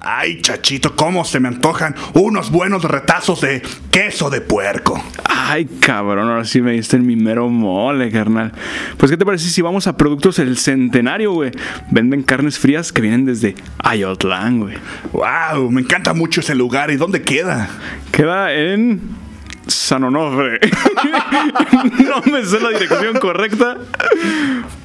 Ay, 0.00 0.40
chachito, 0.40 0.96
cómo 0.96 1.24
se 1.24 1.40
me 1.40 1.48
antojan 1.48 1.94
unos 2.14 2.50
buenos 2.50 2.84
retazos 2.84 3.42
de 3.42 3.62
queso 3.90 4.30
de 4.30 4.40
puerco. 4.40 5.02
Ay, 5.24 5.66
cabrón, 5.66 6.28
ahora 6.28 6.44
sí 6.44 6.62
me 6.62 6.72
diste 6.72 6.96
en 6.96 7.04
mi 7.04 7.16
mero 7.16 7.48
mole, 7.50 8.10
carnal. 8.10 8.52
Pues, 8.96 9.10
¿qué 9.10 9.18
te 9.18 9.26
parece 9.26 9.50
si 9.50 9.60
vamos 9.60 9.86
a 9.86 9.96
Productos 9.96 10.38
El 10.38 10.56
Centenario, 10.56 11.32
güey? 11.32 11.50
Venden 11.90 12.22
carnes 12.22 12.58
frías 12.58 12.92
que 12.92 13.02
vienen 13.02 13.26
desde 13.26 13.54
Ayotlán, 13.78 14.60
güey. 14.60 14.76
Wow, 15.12 15.70
me 15.70 15.82
encanta 15.82 16.14
mucho 16.14 16.40
ese 16.40 16.54
lugar. 16.54 16.90
¿Y 16.90 16.96
dónde 16.96 17.20
queda? 17.22 17.68
Queda 18.10 18.54
en 18.54 19.19
San 19.70 20.04
Onofre. 20.04 20.58
no 22.04 22.32
me 22.32 22.44
sé 22.44 22.60
la 22.60 22.70
dirección 22.70 23.18
correcta, 23.18 23.78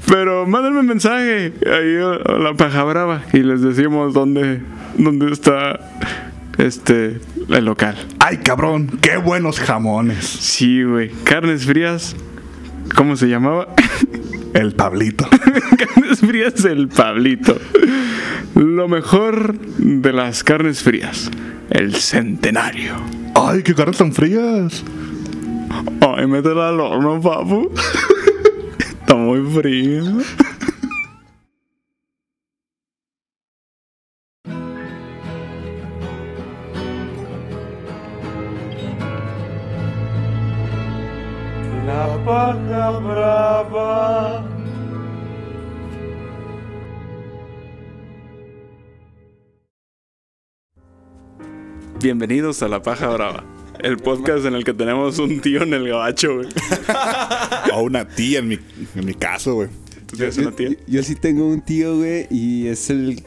pero 0.08 0.46
mándenme 0.46 0.80
un 0.82 0.88
mensaje 0.88 1.54
ahí 1.66 1.98
a 1.98 2.38
la 2.38 2.54
paja 2.56 2.84
brava 2.84 3.24
y 3.34 3.40
les 3.40 3.62
decimos 3.62 4.14
dónde, 4.14 4.62
dónde 4.98 5.32
está 5.32 5.80
este 6.58 7.20
el 7.50 7.66
local. 7.66 7.98
Ay, 8.20 8.38
cabrón, 8.38 9.00
qué 9.02 9.18
buenos 9.18 9.60
jamones. 9.60 10.26
Sí, 10.26 10.84
güey. 10.84 11.10
Carnes 11.24 11.66
frías. 11.66 12.16
¿Cómo 12.96 13.16
se 13.16 13.28
llamaba? 13.28 13.68
El 14.54 14.74
Pablito. 14.74 15.28
carnes 15.78 16.20
frías 16.20 16.64
el 16.64 16.88
Pablito. 16.88 17.58
Lo 18.54 18.88
mejor 18.88 19.60
de 19.60 20.14
las 20.14 20.46
carnes 20.46 20.82
frías. 20.82 21.30
El 21.70 21.94
centenario. 21.96 23.25
Ay, 23.38 23.64
qué 23.64 23.76
carnes 23.76 23.98
tan 23.98 24.14
frías. 24.14 24.82
Ay, 26.00 26.26
métela 26.26 26.70
al 26.70 26.80
horno, 26.80 27.20
papu. 27.20 27.70
Está 28.80 29.16
muy 29.16 29.42
frío. 29.52 30.04
La 41.86 42.18
paja 42.26 43.00
brava. 43.00 44.55
Bienvenidos 52.02 52.62
a 52.62 52.68
La 52.68 52.82
Paja 52.82 53.08
Brava. 53.10 53.44
El 53.80 53.98
podcast 53.98 54.46
en 54.46 54.54
el 54.54 54.64
que 54.64 54.74
tenemos 54.74 55.18
un 55.18 55.40
tío 55.40 55.64
en 55.64 55.74
el 55.74 55.88
gabacho, 55.88 56.36
güey. 56.36 56.50
O 57.74 57.84
una 57.84 58.08
tía 58.08 58.40
en 58.40 58.50
mi, 58.50 58.60
en 58.96 59.06
mi 59.06 59.14
caso, 59.14 59.56
güey. 59.56 59.70
¿Tú 60.06 60.18
tienes 60.18 60.38
una 60.38 60.52
tía? 60.52 60.70
Yo, 60.70 60.76
yo 60.88 61.04
sí 61.04 61.16
tengo 61.16 61.48
un 61.48 61.62
tío, 61.62 61.98
güey, 61.98 62.28
y 62.30 62.68
es 62.68 62.90
el, 62.90 63.24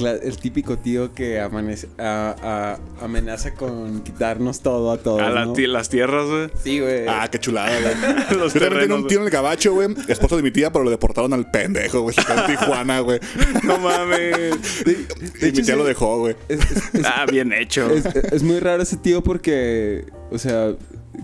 el 0.00 0.36
típico 0.38 0.78
tío 0.78 1.12
que 1.12 1.40
amanece, 1.40 1.88
a- 1.98 2.78
a- 3.00 3.04
amenaza 3.04 3.54
con 3.54 4.02
quitarnos 4.02 4.60
todo 4.60 4.92
a 4.92 4.98
todos. 4.98 5.20
A 5.22 5.30
la 5.30 5.44
¿no? 5.46 5.54
las 5.56 5.88
tierras, 5.88 6.26
güey. 6.28 6.50
Sí, 6.62 6.80
güey. 6.80 7.06
Ah, 7.08 7.28
qué 7.30 7.38
chulada, 7.38 7.70
güey. 7.80 7.94
Los 8.38 8.54
Yo 8.54 8.60
también 8.60 8.60
tengo 8.60 8.68
terrenos, 8.68 9.00
un 9.02 9.06
tío 9.08 9.18
en 9.18 9.24
el 9.24 9.30
gabacho, 9.30 9.74
güey. 9.74 9.88
Esposo 10.08 10.36
de 10.36 10.42
mi 10.42 10.50
tía, 10.50 10.70
pero 10.72 10.84
lo 10.84 10.90
deportaron 10.90 11.32
al 11.32 11.50
pendejo, 11.50 12.02
güey. 12.02 12.14
En 12.18 12.46
Tijuana, 12.46 13.00
güey. 13.00 13.20
No 13.64 13.78
mames. 13.78 14.84
de, 14.84 14.92
Y 15.40 15.44
mi 15.46 15.52
tía 15.52 15.64
sí, 15.64 15.72
lo 15.72 15.84
dejó, 15.84 16.18
güey. 16.18 16.36
es, 16.48 16.60
es- 16.60 16.94
es- 16.94 17.06
Ah, 17.06 17.24
bien 17.30 17.52
hecho. 17.52 17.90
es- 17.90 18.06
es 18.06 18.42
muy 18.42 18.60
raro 18.60 18.82
ese 18.82 18.96
tío 18.96 19.22
porque, 19.22 20.04
o 20.30 20.38
sea, 20.38 20.74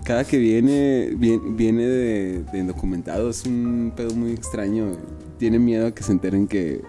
cada 0.05 0.23
que 0.25 0.37
viene, 0.37 1.11
viene, 1.15 1.41
viene 1.51 1.83
de, 1.87 2.43
de 2.51 2.57
indocumentado. 2.59 3.29
Es 3.29 3.45
un 3.45 3.93
pedo 3.95 4.13
muy 4.15 4.31
extraño. 4.33 4.97
Tiene 5.37 5.59
miedo 5.59 5.87
a 5.87 5.91
que 5.93 6.03
se 6.03 6.11
enteren 6.11 6.47
que 6.47 6.81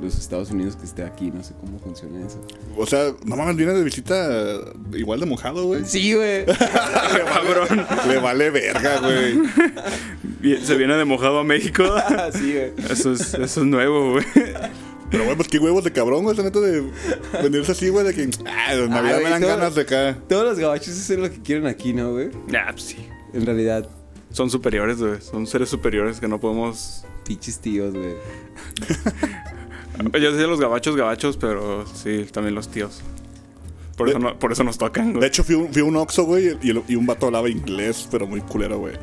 los 0.00 0.18
Estados 0.18 0.50
Unidos 0.50 0.76
que 0.76 0.84
esté 0.84 1.02
aquí. 1.02 1.30
No 1.30 1.42
sé 1.42 1.54
cómo 1.60 1.78
funciona 1.78 2.24
eso. 2.26 2.40
O 2.76 2.86
sea, 2.86 3.12
no 3.24 3.36
mames, 3.36 3.56
viene 3.56 3.72
de 3.72 3.82
visita 3.84 4.58
igual 4.92 5.20
de 5.20 5.26
mojado, 5.26 5.64
güey. 5.66 5.84
Sí, 5.84 6.14
güey. 6.14 6.44
Cabrón. 6.46 7.86
Le 8.08 8.18
vale 8.18 8.50
verga, 8.50 9.00
güey. 9.00 9.38
Se 10.62 10.76
viene 10.76 10.96
de 10.96 11.04
mojado 11.04 11.38
a 11.40 11.44
México. 11.44 11.84
sí, 12.32 12.52
güey. 12.52 12.72
Eso 12.90 13.12
es, 13.12 13.34
eso 13.34 13.60
es 13.60 13.66
nuevo, 13.66 14.12
güey. 14.12 14.24
Pero, 15.10 15.24
güey, 15.24 15.36
pues 15.36 15.48
qué 15.48 15.58
huevos 15.58 15.84
de 15.84 15.92
cabrón, 15.92 16.24
güey. 16.24 16.34
Esa 16.34 16.42
neta 16.42 16.60
de 16.60 16.90
venirse 17.42 17.72
así, 17.72 17.88
güey, 17.90 18.04
de 18.06 18.14
que. 18.14 18.28
Ah, 18.46 18.74
de 18.74 18.88
Navidad 18.88 19.20
güey, 19.20 19.24
me 19.24 19.30
dan 19.30 19.42
ganas 19.42 19.74
de 19.74 19.82
acá. 19.82 20.18
Todos 20.28 20.44
los 20.44 20.58
gabachos 20.58 20.88
hacen 20.88 21.22
lo 21.22 21.30
que 21.30 21.40
quieren 21.42 21.66
aquí, 21.66 21.92
¿no, 21.92 22.12
güey? 22.12 22.30
Ah, 22.56 22.68
pues 22.72 22.82
sí. 22.82 23.06
En 23.32 23.46
realidad, 23.46 23.88
Son 24.32 24.50
superiores, 24.50 24.98
güey. 24.98 25.20
Son 25.20 25.46
seres 25.46 25.68
superiores 25.68 26.18
que 26.20 26.26
no 26.28 26.40
podemos. 26.40 27.04
pinches 27.24 27.58
tíos, 27.60 27.94
güey. 27.94 28.14
Yo 30.20 30.32
decía 30.32 30.46
los 30.46 30.60
gabachos, 30.60 30.96
gabachos, 30.96 31.36
pero 31.36 31.84
sí, 31.86 32.26
también 32.32 32.54
los 32.54 32.68
tíos. 32.68 33.00
Por 33.96 34.08
eso, 34.08 34.18
De- 34.18 34.24
no- 34.24 34.38
por 34.38 34.52
eso 34.52 34.62
nos 34.64 34.76
tocan, 34.78 35.08
De 35.08 35.12
güey. 35.14 35.28
hecho, 35.28 35.42
fui 35.44 35.54
un, 35.54 35.72
fui 35.72 35.82
a 35.82 35.84
un 35.84 35.96
Oxxo, 35.96 36.24
güey, 36.24 36.56
y, 36.62 36.72
y 36.88 36.96
un 36.96 37.06
vato 37.06 37.26
hablaba 37.26 37.48
inglés, 37.48 38.06
pero 38.10 38.26
muy 38.26 38.40
culero, 38.40 38.78
güey. 38.78 38.94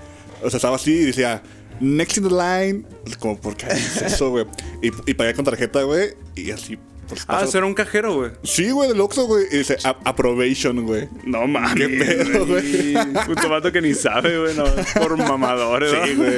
O 0.43 0.49
sea, 0.49 0.57
estaba 0.57 0.75
así 0.75 0.91
y 0.91 1.05
decía, 1.05 1.41
next 1.79 2.17
in 2.17 2.27
the 2.27 2.29
line. 2.29 2.85
Como, 3.19 3.39
¿por 3.39 3.55
qué 3.55 3.67
es 3.67 4.01
eso, 4.01 4.29
güey? 4.29 4.45
Y, 4.81 4.91
y 5.09 5.13
pagué 5.15 5.33
con 5.33 5.45
tarjeta, 5.45 5.81
güey, 5.83 6.09
y 6.35 6.51
así. 6.51 6.77
Pues, 7.07 7.25
Ah, 7.27 7.45
será 7.47 7.65
un 7.65 7.73
cajero, 7.73 8.15
güey. 8.15 8.31
Sí, 8.43 8.71
güey, 8.71 8.87
del 8.87 9.01
Oxxo, 9.01 9.25
güey. 9.27 9.45
Y 9.51 9.57
dice, 9.57 9.77
"A- 9.83 9.97
approbation, 10.05 10.85
güey. 10.85 11.09
No 11.25 11.45
mames. 11.47 11.73
¿Qué 11.75 11.89
pedo, 11.89 12.45
güey? 12.47 12.93
Puto 13.25 13.49
vato 13.49 13.71
que 13.73 13.81
ni 13.81 13.93
sabe, 13.93 14.39
güey. 14.39 14.55
No, 14.55 14.63
por 15.01 15.17
mamadores. 15.17 15.91
Sí, 15.91 16.15
güey. 16.15 16.33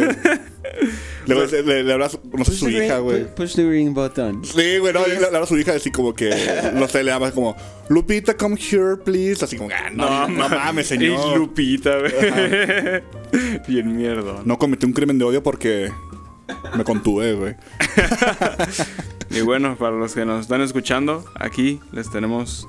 Le, 1.25 1.63
le, 1.63 1.83
le 1.83 1.93
habla 1.93 2.05
a 2.05 2.09
su, 2.09 2.19
no 2.33 2.45
sé, 2.45 2.51
su 2.53 2.69
hija, 2.69 2.99
güey. 2.99 3.33
Push 3.33 3.55
the 3.55 3.67
ring 3.67 3.93
button. 3.93 4.43
Sí, 4.43 4.77
güey, 4.77 4.93
no, 4.93 5.05
le, 5.07 5.19
le 5.19 5.25
habla 5.25 5.39
a 5.39 5.45
su 5.45 5.57
hija 5.57 5.73
así 5.73 5.91
como 5.91 6.13
que, 6.13 6.29
no 6.73 6.87
sé, 6.87 7.03
le 7.03 7.11
llama 7.11 7.31
como, 7.31 7.55
Lupita, 7.89 8.35
come 8.35 8.57
here, 8.59 8.97
please. 8.97 9.43
Así 9.43 9.57
como, 9.57 9.69
ah, 9.73 9.89
no, 9.91 10.27
no, 10.27 10.49
mames, 10.49 10.87
señor. 10.89 11.37
Lupita, 11.37 11.97
güey. 11.99 13.01
Bien 13.67 13.95
mierda. 13.95 14.41
No 14.45 14.57
cometí 14.57 14.85
un 14.85 14.93
crimen 14.93 15.17
de 15.17 15.25
odio 15.25 15.41
porque 15.41 15.91
me 16.75 16.83
contuve, 16.83 17.33
güey. 17.33 17.55
Y 19.31 19.41
bueno, 19.41 19.75
para 19.75 19.95
los 19.97 20.13
que 20.13 20.23
nos 20.23 20.41
están 20.41 20.61
escuchando, 20.61 21.25
aquí 21.35 21.81
les 21.91 22.09
tenemos 22.09 22.67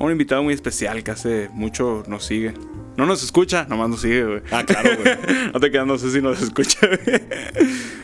a 0.00 0.04
un 0.04 0.12
invitado 0.12 0.42
muy 0.42 0.54
especial 0.54 1.04
que 1.04 1.10
hace 1.10 1.48
mucho 1.52 2.02
nos 2.08 2.24
sigue. 2.24 2.54
No 2.96 3.06
nos 3.06 3.22
escucha, 3.22 3.66
nomás 3.68 3.88
nos 3.90 4.00
sigue, 4.00 4.24
güey. 4.24 4.40
Ah, 4.50 4.64
claro, 4.66 4.90
güey. 5.00 5.14
No 5.54 5.60
te 5.60 5.70
quedas, 5.70 5.86
no 5.86 5.96
sé 5.98 6.10
si 6.10 6.20
nos 6.20 6.40
escucha, 6.42 6.78
güey. 6.86 7.20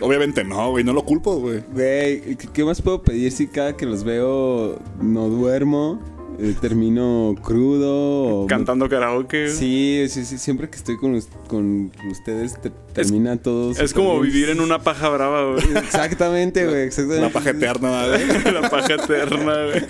Obviamente 0.01 0.45
no, 0.45 0.71
güey, 0.71 0.85
no 0.85 0.93
lo 0.93 1.05
culpo, 1.05 1.37
güey. 1.39 1.63
Güey, 1.73 2.37
¿qué- 2.37 2.49
¿qué 2.53 2.65
más 2.65 2.81
puedo 2.83 3.03
pedir 3.03 3.33
si 3.33 3.47
cada 3.49 3.77
que 3.77 3.87
los 3.87 4.05
veo 4.05 4.79
no 5.03 5.29
duermo? 5.29 6.01
eh, 6.39 6.55
termino 6.61 7.35
crudo. 7.43 8.43
o- 8.43 8.47
Cantando 8.47 8.91
karaoke. 8.91 9.45
güey. 9.47 9.57
Sí, 9.57 10.05
sí, 10.11 10.27
sí. 10.27 10.37
Siempre 10.37 10.69
que 10.69 10.77
estoy 10.77 10.99
con, 10.99 11.19
con 11.49 11.91
ustedes 12.11 12.61
te- 12.61 12.69
termina 12.93 13.39
todo. 13.39 13.71
Es 13.71 13.79
súper 13.79 13.93
como 13.95 14.21
bien. 14.21 14.35
vivir 14.35 14.51
en 14.51 14.61
una 14.61 14.79
paja 14.81 15.09
brava, 15.09 15.53
güey. 15.53 15.65
Exactamente, 15.79 16.67
güey. 16.67 16.83
Exactamente. 16.83 17.23
La 17.27 17.31
paja 17.33 17.51
eterna, 17.51 18.07
güey. 18.09 18.53
La 18.53 18.69
paja 18.69 18.95
eterna, 18.97 19.65
güey. 19.65 19.85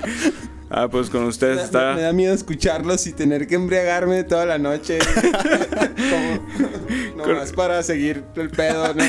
Ah, 0.69 0.89
pues 0.89 1.11
con 1.11 1.25
ustedes 1.25 1.57
Me, 1.57 1.63
está. 1.63 1.95
me 1.95 2.03
da 2.03 2.13
miedo 2.13 2.35
escucharlos 2.35 3.07
y 3.07 3.13
tener 3.13 3.47
que 3.47 3.55
embriagarme 3.55 4.25
toda 4.25 4.45
la 4.47 4.59
noche. 4.59 4.99
Como, 7.17 7.27
nomás 7.27 7.53
para 7.53 7.83
seguir 7.83 8.25
el 8.37 8.51
pedo, 8.51 8.93
¿no? 8.95 9.05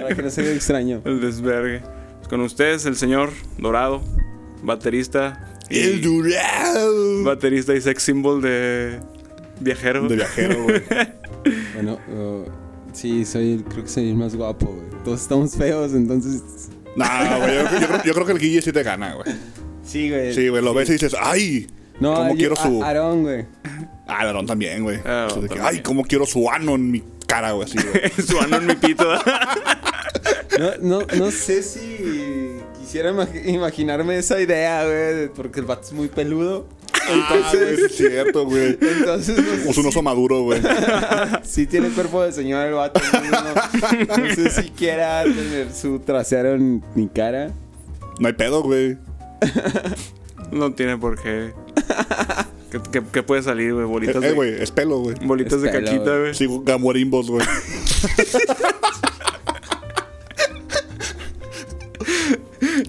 Para 0.00 0.14
que 0.14 0.22
no 0.22 0.30
se 0.30 0.42
vea 0.42 0.52
extraño. 0.54 1.02
El 1.04 1.20
desvergue. 1.20 1.82
Pues 2.18 2.28
con 2.28 2.40
ustedes, 2.40 2.86
el 2.86 2.96
señor 2.96 3.30
Dorado, 3.58 4.02
baterista. 4.62 5.58
y- 5.68 5.80
El 5.80 6.00
Durao. 6.00 7.24
Baterista 7.24 7.74
y 7.74 7.80
sex 7.80 8.02
symbol 8.02 8.40
de 8.40 9.00
viajero. 9.60 10.06
De 10.08 10.16
viajero, 10.16 10.62
güey. 10.64 10.82
Bueno, 11.74 11.98
uh, 12.08 12.44
sí, 12.94 13.26
soy, 13.26 13.52
el- 13.54 13.64
creo 13.64 13.82
que 13.82 13.90
soy 13.90 14.08
el 14.08 14.14
más 14.14 14.34
guapo, 14.34 14.64
güey. 14.66 15.02
Todos 15.04 15.20
estamos 15.20 15.54
feos, 15.54 15.92
entonces. 15.92 16.40
Nah, 16.96 17.36
güey, 17.38 17.56
yo, 17.56 17.64
yo 17.80 18.02
yo 18.04 18.14
creo 18.14 18.24
que 18.26 18.32
el 18.32 18.38
Guille 18.38 18.62
sí 18.62 18.72
te 18.72 18.82
gana, 18.82 19.12
güey. 19.14 19.26
Sí, 19.84 20.10
güey. 20.10 20.34
Sí, 20.34 20.48
güey, 20.48 20.62
lo 20.62 20.74
ves 20.74 20.88
y 20.88 20.92
dices, 20.92 21.14
¡ay! 21.20 21.66
No, 22.00 22.14
¿Cómo 22.14 22.30
yo- 22.30 22.36
quiero 22.36 22.56
su- 22.56 22.82
Aarón, 22.82 23.22
güey. 23.22 23.44
Ah, 24.06 24.20
Aarón 24.22 24.46
también, 24.46 24.82
güey. 24.82 24.98
Ah, 25.04 25.26
O 25.30 25.32
sea, 25.34 25.42
de 25.42 25.48
que, 25.48 25.54
también. 25.54 25.74
¡Ay, 25.76 25.82
cómo 25.82 26.02
quiero 26.04 26.26
su 26.26 26.50
ano 26.50 26.74
en 26.74 26.90
mi 26.90 27.02
cara, 27.26 27.52
güey! 27.52 27.68
Así, 27.68 27.78
güey. 27.78 28.10
Su 28.26 28.38
ano 28.40 28.56
en 28.58 28.66
mi 28.66 28.74
pito. 28.74 29.06
No, 30.58 30.70
no, 31.00 31.06
no 31.16 31.30
sé 31.30 31.62
si 31.62 32.58
quisiera 32.80 33.12
imag- 33.12 33.46
imaginarme 33.48 34.16
esa 34.18 34.40
idea, 34.40 34.84
güey, 34.84 35.28
porque 35.28 35.60
el 35.60 35.66
vato 35.66 35.82
es 35.86 35.92
muy 35.92 36.08
peludo. 36.08 36.66
Ah, 37.06 37.50
güey, 37.52 37.76
sí 37.76 37.82
es 37.84 37.96
cierto, 37.96 38.46
güey. 38.46 38.78
Entonces, 38.80 39.36
no 39.36 39.44
sé 39.64 39.70
Es 39.70 39.76
un 39.78 39.86
oso 39.86 40.00
maduro, 40.02 40.42
güey. 40.42 40.60
Sí 41.42 41.66
tiene 41.66 41.88
cuerpo 41.90 42.22
de 42.22 42.32
señor 42.32 42.66
el 42.66 42.74
vato. 42.74 43.00
entonces 43.04 44.08
No, 44.08 44.16
no 44.16 44.34
sé 44.34 44.50
si 44.62 44.70
quiera 44.70 45.22
tener 45.24 45.72
su 45.72 45.98
trasero 46.00 46.54
en 46.54 46.82
mi 46.94 47.08
cara. 47.08 47.50
No 48.20 48.28
hay 48.28 48.34
pedo, 48.34 48.62
güey. 48.62 48.96
No 50.52 50.72
tiene 50.72 50.96
por 50.98 51.20
qué. 51.20 51.52
¿Qué, 52.70 52.80
qué- 52.92 53.02
qué 53.12 53.22
puede 53.22 53.42
salir, 53.42 53.72
güey? 53.72 53.84
Eh, 53.84 53.88
Bolitas, 53.88 54.22
eh, 54.22 54.28
de, 54.28 54.32
güey, 54.32 54.54
es 54.62 54.70
pelo, 54.70 54.98
güey. 55.00 55.16
bolitas 55.22 55.62
de 55.62 55.70
pelo, 55.70 55.86
caquita, 55.86 56.18
güey. 56.18 56.34
Sí, 56.34 56.46
gamorimbos, 56.64 57.30
güey. 57.30 57.44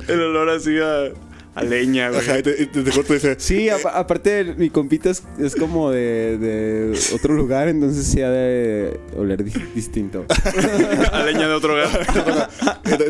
El 0.07 0.22
olor 0.22 0.50
así 0.50 0.78
a, 0.80 1.12
a 1.60 1.63
leña, 1.63 2.10
güey. 2.10 2.22
Ajá, 2.22 2.40
y 2.40 2.44
te, 2.44 2.62
y 2.63 2.66
te, 2.68 2.84
te 2.84 2.92
corto 2.92 3.13
y 3.13 3.18
dice, 3.18 3.36
Sí, 3.40 3.69
apa- 3.69 3.98
aparte 3.98 4.56
mi 4.58 4.69
compita 4.69 5.10
es, 5.10 5.24
es 5.40 5.56
como 5.56 5.92
de, 5.92 6.38
de 6.38 7.00
otro 7.13 7.34
lugar, 7.34 7.68
entonces 7.68 8.06
sí 8.06 8.22
ha 8.22 8.30
de 8.30 9.00
oler 9.18 9.44
di- 9.44 9.51
distinto. 9.74 10.25
A 11.12 11.24
leña 11.24 11.48
de 11.48 11.54
otro 11.54 11.75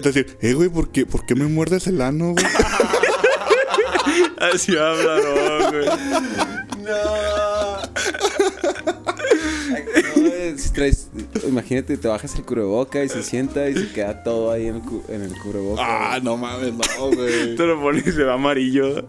decir, 0.03 0.37
eh, 0.41 0.53
güey, 0.53 0.69
¿por 0.69 0.89
qué, 0.89 1.05
¿por 1.05 1.25
qué 1.25 1.35
me 1.35 1.45
muerdes 1.45 1.87
el 1.87 2.01
ano, 2.01 2.31
güey? 2.33 2.45
Así 4.53 4.77
habla, 4.77 5.19
no, 5.21 5.71
güey. 5.71 5.85
No, 6.83 7.77
si 10.57 10.69
traes- 10.73 11.07
imagínate, 11.47 11.97
te 11.97 12.07
bajas 12.07 12.35
el 12.35 12.43
cubreboca 12.45 13.03
y 13.03 13.09
se 13.09 13.23
sienta 13.23 13.67
y 13.69 13.73
se 13.75 13.91
queda 13.91 14.23
todo 14.23 14.51
ahí 14.51 14.67
en 14.67 14.75
el, 14.75 14.81
cu- 14.81 15.03
en 15.09 15.23
el 15.23 15.33
cubreboca. 15.39 15.81
ah, 15.83 16.19
no 16.21 16.37
mames, 16.37 16.73
no, 16.73 16.81
güey. 17.15 17.55
Te 17.55 17.63
lo 17.65 17.81
pones 17.81 18.05
y 18.07 18.11
se 18.11 18.23
va 18.23 18.33
amarillo. 18.35 19.05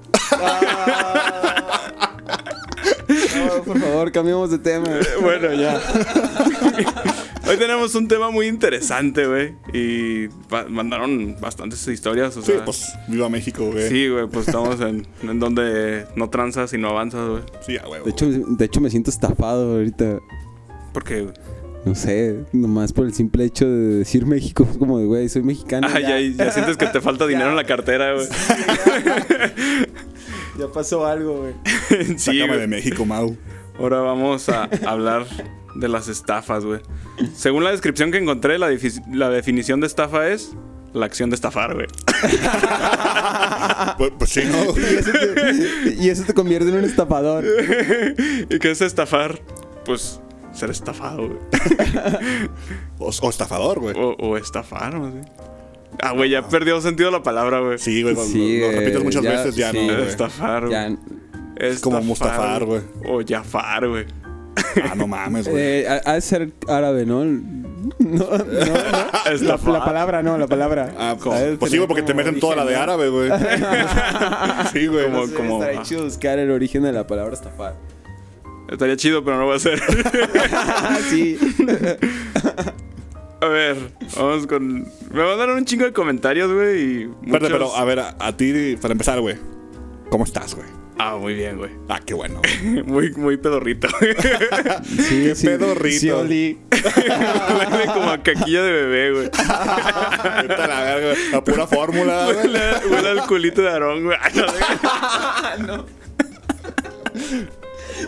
No, 3.36 3.62
por 3.64 3.78
favor, 3.80 4.12
cambiemos 4.12 4.50
de 4.50 4.58
tema. 4.58 4.88
Bueno, 5.20 5.52
ya. 5.54 5.80
Hoy 7.48 7.56
tenemos 7.58 7.94
un 7.94 8.08
tema 8.08 8.30
muy 8.30 8.46
interesante, 8.48 9.26
güey. 9.26 9.54
Y 9.72 10.28
mandaron 10.68 11.36
bastantes 11.40 11.86
historias, 11.86 12.36
o 12.36 12.42
Sí, 12.42 12.52
sea. 12.52 12.64
pues, 12.64 12.92
viva 13.08 13.28
México, 13.28 13.70
güey. 13.70 13.88
Sí, 13.88 14.08
güey, 14.08 14.26
pues 14.26 14.48
estamos 14.48 14.80
en, 14.80 15.06
en 15.22 15.38
donde 15.38 16.06
no 16.16 16.28
transas 16.28 16.72
y 16.72 16.78
no 16.78 16.88
avanzas, 16.88 17.28
güey. 17.28 17.42
Sí, 17.64 17.76
a 17.78 17.88
huevo. 17.88 18.04
De 18.04 18.10
hecho, 18.10 18.26
de 18.28 18.64
hecho, 18.64 18.80
me 18.80 18.90
siento 18.90 19.10
estafado 19.10 19.76
ahorita. 19.76 20.18
Porque, 20.92 21.22
güey. 21.22 21.34
No 21.84 21.94
sé, 21.94 22.40
nomás 22.52 22.92
por 22.92 23.06
el 23.06 23.14
simple 23.14 23.44
hecho 23.44 23.64
de 23.68 23.98
decir 23.98 24.26
México, 24.26 24.66
es 24.68 24.76
como 24.76 24.98
de, 24.98 25.04
güey, 25.04 25.28
soy 25.28 25.42
mexicano. 25.44 25.86
Ah, 25.88 26.00
ya, 26.00 26.18
ya 26.18 26.50
sientes 26.50 26.76
que 26.76 26.86
te 26.86 27.00
falta 27.00 27.26
dinero 27.28 27.50
en 27.50 27.56
la 27.56 27.64
cartera, 27.64 28.12
güey. 28.14 28.26
Ya 30.58 30.68
pasó 30.68 31.06
algo, 31.06 31.42
güey. 31.42 31.52
Sí, 32.16 32.18
Sácame 32.18 32.46
güey. 32.48 32.60
de 32.60 32.66
México, 32.66 33.04
Mau. 33.04 33.36
Ahora 33.78 34.00
vamos 34.00 34.48
a 34.48 34.64
hablar 34.86 35.26
de 35.80 35.88
las 35.88 36.08
estafas, 36.08 36.64
güey. 36.64 36.80
Según 37.34 37.64
la 37.64 37.70
descripción 37.70 38.10
que 38.12 38.18
encontré, 38.18 38.58
la, 38.58 38.68
la 39.12 39.30
definición 39.30 39.80
de 39.80 39.86
estafa 39.86 40.28
es 40.28 40.52
la 40.92 41.06
acción 41.06 41.30
de 41.30 41.36
estafar, 41.36 41.74
güey. 41.74 41.86
Pues, 43.98 44.12
pues 44.18 44.30
sí, 44.30 44.42
¿no? 44.44 44.64
Y 44.80 44.94
eso, 44.94 45.12
te, 45.12 45.94
y 45.98 46.08
eso 46.10 46.22
te 46.24 46.34
convierte 46.34 46.68
en 46.70 46.76
un 46.76 46.84
estafador. 46.84 47.44
¿Y 48.50 48.58
qué 48.58 48.70
es 48.70 48.80
estafar? 48.80 49.40
Pues 49.84 50.20
ser 50.52 50.70
estafado, 50.70 51.28
güey. 51.28 51.38
O, 52.98 53.10
o 53.10 53.28
estafador, 53.30 53.80
güey. 53.80 53.94
O, 53.98 54.16
o 54.18 54.36
estafar, 54.38 54.94
no 54.94 55.12
sé. 55.12 55.20
Ah, 56.00 56.12
güey, 56.12 56.30
ya 56.30 56.46
perdió 56.48 56.80
sentido 56.80 57.10
la 57.10 57.22
palabra, 57.22 57.60
güey. 57.60 57.78
Sí, 57.78 58.02
güey, 58.02 58.14
lo- 58.14 58.24
Sí, 58.24 58.60
lo, 58.60 58.72
lo 58.72 58.78
repites 58.80 59.04
muchas 59.04 59.22
ya, 59.22 59.30
veces, 59.30 59.54
ya 59.56 59.70
sí. 59.70 59.86
no. 59.86 59.98
Estafar, 59.98 60.66
güey. 60.66 60.96
Es 61.56 61.80
como 61.80 62.00
Mustafar, 62.02 62.64
güey. 62.64 62.82
O 63.06 63.20
Jafar, 63.26 63.88
güey. 63.88 64.06
Ah, 64.90 64.94
no 64.94 65.06
mames, 65.06 65.48
güey. 65.48 65.62
eh, 65.62 65.88
ha 65.88 66.10
ha 66.10 66.14
de 66.14 66.20
ser 66.20 66.50
árabe, 66.68 67.04
¿no? 67.06 67.24
No, 67.24 67.90
no, 67.98 68.28
no. 68.30 69.72
La, 69.72 69.84
palabra, 69.84 70.22
no, 70.22 70.38
la 70.38 70.46
palabra. 70.46 70.94
Ah, 70.98 71.16
pues 71.20 71.70
sí, 71.70 71.76
güey, 71.78 71.86
porque 71.88 72.02
te 72.02 72.14
meten 72.14 72.38
toda 72.40 72.56
la 72.56 72.64
de 72.64 72.76
árabe, 72.76 73.08
güey. 73.08 73.30
sí, 74.72 74.86
güey. 74.86 75.04
Como- 75.06 75.18
No 75.20 75.26
sé, 75.26 75.34
como- 75.34 75.60
estaría 75.62 75.82
chido 75.82 76.04
buscar 76.04 76.38
el 76.38 76.50
origen 76.50 76.82
de 76.82 76.92
la 76.92 77.06
palabra 77.06 77.34
estafar. 77.34 77.74
Estaría 78.70 78.96
chido, 78.96 79.24
pero 79.24 79.36
no 79.36 79.42
lo 79.42 79.46
voy 79.46 79.54
a 79.54 79.56
hacer. 79.58 79.80
Sí. 81.10 81.38
a 83.40 83.46
ver, 83.46 83.76
vamos 84.16 84.46
con. 84.46 84.78
Me 85.12 85.22
mandaron 85.24 85.56
un 85.58 85.64
chingo 85.64 85.84
de 85.84 85.92
comentarios, 85.92 86.52
güey. 86.52 87.06
Muchos- 87.22 87.48
pero 87.50 87.76
a 87.76 87.84
ver, 87.84 88.00
a, 88.00 88.16
a 88.18 88.36
ti, 88.36 88.76
para 88.80 88.92
empezar, 88.92 89.20
güey. 89.20 89.36
¿Cómo 90.10 90.24
estás, 90.24 90.54
güey? 90.54 90.66
Ah, 90.98 91.16
muy 91.16 91.34
bien, 91.34 91.58
güey. 91.58 91.70
Ah, 91.88 92.00
qué 92.04 92.14
bueno. 92.14 92.40
Muy, 92.86 93.10
muy 93.12 93.36
pedorrito. 93.36 93.88
Sí, 94.84 95.34
sí. 95.34 95.46
pedorrito. 95.46 96.00
Sí, 96.00 96.10
olí. 96.10 96.58
Huele 96.72 97.86
como 97.86 98.10
a 98.10 98.22
caquilla 98.22 98.62
de 98.62 98.72
bebé, 98.72 99.12
güey. 99.12 99.24
Vete 99.24 100.54
a 100.54 100.66
la 100.66 100.80
verga, 100.82 101.12
güey. 101.12 101.34
A 101.34 101.44
pura 101.44 101.66
fórmula, 101.66 102.24
güey. 102.24 102.36
Huele, 102.38 102.60
huele 102.90 103.08
al 103.10 103.26
culito 103.26 103.60
de 103.62 103.68
Aarón, 103.68 104.04
güey. 104.04 104.16
No, 105.66 105.86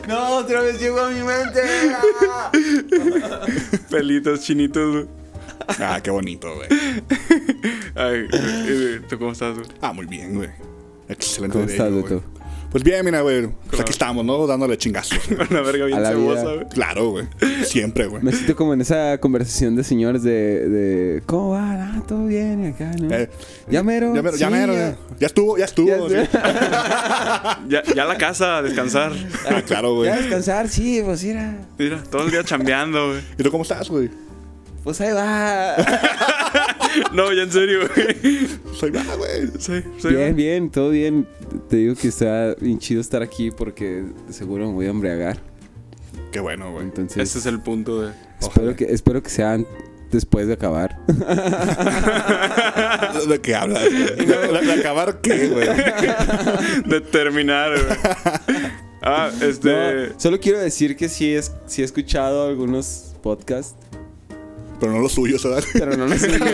No, 0.07 0.37
otra 0.37 0.61
vez 0.63 0.81
llegó 0.81 1.01
a 1.01 1.11
mi 1.11 1.21
mente. 1.23 1.63
Pelitos 3.91 4.41
chinitos, 4.41 4.93
güey. 4.93 5.07
Ah, 5.81 6.01
qué 6.03 6.11
bonito, 6.11 6.55
güey. 6.55 6.69
Ay, 7.95 8.29
güey, 8.29 9.01
¿tú 9.09 9.19
cómo 9.19 9.33
estás, 9.33 9.57
güey? 9.59 9.69
Ah, 9.81 9.93
muy 9.93 10.07
bien, 10.07 10.35
güey. 10.35 10.49
Excelente 11.09 11.53
¿Cómo 11.59 11.69
estás, 11.69 11.93
güey. 11.93 12.21
Pues 12.71 12.85
bien, 12.85 13.03
mira, 13.05 13.23
güey. 13.23 13.47
Pues 13.47 13.55
Claro. 13.71 13.83
aquí 13.83 13.91
estamos, 13.93 14.25
¿no? 14.27 14.47
Dándole 14.47 14.77
chingazos. 14.77 15.19
Una 15.51 15.61
verga 15.63 15.87
bien 15.87 15.99
A 15.99 16.01
la 16.03 16.09
cebosa, 16.11 16.43
vida. 16.43 16.53
güey. 16.55 16.69
Claro, 16.69 17.11
güey. 17.11 17.25
Siempre, 17.65 18.07
güey. 18.09 18.23
Me 18.23 18.31
siento 18.33 18.57
como 18.57 18.75
en 18.75 18.83
esa 18.83 19.17
conversación 19.19 19.75
de 19.75 19.85
señores 19.85 20.23
de, 20.23 20.69
de 20.69 21.23
¿Cómo 21.25 21.51
va? 21.51 21.73
Ah, 21.95 22.03
todo 22.07 22.27
bien 22.27 22.67
acá, 22.67 22.91
¿no? 23.01 23.15
Eh, 23.15 23.31
ya 23.71 23.83
mero. 23.83 24.15
Ya 24.15 24.21
mero, 24.23 24.37
ya 24.37 24.47
Sí, 24.49 24.53
mero. 24.53 24.75
ya. 24.75 24.97
Ya, 25.19 25.27
estuvo, 25.29 25.57
ya 25.57 25.65
estuvo. 25.65 26.09
Ya- 26.09 26.27
sí. 26.27 27.95
Ya, 27.95 28.05
la 28.05 28.19
casa, 28.19 28.59
a 28.59 28.63
descansar. 28.63 29.13
Ah, 29.49 29.63
claro, 29.67 29.95
güey. 29.95 30.11
Ya 30.11 30.17
descansar, 30.17 30.69
sí, 30.69 31.01
pues 31.05 31.25
mira. 31.25 31.55
Mira, 31.79 32.03
todo 32.11 32.25
el 32.27 32.31
día 32.31 32.45
chambeando, 32.45 33.09
güey. 33.09 33.21
¿Y 33.39 33.43
tú 33.43 33.51
cómo 33.51 33.63
estás, 33.63 33.89
güey? 33.89 34.11
Pues 34.85 35.01
ahí 35.01 35.13
va. 35.13 35.75
No, 37.13 37.33
ya 37.33 37.43
en 37.43 37.53
serio, 37.53 37.81
güey. 37.95 38.49
Soy 38.75 38.91
baja, 38.91 39.15
güey. 39.17 39.49
Sí, 39.59 39.83
sí, 39.99 40.09
bien, 40.09 40.37
bien, 40.37 40.71
todo 40.71 40.91
bien. 40.91 41.27
Te 41.69 41.77
digo 41.77 41.95
que 41.95 42.09
está 42.09 42.55
bien 42.61 42.79
chido 42.79 43.01
estar 43.01 43.23
aquí 43.23 43.51
porque 43.51 44.05
seguro 44.31 44.67
me 44.69 44.73
voy 44.75 44.87
a 44.87 44.91
embriagar. 44.91 45.39
Qué 46.33 46.41
bueno, 46.41 46.73
güey. 46.73 46.85
Entonces, 46.85 47.31
Ese 47.31 47.39
es 47.39 47.47
el 47.47 47.61
punto 47.61 48.03
de. 48.03 48.13
espero, 48.41 48.77
que, 48.77 48.85
espero 48.87 49.23
que 49.23 49.31
sean 49.31 49.67
después 50.11 50.47
de 50.47 50.55
acabar. 50.55 50.99
¿De 53.29 53.41
qué 53.41 53.55
hablas? 53.55 53.83
güey? 53.89 54.27
¿De, 54.27 54.27
de- 54.27 54.67
de 54.67 54.73
acabar 54.73 55.21
qué, 55.21 55.49
güey? 55.49 55.69
de 56.87 57.01
terminar, 57.01 57.73
güey. 57.73 57.99
Ah, 59.03 59.31
este. 59.41 60.09
No, 60.09 60.21
solo 60.21 60.41
quiero 60.41 60.59
decir 60.59 60.97
que 60.97 61.09
sí, 61.09 61.33
es, 61.35 61.53
sí 61.67 61.83
he 61.83 61.85
escuchado 61.85 62.49
algunos 62.49 63.15
podcasts, 63.23 63.75
Pero 64.81 64.93
no 64.93 65.01
lo 65.01 65.09
suyo, 65.09 65.39
¿sabes? 65.39 65.67
pero 65.73 65.97
no 65.97 66.07
los 66.07 66.19
sigo. 66.21 66.45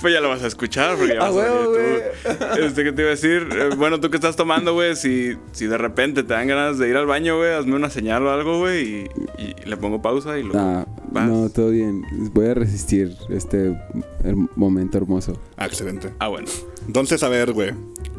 Pues 0.00 0.14
ya 0.14 0.20
lo 0.20 0.28
vas 0.28 0.42
a 0.42 0.46
escuchar, 0.46 0.96
porque 0.96 1.14
ya 1.14 1.26
Ah, 1.26 1.30
vas 1.30 1.44
a 1.44 1.48
tú. 1.64 1.74
Este, 2.62 2.84
¿qué 2.84 2.92
te 2.92 3.02
iba 3.02 3.08
a 3.08 3.14
decir? 3.14 3.48
Eh, 3.52 3.70
bueno, 3.76 3.98
tú 4.00 4.10
que 4.10 4.16
estás 4.16 4.36
tomando, 4.36 4.72
güey, 4.74 4.94
si, 4.96 5.36
si 5.52 5.66
de 5.66 5.76
repente 5.76 6.22
te 6.22 6.32
dan 6.34 6.46
ganas 6.46 6.78
de 6.78 6.88
ir 6.88 6.96
al 6.96 7.06
baño, 7.06 7.36
güey, 7.38 7.52
hazme 7.52 7.74
una 7.74 7.90
señal 7.90 8.24
o 8.26 8.30
algo, 8.32 8.58
güey, 8.58 8.84
y, 8.86 9.08
y 9.38 9.54
le 9.68 9.76
pongo 9.76 10.00
pausa 10.00 10.38
y 10.38 10.42
luego 10.44 10.58
Ah, 10.58 10.86
vas. 11.10 11.28
no, 11.28 11.48
todo 11.50 11.70
bien. 11.70 12.04
Voy 12.32 12.46
a 12.46 12.54
resistir 12.54 13.14
este 13.30 13.70
her- 14.24 14.48
momento 14.56 14.98
hermoso. 14.98 15.40
Ah, 15.56 15.66
excelente. 15.66 16.10
Ah, 16.20 16.28
bueno. 16.28 16.46
Entonces, 16.86 17.22
a 17.22 17.28
ver, 17.28 17.52
güey. 17.52 17.72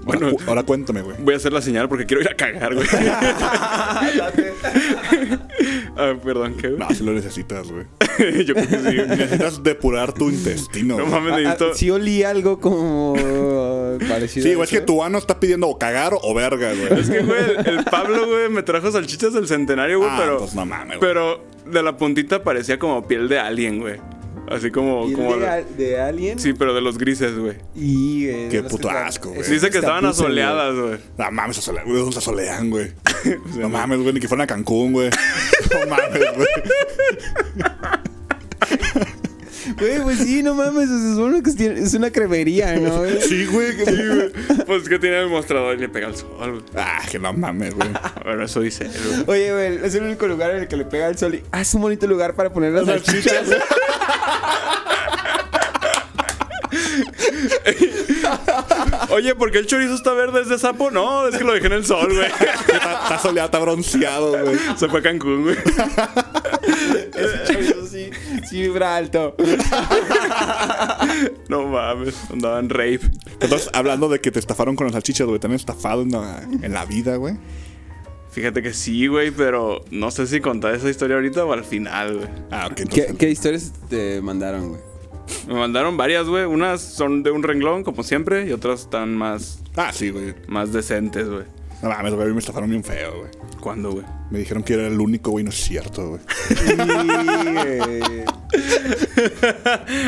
Bueno. 0.04 0.28
Ahora, 0.28 0.38
cu- 0.38 0.44
ahora 0.50 0.64
cuéntame, 0.64 1.02
güey. 1.02 1.18
Voy 1.22 1.34
a 1.34 1.38
hacer 1.38 1.54
la 1.54 1.62
señal 1.62 1.88
porque 1.90 2.06
quiero 2.06 2.22
ir 2.22 2.30
a 2.30 2.36
cagar, 2.36 2.74
güey. 2.76 2.88
ah, 6.00 6.16
perdón, 6.24 6.56
¿qué, 6.56 6.70
güey? 6.70 6.80
No, 6.80 6.90
si 6.96 7.04
lo 7.04 7.12
necesitas, 7.14 7.72
güey. 7.72 7.86
Yo 8.46 8.54
creo 8.56 8.68
que 8.68 8.78
sí. 8.78 8.96
güey. 8.96 9.08
Necesitas 9.08 9.64
depurar 9.64 10.14
tu 10.14 10.30
intestino. 10.30 10.98
No 10.98 11.04
güey. 11.06 11.12
mames, 11.12 11.34
Ah, 11.34 11.38
necesito... 11.38 11.66
ah, 11.72 11.76
sí 11.76 11.90
olí 11.92 12.24
algo 12.24 12.60
como 12.60 13.14
parecido. 14.10 14.44
Sí, 14.48 14.54
güey, 14.56 14.64
es 14.66 14.70
que 14.72 14.82
tu 14.82 15.04
ano 15.04 15.18
está 15.18 15.40
pidiendo 15.40 15.68
o 15.68 15.78
cagar 15.78 16.14
o 16.22 16.34
verga, 16.34 16.72
güey. 16.74 17.00
Es 17.02 17.10
que, 17.10 17.20
güey, 17.22 17.40
el, 17.58 17.68
el 17.80 17.84
Pablo, 17.86 18.28
güey, 18.28 18.50
me 18.50 18.64
trajo 18.64 18.92
salchichas 18.92 19.34
del 19.34 19.48
centenario, 19.48 20.00
güey, 20.00 20.10
Ah, 20.12 20.18
pero... 20.20 20.38
pues 20.40 20.56
no 20.56 20.66
mames, 20.66 20.98
güey. 20.98 21.00
Pero 21.00 21.44
de 21.66 21.84
la 21.84 21.98
puntita 21.98 22.44
parecía 22.44 22.80
como 22.80 23.08
piel 23.08 23.28
de 23.30 23.40
alien, 23.40 23.80
güey. 23.80 23.98
Así 24.50 24.72
como... 24.72 25.06
¿Piel 25.06 25.16
como 25.16 25.38
de, 25.38 25.48
al- 25.48 25.78
de 25.78 26.00
alien? 26.00 26.40
Sí, 26.40 26.54
pero 26.54 26.74
de 26.74 26.82
los 26.82 26.98
grises, 26.98 27.38
güey. 27.38 27.58
Y, 27.76 28.28
eh, 28.28 28.48
Qué 28.50 28.64
puto 28.64 28.90
asco, 28.90 29.30
güey. 29.30 29.44
Dice 29.48 29.70
que 29.70 29.78
estaban 29.78 30.06
asoleadas, 30.06 30.76
güey. 30.76 30.98
No 31.18 31.32
mames, 31.32 31.58
asolean, 31.60 31.86
güey. 31.86 31.98
¿Dónde 31.98 32.14
se 32.14 32.20
asolean, 32.20 32.70
güey? 32.70 32.92
No 33.58 33.70
mames, 33.70 34.00
güey, 34.00 34.14
ni 34.14 34.20
que 34.20 34.28
fueran 34.28 34.46
a 34.46 34.48
Cancún, 34.48 34.92
güey. 34.94 35.10
No 35.74 35.88
mames, 35.96 36.24
güey. 36.36 36.48
Güey, 39.78 40.02
pues 40.02 40.18
sí, 40.20 40.44
no 40.44 40.56
mames, 40.56 40.90
es, 40.90 41.94
una 41.94 42.12
cremería, 42.12 42.76
¿no? 42.78 43.00
güey? 43.00 43.22
Sí, 43.28 43.46
güey. 43.46 43.76
que- 43.78 44.32
Pues 44.66 44.88
que 44.88 45.00
tiene 45.00 45.20
el 45.22 45.30
mostrador 45.30 45.76
y 45.78 45.82
le 45.82 45.90
pega 45.90 46.08
el 46.08 46.16
sol, 46.16 46.52
güey. 46.52 46.64
Ah, 46.76 47.02
que 47.10 47.20
no 47.20 47.34
mames, 47.34 47.74
güey. 47.76 47.90
Bueno, 48.24 48.44
eso 48.44 48.62
dice 48.62 48.86
él, 48.86 49.24
güey. 49.26 49.40
Oye, 49.40 49.54
güey, 49.54 49.86
es 49.86 49.96
el 49.96 50.04
único 50.04 50.28
lugar 50.28 50.52
en 50.52 50.58
el 50.62 50.68
que 50.68 50.78
le 50.78 50.86
pega 50.86 51.08
el 51.08 51.18
sol 51.18 51.36
y... 51.36 51.44
Ah, 51.52 51.62
es 51.62 51.74
un 51.74 51.82
bonito 51.82 52.08
lugar 52.08 52.36
para 52.36 52.52
poner 52.52 52.74
las 52.74 52.86
salchichas. 52.86 53.48
Oye, 59.12 59.36
¿por 59.36 59.52
qué 59.52 59.60
el 59.60 59.68
chorizo 59.68 59.96
está 59.96 60.14
verde? 60.14 60.42
¿Es 60.42 60.50
de 60.50 60.60
sapo? 60.60 60.92
No, 60.92 61.28
es 61.28 61.38
que 61.38 61.44
lo 61.44 61.54
dejé 61.54 61.68
en 61.68 61.74
el 61.74 61.86
sol, 61.86 62.08
güey. 62.14 62.28
Está, 62.28 62.94
está 63.04 63.20
soleado, 63.20 63.48
está 63.48 63.60
bronceado, 63.60 64.32
güey. 64.44 64.58
Se 64.78 64.88
fue 64.88 65.00
a 65.00 65.04
Cancún, 65.04 65.44
güey. 65.44 65.56
Alto. 68.96 69.36
No 71.50 71.64
mames. 71.68 71.72
mames, 72.16 72.32
andaba 72.32 72.60
en 72.60 72.70
rape. 72.70 73.02
Entonces, 73.40 73.70
hablando 73.74 74.10
de 74.10 74.20
que 74.20 74.32
te 74.32 74.40
estafaron 74.40 74.76
con 74.76 74.86
las 74.88 74.94
salchichas, 74.94 75.28
güey, 75.28 75.40
¿te 75.40 75.48
han 75.48 75.54
estafado 75.54 76.02
en 76.04 76.12
la, 76.12 76.42
en 76.62 76.74
la 76.74 76.86
vida, 76.86 77.16
güey? 77.16 77.36
Fíjate 78.32 78.62
que 78.62 78.74
sí, 78.74 79.08
güey, 79.08 79.32
pero 79.32 79.84
no 79.90 80.12
sé 80.12 80.28
si 80.28 80.40
contar 80.40 80.76
esa 80.76 80.90
historia 80.90 81.16
ahorita 81.16 81.44
o 81.46 81.54
al 81.54 81.64
final, 81.64 82.18
güey. 82.18 82.28
Ah, 82.52 82.68
ok, 82.72 82.82
¿Qué, 82.90 83.16
qué 83.18 83.30
historias 83.32 83.74
te 83.90 84.22
mandaron, 84.22 84.70
güey? 84.70 84.82
Me 85.48 85.56
mandaron 85.56 85.98
varias, 85.98 86.28
güey. 86.28 86.46
Unas 86.46 86.82
son 86.82 87.24
de 87.24 87.32
un 87.32 87.42
renglón, 87.44 87.84
como 87.84 88.04
siempre, 88.04 88.46
y 88.48 88.52
otras 88.52 88.82
están 88.82 89.16
más, 89.16 89.62
Ah, 89.76 89.92
sí, 89.94 90.10
güey. 90.12 90.36
más 90.48 90.72
decentes, 90.74 91.28
güey. 91.28 91.44
No 91.82 91.90
mames, 91.90 92.14
güey, 92.14 92.26
a 92.26 92.28
mí 92.28 92.34
me 92.34 92.40
estafaron 92.40 92.70
bien 92.70 92.84
feo, 92.84 93.20
güey. 93.20 93.32
¿Cuándo, 93.62 93.92
güey? 93.92 94.06
Me 94.32 94.40
dijeron 94.40 94.64
que 94.64 94.74
era 94.74 94.88
el 94.88 95.00
único, 95.00 95.32
güey, 95.32 95.44
no 95.46 95.50
es 95.50 95.56
cierto, 95.56 96.10
güey. 96.10 96.22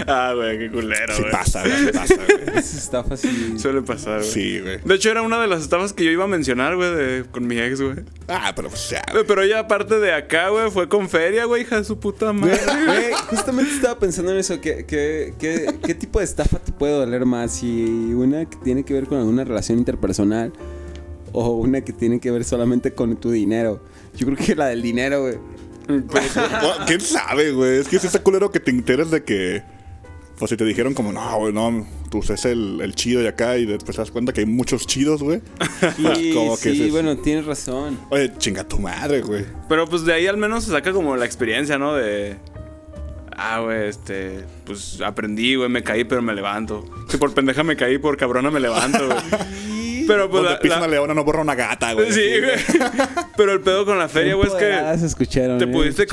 ah, 0.07 0.33
güey, 0.35 0.59
qué 0.59 0.71
culero, 0.71 1.13
Sí 1.15 1.21
güey. 1.21 1.31
pasa, 1.31 1.61
güey, 1.63 1.77
sí 1.85 1.91
pasa, 1.93 2.15
güey. 2.15 2.57
Esa 2.59 2.77
estafa 2.77 3.17
sí. 3.17 3.55
Suele 3.57 3.81
pasar, 3.81 4.19
güey. 4.19 4.29
Sí, 4.31 4.59
güey. 4.59 4.79
De 4.83 4.95
hecho, 4.95 5.09
era 5.09 5.21
una 5.21 5.39
de 5.41 5.47
las 5.47 5.61
estafas 5.61 5.93
que 5.93 6.03
yo 6.03 6.11
iba 6.11 6.23
a 6.25 6.27
mencionar, 6.27 6.75
güey, 6.75 6.93
de- 6.93 7.25
con 7.31 7.47
mi 7.47 7.57
ex, 7.59 7.81
güey. 7.81 7.95
Ah, 8.27 8.53
pero 8.55 8.69
pues 8.69 8.89
ya, 8.89 9.01
Güey, 9.11 9.25
Pero 9.25 9.41
ella, 9.41 9.59
aparte 9.59 9.99
de 9.99 10.13
acá, 10.13 10.49
güey, 10.49 10.69
fue 10.71 10.87
con 10.89 11.09
feria, 11.09 11.45
güey, 11.45 11.63
hija 11.63 11.77
de 11.77 11.83
su 11.83 11.99
puta 11.99 12.33
madre. 12.33 12.59
güey, 12.85 13.13
justamente 13.29 13.71
estaba 13.71 13.97
pensando 13.99 14.31
en 14.31 14.37
eso. 14.37 14.59
¿Qué, 14.61 14.85
qué, 14.85 15.33
qué, 15.39 15.73
qué 15.85 15.95
tipo 15.95 16.19
de 16.19 16.25
estafa 16.25 16.59
te 16.59 16.71
puede 16.71 16.93
doler 16.93 17.25
más? 17.25 17.51
Si 17.53 17.83
una 18.13 18.45
que 18.45 18.57
tiene 18.57 18.83
que 18.83 18.93
ver 18.93 19.07
con 19.07 19.17
alguna 19.19 19.43
relación 19.43 19.77
interpersonal 19.79 20.51
o 21.33 21.51
una 21.51 21.81
que 21.81 21.93
tiene 21.93 22.19
que 22.19 22.31
ver 22.31 22.43
solamente 22.43 22.93
con 22.93 23.15
tu 23.17 23.31
dinero. 23.31 23.83
Yo 24.15 24.25
creo 24.27 24.37
que 24.37 24.55
la 24.55 24.67
del 24.67 24.81
dinero, 24.81 25.21
güey. 25.21 25.35
¿Quién 26.87 27.01
sabe, 27.01 27.51
güey? 27.51 27.77
Es 27.79 27.87
que 27.87 27.97
es 27.97 28.03
ese 28.05 28.19
culero 28.21 28.51
que 28.51 28.59
te 28.59 28.71
enteras 28.71 29.11
de 29.11 29.23
que. 29.23 29.63
Pues 30.37 30.49
si 30.49 30.57
te 30.57 30.65
dijeron 30.65 30.95
como, 30.95 31.11
no, 31.13 31.37
güey, 31.37 31.53
no, 31.53 31.85
tú 32.09 32.19
es 32.27 32.45
el, 32.45 32.81
el 32.81 32.95
chido 32.95 33.21
de 33.21 33.27
acá 33.27 33.57
y 33.57 33.65
después 33.67 33.95
te 33.95 34.01
das 34.01 34.09
cuenta 34.09 34.33
que 34.33 34.39
hay 34.39 34.47
muchos 34.47 34.87
chidos, 34.87 35.21
güey. 35.21 35.39
Y 36.17 36.33
Como 36.33 36.55
que 36.57 36.71
sí, 36.73 36.81
ese- 36.83 36.91
bueno, 36.91 37.15
tienes 37.17 37.45
razón. 37.45 37.99
Oye, 38.09 38.31
chinga 38.39 38.67
tu 38.67 38.79
madre, 38.79 39.21
güey. 39.21 39.45
Pero 39.69 39.87
pues 39.87 40.03
de 40.03 40.13
ahí 40.13 40.25
al 40.25 40.37
menos 40.37 40.63
se 40.63 40.71
saca 40.71 40.93
como 40.93 41.15
la 41.15 41.25
experiencia, 41.25 41.77
¿no? 41.77 41.93
De. 41.93 42.37
Ah, 43.37 43.59
güey, 43.61 43.87
este. 43.89 44.43
Pues 44.65 44.99
aprendí, 45.01 45.55
güey, 45.55 45.69
me 45.69 45.83
caí, 45.83 46.05
pero 46.05 46.23
me 46.23 46.33
levanto. 46.33 46.85
Si 47.07 47.17
por 47.17 47.31
pendeja 47.35 47.63
me 47.63 47.75
caí, 47.75 47.99
por 47.99 48.17
cabrona 48.17 48.49
me 48.49 48.59
levanto, 48.59 49.05
güey. 49.05 49.19
Pero 50.11 50.29
pues 50.29 50.43
Donde 50.43 50.55
la. 50.55 50.59
pisa 50.59 50.75
la- 50.75 50.81
una 50.81 50.87
leona 50.87 51.13
no 51.13 51.23
borra 51.23 51.41
una 51.41 51.55
gata, 51.55 51.93
güey. 51.93 52.11
Sí, 52.11 52.21
güey. 52.39 52.89
Pero 53.37 53.53
el 53.53 53.61
pedo 53.61 53.85
con 53.85 53.97
la 53.97 54.07
feria, 54.09 54.35
güey, 54.35 54.47
es 54.47 54.53
que. 54.53 55.05
Escucharon, 55.05 55.57
Te 55.57 55.65
¿eh? 55.65 55.67
pudiste, 55.67 56.05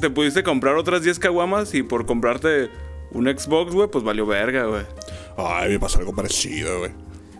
te 0.00 0.10
pudiste 0.10 0.42
comprar 0.42 0.76
otras 0.76 1.02
10 1.02 1.18
caguamas 1.18 1.74
y 1.74 1.82
por 1.82 2.06
comprarte 2.06 2.70
un 3.12 3.26
Xbox, 3.26 3.72
güey, 3.74 3.88
pues 3.90 4.04
valió 4.04 4.26
verga, 4.26 4.64
güey. 4.66 4.82
Ay, 5.36 5.70
me 5.70 5.80
pasó 5.80 5.98
algo 5.98 6.14
parecido, 6.14 6.78
güey. 6.80 6.90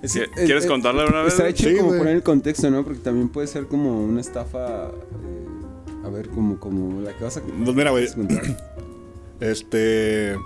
Es- 0.02 0.14
¿Qui- 0.16 0.22
eh, 0.24 0.30
¿Quieres 0.46 0.64
eh, 0.64 0.68
contarla 0.68 1.02
de 1.04 1.08
una 1.08 1.22
vez, 1.22 1.38
güey? 1.38 1.54
chido 1.54 1.70
Sí, 1.70 1.76
como 1.78 1.96
poner 1.96 2.16
el 2.16 2.22
contexto, 2.22 2.70
¿no? 2.70 2.84
Porque 2.84 3.00
también 3.00 3.28
puede 3.28 3.46
ser 3.46 3.66
como 3.66 4.02
una 4.04 4.20
estafa. 4.20 4.88
eh, 4.88 6.04
a 6.04 6.08
ver, 6.08 6.28
como, 6.28 6.60
como 6.60 7.00
la 7.00 7.12
que 7.16 7.24
vas 7.24 7.36
a. 7.36 7.40
Pues 7.42 7.74
mira, 7.74 7.90
güey. 7.90 8.06
Este. 9.40 10.36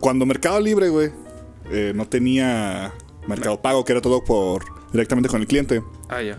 Cuando 0.00 0.26
Mercado 0.26 0.60
Libre, 0.60 0.88
güey, 0.90 1.10
eh, 1.70 1.92
no 1.94 2.06
tenía 2.06 2.92
Mercado 3.26 3.60
Pago, 3.62 3.84
que 3.84 3.92
era 3.92 4.00
todo 4.02 4.22
por 4.22 4.64
directamente 4.94 5.28
con 5.28 5.40
el 5.40 5.46
cliente. 5.48 5.82
Ah, 6.08 6.22
ya. 6.22 6.38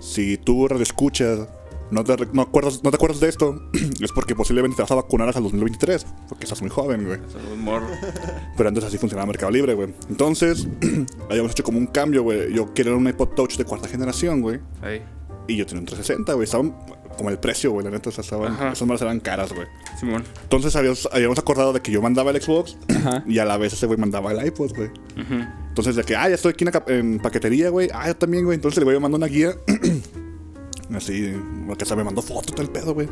Si 0.00 0.36
tú 0.36 0.66
escuchas, 0.66 1.48
no 1.92 2.02
te, 2.02 2.16
no, 2.32 2.42
acuerdas, 2.42 2.82
no 2.82 2.90
te 2.90 2.96
acuerdas 2.96 3.20
de 3.20 3.28
esto, 3.28 3.70
es 4.00 4.10
porque 4.12 4.34
posiblemente 4.34 4.76
te 4.76 4.82
vas 4.82 4.90
a 4.90 4.96
vacunar 4.96 5.28
hasta 5.28 5.38
el 5.38 5.44
2023, 5.44 6.04
porque 6.28 6.44
estás 6.44 6.60
muy 6.60 6.70
joven, 6.70 7.06
güey. 7.06 7.20
Pero 8.56 8.68
antes 8.68 8.84
así 8.84 8.98
funcionaba 8.98 9.26
Mercado 9.26 9.52
Libre, 9.52 9.74
güey. 9.74 9.94
Entonces, 10.10 10.66
habíamos 11.30 11.52
hecho 11.52 11.62
como 11.62 11.78
un 11.78 11.86
cambio, 11.86 12.24
güey. 12.24 12.52
Yo 12.52 12.74
quería 12.74 12.92
un 12.94 13.08
iPod 13.08 13.28
Touch 13.28 13.56
de 13.56 13.64
cuarta 13.64 13.88
generación, 13.88 14.40
güey. 14.40 14.58
Ahí. 14.82 15.00
Y 15.46 15.56
yo 15.56 15.64
tenía 15.64 15.80
un 15.80 15.86
360, 15.86 16.32
güey. 16.32 16.44
Estaban 16.44 16.74
como 17.14 17.30
el 17.30 17.38
precio, 17.38 17.70
güey. 17.72 17.84
La 17.84 17.90
neta, 17.90 18.08
o 18.10 18.12
sea, 18.12 18.22
estaban, 18.22 18.52
Ajá. 18.52 18.72
esas 18.72 18.86
malas 18.86 19.02
eran 19.02 19.20
caras, 19.20 19.52
güey. 19.52 19.66
Simón. 19.98 20.24
Entonces 20.42 20.74
habíamos, 20.76 21.08
habíamos 21.12 21.38
acordado 21.38 21.72
de 21.72 21.80
que 21.80 21.90
yo 21.92 22.00
mandaba 22.02 22.30
el 22.30 22.40
Xbox 22.42 22.76
Ajá. 22.88 23.22
y 23.26 23.38
a 23.38 23.44
la 23.44 23.56
vez 23.56 23.72
ese 23.72 23.86
güey 23.86 23.98
mandaba 23.98 24.32
el 24.32 24.46
iPod, 24.46 24.72
güey. 24.74 24.88
Ujú. 24.88 25.44
Entonces, 25.68 25.96
de 25.96 26.04
que, 26.04 26.14
ah, 26.16 26.28
ya 26.28 26.34
estoy 26.36 26.50
aquí 26.52 26.64
en, 26.64 26.66
la 26.66 26.72
cap- 26.72 26.90
en 26.90 27.18
paquetería, 27.18 27.68
güey. 27.70 27.88
Ah, 27.92 28.06
yo 28.08 28.16
también, 28.16 28.44
güey. 28.44 28.54
Entonces 28.56 28.78
el 28.78 28.84
güey 28.84 28.96
me 28.96 29.00
mandó 29.00 29.16
una 29.16 29.26
guía. 29.26 29.54
Así, 30.94 31.32
que 31.78 31.84
se 31.84 31.96
me 31.96 32.04
mandó 32.04 32.22
foto 32.22 32.52
todo 32.52 32.62
el 32.62 32.70
pedo, 32.70 32.94
güey. 32.94 33.08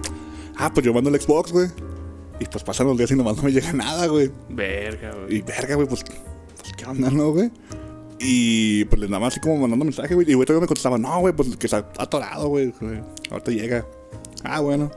Ah, 0.56 0.70
pues 0.72 0.84
yo 0.84 0.92
mando 0.92 1.10
el 1.10 1.20
Xbox, 1.20 1.52
güey. 1.52 1.68
Y 2.38 2.44
pues 2.46 2.62
pasan 2.64 2.86
los 2.86 2.96
días 2.98 3.10
y 3.10 3.14
nomás 3.16 3.36
no 3.36 3.42
me 3.44 3.52
llega 3.52 3.72
nada, 3.72 4.06
güey. 4.06 4.30
Verga, 4.50 5.12
güey. 5.14 5.36
Y 5.38 5.42
verga, 5.42 5.74
güey, 5.76 5.86
pues, 5.88 6.04
pues, 6.04 6.72
¿qué 6.76 6.84
onda, 6.84 7.10
no, 7.10 7.30
güey? 7.32 7.50
Y 8.24 8.84
pues 8.84 9.00
les 9.00 9.10
nada 9.10 9.20
más 9.20 9.32
así 9.32 9.40
como 9.40 9.56
mandando 9.56 9.84
mensaje, 9.84 10.14
güey. 10.14 10.30
Y 10.30 10.34
güey 10.34 10.46
todavía 10.46 10.62
me 10.62 10.66
contestaba, 10.68 10.96
no, 10.98 11.18
güey, 11.20 11.34
pues 11.34 11.56
que 11.56 11.66
está 11.66 11.78
atorado, 11.98 12.48
güey. 12.48 12.72
güey. 12.80 13.00
Ahorita 13.30 13.50
llega. 13.50 13.86
Ah, 14.44 14.60
bueno. 14.60 14.90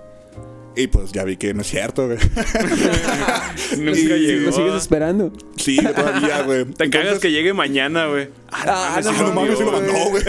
Y 0.77 0.87
pues 0.87 1.13
ya 1.13 1.23
vi 1.23 1.37
que 1.37 1.53
no 1.53 1.61
es 1.61 1.67
cierto, 1.67 2.05
güey. 2.07 2.17
Nunca 3.77 3.97
Y- 4.17 4.25
llegó. 4.25 4.45
¿Lo 4.47 4.51
sigues 4.51 4.73
esperando? 4.75 5.31
sí, 5.55 5.77
todavía, 5.77 6.41
güey. 6.43 6.65
Te 6.77 6.89
cagas 6.89 7.19
que 7.19 7.31
llegue 7.31 7.53
mañana, 7.53 8.07
güey. 8.07 8.27
Ah, 8.51 8.97
Ah, 8.97 9.01
no 9.01 9.31
mames, 9.33 9.57
sí 9.57 9.63
lo 9.63 9.71
mandó, 9.71 9.93
güey. 10.09 10.23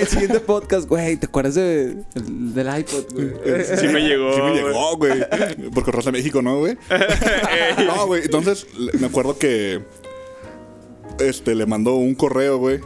El 0.00 0.06
siguiente 0.08 0.40
podcast, 0.40 0.88
güey, 0.88 1.16
¿te 1.16 1.26
acuerdas 1.26 1.54
de, 1.54 2.02
del, 2.14 2.78
iPod, 2.78 3.04
güey? 3.14 3.28
Sí 3.78 3.86
me 3.86 4.00
llegó. 4.00 4.34
Sí 4.34 4.42
me 4.42 4.54
llegó, 4.54 4.96
güey. 4.96 5.24
Por 5.72 5.84
Correos 5.84 6.04
de 6.06 6.12
México, 6.12 6.42
¿no, 6.42 6.58
güey? 6.58 6.76
no, 7.86 8.06
güey. 8.06 8.22
Entonces, 8.24 8.66
me 8.98 9.06
acuerdo 9.06 9.38
que. 9.38 9.80
Este, 11.18 11.54
le 11.54 11.66
mandó 11.66 11.94
un 11.96 12.14
correo, 12.14 12.58
güey. 12.58 12.80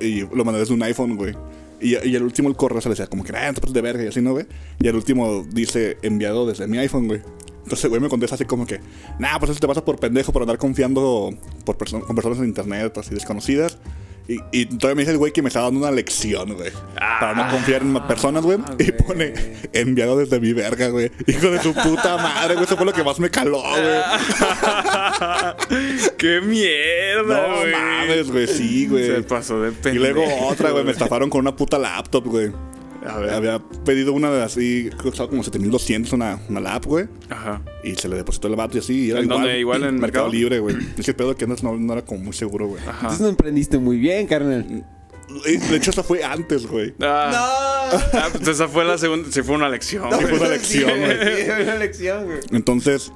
Y 0.00 0.20
lo 0.20 0.44
mandé 0.44 0.60
desde 0.60 0.74
un 0.74 0.82
iPhone, 0.82 1.16
güey. 1.16 1.34
Y, 1.80 1.90
y 2.08 2.16
el 2.16 2.22
último, 2.22 2.48
el 2.48 2.56
correo 2.56 2.80
se 2.80 2.88
le 2.88 2.92
decía 2.94 3.06
como 3.06 3.24
que, 3.24 3.32
ah, 3.36 3.52
pases 3.54 3.72
de 3.72 3.80
verga 3.80 4.02
y 4.02 4.08
así, 4.08 4.20
¿no, 4.20 4.32
güey? 4.32 4.46
Y 4.80 4.88
el 4.88 4.96
último 4.96 5.44
dice 5.52 5.96
enviado 6.02 6.46
desde 6.46 6.66
mi 6.66 6.78
iPhone, 6.78 7.06
güey. 7.06 7.20
Entonces, 7.62 7.88
güey, 7.90 8.00
me 8.00 8.08
contesta 8.08 8.34
así 8.34 8.44
como 8.46 8.66
que, 8.66 8.80
nah, 9.18 9.38
pues 9.38 9.50
eso 9.50 9.60
te 9.60 9.68
pasa 9.68 9.84
por 9.84 9.98
pendejo 10.00 10.32
por 10.32 10.42
andar 10.42 10.56
confiando 10.58 11.30
por 11.64 11.76
perso- 11.76 12.00
con 12.00 12.16
personas 12.16 12.38
en 12.38 12.46
internet, 12.46 12.96
así 12.96 13.14
desconocidas. 13.14 13.78
Y, 14.28 14.36
y 14.52 14.66
todavía 14.66 14.94
me 14.96 15.02
dice 15.02 15.12
el 15.12 15.18
güey 15.18 15.32
que 15.32 15.40
me 15.40 15.48
está 15.48 15.62
dando 15.62 15.80
una 15.80 15.90
lección, 15.90 16.52
güey. 16.54 16.70
para 16.94 17.34
no 17.34 17.50
confiar 17.50 17.80
en 17.80 17.94
personas, 18.06 18.44
güey. 18.44 18.58
Y 18.78 18.84
güey. 18.90 18.96
pone 18.98 19.32
enviado 19.72 20.18
desde 20.18 20.38
mi 20.38 20.52
verga, 20.52 20.88
güey. 20.88 21.10
Hijo 21.26 21.50
de 21.50 21.62
su 21.62 21.72
puta 21.72 22.18
madre, 22.18 22.54
güey. 22.54 22.64
Eso 22.66 22.76
fue 22.76 22.84
lo 22.84 22.92
que 22.92 23.02
más 23.02 23.18
me 23.18 23.30
caló, 23.30 23.62
güey. 23.62 24.00
¡Qué 26.18 26.40
mierda, 26.42 27.46
No 27.48 27.56
güey! 27.60 27.72
mames, 27.72 28.30
güey. 28.30 28.46
Sí, 28.46 28.86
güey. 28.86 29.06
Se 29.06 29.22
pasó 29.22 29.60
de 29.62 29.70
Y 29.70 29.72
pendejo. 29.72 30.04
luego 30.14 30.46
otra, 30.48 30.70
güey. 30.72 30.84
Me 30.84 30.92
estafaron 30.92 31.30
con 31.30 31.40
una 31.40 31.56
puta 31.56 31.78
laptop, 31.78 32.26
güey. 32.26 32.52
Ver. 33.16 33.30
Había 33.30 33.58
pedido 33.84 34.12
una 34.12 34.30
de 34.30 34.42
así, 34.42 34.88
creo 34.90 34.98
que 34.98 35.08
costaba 35.10 35.30
como 35.30 35.42
7200 35.42 36.12
una, 36.12 36.38
una 36.48 36.60
lap, 36.60 36.84
güey. 36.84 37.06
Ajá. 37.30 37.62
Y 37.82 37.94
se 37.94 38.08
le 38.08 38.16
depositó 38.16 38.48
el 38.48 38.56
vato 38.56 38.76
y 38.76 38.80
así. 38.80 39.06
Y 39.06 39.10
era 39.10 39.20
¿En 39.20 39.24
igual, 39.26 39.40
dónde? 39.40 39.58
¿Igual 39.58 39.82
en 39.84 40.00
Mercado 40.00 40.00
Mercado? 40.00 40.28
Libre, 40.32 40.58
güey. 40.58 40.76
Es 40.96 41.04
que 41.04 41.12
el 41.12 41.16
pedo 41.16 41.36
que 41.36 41.46
no, 41.46 41.56
no, 41.62 41.76
no 41.76 41.92
era 41.92 42.04
como 42.04 42.20
muy 42.24 42.32
seguro, 42.32 42.66
güey. 42.66 42.82
Ajá. 42.82 42.98
Entonces 43.00 43.20
no 43.20 43.28
emprendiste 43.28 43.78
muy 43.78 43.96
bien, 43.96 44.26
carnal. 44.26 44.84
Y, 45.46 45.56
De 45.56 45.76
hecho, 45.76 45.90
eso 45.90 46.02
fue 46.02 46.24
antes, 46.24 46.66
güey. 46.66 46.94
Ah, 47.00 47.90
ah, 48.14 48.28
pues 48.32 48.48
esa 48.48 48.66
fue 48.68 48.84
la 48.84 48.98
segunda. 48.98 49.28
Sí, 49.30 49.42
fue 49.42 49.54
una 49.56 49.68
lección. 49.68 50.04
Sí, 50.10 50.24
güey. 50.24 50.26
fue 50.28 50.38
una 50.38 50.48
lección, 50.48 50.98
güey. 50.98 51.16
Sí, 51.36 51.50
una 51.62 51.74
lección, 51.76 52.24
güey. 52.24 52.38
Entonces, 52.52 53.12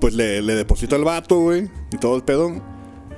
pues 0.00 0.14
le, 0.14 0.42
le 0.42 0.54
deposito 0.54 0.96
al 0.96 1.04
vato, 1.04 1.38
güey, 1.38 1.70
y 1.92 1.98
todo 1.98 2.16
el 2.16 2.22
pedo. 2.22 2.62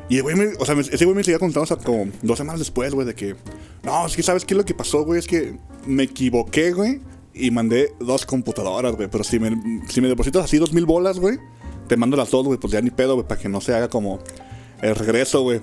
Y 0.09 0.21
güey 0.21 0.37
me, 0.37 0.47
o 0.59 0.65
sea, 0.65 0.75
ese 0.79 1.05
güey 1.05 1.17
me 1.17 1.23
seguía 1.23 1.39
contando 1.39 1.63
hasta 1.63 1.77
como 1.77 2.11
dos 2.23 2.39
semanas 2.39 2.59
después, 2.59 2.95
güey, 2.95 3.07
de 3.07 3.15
que, 3.15 3.37
no, 3.83 4.07
es 4.07 4.17
que 4.17 4.23
sabes 4.23 4.45
qué 4.45 4.55
es 4.55 4.59
lo 4.59 4.65
que 4.65 4.75
pasó, 4.75 5.05
güey, 5.05 5.19
es 5.19 5.27
que 5.27 5.55
me 5.87 6.05
equivoqué, 6.05 6.73
güey, 6.73 7.01
y 7.35 7.51
mandé 7.51 7.93
dos 8.01 8.25
computadoras, 8.25 8.97
güey, 8.97 9.09
pero 9.11 9.23
si 9.23 9.39
me, 9.39 9.51
si 9.89 10.01
me 10.01 10.09
depositas 10.09 10.45
así 10.45 10.57
dos 10.57 10.73
mil 10.73 10.87
bolas, 10.87 11.19
güey, 11.19 11.39
te 11.89 11.97
mando 11.97 12.17
las 12.17 12.31
dos, 12.31 12.47
güey, 12.47 12.59
pues 12.59 12.73
ya 12.73 12.81
ni 12.81 12.91
pedo, 12.91 13.15
güey, 13.15 13.27
para 13.27 13.41
que 13.41 13.49
no 13.49 13.61
se 13.61 13.75
haga 13.75 13.89
como 13.89 14.19
el 14.81 14.95
regreso, 14.95 15.43
güey. 15.43 15.61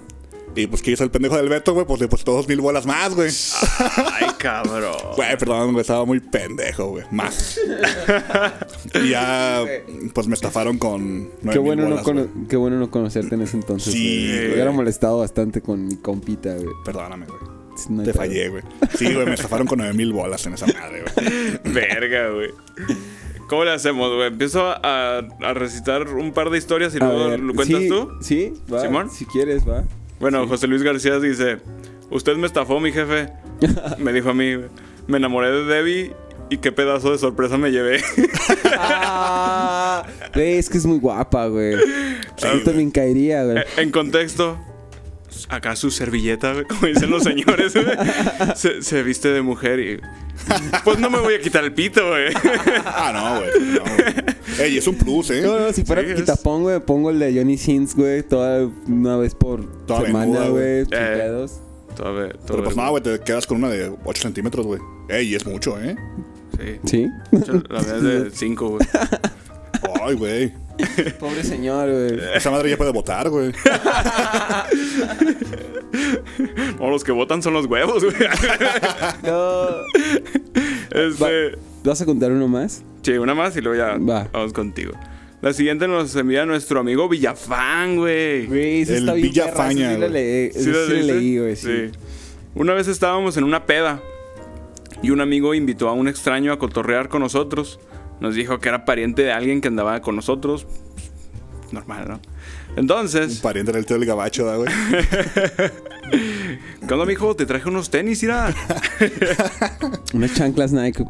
Y 0.55 0.67
pues 0.67 0.81
que 0.81 0.91
hizo 0.91 1.03
el 1.03 1.11
pendejo 1.11 1.35
del 1.37 1.49
Beto, 1.49 1.73
güey, 1.73 1.85
pues 1.85 1.99
depositó 1.99 2.31
dos 2.33 2.47
mil 2.47 2.61
bolas 2.61 2.85
más, 2.85 3.13
güey. 3.13 3.29
Ay, 4.13 4.27
cabrón. 4.37 4.95
Güey, 5.15 5.37
perdón, 5.37 5.71
güey, 5.73 5.81
estaba 5.81 6.05
muy 6.05 6.19
pendejo, 6.19 6.87
güey. 6.87 7.03
Más. 7.11 7.59
y 8.93 9.09
ya, 9.09 9.63
pues 10.13 10.27
me 10.27 10.33
estafaron 10.35 10.77
con. 10.77 11.29
Qué 11.51 11.59
bueno, 11.59 11.87
no 11.89 12.01
cono- 12.03 12.27
qué 12.49 12.55
bueno 12.55 12.77
no 12.79 12.89
conocerte 12.89 13.35
en 13.35 13.41
ese 13.41 13.57
entonces. 13.57 13.93
Sí. 13.93 14.29
Me 14.31 14.53
hubiera 14.53 14.71
molestado 14.71 15.19
bastante 15.19 15.61
con 15.61 15.85
mi 15.87 15.97
compita, 15.97 16.53
güey. 16.55 16.69
Perdóname, 16.85 17.25
güey. 17.25 17.39
No 17.89 18.03
Te 18.03 18.11
pedo. 18.13 18.21
fallé, 18.21 18.47
güey. 18.49 18.63
Sí, 18.97 19.13
güey, 19.13 19.25
me 19.25 19.33
estafaron 19.33 19.67
con 19.67 19.79
nueve 19.79 19.93
mil 19.93 20.13
bolas 20.13 20.45
en 20.45 20.53
esa 20.53 20.65
madre, 20.67 21.03
güey. 21.15 21.59
Verga, 21.73 22.29
güey. 22.29 22.51
¿Cómo 23.49 23.65
le 23.65 23.71
hacemos, 23.71 24.13
güey? 24.15 24.27
Empiezo 24.29 24.65
a, 24.65 25.17
a 25.17 25.53
recitar 25.53 26.07
un 26.07 26.31
par 26.31 26.49
de 26.49 26.57
historias 26.57 26.93
y 26.95 26.97
A 26.97 27.05
luego 27.05 27.27
ver, 27.29 27.39
lo 27.41 27.53
cuentas 27.53 27.81
sí, 27.81 27.89
tú. 27.89 28.09
Sí, 28.21 28.53
va. 28.73 28.81
¿Simón? 28.81 29.11
Si 29.11 29.25
quieres, 29.25 29.67
va. 29.67 29.83
Bueno, 30.19 30.47
José 30.47 30.67
Luis 30.67 30.83
García 30.83 31.19
dice: 31.19 31.57
Usted 32.09 32.35
me 32.37 32.47
estafó, 32.47 32.79
mi 32.79 32.91
jefe. 32.91 33.29
Me 33.97 34.13
dijo 34.13 34.29
a 34.29 34.33
mí. 34.33 34.55
Me 35.07 35.17
enamoré 35.17 35.51
de 35.51 35.65
Debbie 35.65 36.13
y 36.49 36.57
qué 36.57 36.71
pedazo 36.71 37.11
de 37.11 37.17
sorpresa 37.17 37.57
me 37.57 37.71
llevé. 37.71 38.01
Ah, 38.77 40.03
güey, 40.33 40.57
es 40.57 40.69
que 40.69 40.77
es 40.77 40.85
muy 40.85 40.99
guapa, 40.99 41.47
güey. 41.47 41.75
Yo 42.37 42.63
también 42.63 42.91
caería, 42.91 43.43
güey. 43.43 43.63
en 43.77 43.91
contexto, 43.91 44.59
acá 45.49 45.75
su 45.75 45.91
servilleta, 45.91 46.53
güey, 46.53 46.65
como 46.65 46.87
dicen 46.87 47.09
los 47.09 47.23
señores, 47.23 47.73
güey, 47.73 47.87
se, 48.55 48.81
se 48.81 49.03
viste 49.03 49.29
de 49.29 49.41
mujer 49.41 49.79
y... 49.79 49.99
Pues 50.83 50.99
no 50.99 51.09
me 51.09 51.19
voy 51.19 51.35
a 51.35 51.39
quitar 51.39 51.63
el 51.63 51.73
pito, 51.73 52.07
güey. 52.09 52.33
Ah, 52.85 53.11
no, 53.13 53.39
güey. 53.39 53.51
No, 53.73 53.81
güey. 53.81 54.24
Ey, 54.59 54.77
es 54.77 54.87
un 54.87 54.95
plus, 54.95 55.29
¿eh? 55.31 55.41
No, 55.41 55.59
no, 55.59 55.73
si 55.73 55.83
fuera 55.83 56.01
Sí, 56.03 56.09
es- 56.11 56.15
quitapón, 56.21 56.63
güey, 56.63 56.79
pongo 56.79 57.09
el 57.09 57.19
de 57.19 57.33
Johnny 57.35 57.57
Sins, 57.57 57.95
güey, 57.95 58.23
toda 58.23 58.69
una 58.87 59.17
vez 59.17 59.35
por 59.35 59.65
Toda 59.85 60.05
semana, 60.05 60.47
güey, 60.47 60.85
Eh. 60.91 61.45
Todavía, 61.95 62.33
Pero 62.45 62.63
pues 62.63 62.75
no, 62.75 62.89
güey, 62.89 63.01
te 63.03 63.19
quedas 63.21 63.47
con 63.47 63.57
una 63.57 63.69
de 63.69 63.91
8 64.03 64.21
centímetros, 64.21 64.65
güey. 64.65 64.81
Ey, 65.09 65.33
es 65.35 65.45
mucho, 65.45 65.79
¿eh? 65.81 65.95
Sí. 66.59 66.79
¿Sí? 66.85 67.07
La 67.69 67.81
verdad 67.81 67.97
es 67.97 68.23
de 68.23 68.31
5, 68.33 68.69
güey. 68.69 68.81
Ay, 70.03 70.15
güey. 70.15 70.53
Pobre 71.19 71.41
señor, 71.43 71.89
güey. 71.89 72.19
Esa 72.35 72.51
madre 72.51 72.69
ya 72.69 72.77
puede 72.77 72.91
votar, 72.91 73.29
güey. 73.29 73.51
O 76.79 76.89
los 76.89 77.03
que 77.05 77.11
votan 77.13 77.41
son 77.41 77.53
los 77.53 77.65
huevos, 77.67 78.03
güey. 78.03 78.15
No. 79.23 79.67
Este, 80.91 81.57
¿Vas 81.83 82.01
a 82.01 82.05
contar 82.05 82.31
uno 82.31 82.47
más? 82.47 82.83
Sí, 83.05 83.11
una 83.17 83.35
más 83.35 83.55
y 83.55 83.61
luego 83.61 83.77
ya 83.77 83.97
Va. 83.97 84.27
vamos 84.33 84.53
contigo. 84.53 84.93
La 85.41 85.53
siguiente 85.53 85.87
nos 85.87 86.15
envía 86.15 86.45
nuestro 86.45 86.79
amigo 86.79 87.07
Villafán, 87.07 87.97
güey. 87.97 88.47
Güey, 88.47 88.81
El 88.81 88.89
está 88.89 89.13
bien 89.13 89.27
Villa 89.29 89.45
perra, 89.45 89.57
Faña, 89.57 89.91
esa 89.91 90.07
sí 90.07 90.11
la 90.11 90.19
esa 90.19 90.59
¿Sí 90.59 90.69
lo 90.71 90.85
sí 90.85 90.91
la 90.91 90.97
leíste? 90.97 91.13
leí, 91.13 91.37
güey, 91.37 91.55
sí. 91.55 91.91
Una 92.55 92.73
vez 92.73 92.87
estábamos 92.87 93.37
en 93.37 93.43
una 93.43 93.65
peda 93.65 94.01
y 95.03 95.11
un 95.11 95.21
amigo 95.21 95.53
invitó 95.53 95.87
a 95.89 95.93
un 95.93 96.07
extraño 96.07 96.51
a 96.51 96.57
cotorrear 96.57 97.09
con 97.09 97.21
nosotros. 97.21 97.79
Nos 98.21 98.33
dijo 98.33 98.59
que 98.59 98.69
era 98.69 98.85
pariente 98.85 99.21
de 99.23 99.33
alguien 99.33 99.61
que 99.61 99.67
andaba 99.67 100.01
con 100.01 100.15
nosotros. 100.15 100.65
Normal, 101.71 102.07
¿no? 102.07 102.13
Un 102.15 102.79
Entonces, 102.79 103.39
pariente 103.39 103.71
del 103.71 103.85
tío 103.85 103.97
del 103.99 104.07
gabacho, 104.07 104.45
¿da, 104.45 104.55
güey? 104.55 104.69
¿qué 106.87 106.93
onda, 106.93 107.05
mijo? 107.05 107.35
Te 107.35 107.45
traje 107.45 107.67
unos 107.69 107.89
tenis, 107.89 108.23
ira. 108.23 108.53
Unas 110.13 110.33
chanclas 110.33 110.71
Nike 110.71 111.03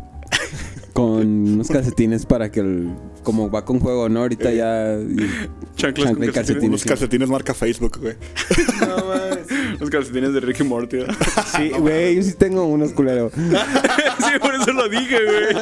con 0.96 1.28
unos 1.56 1.68
calcetines 1.68 2.26
para 2.26 2.50
que 2.50 2.62
el... 2.62 2.94
Como 3.22 3.52
va 3.52 3.66
con 3.66 3.82
juego, 3.82 4.08
¿no? 4.08 4.22
Ahorita 4.22 4.50
ya... 4.54 4.94
y- 4.98 5.18
Chanclas 5.76 5.76
Chancla 5.76 6.04
y 6.04 6.06
con 6.06 6.16
calcetines. 6.16 6.34
calcetines. 6.34 6.70
Unos 6.70 6.84
calcetines 6.86 7.30
marca 7.30 7.54
Facebook, 7.54 8.00
güey. 8.00 8.16
Los 9.82 9.90
calcetines 9.90 10.32
de 10.34 10.40
Ricky 10.40 10.64
Morty. 10.64 10.98
¿verdad? 11.00 11.16
Sí, 11.58 11.70
güey, 11.78 12.16
yo 12.16 12.24
sí 12.24 12.32
tengo 12.36 12.66
unos 12.66 12.94
culeros. 12.94 13.34
sí, 13.34 14.40
por 14.40 14.56
eso 14.56 14.72
lo 14.72 14.88
dije, 14.88 15.18
güey. 15.22 15.54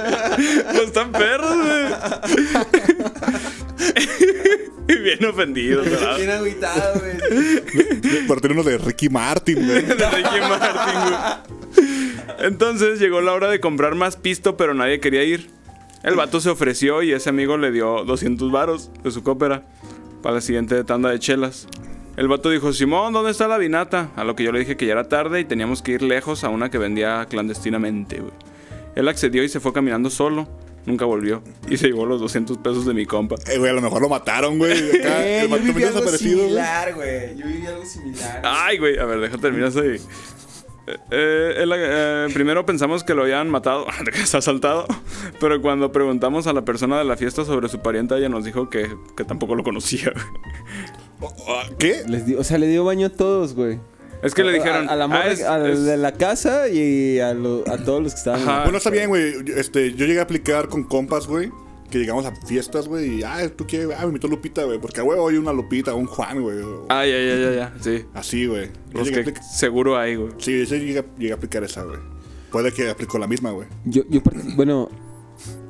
No 0.75 0.81
están 0.83 1.11
perros, 1.11 1.57
güey. 1.57 1.85
Y 4.87 4.95
Bien 5.01 5.25
ofendido, 5.25 5.81
¿verdad? 5.81 6.35
agüitado, 6.37 6.99
güey. 6.99 7.17
Pero 8.27 8.39
tiene 8.39 8.53
uno 8.53 8.63
de 8.63 8.77
Ricky 8.77 9.09
Martin, 9.09 9.55
güey. 9.65 9.81
De 9.81 9.93
Ricky 9.95 10.39
Martin, 10.47 10.99
güey. 11.09 12.02
Entonces 12.39 12.99
llegó 12.99 13.21
la 13.21 13.33
hora 13.33 13.49
de 13.49 13.59
comprar 13.59 13.95
más 13.95 14.17
pisto, 14.17 14.57
pero 14.57 14.73
nadie 14.73 14.99
quería 14.99 15.23
ir. 15.23 15.49
El 16.03 16.15
vato 16.15 16.41
se 16.41 16.49
ofreció 16.49 17.01
y 17.01 17.13
ese 17.13 17.29
amigo 17.29 17.57
le 17.57 17.71
dio 17.71 18.03
200 18.03 18.51
varos 18.51 18.91
de 19.03 19.11
su 19.11 19.23
cópera 19.23 19.63
para 20.21 20.35
la 20.35 20.41
siguiente 20.41 20.83
tanda 20.83 21.09
de 21.09 21.19
chelas. 21.19 21.67
El 22.17 22.27
vato 22.27 22.49
dijo, 22.49 22.73
Simón, 22.73 23.13
¿dónde 23.13 23.31
está 23.31 23.47
la 23.47 23.57
vinata? 23.57 24.11
A 24.15 24.23
lo 24.23 24.35
que 24.35 24.43
yo 24.43 24.51
le 24.51 24.59
dije 24.59 24.77
que 24.77 24.85
ya 24.85 24.91
era 24.91 25.09
tarde 25.09 25.39
y 25.39 25.45
teníamos 25.45 25.81
que 25.81 25.93
ir 25.93 26.01
lejos 26.03 26.43
a 26.43 26.49
una 26.49 26.69
que 26.69 26.77
vendía 26.77 27.25
clandestinamente, 27.29 28.19
güey. 28.19 28.33
Él 28.95 29.07
accedió 29.07 29.43
y 29.43 29.49
se 29.49 29.59
fue 29.59 29.73
caminando 29.73 30.09
solo. 30.09 30.47
Nunca 30.85 31.05
volvió. 31.05 31.41
Y 31.69 31.77
se 31.77 31.87
llevó 31.87 32.05
los 32.05 32.19
200 32.19 32.57
pesos 32.57 32.85
de 32.85 32.93
mi 32.93 33.05
compa. 33.05 33.37
Eh, 33.47 33.57
güey, 33.57 33.71
a 33.71 33.73
lo 33.73 33.81
mejor 33.81 34.01
lo 34.01 34.09
mataron, 34.09 34.57
güey. 34.57 34.73
Acá, 34.99 35.25
Eh, 35.25 35.39
el 35.39 35.47
yo 35.47 35.49
vato 35.49 35.63
viví 35.63 35.71
también 35.71 35.87
algo 35.87 35.99
desaparecido, 36.01 36.39
similar, 36.41 36.93
güey. 36.93 37.37
Yo 37.37 37.47
viví 37.47 37.65
algo 37.65 37.85
similar. 37.85 38.41
Ay, 38.43 38.77
güey, 38.77 38.99
a 38.99 39.05
ver, 39.05 39.19
deja 39.21 39.37
terminar 39.37 39.69
eso 39.69 39.79
ahí. 39.79 39.97
Eh, 40.85 40.97
eh, 41.11 41.53
él, 41.59 41.71
eh, 41.75 42.27
primero 42.33 42.65
pensamos 42.65 43.03
que 43.05 43.13
lo 43.13 43.23
habían 43.23 43.49
matado, 43.49 43.85
que 44.13 44.25
se 44.25 44.35
ha 44.37 44.39
asaltado, 44.39 44.85
pero 45.39 45.61
cuando 45.61 45.91
preguntamos 45.91 46.45
a 46.47 46.53
la 46.53 46.63
persona 46.65 46.97
de 46.97 47.05
la 47.05 47.15
fiesta 47.15 47.45
sobre 47.45 47.69
su 47.69 47.79
parienta, 47.81 48.17
ella 48.17 48.27
nos 48.29 48.43
dijo 48.43 48.69
que, 48.69 48.93
que 49.15 49.23
tampoco 49.23 49.55
lo 49.55 49.63
conocía. 49.63 50.11
Ah, 51.47 51.63
¿Qué? 51.79 52.03
Les 52.07 52.25
dio, 52.25 52.39
o 52.39 52.43
sea, 52.43 52.57
le 52.57 52.67
dio 52.67 52.83
baño 52.83 53.07
a 53.07 53.09
todos, 53.09 53.55
güey. 53.55 53.79
Es 54.23 54.33
que 54.33 54.43
le 54.43 54.49
A- 54.49 54.53
dijeron, 54.55 54.89
A, 54.89 54.95
la 54.97 55.07
morra- 55.07 55.21
"Ah, 55.25 55.31
es- 55.31 55.41
al 55.43 55.69
es- 55.69 55.83
de 55.85 55.95
la 55.95 56.11
casa 56.11 56.67
y 56.67 57.19
a, 57.19 57.33
lo- 57.33 57.63
a 57.65 57.77
todos 57.77 58.03
los 58.03 58.13
que 58.13 58.17
estaban. 58.17 58.41
Ajá. 58.41 58.63
Bueno, 58.63 58.77
está 58.77 58.89
bien, 58.89 59.07
güey. 59.07 59.33
Este, 59.55 59.93
yo 59.93 60.05
llegué 60.05 60.19
a 60.19 60.23
aplicar 60.23 60.67
con 60.67 60.83
compas, 60.83 61.25
güey. 61.27 61.49
Que 61.93 61.99
llegamos 61.99 62.25
a 62.25 62.35
fiestas, 62.35 62.87
güey. 62.87 63.19
Y, 63.19 63.23
ah, 63.23 63.47
tú 63.55 63.67
quieres, 63.67 63.89
ah, 63.95 64.01
me 64.01 64.07
invitó 64.07 64.27
Lupita, 64.27 64.63
güey. 64.63 64.79
Porque, 64.79 64.99
güey, 65.01 65.19
hoy 65.19 65.37
una 65.37 65.53
Lupita, 65.53 65.93
un 65.93 66.07
Juan, 66.07 66.41
güey. 66.41 66.57
Ah, 66.89 67.05
ya, 67.05 67.19
ya, 67.19 67.35
ya, 67.35 67.51
ya, 67.53 67.73
sí. 67.79 68.03
Así, 68.15 68.47
güey. 68.47 68.71
Los 68.93 69.11
que 69.11 69.31
seguro 69.43 69.95
hay, 69.95 70.15
güey. 70.15 70.33
Sí, 70.39 70.65
yo 70.65 70.75
llegué, 70.75 70.97
a- 70.97 71.05
llegué 71.19 71.33
a 71.33 71.35
aplicar 71.35 71.63
esa, 71.63 71.83
güey. 71.83 71.99
Puede 72.51 72.71
que 72.71 72.89
aplicó 72.89 73.19
la 73.19 73.27
misma, 73.27 73.51
güey. 73.51 73.67
Yo, 73.85 74.01
yo 74.09 74.21
bueno, 74.55 74.89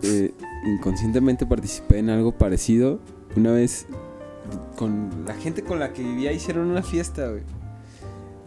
eh, 0.02 0.32
inconscientemente 0.66 1.46
participé 1.46 1.98
en 2.00 2.10
algo 2.10 2.32
parecido. 2.38 3.02
Una 3.36 3.52
vez 3.52 3.86
con 4.78 5.26
la 5.28 5.34
gente 5.34 5.62
con 5.62 5.78
la 5.80 5.92
que 5.92 6.04
vivía 6.04 6.32
hicieron 6.32 6.68
una 6.72 6.84
fiesta, 6.84 7.28
güey. 7.28 7.42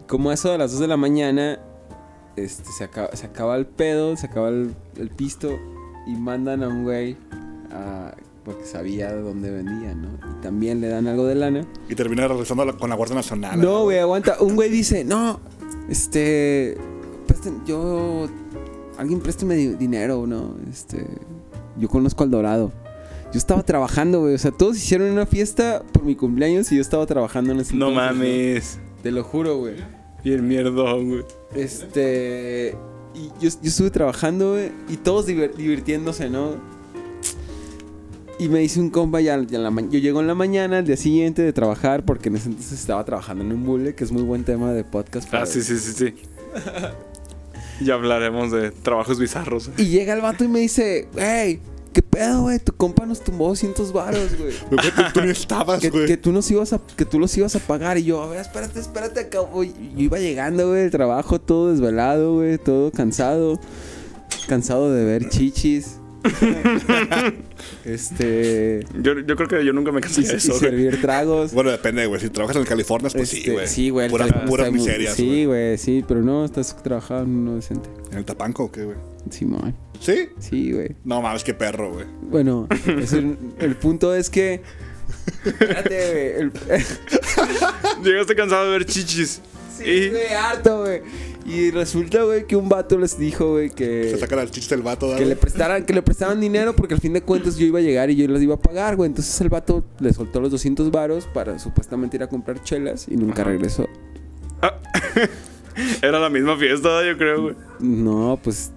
Como 0.07 0.31
a 0.31 0.33
eso 0.33 0.51
a 0.51 0.57
las 0.57 0.71
2 0.71 0.79
de 0.79 0.87
la 0.87 0.97
mañana, 0.97 1.59
este, 2.37 2.71
se, 2.71 2.85
acaba, 2.85 3.15
se 3.15 3.27
acaba 3.27 3.55
el 3.55 3.67
pedo, 3.67 4.17
se 4.17 4.25
acaba 4.25 4.49
el, 4.49 4.73
el 4.95 5.09
pisto 5.11 5.59
y 6.07 6.15
mandan 6.15 6.63
a 6.63 6.69
un 6.69 6.83
güey 6.83 7.17
a- 7.71 8.13
porque 8.43 8.63
sabía 8.65 9.13
dónde 9.13 9.51
vendía, 9.51 9.93
¿no? 9.93 10.07
Y 10.37 10.41
también 10.41 10.79
le 10.79 10.87
dan 10.87 11.07
algo 11.07 11.25
de 11.25 11.35
lana. 11.35 11.65
Y 11.89 11.95
terminé 11.95 12.25
regresando 12.27 12.77
con 12.77 12.89
la 12.89 12.95
Guardia 12.95 13.15
Nacional. 13.17 13.59
No, 13.59 13.83
güey, 13.83 13.99
aguanta. 13.99 14.37
Un 14.39 14.55
güey 14.55 14.69
dice, 14.69 15.03
no, 15.03 15.39
este, 15.89 16.77
presten, 17.27 17.61
yo, 17.65 18.27
alguien 18.97 19.19
présteme 19.19 19.55
di- 19.55 19.75
dinero, 19.75 20.25
¿no? 20.27 20.55
Este, 20.71 21.05
yo 21.77 21.89
conozco 21.89 22.23
al 22.23 22.31
Dorado. 22.31 22.71
Yo 23.33 23.37
estaba 23.37 23.63
trabajando, 23.63 24.21
güey. 24.21 24.35
O 24.35 24.37
sea, 24.37 24.51
todos 24.51 24.77
hicieron 24.77 25.11
una 25.11 25.25
fiesta 25.25 25.83
por 25.91 26.03
mi 26.03 26.15
cumpleaños 26.15 26.71
y 26.71 26.75
yo 26.77 26.81
estaba 26.81 27.05
trabajando 27.05 27.51
en 27.51 27.59
ese 27.59 27.75
No 27.75 27.89
entonces, 27.89 28.13
mames. 28.17 28.79
güey. 28.79 29.01
Te 29.03 29.11
lo 29.11 29.23
juro, 29.25 29.57
güey. 29.57 29.75
Bien 30.23 30.47
mierdón, 30.47 31.09
güey. 31.09 31.25
Este, 31.53 32.75
y 33.13 33.27
yo, 33.43 33.49
yo 33.49 33.67
estuve 33.69 33.89
trabajando, 33.91 34.51
güey, 34.53 34.71
y 34.87 34.95
todos 34.97 35.27
divir- 35.27 35.53
divirtiéndose, 35.53 36.29
¿no? 36.29 36.51
Y 38.39 38.49
me 38.49 38.59
dice 38.59 38.79
un 38.79 38.89
compa, 38.91 39.19
ya, 39.19 39.41
ya 39.41 39.57
en 39.57 39.63
la 39.63 39.71
yo 39.89 39.99
llego 39.99 40.21
en 40.21 40.27
la 40.27 40.35
mañana, 40.35 40.77
al 40.77 40.85
día 40.85 40.97
siguiente 40.97 41.41
de 41.41 41.53
trabajar, 41.53 42.05
porque 42.05 42.29
en 42.29 42.35
ese 42.35 42.49
entonces 42.49 42.79
estaba 42.79 43.03
trabajando 43.03 43.43
en 43.43 43.51
un 43.51 43.65
bule, 43.65 43.95
que 43.95 44.03
es 44.03 44.11
muy 44.11 44.21
buen 44.21 44.43
tema 44.43 44.71
de 44.73 44.83
podcast. 44.83 45.33
Ah, 45.33 45.45
sí, 45.45 45.61
sí, 45.63 45.77
sí, 45.79 45.91
sí. 45.93 46.13
Ya 47.79 47.93
hablaremos 47.93 48.51
de 48.51 48.71
trabajos 48.71 49.19
bizarros. 49.19 49.69
Y 49.77 49.85
llega 49.85 50.13
el 50.13 50.21
vato 50.21 50.43
y 50.43 50.47
me 50.47 50.59
dice, 50.59 51.07
hey, 51.15 51.59
¿qué 51.93 52.01
pedo, 52.01 52.41
güey? 52.41 52.57
Tu 52.57 52.73
compa 52.73 53.05
nos 53.05 53.21
tumbó 53.23 53.49
200 53.49 53.93
varos, 53.93 54.35
güey. 54.35 54.51
Tú, 54.69 54.77
tú 55.13 55.21
ni 55.21 55.29
estabas, 55.29 55.79
Que, 55.79 55.91
güey. 55.91 56.07
que 56.07 56.17
tú 56.17 56.31
nos 56.31 56.49
ibas 56.49 56.73
a, 56.73 56.81
que 56.95 57.05
tú 57.05 57.19
los 57.19 57.37
ibas 57.37 57.55
a 57.55 57.59
pagar. 57.59 57.99
Y 57.99 58.05
yo, 58.05 58.21
a 58.23 58.27
ver, 58.27 58.39
espérate, 58.39 58.79
espérate, 58.79 59.19
acabo. 59.19 59.63
Yo 59.63 59.71
iba 59.95 60.17
llegando, 60.17 60.69
güey, 60.69 60.85
el 60.85 60.91
trabajo 60.91 61.39
todo 61.39 61.71
desvelado, 61.71 62.35
güey, 62.35 62.57
todo 62.57 62.91
cansado. 62.91 63.59
Cansado 64.47 64.91
de 64.91 65.05
ver 65.05 65.29
chichis. 65.29 65.99
este. 67.85 68.85
Yo, 69.01 69.19
yo 69.19 69.35
creo 69.35 69.47
que 69.47 69.65
yo 69.65 69.73
nunca 69.73 69.91
me 69.91 70.01
cansé 70.01 70.21
de 70.21 70.35
eso, 70.37 70.53
servir 70.59 70.99
tragos. 71.01 71.53
Bueno, 71.53 71.71
depende, 71.71 72.05
güey. 72.05 72.21
Si 72.21 72.29
trabajas 72.29 72.57
en 72.57 72.65
California, 72.65 73.09
pues 73.13 73.29
sí, 73.29 73.37
Este, 73.39 73.51
güey. 73.51 73.67
Sí, 73.67 73.89
güey. 73.89 74.05
el 74.07 74.11
Puras, 74.45 74.71
miserias, 74.71 75.13
Sí, 75.15 75.45
güey. 75.45 75.77
sí, 75.77 76.03
pero 76.07 76.21
no, 76.21 76.45
estás 76.45 76.75
trabajando 76.83 77.23
en 77.23 77.37
uno 77.37 77.55
decente. 77.55 77.89
¿En 78.11 78.17
el 78.19 78.25
Tapanco 78.25 78.65
o 78.65 78.71
qué, 78.71 78.83
güey? 78.83 78.97
Simón. 79.29 79.75
¿Sí? 79.99 80.29
Sí, 80.39 80.71
güey. 80.71 80.95
No 81.03 81.21
mames, 81.21 81.43
qué 81.43 81.53
perro, 81.53 81.91
güey. 81.93 82.05
Bueno, 82.21 82.67
es 83.01 83.13
el, 83.13 83.37
el 83.59 83.75
punto 83.75 84.13
es 84.15 84.29
que. 84.29 84.61
Espérate, 85.45 86.11
güey. 86.11 86.51
el- 86.77 86.83
Llegaste 88.03 88.35
cansado 88.35 88.65
de 88.65 88.71
ver 88.71 88.85
chichis. 88.85 89.41
Sí, 89.77 89.83
y 89.85 90.09
güey, 90.09 90.27
harto, 90.33 90.81
güey. 90.81 91.01
Y 91.45 91.71
resulta, 91.71 92.23
güey, 92.23 92.45
que 92.45 92.55
un 92.55 92.67
vato 92.67 92.97
les 92.97 93.17
dijo, 93.17 93.51
güey, 93.51 93.69
Se 93.69 93.75
que, 93.75 94.17
saca 94.19 94.41
el 94.41 94.51
chiste 94.51 94.75
del 94.75 94.83
vato, 94.83 95.15
que 95.15 95.25
le 95.25 95.35
prestaran, 95.35 95.85
que 95.85 95.93
le 95.93 96.01
prestaban 96.01 96.41
dinero 96.41 96.75
porque 96.75 96.93
al 96.93 96.99
fin 96.99 97.13
de 97.13 97.21
cuentas 97.21 97.57
yo 97.57 97.65
iba 97.65 97.79
a 97.79 97.81
llegar 97.81 98.09
y 98.09 98.15
yo 98.15 98.27
les 98.27 98.41
iba 98.41 98.55
a 98.55 98.59
pagar, 98.59 98.97
güey. 98.97 99.07
Entonces 99.07 99.39
el 99.39 99.49
vato 99.49 99.85
le 99.99 100.11
soltó 100.13 100.41
los 100.41 100.51
200 100.51 100.91
varos 100.91 101.25
para 101.33 101.57
supuestamente 101.57 102.17
ir 102.17 102.23
a 102.23 102.27
comprar 102.27 102.61
chelas 102.63 103.07
y 103.07 103.15
nunca 103.15 103.43
Ajá. 103.43 103.51
regresó. 103.51 103.87
era 106.01 106.19
la 106.19 106.29
misma 106.29 106.57
fiesta, 106.57 107.05
yo 107.05 107.17
creo, 107.17 107.41
güey. 107.43 107.55
No, 107.79 108.39
pues 108.43 108.71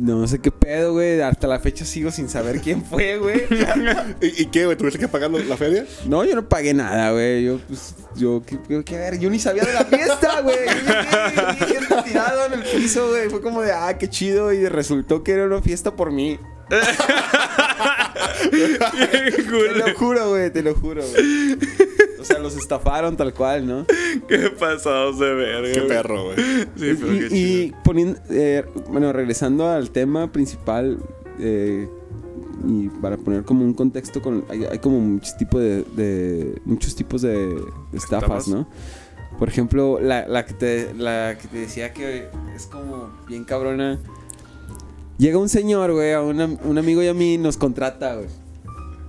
no 0.00 0.26
sé 0.26 0.38
qué 0.38 0.50
pedo, 0.50 0.94
güey. 0.94 1.20
Hasta 1.20 1.46
la 1.46 1.60
fecha 1.60 1.84
sigo 1.84 2.10
sin 2.10 2.28
saber 2.28 2.60
quién 2.60 2.82
fue, 2.82 3.18
güey. 3.18 3.42
¿Y, 4.22 4.42
y 4.42 4.46
qué, 4.46 4.64
güey? 4.64 4.76
¿Tuviste 4.76 4.98
que 4.98 5.08
pagar 5.08 5.30
la 5.30 5.56
feria? 5.56 5.84
No, 6.06 6.24
yo 6.24 6.34
no 6.34 6.48
pagué 6.48 6.72
nada, 6.72 7.12
güey. 7.12 7.44
Yo, 7.44 7.58
pues, 7.68 7.94
yo, 8.16 8.42
¿qué, 8.46 8.58
qué, 8.66 8.82
qué 8.82 8.96
ver? 8.96 9.18
Yo 9.18 9.28
ni 9.28 9.38
sabía 9.38 9.62
de 9.62 9.74
la 9.74 9.84
fiesta, 9.84 10.40
güey. 10.42 10.56
Yo 11.60 11.66
gente 11.66 11.94
tirado 12.04 12.46
en 12.46 12.54
el 12.54 12.62
piso, 12.62 13.08
güey. 13.08 13.28
Fue 13.28 13.42
como 13.42 13.60
de, 13.60 13.72
ah, 13.72 13.98
qué 13.98 14.08
chido. 14.08 14.52
Y 14.52 14.66
resultó 14.68 15.22
que 15.22 15.32
era 15.32 15.44
una 15.44 15.60
fiesta 15.60 15.94
por 15.94 16.10
mí. 16.10 16.38
Te 18.50 19.74
lo 19.74 19.94
juro, 19.96 20.30
güey, 20.30 20.50
te 20.50 20.62
lo 20.62 20.74
juro, 20.74 21.02
güey. 21.02 21.58
O 22.30 22.32
sea, 22.32 22.42
los 22.42 22.56
estafaron 22.56 23.16
tal 23.16 23.34
cual, 23.34 23.66
¿no? 23.66 23.86
Qué 24.28 24.50
pasados 24.58 25.18
de 25.18 25.34
verga. 25.34 25.72
Qué 25.72 25.80
perro, 25.82 26.24
güey. 26.26 26.36
Sí, 26.36 26.96
pero 27.00 27.08
qué 27.08 27.28
y, 27.30 27.36
y 27.36 27.66
chido. 27.68 27.78
poniendo, 27.84 28.20
eh, 28.30 28.64
bueno, 28.88 29.12
regresando 29.12 29.68
al 29.68 29.90
tema 29.90 30.30
principal, 30.30 30.98
eh, 31.38 31.88
y 32.66 32.88
para 33.00 33.16
poner 33.16 33.42
como 33.44 33.64
un 33.64 33.74
contexto, 33.74 34.20
con, 34.22 34.44
hay, 34.50 34.64
hay 34.64 34.78
como 34.78 35.00
muchos 35.00 35.36
tipos 35.36 35.60
de, 35.60 35.82
de- 35.96 36.60
muchos 36.64 36.94
tipos 36.94 37.22
de, 37.22 37.36
de 37.36 37.54
estafas, 37.94 38.46
¿Estafas? 38.46 38.48
¿no? 38.48 38.68
Por 39.38 39.48
ejemplo, 39.48 39.98
la, 40.00 40.28
la 40.28 40.44
que 40.44 40.52
te, 40.52 40.94
la 40.94 41.36
que 41.40 41.48
te 41.48 41.58
decía 41.60 41.92
que 41.94 42.28
es 42.54 42.66
como 42.66 43.10
bien 43.26 43.44
cabrona. 43.44 43.98
Llega 45.16 45.38
un 45.38 45.48
señor, 45.48 45.92
güey, 45.92 46.12
a 46.12 46.20
una- 46.22 46.44
un 46.64 46.78
amigo 46.78 47.02
y 47.02 47.08
a 47.08 47.14
mí 47.14 47.38
nos 47.38 47.56
contrata, 47.56 48.14
güey. 48.16 48.26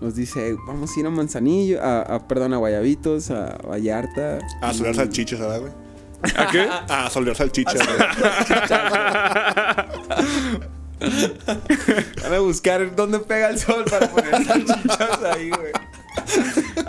Nos 0.02 0.16
dice, 0.16 0.56
vamos 0.66 0.96
a 0.96 1.00
ir 1.00 1.06
a 1.06 1.10
Manzanillo, 1.12 1.82
a, 1.82 2.02
a- 2.02 2.28
perdón, 2.28 2.54
a 2.54 2.58
Guayabitos, 2.58 3.30
a 3.32 3.58
Vallarta. 3.68 4.40
A 4.62 4.74
solear 4.74 4.96
salchichas, 4.96 5.40
¿verdad, 5.40 5.62
güey? 5.62 5.72
¿A 6.36 6.48
qué? 6.52 6.68
A 6.90 7.10
solear 7.10 7.36
salchichas, 7.36 7.76
güey. 7.76 7.98
Van 12.24 12.34
a 12.34 12.40
buscar 12.40 12.96
dónde 12.96 13.20
pega 13.20 13.50
el 13.50 13.58
sol 13.60 13.84
para 13.90 14.10
poner 14.10 14.46
salchichas 14.46 15.24
ahí, 15.24 15.50
güey. 15.50 15.72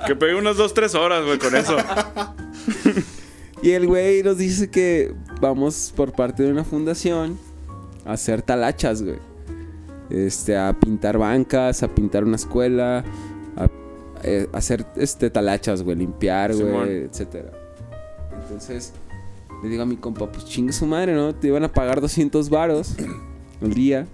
Que 0.06 0.14
pegué 0.16 0.34
unas 0.34 0.56
dos, 0.56 0.74
tres 0.74 0.94
horas, 0.94 1.24
güey, 1.24 1.38
con 1.38 1.54
eso. 1.56 1.76
Y 3.62 3.70
el 3.70 3.86
güey 3.86 4.22
nos 4.22 4.36
dice 4.38 4.70
que 4.70 5.14
vamos 5.40 5.92
por 5.96 6.12
parte 6.12 6.42
de 6.42 6.50
una 6.52 6.64
fundación 6.64 7.38
a 8.04 8.12
hacer 8.12 8.42
talachas, 8.42 9.02
güey. 9.02 9.18
Este, 10.10 10.56
a 10.56 10.72
pintar 10.78 11.18
bancas, 11.18 11.82
a 11.82 11.88
pintar 11.88 12.24
una 12.24 12.36
escuela, 12.36 13.04
a, 13.56 13.68
eh, 14.22 14.48
hacer 14.52 14.86
este, 14.96 15.30
talachas, 15.30 15.82
güey, 15.82 15.96
limpiar, 15.96 16.54
güey, 16.54 17.04
etcétera. 17.04 17.50
Entonces, 18.42 18.92
le 19.62 19.68
digo 19.68 19.82
a 19.82 19.86
mi 19.86 19.96
compa, 19.96 20.30
pues 20.30 20.44
chingue 20.44 20.72
su 20.72 20.86
madre, 20.86 21.14
¿no? 21.14 21.34
Te 21.34 21.48
iban 21.48 21.64
a 21.64 21.72
pagar 21.72 22.00
200 22.00 22.50
varos 22.50 22.94
al 23.62 23.72
día. 23.72 24.06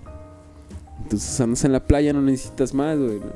Entonces 1.03 1.41
andas 1.41 1.65
en 1.65 1.73
la 1.73 1.85
playa, 1.85 2.13
no 2.13 2.21
necesitas 2.21 2.75
más, 2.75 2.99
güey, 2.99 3.21
¿no? 3.21 3.33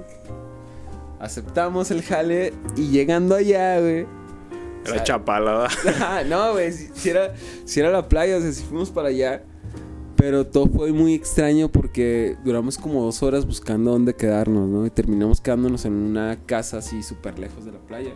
Aceptamos 1.21 1.91
el 1.91 2.03
jale 2.03 2.53
y 2.77 2.88
llegando 2.88 3.37
allá, 3.37 3.81
güey, 3.81 4.07
Era 4.85 5.05
chapala, 5.05 5.69
¿verdad? 5.85 5.97
Ah, 6.01 6.23
no, 6.29 6.53
güey, 6.53 6.73
si, 6.73 6.91
si 6.95 7.11
era, 7.11 7.33
si 7.65 7.81
era 7.81 7.91
la 7.91 8.09
playa, 8.09 8.37
o 8.37 8.41
sea, 8.41 8.53
si 8.53 8.62
fuimos 8.65 8.91
para 8.91 9.09
allá. 9.09 9.43
Pero 10.23 10.47
todo 10.47 10.67
fue 10.69 10.93
muy 10.93 11.15
extraño 11.15 11.69
porque 11.69 12.37
duramos 12.45 12.79
como 12.79 13.03
dos 13.03 13.25
horas 13.25 13.45
buscando 13.45 13.91
dónde 13.91 14.15
quedarnos, 14.15 14.69
¿no? 14.69 14.87
Y 14.87 14.91
terminamos 14.91 15.41
quedándonos 15.41 15.85
en 15.85 15.95
una 15.95 16.39
casa 16.47 16.79
así 16.79 17.03
súper 17.03 17.41
lejos 17.41 17.65
de 17.65 17.73
la 17.73 17.81
playa. 17.81 18.13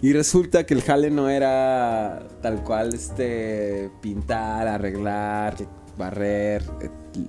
Y 0.00 0.14
resulta 0.14 0.64
que 0.64 0.72
el 0.72 0.80
jale 0.80 1.10
no 1.10 1.28
era 1.28 2.26
tal 2.40 2.64
cual, 2.64 2.94
este, 2.94 3.90
pintar, 4.00 4.66
arreglar, 4.66 5.56
barrer, 5.98 6.62
et- 6.80 7.28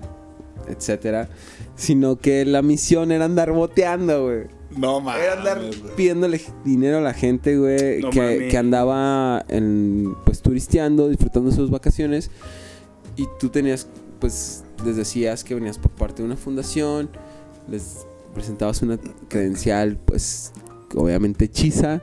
etcétera. 0.70 1.28
Sino 1.76 2.16
que 2.16 2.46
la 2.46 2.62
misión 2.62 3.12
era 3.12 3.26
andar 3.26 3.52
boteando, 3.52 4.24
güey. 4.24 4.44
No 4.78 5.02
mames. 5.02 5.24
Era 5.24 5.34
andar 5.34 5.62
pidiéndole 5.98 6.40
dinero 6.64 7.00
a 7.00 7.02
la 7.02 7.14
gente, 7.14 7.58
güey, 7.58 8.00
No 8.04 8.10
que, 8.10 8.48
que 8.50 8.58
andaba 8.58 9.44
en, 9.50 10.16
pues 10.26 10.42
turisteando, 10.42 11.10
disfrutando 11.10 11.52
sus 11.52 11.70
vacaciones. 11.70 12.32
Y 13.18 13.28
tú 13.40 13.50
tenías, 13.50 13.88
pues, 14.20 14.64
les 14.86 14.96
decías 14.96 15.44
que 15.44 15.56
venías 15.56 15.78
por 15.78 15.92
parte 15.92 16.22
de 16.22 16.28
una 16.28 16.38
fundación, 16.38 17.10
les 17.68 18.06
presentabas 18.34 18.82
una 18.82 18.98
credencial, 19.28 19.98
pues, 20.06 20.54
obviamente 20.96 21.46
hechiza. 21.46 22.02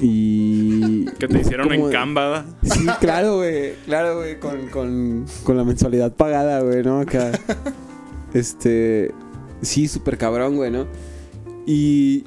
Y... 0.00 1.04
Que 1.18 1.28
te 1.28 1.40
hicieron 1.40 1.72
en 1.72 1.90
Canva. 1.90 2.44
Sí, 2.62 2.86
claro, 3.00 3.36
güey. 3.36 3.74
Claro, 3.84 4.16
güey. 4.16 4.40
Con, 4.40 4.68
con, 4.68 5.26
con 5.44 5.56
la 5.56 5.64
mensualidad 5.64 6.14
pagada, 6.14 6.60
güey, 6.60 6.82
¿no? 6.82 7.00
Acá. 7.00 7.30
Este. 8.32 9.12
Sí, 9.60 9.88
súper 9.88 10.16
cabrón, 10.16 10.56
güey, 10.56 10.70
¿no? 10.70 10.86
Y. 11.66 12.24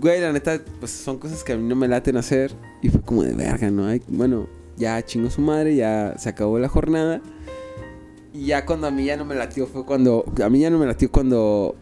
Güey, 0.00 0.20
la 0.20 0.32
neta, 0.32 0.60
pues 0.78 0.92
son 0.92 1.18
cosas 1.18 1.42
que 1.42 1.52
a 1.52 1.56
mí 1.56 1.66
no 1.66 1.74
me 1.74 1.88
laten 1.88 2.16
hacer. 2.16 2.54
Y 2.80 2.90
fue 2.90 3.00
como 3.00 3.24
de 3.24 3.32
verga, 3.32 3.70
¿no? 3.70 3.86
Ay, 3.86 4.00
bueno, 4.06 4.46
ya 4.76 5.02
chingó 5.04 5.30
su 5.30 5.40
madre, 5.40 5.76
ya 5.76 6.14
se 6.18 6.28
acabó 6.28 6.58
la 6.58 6.68
jornada. 6.68 7.20
Y 8.32 8.46
ya 8.46 8.66
cuando 8.66 8.86
a 8.86 8.90
mí 8.90 9.04
ya 9.04 9.16
no 9.16 9.24
me 9.24 9.34
latió 9.34 9.66
fue 9.66 9.84
cuando. 9.84 10.24
A 10.42 10.48
mí 10.48 10.60
ya 10.60 10.70
no 10.70 10.78
me 10.78 10.86
latió 10.86 11.10
cuando. 11.10 11.74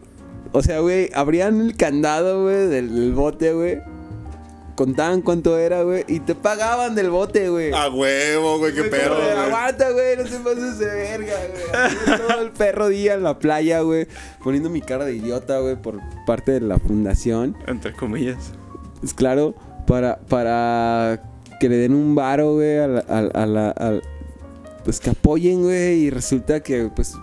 O 0.51 0.61
sea, 0.61 0.79
güey, 0.79 1.09
abrían 1.13 1.59
el 1.59 1.75
candado, 1.75 2.43
güey, 2.43 2.67
del, 2.67 2.95
del 2.95 3.13
bote, 3.13 3.53
güey. 3.53 3.79
Contaban 4.75 5.21
cuánto 5.21 5.57
era, 5.57 5.83
güey. 5.83 6.03
Y 6.07 6.19
te 6.19 6.35
pagaban 6.35 6.95
del 6.95 7.09
bote, 7.09 7.49
güey. 7.49 7.73
A 7.73 7.89
huevo, 7.89 8.59
güey, 8.59 8.73
qué 8.73 8.83
perro, 8.83 9.15
güey. 9.15 9.29
Aguanta, 9.29 9.91
güey, 9.91 10.17
no 10.17 10.23
te 10.23 10.37
pases 10.39 10.79
de 10.79 10.85
verga, 10.85 11.33
güey. 11.49 12.17
Todo 12.17 12.41
el 12.41 12.51
perro 12.51 12.87
día 12.89 13.13
en 13.15 13.23
la 13.23 13.39
playa, 13.39 13.81
güey. 13.81 14.07
Poniendo 14.43 14.69
mi 14.69 14.81
cara 14.81 15.05
de 15.05 15.15
idiota, 15.15 15.59
güey, 15.59 15.75
por 15.75 15.99
parte 16.25 16.53
de 16.53 16.61
la 16.61 16.77
fundación. 16.77 17.57
Entre 17.67 17.93
comillas. 17.93 18.51
Es 19.01 19.13
claro, 19.13 19.55
para, 19.87 20.19
para 20.27 21.21
que 21.65 21.69
le 21.69 21.77
den 21.77 21.93
un 21.93 22.13
varo, 22.15 22.53
güey, 22.53 22.77
a 22.77 22.87
la, 22.87 22.99
a- 23.07 23.43
a 23.43 23.45
la- 23.45 24.01
pues 24.83 24.99
que 24.99 25.09
apoyen, 25.09 25.63
güey. 25.63 26.03
Y 26.05 26.09
resulta 26.11 26.59
que, 26.61 26.89
pues, 26.95 27.15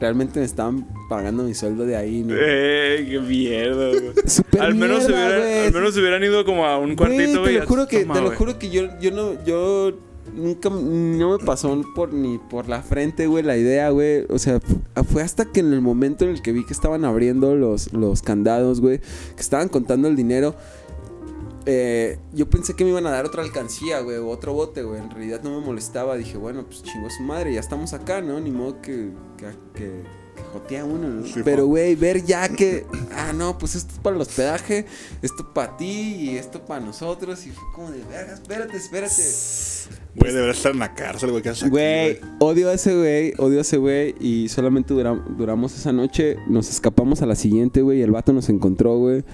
realmente 0.00 0.40
me 0.40 0.46
estaban 0.46 0.86
pagando 1.10 1.42
mi 1.42 1.52
sueldo 1.54 1.84
de 1.84 1.96
ahí, 1.96 2.22
¿no? 2.22 2.34
¡Eh, 2.38 3.06
qué 3.10 3.20
mierda, 3.20 3.88
güey! 3.90 4.12
Al 4.60 4.74
menos, 4.74 5.02
se 5.04 5.10
mierda, 5.10 5.26
hubieran, 5.26 5.40
güey. 5.42 5.66
al 5.66 5.72
menos 5.74 5.94
se 5.94 6.00
hubieran 6.00 6.24
ido 6.24 6.44
como 6.46 6.64
a 6.64 6.78
un 6.78 6.96
cuartito, 6.96 7.22
Güey, 7.24 7.36
güey. 7.36 7.54
te 7.56 7.60
lo 7.60 7.66
juro 7.66 7.86
que, 7.86 8.00
Toma, 8.00 8.14
te 8.14 8.20
lo 8.22 8.30
juro 8.32 8.58
que 8.58 8.70
yo, 8.70 8.88
yo 9.00 9.10
no, 9.10 9.44
yo 9.44 9.92
nunca, 10.34 10.70
no 10.70 11.36
me 11.38 11.44
pasó 11.44 11.80
por 11.94 12.12
ni 12.14 12.38
por 12.38 12.68
la 12.70 12.82
frente, 12.82 13.26
güey, 13.26 13.44
la 13.44 13.56
idea, 13.58 13.90
güey. 13.90 14.24
O 14.30 14.38
sea, 14.38 14.60
fu- 14.60 14.80
fue 15.04 15.22
hasta 15.22 15.44
que 15.44 15.60
en 15.60 15.74
el 15.74 15.82
momento 15.82 16.24
en 16.24 16.30
el 16.30 16.40
que 16.42 16.52
vi 16.52 16.64
que 16.64 16.72
estaban 16.72 17.04
abriendo 17.04 17.54
los, 17.54 17.92
los 17.92 18.22
candados, 18.22 18.80
güey, 18.80 18.98
que 19.00 19.40
estaban 19.42 19.68
contando 19.68 20.08
el 20.08 20.16
dinero. 20.16 20.54
Eh, 21.66 22.18
yo 22.32 22.48
pensé 22.48 22.74
que 22.74 22.84
me 22.84 22.90
iban 22.90 23.06
a 23.06 23.10
dar 23.10 23.24
otra 23.26 23.42
alcancía, 23.42 24.00
güey, 24.00 24.16
o 24.18 24.28
otro 24.28 24.52
bote, 24.52 24.82
güey. 24.82 25.00
En 25.00 25.10
realidad 25.10 25.40
no 25.42 25.58
me 25.58 25.64
molestaba. 25.66 26.16
Dije, 26.16 26.36
bueno, 26.36 26.64
pues 26.66 26.82
chingó 26.82 27.08
su 27.10 27.22
madre, 27.22 27.54
ya 27.54 27.60
estamos 27.60 27.92
acá, 27.92 28.20
¿no? 28.20 28.40
Ni 28.40 28.50
modo 28.50 28.80
que, 28.82 29.10
que, 29.36 29.46
que, 29.74 30.02
que 30.36 30.42
jotea 30.52 30.84
uno, 30.84 31.08
¿no? 31.08 31.26
Sí, 31.26 31.40
Pero, 31.44 31.66
güey, 31.66 31.94
ver 31.94 32.24
ya 32.24 32.48
que, 32.48 32.84
ah, 33.14 33.32
no, 33.34 33.56
pues 33.58 33.74
esto 33.76 33.92
es 33.94 33.98
para 34.00 34.16
el 34.16 34.22
hospedaje, 34.22 34.86
esto 35.22 35.52
para 35.54 35.76
ti 35.76 35.86
y 35.86 36.36
esto 36.36 36.64
para 36.64 36.84
nosotros. 36.84 37.46
Y 37.46 37.50
fue 37.50 37.64
como 37.74 37.90
de, 37.90 38.02
verga, 38.04 38.34
espérate, 38.34 38.76
espérate. 38.76 39.22
Güey, 40.16 40.32
debería 40.32 40.52
estar 40.52 40.72
en 40.72 40.78
la 40.78 40.94
cárcel, 40.94 41.30
güey. 41.30 41.42
¿Qué 41.42 41.48
haces 41.48 41.64
aquí, 41.64 41.70
Güey, 41.70 42.20
odio 42.38 42.68
a 42.68 42.74
ese 42.74 42.96
güey, 42.96 43.34
odio 43.38 43.58
a 43.58 43.62
ese 43.62 43.78
güey. 43.78 44.14
Y 44.20 44.48
solamente 44.48 44.94
dura- 44.94 45.24
duramos 45.36 45.76
esa 45.76 45.92
noche. 45.92 46.36
Nos 46.48 46.68
escapamos 46.70 47.22
a 47.22 47.26
la 47.26 47.34
siguiente, 47.34 47.82
güey. 47.82 47.98
Y 47.98 48.02
el 48.02 48.12
vato 48.12 48.32
nos 48.32 48.48
encontró, 48.48 48.96
güey. 48.98 49.24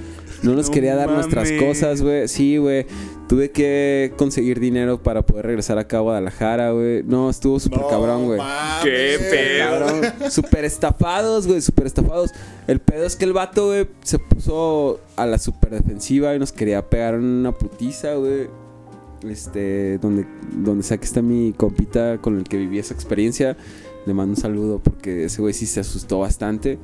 No 0.42 0.54
nos 0.54 0.66
No 0.66 0.72
quería 0.72 0.96
dar 0.96 1.10
nuestras 1.10 1.50
cosas, 1.52 2.02
güey. 2.02 2.28
Sí, 2.28 2.56
güey. 2.56 2.86
Tuve 3.28 3.50
que 3.50 4.12
conseguir 4.16 4.58
dinero 4.58 5.02
para 5.02 5.22
poder 5.22 5.46
regresar 5.46 5.78
acá 5.78 5.98
a 5.98 6.00
Guadalajara, 6.00 6.72
güey. 6.72 7.02
No, 7.04 7.30
estuvo 7.30 7.60
súper 7.60 7.80
No 7.80 7.88
cabrón, 7.88 8.24
güey. 8.24 8.40
Qué 8.82 9.18
pedo. 9.30 10.30
Súper 10.30 10.64
estafados, 10.64 11.46
güey, 11.46 11.60
súper 11.60 11.86
estafados. 11.86 12.30
El 12.66 12.80
pedo 12.80 13.04
es 13.04 13.16
que 13.16 13.24
el 13.24 13.32
vato, 13.32 13.68
güey, 13.68 13.88
se 14.02 14.18
puso 14.18 15.00
a 15.16 15.26
la 15.26 15.38
súper 15.38 15.70
defensiva 15.70 16.34
y 16.34 16.38
nos 16.38 16.52
quería 16.52 16.88
pegar 16.88 17.14
una 17.14 17.52
putiza, 17.52 18.14
güey. 18.14 18.48
Este, 19.28 19.98
donde, 19.98 20.26
donde 20.56 20.82
sea 20.82 20.96
que 20.96 21.04
está 21.04 21.20
mi 21.20 21.52
compita 21.52 22.18
con 22.18 22.38
el 22.38 22.44
que 22.44 22.56
viví 22.56 22.78
esa 22.78 22.94
experiencia. 22.94 23.56
Le 24.06 24.14
mando 24.14 24.32
un 24.32 24.40
saludo 24.40 24.80
porque 24.82 25.24
ese 25.24 25.42
güey 25.42 25.52
sí 25.52 25.66
se 25.66 25.80
asustó 25.80 26.20
bastante. 26.20 26.78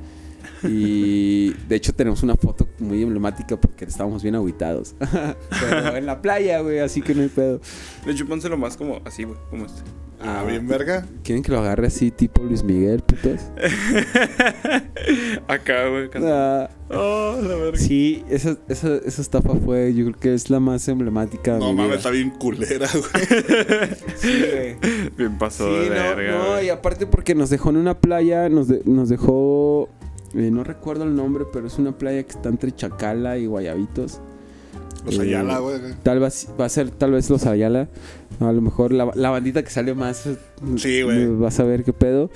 Y 0.63 1.53
de 1.67 1.75
hecho 1.75 1.93
tenemos 1.93 2.23
una 2.23 2.35
foto 2.35 2.67
muy 2.79 3.01
emblemática 3.03 3.55
porque 3.59 3.85
estábamos 3.85 4.23
bien 4.23 4.35
aguitados. 4.35 4.95
Pero 5.59 5.95
en 5.97 6.05
la 6.05 6.21
playa, 6.21 6.59
güey, 6.61 6.79
así 6.79 7.01
que 7.01 7.13
no 7.15 7.21
hay 7.23 7.29
pedo. 7.29 7.59
De 8.05 8.11
hecho, 8.11 8.25
pónselo 8.27 8.57
más 8.57 8.77
como 8.77 8.99
así, 9.05 9.23
güey, 9.23 9.37
como 9.49 9.65
este. 9.65 9.81
Ah, 10.19 10.43
bien 10.47 10.67
verga. 10.67 11.05
¿Quieren 11.23 11.43
que 11.43 11.51
lo 11.51 11.59
agarre 11.59 11.85
así 11.87 12.09
tipo 12.09 12.41
Luis 12.43 12.63
Miguel, 12.63 13.01
putos? 13.03 13.39
Acá, 15.47 15.87
güey. 15.89 16.09
Ah, 16.15 16.69
Oh, 16.89 17.37
la 17.41 17.55
verga. 17.55 17.77
sí, 17.77 18.23
esa, 18.29 18.57
esa, 18.69 18.95
esa 18.95 19.21
estafa 19.21 19.53
fue, 19.55 19.93
yo 19.93 20.05
creo 20.05 20.19
que 20.19 20.33
es 20.33 20.49
la 20.49 20.61
más 20.61 20.87
emblemática 20.87 21.55
de 21.55 21.59
No 21.59 21.73
mames, 21.73 21.97
está 21.97 22.11
bien 22.11 22.29
culera, 22.31 22.87
güey. 22.93 23.25
Sí, 24.15 24.43
güey. 24.51 25.09
Bien 25.17 25.37
pasó 25.37 25.67
Sí, 25.67 25.89
de 25.89 25.89
no, 25.89 26.15
verga. 26.15 26.31
no, 26.37 26.51
güey. 26.53 26.65
y 26.67 26.69
aparte 26.69 27.05
porque 27.05 27.35
nos 27.35 27.49
dejó 27.49 27.69
en 27.71 27.77
una 27.77 27.99
playa, 27.99 28.47
nos, 28.49 28.69
de- 28.69 28.81
nos 28.85 29.09
dejó, 29.09 29.89
eh, 30.37 30.49
no 30.51 30.63
recuerdo 30.63 31.03
el 31.03 31.15
nombre, 31.15 31.43
pero 31.51 31.67
es 31.67 31.77
una 31.77 31.97
playa 31.97 32.23
que 32.23 32.31
está 32.31 32.49
entre 32.49 32.73
Chacala 32.73 33.37
y 33.37 33.45
Guayabitos. 33.47 34.19
Los 35.05 35.15
Eh, 35.19 35.21
Ayala, 35.21 35.59
güey. 35.59 35.77
Tal 36.03 36.19
vez 36.19 36.47
va 36.59 36.65
a 36.65 36.69
ser 36.69 36.89
tal 36.91 37.11
vez 37.11 37.29
los 37.29 37.45
Ayala. 37.45 37.87
A 38.39 38.51
lo 38.51 38.61
mejor 38.61 38.91
la, 38.93 39.11
la 39.15 39.29
bandita 39.29 39.63
que 39.63 39.69
sale 39.69 39.93
más. 39.93 40.25
eh, 40.27 40.37
Sí, 40.77 41.01
güey. 41.01 41.27
Vas 41.35 41.59
a 41.59 41.63
ver 41.63 41.83
qué 41.83 41.93
pedo. 41.93 42.29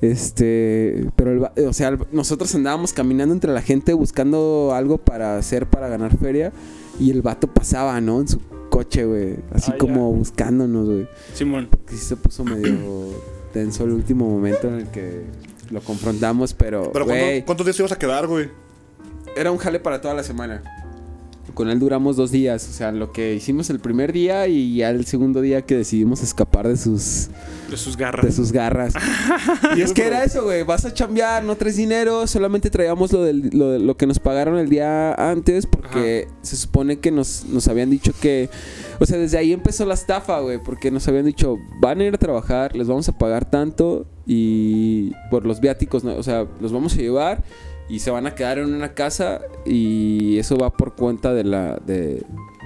Este, 0.00 1.08
pero 1.16 1.30
el 1.56 1.66
o 1.66 1.72
sea, 1.72 1.88
el- 1.88 1.98
nosotros 2.12 2.54
andábamos 2.54 2.92
caminando 2.92 3.32
entre 3.34 3.52
la 3.52 3.62
gente 3.62 3.94
buscando 3.94 4.72
algo 4.74 4.98
para 4.98 5.38
hacer 5.38 5.66
para 5.66 5.88
ganar 5.88 6.16
feria 6.18 6.52
y 7.00 7.10
el 7.10 7.22
vato 7.22 7.46
pasaba, 7.48 7.98
¿no? 8.00 8.20
En 8.20 8.28
su 8.28 8.38
coche, 8.70 9.04
güey, 9.06 9.36
así 9.52 9.70
Ah, 9.72 9.78
como 9.78 10.12
buscándonos, 10.12 10.86
güey. 10.86 11.08
Simón. 11.32 11.68
Que 11.86 11.96
sí 11.96 12.04
se 12.04 12.16
puso 12.16 12.44
medio 12.44 12.74
tenso 13.54 13.84
el 13.84 13.92
último 13.92 14.28
momento 14.28 14.68
en 14.68 14.74
el 14.74 14.86
que 14.90 15.22
lo 15.70 15.80
confrontamos, 15.80 16.54
pero, 16.54 16.90
Pero 16.92 17.04
güey, 17.04 17.20
¿cuánto- 17.20 17.46
¿cuántos 17.46 17.66
días 17.66 17.76
te 17.76 17.82
ibas 17.82 17.92
a 17.92 17.98
quedar, 17.98 18.26
güey? 18.26 18.48
era 19.36 19.50
un 19.50 19.58
jale 19.58 19.80
para 19.80 20.00
toda 20.00 20.14
la 20.14 20.22
semana. 20.22 20.62
Con 21.54 21.68
él 21.68 21.78
duramos 21.78 22.16
dos 22.16 22.30
días, 22.32 22.66
o 22.68 22.72
sea, 22.72 22.90
lo 22.90 23.12
que 23.12 23.34
hicimos 23.34 23.68
el 23.70 23.78
primer 23.78 24.12
día 24.12 24.48
y 24.48 24.76
ya 24.76 24.90
el 24.90 25.04
segundo 25.06 25.40
día 25.40 25.62
que 25.62 25.76
decidimos 25.76 26.22
escapar 26.22 26.66
de 26.66 26.76
sus, 26.76 27.28
De 27.70 27.76
sus 27.76 27.96
de 27.96 28.02
garras. 28.04 28.34
sus 28.34 28.50
garras. 28.50 28.94
y 29.76 29.80
es 29.82 29.92
que 29.92 30.04
era 30.06 30.24
eso, 30.24 30.42
güey, 30.44 30.62
vas 30.64 30.84
a 30.84 30.92
chambear, 30.94 31.44
no 31.44 31.54
traes 31.56 31.76
dinero, 31.76 32.26
solamente 32.26 32.70
traíamos 32.70 33.12
lo, 33.12 33.22
del, 33.22 33.50
lo, 33.52 33.70
de- 33.70 33.78
lo 33.78 33.96
que 33.96 34.06
nos 34.06 34.18
pagaron 34.18 34.56
el 34.58 34.68
día 34.68 35.14
antes 35.14 35.66
porque 35.66 36.26
se 36.42 36.56
supone 36.56 36.98
que 36.98 37.10
nos, 37.12 37.44
nos 37.44 37.68
habían 37.68 37.90
dicho 37.90 38.12
que, 38.20 38.48
o 38.98 39.06
sea, 39.06 39.18
desde 39.18 39.36
ahí 39.38 39.52
empezó 39.52 39.84
la 39.84 39.94
estafa, 39.94 40.40
güey, 40.40 40.60
porque 40.62 40.90
nos 40.90 41.06
habían 41.08 41.26
dicho, 41.26 41.56
van 41.80 42.00
a 42.00 42.04
ir 42.04 42.14
a 42.14 42.18
trabajar, 42.18 42.74
les 42.74 42.88
vamos 42.88 43.08
a 43.08 43.16
pagar 43.18 43.48
tanto 43.48 44.06
y 44.26 45.12
por 45.30 45.46
los 45.46 45.60
viáticos, 45.60 46.04
¿no? 46.04 46.14
o 46.16 46.22
sea, 46.22 46.46
los 46.60 46.72
vamos 46.72 46.94
a 46.94 46.96
llevar 46.96 47.42
y 47.88 47.98
se 47.98 48.10
van 48.10 48.26
a 48.26 48.34
quedar 48.34 48.58
en 48.58 48.72
una 48.72 48.94
casa 48.94 49.40
y 49.66 50.38
eso 50.38 50.56
va 50.56 50.70
por 50.70 50.94
cuenta 50.94 51.34
de 51.34 51.44
la, 51.44 51.76
de, 51.84 52.22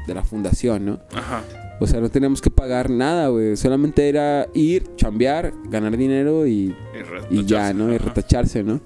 de 0.06 0.14
la 0.14 0.22
fundación, 0.22 0.86
¿no? 0.86 1.00
Ajá. 1.12 1.42
O 1.80 1.86
sea, 1.86 2.00
no 2.00 2.08
teníamos 2.08 2.40
que 2.40 2.50
pagar 2.50 2.90
nada, 2.90 3.28
güey. 3.28 3.56
Solamente 3.56 4.08
era 4.08 4.48
ir, 4.52 4.96
chambear, 4.96 5.52
ganar 5.68 5.96
dinero 5.96 6.46
y, 6.46 6.74
y 7.30 7.44
ya, 7.44 7.72
¿no? 7.72 7.92
Y 7.92 7.98
retacharse, 7.98 8.64
¿no? 8.64 8.80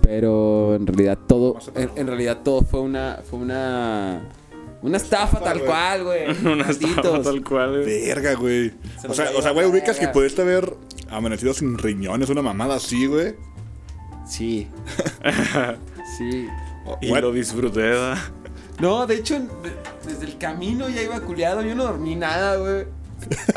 Pero 0.00 0.76
en 0.76 0.86
realidad 0.86 1.18
todo, 1.26 1.56
en, 1.74 1.90
en 1.96 2.06
realidad 2.06 2.38
todo 2.44 2.62
fue 2.62 2.80
una, 2.80 3.20
fue 3.28 3.40
una, 3.40 4.20
una 4.82 4.96
estafa 4.96 5.38
estafa, 5.38 5.44
tal 5.44 5.58
güey. 5.58 5.66
cual, 5.68 6.04
güey. 6.04 6.44
Una 6.52 6.70
estafa 6.70 7.22
tal 7.22 7.42
cual, 7.42 7.82
güey. 7.82 8.06
Verga, 8.06 8.34
güey. 8.34 8.72
Se 9.00 9.08
O 9.08 9.14
sea, 9.14 9.30
o 9.36 9.42
sea, 9.42 9.50
güey, 9.52 9.66
ubicas 9.66 9.98
que 9.98 10.08
pudiste 10.08 10.42
haber 10.42 10.74
amanecido 11.16 11.54
sin 11.54 11.76
riñones, 11.78 12.28
una 12.30 12.42
mamada 12.42 12.76
así, 12.76 13.06
güey. 13.06 13.34
Sí. 14.26 14.68
sí. 16.18 16.48
O- 16.86 16.98
Y 17.00 17.08
güey, 17.08 17.22
lo 17.22 17.32
disfruté. 17.32 17.92
No, 18.80 19.06
de 19.06 19.14
hecho, 19.16 19.38
de- 19.40 19.48
desde 20.06 20.26
el 20.26 20.38
camino 20.38 20.88
ya 20.88 21.02
iba 21.02 21.20
culiado. 21.20 21.62
Yo 21.62 21.74
no 21.74 21.84
dormí 21.84 22.16
nada, 22.16 22.56
güey. 22.56 22.86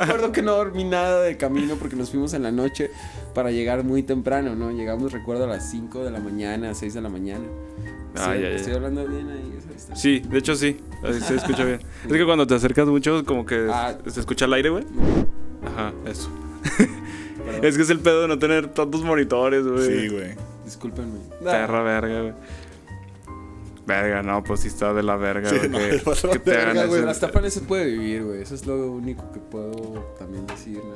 Recuerdo 0.00 0.32
que 0.32 0.42
no 0.42 0.52
dormí 0.52 0.84
nada 0.84 1.22
de 1.22 1.36
camino 1.36 1.74
porque 1.76 1.96
nos 1.96 2.10
fuimos 2.10 2.34
en 2.34 2.42
la 2.42 2.52
noche 2.52 2.90
para 3.34 3.50
llegar 3.50 3.82
muy 3.84 4.02
temprano, 4.02 4.54
¿no? 4.54 4.70
Llegamos, 4.70 5.12
recuerdo, 5.12 5.44
a 5.44 5.46
las 5.48 5.70
5 5.70 6.04
de 6.04 6.10
la 6.10 6.20
mañana, 6.20 6.74
6 6.74 6.94
de 6.94 7.00
la 7.00 7.08
mañana. 7.08 7.44
Ah, 8.16 8.32
Sí, 8.34 8.40
ya, 8.42 8.48
ya. 8.48 8.54
Estoy 8.56 8.74
hablando 8.74 9.06
bien 9.06 9.28
ahí. 9.28 9.52
eso 9.58 9.68
está. 9.76 9.96
Sí, 9.96 10.20
de 10.20 10.38
hecho 10.38 10.54
sí. 10.54 10.76
Así 11.02 11.20
se 11.20 11.34
escucha 11.36 11.64
bien. 11.64 11.80
Es 12.06 12.12
que 12.12 12.24
cuando 12.24 12.46
te 12.46 12.54
acercas 12.54 12.86
mucho, 12.86 13.24
como 13.24 13.44
que 13.44 13.66
Ah. 13.70 13.96
se 14.06 14.20
escucha 14.20 14.44
el 14.46 14.52
aire, 14.54 14.70
güey. 14.70 14.84
Ajá, 15.66 15.92
eso. 16.06 16.30
Es 17.62 17.76
que 17.76 17.82
es 17.82 17.90
el 17.90 18.00
pedo 18.00 18.22
de 18.22 18.28
no 18.28 18.38
tener 18.38 18.68
tantos 18.68 19.02
monitores, 19.04 19.64
güey. 19.64 19.86
Sí, 19.86 20.08
güey. 20.08 20.34
Discúlpenme. 20.64 21.20
Perra 21.44 21.82
verga, 21.82 22.20
güey. 22.22 22.34
Verga, 23.86 24.22
no, 24.22 24.42
pues 24.42 24.60
sí 24.60 24.68
está 24.68 24.92
de 24.92 25.04
la 25.04 25.16
verga, 25.16 25.48
Sí, 25.48 25.56
güey. 25.68 26.02
no, 26.06 26.30
que, 26.32 26.38
te 26.40 26.50
verga, 26.50 26.70
hagan 26.72 26.88
güey. 26.88 27.08
estafa 27.08 27.40
no 27.40 27.48
se 27.50 27.60
puede 27.60 27.84
vivir, 27.86 28.24
güey. 28.24 28.42
Eso 28.42 28.56
es 28.56 28.66
lo 28.66 28.90
único 28.90 29.30
que 29.30 29.38
puedo 29.38 29.70
también 30.18 30.44
decir, 30.48 30.78
¿no? 30.78 30.94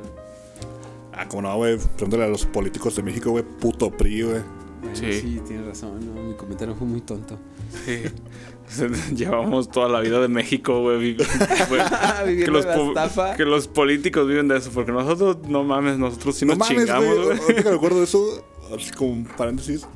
Ah, 1.12 1.28
como 1.28 1.42
no, 1.42 1.56
güey. 1.56 1.78
Pregúntale 1.96 2.24
a 2.24 2.28
los 2.28 2.46
políticos 2.46 2.96
de 2.96 3.02
México, 3.04 3.30
güey. 3.30 3.44
Puto 3.44 3.90
PRI, 3.90 4.22
güey. 4.22 4.40
Bueno, 4.80 4.96
Sí. 4.96 5.12
sí. 5.20 5.40
tienes 5.46 5.66
razón, 5.66 6.00
¿no? 6.14 6.22
Mi 6.22 6.34
comentario 6.34 6.74
fue 6.74 6.86
muy 6.86 7.00
tonto. 7.00 7.38
Sí. 7.84 8.02
Llevamos 9.14 9.70
toda 9.70 9.88
la 9.88 10.00
vida 10.00 10.20
de 10.20 10.28
México, 10.28 10.80
güey. 10.82 11.16
que, 11.16 11.24
Viviendo 12.26 12.52
los 12.52 12.64
la 12.64 12.74
po- 12.74 12.88
estafa. 12.88 13.36
que 13.36 13.44
los 13.44 13.68
políticos 13.68 14.26
viven 14.26 14.48
de 14.48 14.56
eso. 14.58 14.70
Porque 14.72 14.92
nosotros, 14.92 15.38
no 15.48 15.64
mames, 15.64 15.98
nosotros 15.98 16.36
sí 16.36 16.46
No 16.46 16.54
nos 16.54 16.58
mames, 16.68 16.84
chingamos, 16.86 17.04
güey. 17.14 17.24
güey. 17.26 17.38
Ahorita 17.40 17.62
que 17.62 17.70
me 17.70 17.76
acuerdo 17.76 17.98
de 17.98 18.04
eso, 18.04 18.44
así 18.76 18.90
como 18.92 19.10
un 19.12 19.24
paréntesis. 19.24 19.86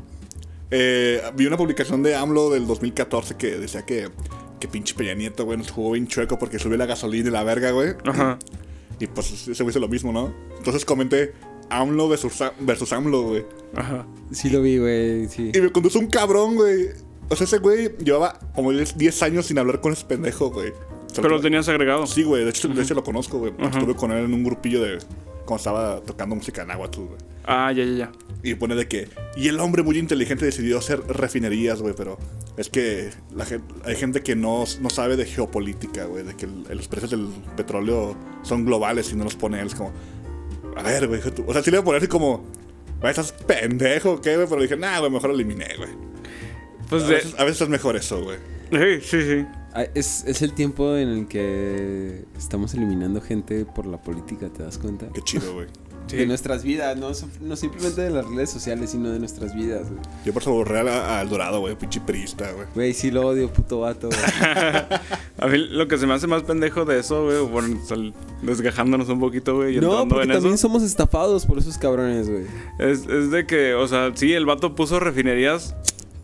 Eh, 0.70 1.23
vi 1.37 1.47
una 1.47 1.57
publicación 1.57 2.03
de 2.03 2.16
AMLO 2.16 2.51
del 2.51 2.66
2014 2.66 3.37
que 3.37 3.59
decía 3.59 3.83
que, 3.87 4.09
que 4.59 4.66
pinche 4.66 4.94
Peña 4.94 5.14
Nieto, 5.14 5.44
güey, 5.44 5.57
nos 5.59 5.70
jugó 5.70 5.92
bien 5.92 6.07
chueco 6.09 6.38
porque 6.38 6.59
subió 6.59 6.77
la 6.77 6.87
gasolina 6.87 7.29
y 7.29 7.33
la 7.33 7.44
verga, 7.44 7.70
güey. 7.70 7.90
Ajá. 8.05 8.38
Y 8.99 9.07
pues 9.07 9.49
ese 9.49 9.62
güey 9.62 9.70
hizo 9.70 9.81
lo 9.81 9.88
mismo, 9.88 10.12
¿no? 10.12 10.35
Entonces 10.59 10.85
comenté 10.85 11.33
AMLO 11.70 12.09
versus, 12.09 12.33
versus 12.61 12.92
AMLO, 12.92 13.23
güey. 13.23 13.44
Ajá. 13.77 14.07
Sí 14.33 14.51
lo 14.51 14.63
vi, 14.63 14.79
güey, 14.79 15.29
sí. 15.29 15.53
Y 15.55 15.61
me 15.61 15.71
conduce 15.73 15.99
un 15.99 16.07
cabrón, 16.07 16.57
güey. 16.57 16.89
O 17.29 17.37
sea, 17.37 17.45
ese 17.47 17.59
güey 17.59 17.97
llevaba 17.99 18.39
como 18.55 18.71
10 18.73 18.97
10 18.99 19.23
años 19.23 19.47
sin 19.47 19.59
hablar 19.59 19.81
con 19.81 19.93
ese 19.93 20.05
pendejo, 20.05 20.51
güey. 20.51 20.71
O 20.71 21.15
sea, 21.15 21.23
Pero 21.23 21.37
lo 21.37 21.41
tenías 21.41 21.69
agregado. 21.69 22.07
Sí, 22.07 22.23
güey. 22.23 22.45
De 22.45 22.51
hecho, 22.51 22.69
de 22.69 22.83
hecho 22.83 22.95
lo 22.95 23.05
conozco, 23.05 23.39
güey. 23.39 23.53
Estuve 23.59 23.95
con 23.95 24.11
él 24.13 24.25
en 24.25 24.35
un 24.35 24.45
grupillo 24.45 24.83
de... 24.83 24.99
Cuando 25.45 25.57
estaba 25.59 26.01
tocando 26.01 26.35
música 26.37 26.63
en 26.63 26.71
Aguatu, 26.71 27.07
güey. 27.07 27.19
Ah, 27.45 27.71
ya, 27.71 27.85
ya, 27.85 27.93
ya. 27.97 28.13
Y 28.43 28.55
pone 28.55 28.75
de 28.75 28.89
que... 28.89 29.09
Y 29.37 29.49
el 29.49 29.61
hombre 29.61 29.83
muy 29.83 29.99
inteligente 29.99 30.45
decidió 30.47 30.79
hacer 30.79 31.01
refinerías, 31.07 31.81
güey. 31.83 31.95
Pero 31.97 32.19
es 32.57 32.69
que 32.71 33.11
la 33.35 33.45
gen- 33.45 33.63
hay 33.85 33.95
gente 33.95 34.23
que 34.23 34.35
no, 34.37 34.65
no 34.81 34.91
sabe 34.91 35.17
de 35.17 35.25
geopolítica, 35.27 36.07
güey. 36.07 36.25
De 36.25 36.35
que 36.35 36.47
el- 36.47 36.65
los 36.77 36.89
precios 36.89 37.11
del 37.11 37.29
petróleo 37.57 38.17
son 38.43 38.65
globales 38.65 39.13
y 39.13 39.17
no 39.17 39.25
los 39.25 39.37
pone 39.37 39.61
él. 39.61 39.67
Es 39.69 39.75
como... 39.75 39.93
A 40.77 40.83
ver, 40.83 41.07
güey. 41.07 41.21
O 41.47 41.53
sea, 41.53 41.63
sí 41.63 41.71
le 41.71 41.77
voy 41.79 41.83
a 41.83 41.85
poner 41.85 41.99
así 42.01 42.09
como... 42.09 42.45
Güey, 43.05 43.11
estás 43.11 43.33
pendejo, 43.33 44.19
¿qué, 44.23 44.35
güey? 44.37 44.49
Pero 44.49 44.62
dije, 44.62 44.79
nah, 44.79 44.99
güey, 44.99 45.11
mejor 45.11 45.29
lo 45.29 45.35
eliminé, 45.35 45.69
güey. 45.77 45.90
Pues 46.88 47.03
A 47.03 47.07
de... 47.09 47.14
veces, 47.17 47.35
a 47.37 47.45
veces 47.45 47.61
es 47.61 47.69
mejor 47.69 47.97
eso, 47.97 48.23
güey. 48.23 48.38
Sí, 48.71 49.01
sí, 49.03 49.23
sí. 49.23 49.47
Ah, 49.75 49.85
Es, 49.95 50.25
es 50.27 50.40
el 50.40 50.55
tiempo 50.55 50.97
en 50.97 51.09
el 51.11 51.29
que 51.29 52.25
estamos 52.35 52.73
eliminando 52.73 53.21
gente 53.21 53.67
por 53.67 53.85
la 53.85 54.01
política, 54.01 54.49
¿te 54.49 54.62
das 54.62 54.79
cuenta? 54.79 55.07
Qué 55.12 55.21
chido, 55.21 55.53
güey. 55.53 55.67
Sí. 56.07 56.17
De 56.17 56.27
nuestras 56.27 56.62
vidas, 56.62 56.97
no, 56.99 57.11
no 57.40 57.57
simplemente 57.57 58.03
de 58.03 58.11
las 58.11 58.27
redes 58.27 58.51
sociales, 58.51 58.90
sino 58.90 59.11
de 59.11 59.19
nuestras 59.19 59.55
vidas, 59.55 59.88
güey. 59.88 60.01
Yo 60.27 60.33
por 60.35 60.43
eso 60.43 60.53
borré 60.53 60.81
a- 60.81 61.21
al 61.21 61.31
Dorado, 61.31 61.61
güey. 61.61 61.75
Pinche 61.77 62.01
priista, 62.01 62.51
güey. 62.53 62.67
Güey, 62.75 62.93
sí 62.93 63.11
lo 63.11 63.27
odio, 63.27 63.49
puto 63.51 63.81
vato, 63.81 64.09
güey. 64.09 64.21
A 65.38 65.47
mí 65.47 65.59
lo 65.59 65.88
que 65.88 65.97
se 65.99 66.07
me 66.07 66.14
hace 66.14 66.27
más 66.27 66.43
pendejo 66.43 66.85
de 66.85 67.01
eso, 67.01 67.25
güey, 67.25 67.40
bueno, 67.40 67.81
sal- 67.87 68.12
desgajándonos 68.43 69.09
un 69.09 69.19
poquito, 69.21 69.57
güey, 69.57 69.77
y 69.79 69.81
No, 69.81 70.07
porque 70.07 70.25
en 70.25 70.33
también 70.33 70.55
eso, 70.55 70.62
somos 70.62 70.83
estafados 70.83 71.47
por 71.47 71.59
esos 71.59 71.79
cabrones, 71.79 72.29
güey. 72.29 72.45
es, 72.79 73.07
es 73.07 73.31
de 73.31 73.47
que, 73.47 73.75
o 73.75 73.88
sea, 73.88 74.12
sí, 74.14 74.33
el 74.35 74.45
vato 74.47 74.75
puso 74.75 75.01
refinerías 75.01 75.75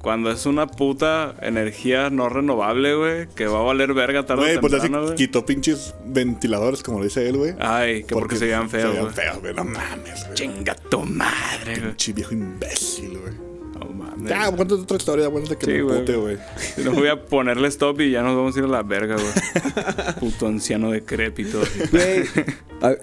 cuando 0.03 0.31
es 0.31 0.47
una 0.47 0.67
puta 0.67 1.35
energía 1.43 2.09
no 2.11 2.29
renovable, 2.29 2.95
güey, 2.95 3.29
que 3.35 3.47
va 3.47 3.61
a 3.61 3.63
valer 3.63 3.93
verga 3.93 4.25
tarde 4.25 4.43
Güey, 4.43 4.57
o 4.57 4.61
pues 4.61 4.73
así 4.73 4.83
temprano, 4.83 5.07
güey. 5.07 5.17
quitó 5.17 5.45
pinches 5.45 5.95
ventiladores, 6.07 6.83
como 6.83 6.99
lo 6.99 7.05
dice 7.05 7.29
él, 7.29 7.37
güey. 7.37 7.55
Ay, 7.61 8.05
que 8.05 8.15
porque, 8.15 8.37
se 8.37 8.47
veían 8.47 8.71
feos, 8.71 8.93
Se 8.93 8.97
veían 8.99 9.13
feos, 9.15 9.41
güey. 9.41 9.55
No 9.55 9.65
mames, 9.65 10.25
güey. 10.25 10.35
Chinga 10.35 10.75
tu 10.75 11.01
madre, 11.01 11.75
güey. 11.77 11.89
Pinche 11.89 12.13
viejo 12.15 12.33
imbécil, 12.35 13.19
güey. 13.19 13.35
No 13.79 13.87
mames. 13.93 14.29
Ya, 14.31 14.47
cuéntate 14.51 14.81
otra 14.81 14.97
historia, 14.97 15.31
que 15.31 15.67
Sí, 15.67 15.73
me 15.73 15.83
güey. 15.83 15.99
pute, 16.01 16.17
güey. 16.17 16.39
Si 16.57 16.83
no 16.83 16.93
voy 16.93 17.09
a 17.09 17.25
ponerle 17.27 17.69
stop 17.69 18.01
y 18.01 18.11
ya 18.11 18.23
nos 18.23 18.35
vamos 18.37 18.57
a 18.57 18.59
ir 18.59 18.65
a 18.65 18.69
la 18.69 18.83
verga, 18.83 19.17
güey. 19.17 20.15
Puto 20.21 20.47
anciano 20.47 20.91
decrépito. 20.93 21.61
Güey, 21.91 22.25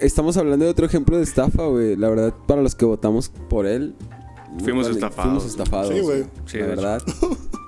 estamos 0.00 0.36
hablando 0.36 0.64
de 0.64 0.70
otro 0.72 0.86
ejemplo 0.86 1.16
de 1.16 1.22
estafa, 1.22 1.64
güey. 1.66 1.94
La 1.96 2.08
verdad, 2.08 2.34
para 2.46 2.60
los 2.60 2.74
que 2.74 2.84
votamos 2.84 3.28
por 3.48 3.66
él... 3.66 3.94
Fuimos 4.62 4.84
vale, 4.86 4.94
estafados. 4.94 5.24
Fuimos 5.24 5.46
estafados. 5.46 5.94
Sí, 5.94 6.00
güey. 6.00 6.24
Sí, 6.46 6.58
la 6.58 6.64
hecho. 6.64 6.68
verdad. 6.76 7.02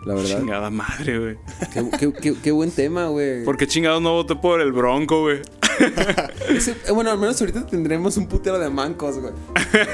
La 0.07 0.15
verdad. 0.15 0.39
Chingada 0.41 0.71
madre, 0.71 1.19
güey. 1.19 1.37
Qué, 1.73 1.91
qué- 1.99 2.13
qué- 2.21 2.35
qué 2.43 2.51
buen 2.53 2.71
tema, 2.71 3.07
güey. 3.09 3.45
¿Por 3.45 3.57
qué 3.59 3.67
chingados 3.67 4.01
no 4.01 4.13
voté 4.13 4.35
por 4.35 4.61
el 4.61 4.73
Bronco, 4.73 5.21
güey? 5.21 5.41
Ese- 6.49 6.77
eh, 6.87 6.93
bueno, 6.93 7.11
al 7.11 7.19
menos 7.19 7.39
ahorita 7.41 7.67
tendremos 7.67 8.17
un 8.17 8.27
putero 8.27 8.59
de 8.59 8.71
mancos, 8.71 9.19
güey. 9.19 9.33
Eh, 9.75 9.87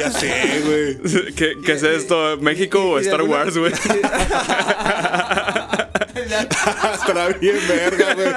ya 0.00 0.10
sé, 0.10 0.62
güey. 0.66 0.98
¿Qué, 1.34 1.54
qué 1.64 1.72
es 1.72 1.82
esto? 1.82 2.36
¿México 2.40 2.78
Y- 2.78 2.82
y 2.82 2.92
o 2.92 2.98
Star 2.98 3.20
alguna- 3.20 3.38
Wars, 3.38 3.56
güey? 3.58 3.72
Estará 6.94 7.28
bien 7.40 7.56
verga, 7.68 8.14
güey. 8.14 8.28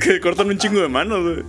que 0.00 0.20
cortan 0.20 0.48
un 0.48 0.58
chingo 0.58 0.80
de 0.80 0.88
manos, 0.88 1.22
güey. 1.22 1.44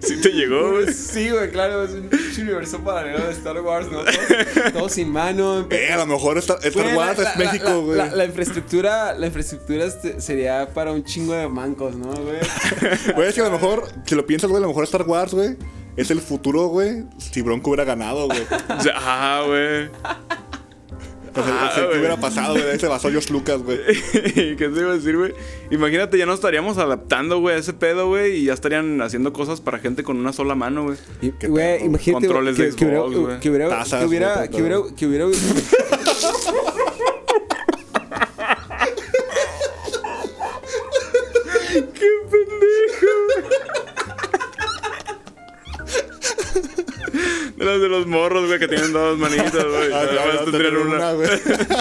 sí 0.00 0.20
te 0.20 0.30
llegó, 0.30 0.72
güey. 0.72 0.92
Sí, 0.92 1.30
güey, 1.30 1.50
claro, 1.50 1.84
es 1.84 1.90
un 1.92 2.08
pinche 2.32 2.42
universo 2.42 2.78
paralelo 2.80 3.26
de 3.26 3.32
Star 3.32 3.60
Wars, 3.60 3.88
¿no? 3.90 3.98
Todos, 4.04 4.72
todos 4.72 4.92
sin 4.92 5.10
mano. 5.10 5.66
Eh, 5.70 5.92
a 5.92 5.96
lo 5.98 6.06
mejor 6.06 6.38
Star, 6.38 6.58
Star 6.62 6.82
Güey, 6.84 6.96
Wars 6.96 7.18
la- 7.18 7.30
es 7.30 7.38
la- 7.38 7.44
México, 7.44 7.82
güey. 7.82 7.98
La, 7.98 8.06
la 8.06 8.24
infraestructura, 8.24 9.14
la 9.14 9.26
infraestructura 9.26 9.84
este- 9.84 10.20
sería 10.20 10.68
para 10.72 10.92
un 10.92 11.04
chingo 11.04 11.34
de 11.34 11.48
mancos, 11.48 11.94
¿no, 11.96 12.08
güey? 12.12 12.38
Güey, 13.14 13.28
es 13.28 13.34
que 13.34 13.40
a 13.40 13.44
lo 13.44 13.50
mejor, 13.50 13.88
si 14.06 14.14
lo 14.14 14.24
piensas, 14.26 14.48
güey, 14.50 14.58
a 14.58 14.62
lo 14.62 14.68
mejor 14.68 14.84
Star 14.84 15.02
Wars, 15.02 15.34
güey, 15.34 15.56
es 15.96 16.10
el 16.10 16.20
futuro, 16.20 16.68
güey, 16.68 17.04
si 17.18 17.42
Bronco 17.42 17.70
hubiera 17.70 17.84
ganado, 17.84 18.26
güey. 18.26 18.42
O 18.78 18.80
sea, 18.82 18.94
Ah, 18.96 19.42
güey. 19.46 19.90
Ah, 21.34 21.72
¿qué 21.74 21.84
güey. 21.86 21.98
hubiera 21.98 22.16
pasado, 22.18 22.54
güey? 22.54 22.70
Ahí 22.70 22.78
se 22.78 22.88
basó 22.88 23.10
George 23.10 23.32
Lucas, 23.32 23.62
güey. 23.62 23.78
¿Qué 24.12 24.56
te 24.56 24.80
iba 24.80 24.90
a 24.90 24.94
decir, 24.94 25.16
güey? 25.16 25.32
Imagínate, 25.70 26.18
ya 26.18 26.26
nos 26.26 26.36
estaríamos 26.36 26.78
adaptando, 26.78 27.40
güey, 27.40 27.56
a 27.56 27.58
ese 27.58 27.72
pedo, 27.72 28.08
güey, 28.08 28.36
y 28.38 28.44
ya 28.44 28.52
estarían 28.52 29.00
haciendo 29.00 29.32
cosas 29.32 29.60
para 29.60 29.78
gente 29.78 30.02
con 30.02 30.16
una 30.18 30.32
sola 30.32 30.54
mano, 30.54 30.84
güey. 30.84 30.96
Güey, 31.48 31.84
imagínate 31.84 32.26
Controles 32.26 32.56
que, 32.56 32.64
de 32.64 32.72
Xbox, 32.72 33.16
güey. 33.16 33.40
que 33.40 33.50
hubiera, 33.50 33.68
Tazas, 33.68 34.00
que 34.00 34.06
hubiera, 34.06 34.48
que 34.48 34.60
hubiera, 34.62 34.78
que 34.96 35.06
hubiera, 35.06 35.26
Las 47.64 47.80
de 47.80 47.88
los 47.88 48.06
morros, 48.06 48.46
güey, 48.46 48.58
que 48.58 48.68
tienen 48.68 48.92
dos 48.92 49.18
manitas, 49.18 49.52
güey. 49.52 49.92
Ah, 49.92 50.04
Nada 50.04 50.08
claro, 50.08 50.34
más 50.34 50.44
tener 50.52 50.76
una. 50.76 51.12
güey. 51.12 51.28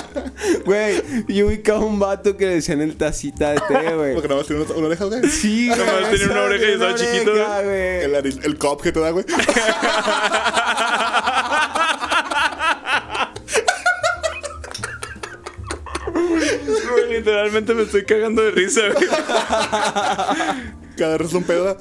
güey, 0.65 1.01
yo 1.27 1.47
ubicaba 1.47 1.79
un 1.79 1.99
vato 1.99 2.35
que 2.37 2.45
le 2.45 2.55
decían 2.55 2.81
el 2.81 2.95
tacita 2.97 3.51
de 3.51 3.61
té, 3.67 3.93
güey. 3.95 4.13
Porque 4.13 4.27
nada 4.27 4.39
más 4.41 4.47
tiene 4.47 4.63
una, 4.63 4.73
una 4.73 4.87
oreja, 4.87 5.05
güey. 5.05 5.23
Sí, 5.29 5.67
güey. 5.67 5.79
Nomás 5.79 6.11
tenía 6.11 6.27
una 6.31 6.41
oreja 6.41 6.65
y 6.65 6.71
estaba 6.73 6.95
chiquito, 6.95 7.31
güey. 7.31 8.03
El, 8.03 8.15
el 8.43 8.57
cop 8.57 8.81
que 8.81 8.91
te 8.91 8.99
da, 8.99 9.11
güey. 9.11 9.25
Güey, 16.91 17.13
literalmente 17.17 17.73
me 17.73 17.83
estoy 17.83 18.05
cagando 18.05 18.41
de 18.41 18.51
risa, 18.51 18.81
güey. 18.93 19.07
Cada 20.97 21.17
un 21.17 21.43
pedo. 21.43 21.77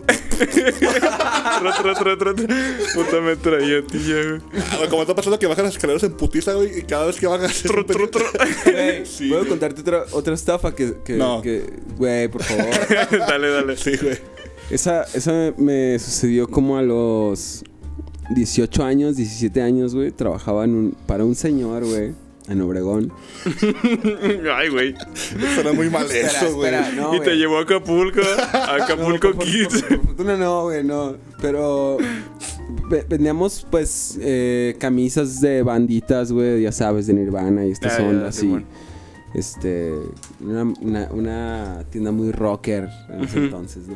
Puta 2.94 3.20
metralleta, 3.20 3.94
güey. 3.98 4.40
Ah, 4.72 4.86
como 4.88 5.02
está 5.02 5.14
pasando 5.14 5.38
que 5.38 5.46
bajan 5.46 5.64
las 5.64 5.74
escaleras 5.74 6.02
en 6.02 6.12
putiza, 6.12 6.54
güey, 6.54 6.78
y 6.78 6.82
cada 6.82 7.06
vez 7.06 7.18
que 7.18 7.26
bajas. 7.26 7.62
tro. 7.62 7.84
Güey, 8.64 9.06
Sí, 9.06 9.28
¿Puedo 9.28 9.40
güey. 9.42 9.50
contarte 9.50 9.80
otra, 9.80 10.04
otra 10.12 10.34
estafa 10.34 10.74
que, 10.74 10.94
que, 11.04 11.14
No. 11.14 11.40
que- 11.42 11.64
güey, 11.96 12.28
por 12.28 12.42
favor? 12.42 12.66
dale, 13.28 13.50
dale. 13.50 13.76
Sí, 13.76 13.92
güey. 14.00 14.18
Esa, 14.70 15.02
esa 15.14 15.32
me, 15.32 15.52
me 15.58 15.98
sucedió 15.98 16.48
como 16.48 16.76
a 16.78 16.82
los 16.82 17.64
18 18.34 18.84
años, 18.84 19.16
17 19.16 19.62
años, 19.62 19.94
güey. 19.94 20.10
Trabajaba 20.12 20.64
en 20.64 20.74
un, 20.74 20.96
para 21.06 21.24
un 21.24 21.34
señor, 21.34 21.84
güey, 21.84 22.12
en 22.50 22.60
Obregón. 22.60 23.12
Ay, 24.54 24.68
güey. 24.68 24.94
Suena 25.54 25.72
muy 25.72 25.88
mal 25.88 26.10
eso, 26.10 26.54
güey. 26.54 26.72
no, 26.96 27.14
y 27.14 27.20
te 27.20 27.36
llevó 27.36 27.58
a 27.58 27.62
Acapulco. 27.62 28.20
A 28.52 28.76
No, 28.78 28.84
Acapulco 28.84 29.32
por- 29.32 29.44
Kids. 29.44 29.84
Por, 30.16 30.26
no, 30.26 30.62
güey, 30.64 30.84
no. 30.84 31.14
Pero 31.40 31.96
ve- 32.88 33.06
vendíamos, 33.08 33.66
pues, 33.70 34.18
eh, 34.20 34.76
camisas 34.78 35.40
de 35.40 35.62
banditas, 35.62 36.32
güey, 36.32 36.62
ya 36.62 36.72
sabes, 36.72 37.06
de 37.06 37.14
Nirvana 37.14 37.64
y 37.66 37.70
estas 37.70 37.98
ya, 37.98 38.04
ondas. 38.04 38.34
sí, 38.34 38.46
y, 38.46 38.50
bueno. 38.50 38.66
este, 39.34 39.92
una, 40.40 40.64
una, 40.80 41.08
una 41.12 41.84
tienda 41.90 42.10
muy 42.10 42.32
rocker 42.32 42.88
en 43.10 43.24
ese 43.24 43.38
entonces, 43.38 43.84
¿no? 43.86 43.94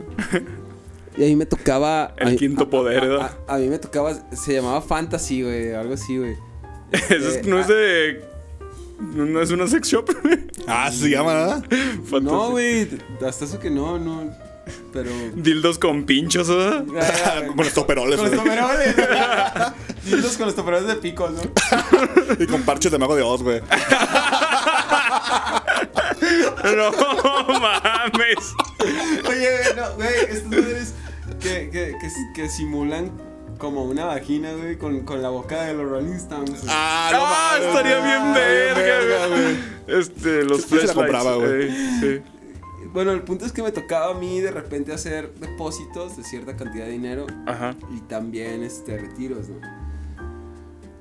Y 1.17 1.25
a 1.25 1.27
mí 1.27 1.37
me 1.37 1.47
tocaba... 1.47 2.14
El 2.17 2.29
a 2.29 2.37
quinto 2.37 2.64
a- 2.64 2.71
poder, 2.71 2.99
a, 2.99 3.07
¿verdad? 3.07 3.31
a- 3.47 3.55
a 3.55 3.59
mí 3.59 3.69
me 3.69 3.79
tocaba... 3.79 4.14
Se 4.33 4.53
llamaba 4.55 4.81
Fantasy, 4.81 5.43
güey, 5.43 5.73
algo 5.73 5.95
así, 5.95 6.19
güey. 6.19 6.35
Eso 6.93 7.14
es- 7.14 7.37
Eh, 7.37 7.43
no 7.47 7.59
es 7.59 7.69
de. 7.69 8.34
No 8.98 9.40
es 9.40 9.50
una 9.50 9.66
sex 9.66 9.88
shop. 9.88 10.11
Ah, 10.66 10.90
se 10.90 11.11
llama, 11.11 11.35
¿verdad? 11.35 11.64
No, 11.70 12.04
Fantasy. 12.04 12.50
güey, 12.50 12.88
hasta 13.26 13.44
eso 13.44 13.59
que 13.61 13.70
no, 13.70 13.98
no. 13.98 14.30
Pero... 14.94 15.11
Dildos 15.35 15.78
con 15.78 16.04
pinchos, 16.07 16.48
¿verdad? 16.48 16.85
Con 17.48 17.57
los 17.59 17.74
toperoles, 17.74 18.18
Con 18.18 18.30
los 18.30 18.38
toperoles. 18.38 18.96
Dildos 20.07 20.37
con 20.38 20.46
los 20.46 20.54
toperoles 20.54 20.87
de 20.88 20.96
picos, 20.96 21.33
¿no? 21.33 21.42
Y 22.38 22.46
con 22.46 22.62
parches 22.62 22.90
de 22.92 22.98
mago 22.98 23.14
de 23.14 23.22
Oz, 23.22 23.42
güey. 23.42 23.61
No 26.64 26.90
mames. 27.61 28.54
Oye, 29.28 29.48
güey, 29.50 29.76
no, 29.76 29.94
güey, 29.96 30.14
estas 30.28 30.44
madres 30.46 30.94
que, 31.40 31.70
que, 31.70 31.94
que, 32.00 32.09
que 32.35 32.48
simulan 32.48 33.11
como 33.64 33.85
una 33.85 34.05
vagina, 34.07 34.53
güey, 34.53 34.77
con, 34.79 35.00
con 35.00 35.22
la 35.22 35.31
boca 35.31 35.62
de 35.64 35.74
los 35.74 35.88
Rolling 35.88 36.12
Stones. 36.14 36.50
güey. 36.50 36.62
Ah, 36.68 37.11
Ah, 37.14 37.53
mames, 37.59 37.68
estaría 37.68 37.98
güey. 37.98 38.11
bien 38.11 38.35
verga, 38.35 39.27
güey. 39.29 40.00
Este, 40.00 40.44
los 40.44 40.62
Sí, 40.62 40.68
sí 40.68 40.79
se 40.81 40.87
la 40.87 40.92
flashlights. 40.92 40.94
compraba, 40.94 41.37
güey. 41.37 41.68
eh, 41.68 42.22
sí. 42.24 42.31
Bueno, 42.92 43.11
el 43.12 43.22
punto 43.22 43.44
es 43.44 43.53
que 43.53 43.62
me 43.62 43.72
tocaba 43.72 44.14
a 44.14 44.18
mí 44.18 44.40
de 44.40 44.50
repente 44.53 44.92
hacer 44.92 45.33
depósitos 45.35 46.16
de 46.16 46.22
cierta 46.24 46.55
cantidad 46.57 46.85
de 46.85 46.92
dinero 46.92 47.27
Ajá. 47.46 47.74
y 47.92 48.00
también 48.03 48.62
este, 48.62 48.96
retiros, 48.98 49.48
¿no? 49.48 49.57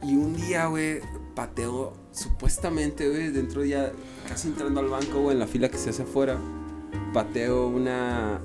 Y 0.02 0.16
un 0.16 0.36
día, 0.36 0.66
güey, 0.68 1.02
pateo 1.36 1.94
supuestamente, 2.12 3.08
güey, 3.10 3.30
dentro 3.30 3.64
ya, 3.64 3.92
casi 4.28 4.48
entrando 4.48 4.80
al 4.80 4.88
banco, 4.88 5.20
güey, 5.20 5.34
en 5.34 5.40
la 5.40 5.48
fila 5.48 5.70
que 5.70 5.78
se 5.78 5.92
hace 5.92 6.02
afuera, 6.04 6.38
pateo 7.14 7.68
una, 7.68 8.40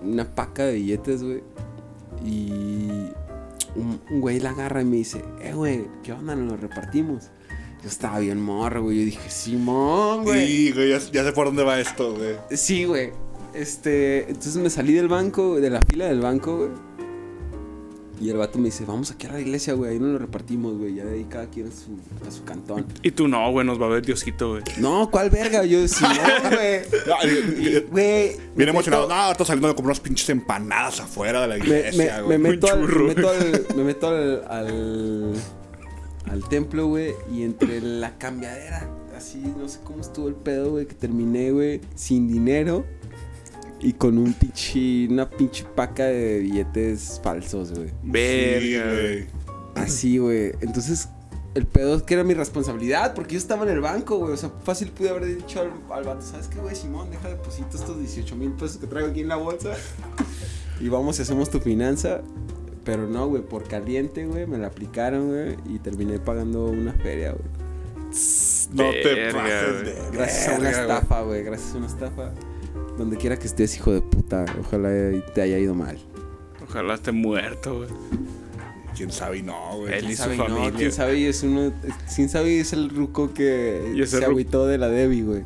una 0.00 0.24
paca 0.34 0.64
de 0.66 0.74
billetes, 0.74 1.22
güey. 1.24 1.42
Y 2.24 3.08
un, 3.76 4.00
un 4.10 4.20
güey 4.20 4.40
la 4.40 4.50
agarra 4.50 4.82
y 4.82 4.84
me 4.84 4.96
dice, 4.96 5.24
eh, 5.40 5.52
güey, 5.54 5.86
¿qué 6.02 6.12
onda? 6.12 6.34
Nos 6.34 6.52
lo 6.52 6.56
repartimos. 6.56 7.30
Yo 7.82 7.88
estaba 7.88 8.20
bien 8.20 8.40
morro, 8.40 8.82
güey. 8.82 8.98
Yo 8.98 9.04
dije, 9.06 9.28
Simón, 9.30 10.22
güey. 10.24 10.46
Sí, 10.46 10.72
güey, 10.72 10.90
ya, 10.90 10.98
ya 10.98 11.24
sé 11.24 11.32
por 11.32 11.46
dónde 11.46 11.64
va 11.64 11.80
esto, 11.80 12.14
güey. 12.14 12.36
Sí, 12.50 12.84
güey. 12.84 13.10
Este, 13.54 14.28
entonces 14.28 14.56
me 14.56 14.70
salí 14.70 14.94
del 14.94 15.08
banco, 15.08 15.60
de 15.60 15.68
la 15.68 15.80
fila 15.82 16.06
del 16.06 16.20
banco, 16.20 16.56
güey. 16.58 16.70
Y 18.22 18.30
el 18.30 18.36
vato 18.36 18.56
me 18.56 18.66
dice, 18.66 18.84
vamos 18.86 19.10
aquí 19.10 19.26
a 19.26 19.32
la 19.32 19.40
iglesia, 19.40 19.74
güey, 19.74 19.90
ahí 19.90 19.98
nos 19.98 20.10
lo 20.12 20.18
repartimos, 20.18 20.78
güey. 20.78 20.94
Ya 20.94 21.04
de 21.04 21.14
ahí 21.14 21.24
cada 21.28 21.46
quien 21.46 21.66
a 21.66 21.70
su, 21.72 21.98
a 22.24 22.30
su 22.30 22.44
cantón. 22.44 22.86
Y 23.02 23.10
tú 23.10 23.26
no, 23.26 23.50
güey, 23.50 23.66
nos 23.66 23.82
va 23.82 23.86
a 23.86 23.88
ver 23.88 24.06
Diosito, 24.06 24.50
güey. 24.50 24.62
No, 24.78 25.10
¿cuál 25.10 25.28
verga? 25.28 25.64
Yo, 25.64 25.78
güey. 25.80 26.80
No, 27.06 27.28
y- 27.28 27.80
Güey. 27.90 28.36
me 28.36 28.40
Bien 28.54 28.68
emocionado. 28.68 29.08
meto- 29.08 29.14
No, 29.16 29.20
ahorita 29.22 29.44
saliendo 29.44 29.66
de 29.68 29.74
comer 29.74 29.86
unas 29.86 30.00
pinches 30.00 30.28
empanadas 30.30 31.00
afuera 31.00 31.40
de 31.42 31.48
la 31.48 31.54
Me, 31.56 31.60
iglesia, 31.64 32.16
me- 32.18 32.22
güey. 32.22 32.38
me 32.38 32.50
meto, 32.50 32.72
al, 32.72 32.78
me 32.80 32.86
churro. 32.86 33.04
meto 33.06 33.28
al, 33.28 33.66
me 33.76 33.82
meto 33.84 34.08
al, 34.08 34.44
al, 34.48 35.32
al 36.30 36.48
templo, 36.48 36.86
güey, 36.86 37.14
y 37.32 37.42
entre 37.42 37.80
la 37.80 38.18
cambiadera, 38.18 38.88
así, 39.16 39.38
no 39.58 39.68
sé 39.68 39.80
cómo 39.82 40.00
estuvo 40.00 40.28
el 40.28 40.34
pedo, 40.36 40.70
güey, 40.70 40.86
que 40.86 40.94
terminé, 40.94 41.50
güey, 41.50 41.80
sin 41.96 42.28
dinero 42.28 42.84
y 43.82 43.92
con 43.94 44.16
un 44.16 44.32
pinche, 44.32 45.08
una 45.08 45.28
pinche 45.28 45.64
paca 45.74 46.04
de 46.04 46.38
billetes 46.38 47.20
falsos, 47.22 47.72
güey. 47.72 47.90
Verga, 48.04 48.92
güey. 48.92 49.26
Así, 49.74 50.18
güey. 50.18 50.52
Entonces, 50.60 51.08
el 51.54 51.66
pedo 51.66 51.96
es 51.96 52.04
que 52.04 52.14
era 52.14 52.22
mi 52.22 52.34
responsabilidad, 52.34 53.12
porque 53.14 53.34
yo 53.34 53.38
estaba 53.38 53.64
en 53.64 53.70
el 53.70 53.80
banco, 53.80 54.18
güey. 54.18 54.34
O 54.34 54.36
sea, 54.36 54.50
fácil 54.62 54.90
pude 54.90 55.10
haber 55.10 55.26
dicho 55.26 55.60
al, 55.60 55.72
al 55.90 56.04
vato, 56.04 56.22
¿sabes 56.22 56.46
qué, 56.46 56.60
güey, 56.60 56.76
Simón? 56.76 57.10
Deja 57.10 57.28
deposito 57.28 57.76
estos 57.76 57.98
18 57.98 58.36
mil 58.36 58.52
pesos 58.52 58.76
que 58.76 58.86
traigo 58.86 59.10
aquí 59.10 59.20
en 59.20 59.28
la 59.28 59.36
bolsa. 59.36 59.72
Y 60.80 60.88
vamos 60.88 61.18
y 61.18 61.22
hacemos 61.22 61.50
tu 61.50 61.58
finanza. 61.58 62.22
Pero 62.84 63.08
no, 63.08 63.28
güey, 63.28 63.42
por 63.42 63.64
caliente, 63.64 64.26
güey, 64.26 64.46
me 64.46 64.58
la 64.58 64.68
aplicaron, 64.68 65.28
güey. 65.28 65.56
Y 65.66 65.80
terminé 65.80 66.20
pagando 66.20 66.66
una 66.66 66.92
feria, 66.92 67.32
güey. 67.32 67.62
No 68.74 68.90
te 68.90 69.32
pases 69.32 70.12
Gracias 70.12 70.48
a 70.48 70.58
una 70.58 70.70
estafa, 70.70 71.22
güey. 71.22 71.42
Gracias 71.42 71.74
a 71.74 71.78
una 71.78 71.86
estafa. 71.86 72.32
Donde 72.98 73.16
quiera 73.16 73.38
que 73.38 73.46
estés, 73.46 73.74
hijo 73.76 73.92
de 73.92 74.00
puta. 74.02 74.44
Ojalá 74.60 74.90
te 75.34 75.40
haya 75.42 75.58
ido 75.58 75.74
mal. 75.74 75.98
Ojalá 76.68 76.94
esté 76.94 77.12
muerto, 77.12 77.78
güey. 77.78 77.88
Quién 78.96 79.10
sabe 79.10 79.38
y 79.38 79.42
no, 79.42 79.78
güey. 79.78 79.94
Él 79.94 80.10
y 80.10 80.16
su 80.16 80.24
familia. 80.24 80.48
No, 80.70 80.72
quién 80.76 80.92
sabe 80.92 81.18
y 81.18 81.24
es 81.24 81.42
uno. 81.42 81.72
Quién 82.14 82.28
sabe 82.28 82.52
y 82.52 82.58
es 82.58 82.72
el 82.74 82.90
ruco 82.90 83.32
que 83.32 83.80
se 84.06 84.20
ru- 84.20 84.24
agüitó 84.26 84.66
de 84.66 84.76
la 84.78 84.88
Debbie, 84.88 85.22
güey. 85.22 85.44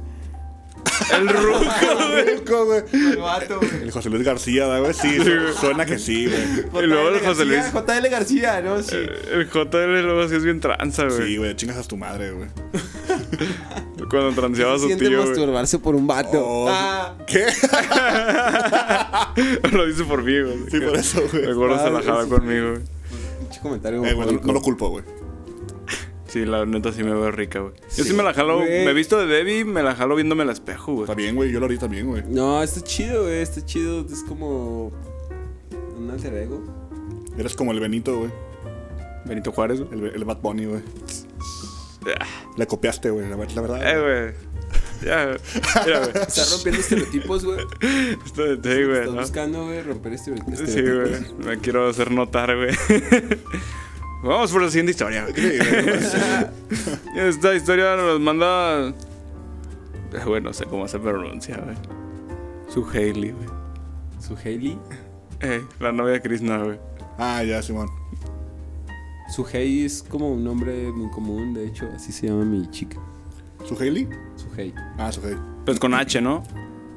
El 1.15 1.29
ruco, 1.29 2.65
güey. 2.67 2.83
El 2.93 3.17
vato, 3.19 3.59
güey. 3.59 3.83
El 3.83 3.91
José 3.93 4.11
Luis 4.11 4.25
García, 4.25 4.67
¿da, 4.67 4.81
güey. 4.81 4.93
Sí, 4.95 5.17
su- 5.19 5.53
suena 5.61 5.87
que 5.87 5.99
sí, 6.01 6.27
güey. 6.27 6.85
Y 6.85 6.87
luego 6.89 7.11
el 7.11 7.21
José 7.25 7.45
Luis. 7.45 7.63
JL 7.73 8.09
García, 8.11 8.61
¿no? 8.63 8.83
Sí. 8.83 8.97
El 9.33 9.49
JL 9.49 10.03
luego 10.03 10.29
sí 10.29 10.35
es 10.35 10.43
bien 10.45 10.59
tranza, 10.61 11.05
güey. 11.07 11.23
Sí, 11.29 11.37
güey, 11.37 11.55
chingas 11.55 11.77
a 11.77 11.85
tu 11.85 11.97
madre, 11.97 12.33
güey. 12.33 12.49
cuando 14.09 14.33
transeaba 14.41 14.75
a 14.75 14.79
su 14.79 14.87
siente 14.87 15.09
tío, 15.09 15.19
güey. 15.19 15.29
masturbarse 15.31 15.79
por 15.79 15.95
un 15.95 16.07
vato. 16.07 16.41
Oh, 16.45 16.67
Ah, 16.69 17.17
¿Qué? 17.27 17.47
Lo 19.73 19.87
dice 19.87 20.05
por 20.05 20.23
mí, 20.23 20.41
güey. 20.41 20.59
Sí, 20.71 20.81
por 20.81 20.97
eso, 20.97 21.23
güey. 21.31 21.45
El 21.45 21.55
gordo 21.55 21.79
se 21.79 21.91
la 21.91 21.99
Ah, 21.99 22.03
jala 22.03 22.25
sí. 22.25 22.31
conmigo, 22.31 22.71
güey. 22.73 22.83
pinche 23.41 23.61
comentario 23.61 23.99
Eh, 23.99 24.01
güey, 24.01 24.13
no, 24.15 24.19
homofóbico. 24.23 24.47
no 24.47 24.53
lo 24.53 24.61
culpo, 24.61 24.89
güey. 24.91 25.05
Sí, 26.29 26.45
la 26.45 26.67
neta 26.67 26.93
sí 26.93 27.03
me 27.05 27.13
veo 27.15 27.31
rica, 27.31 27.61
güey. 27.61 27.73
Yo 27.97 28.05
sí, 28.05 28.11
Sí, 28.11 28.15
me 28.15 28.23
la 28.23 28.35
jalo, 28.35 28.59
me 28.61 28.85
he 28.85 28.93
visto 28.93 29.17
de 29.19 29.27
Debbie, 29.27 29.65
me 29.65 29.83
la 29.83 29.95
jalo 29.95 30.17
viéndome 30.17 30.43
al 30.43 30.51
espejo, 30.51 30.93
güey. 30.93 31.05
Está 31.05 31.15
bien, 31.15 31.35
güey. 31.37 31.51
Yo 31.53 31.61
lo 31.61 31.67
haría 31.67 31.79
también, 31.79 32.07
güey. 32.09 32.23
No, 32.29 32.63
está 32.63 32.81
chido, 32.83 33.23
güey. 33.23 33.41
Está 33.41 33.65
chido. 33.65 34.05
Es 34.13 34.23
como 34.25 34.93
un 35.97 36.11
alter 36.11 36.35
ego. 36.35 36.63
Eres 37.39 37.55
como 37.55 37.73
el 37.73 37.81
Benito, 37.81 38.19
güey. 38.19 38.31
Benito 39.25 39.53
Juárez, 39.53 39.81
güey. 39.81 40.11
El, 40.11 40.17
el 40.17 40.25
Bad 40.25 40.41
Bunny, 40.43 40.67
güey. 40.67 40.83
Le 42.57 42.67
copiaste, 42.67 43.11
güey. 43.11 43.29
La, 43.29 43.37
ver- 43.37 43.53
la 43.53 43.63
verdad. 43.63 43.83
Eh, 43.87 44.01
güey. 44.33 44.47
Ya, 45.05 45.37
mira, 45.85 45.99
güey. 46.01 46.11
Está 46.27 46.45
rompiendo 46.53 46.81
estereotipos, 46.81 47.45
güey. 47.45 47.59
Esto- 48.25 48.55
Sí, 48.57 48.85
güey. 48.85 48.99
Estás 49.01 49.15
¿no? 49.15 49.21
buscando, 49.21 49.65
güey, 49.67 49.83
romper 49.83 50.13
estere- 50.15 50.37
estereotipos. 50.53 50.71
Sí, 50.71 50.83
güey. 50.83 51.47
Me 51.47 51.59
quiero 51.61 51.89
hacer 51.89 52.11
notar, 52.11 52.55
güey. 52.57 52.71
Vamos 54.23 54.51
por 54.51 54.63
la 54.63 54.71
siguiente 54.71 54.93
historia, 54.93 55.23
güey. 55.29 55.35
Sí, 55.35 55.59
güey. 55.59 56.89
Esta 57.29 57.55
historia 57.55 57.97
nos 57.97 58.19
manda. 58.21 58.89
Eh, 58.89 58.95
Güey, 60.25 60.41
no 60.41 60.53
sé 60.53 60.65
cómo 60.65 60.89
se 60.89 60.99
pronuncia, 60.99 61.59
güey. 61.59 61.77
Su 62.73 62.89
Hailey, 62.89 63.33
güey. 63.33 63.49
Su 64.21 64.37
Hailey. 64.37 64.79
Eh, 65.41 65.63
la 65.79 65.93
novia 65.93 66.15
de 66.15 66.23
Krishna, 66.23 66.59
güey. 66.59 66.79
ah, 67.19 67.43
ya, 67.45 67.63
Simón. 67.63 67.89
Su 69.29 69.45
Hey 69.51 69.85
es 69.85 70.03
como 70.03 70.31
un 70.33 70.45
nombre 70.45 70.91
muy 70.93 71.11
común, 71.11 71.53
de 71.55 71.67
hecho, 71.67 71.89
así 71.95 72.13
se 72.13 72.29
llama 72.29 72.45
mi 72.45 72.71
chica. 72.71 72.99
¿Su 73.67 73.75
Hailey? 73.81 74.09
Su 74.37 74.47
Hey. 74.57 74.73
Ah, 74.99 75.11
su 75.11 75.21
gay. 75.21 75.37
Pues 75.65 75.79
con 75.81 75.93
H, 75.95 76.21
¿no? 76.21 76.43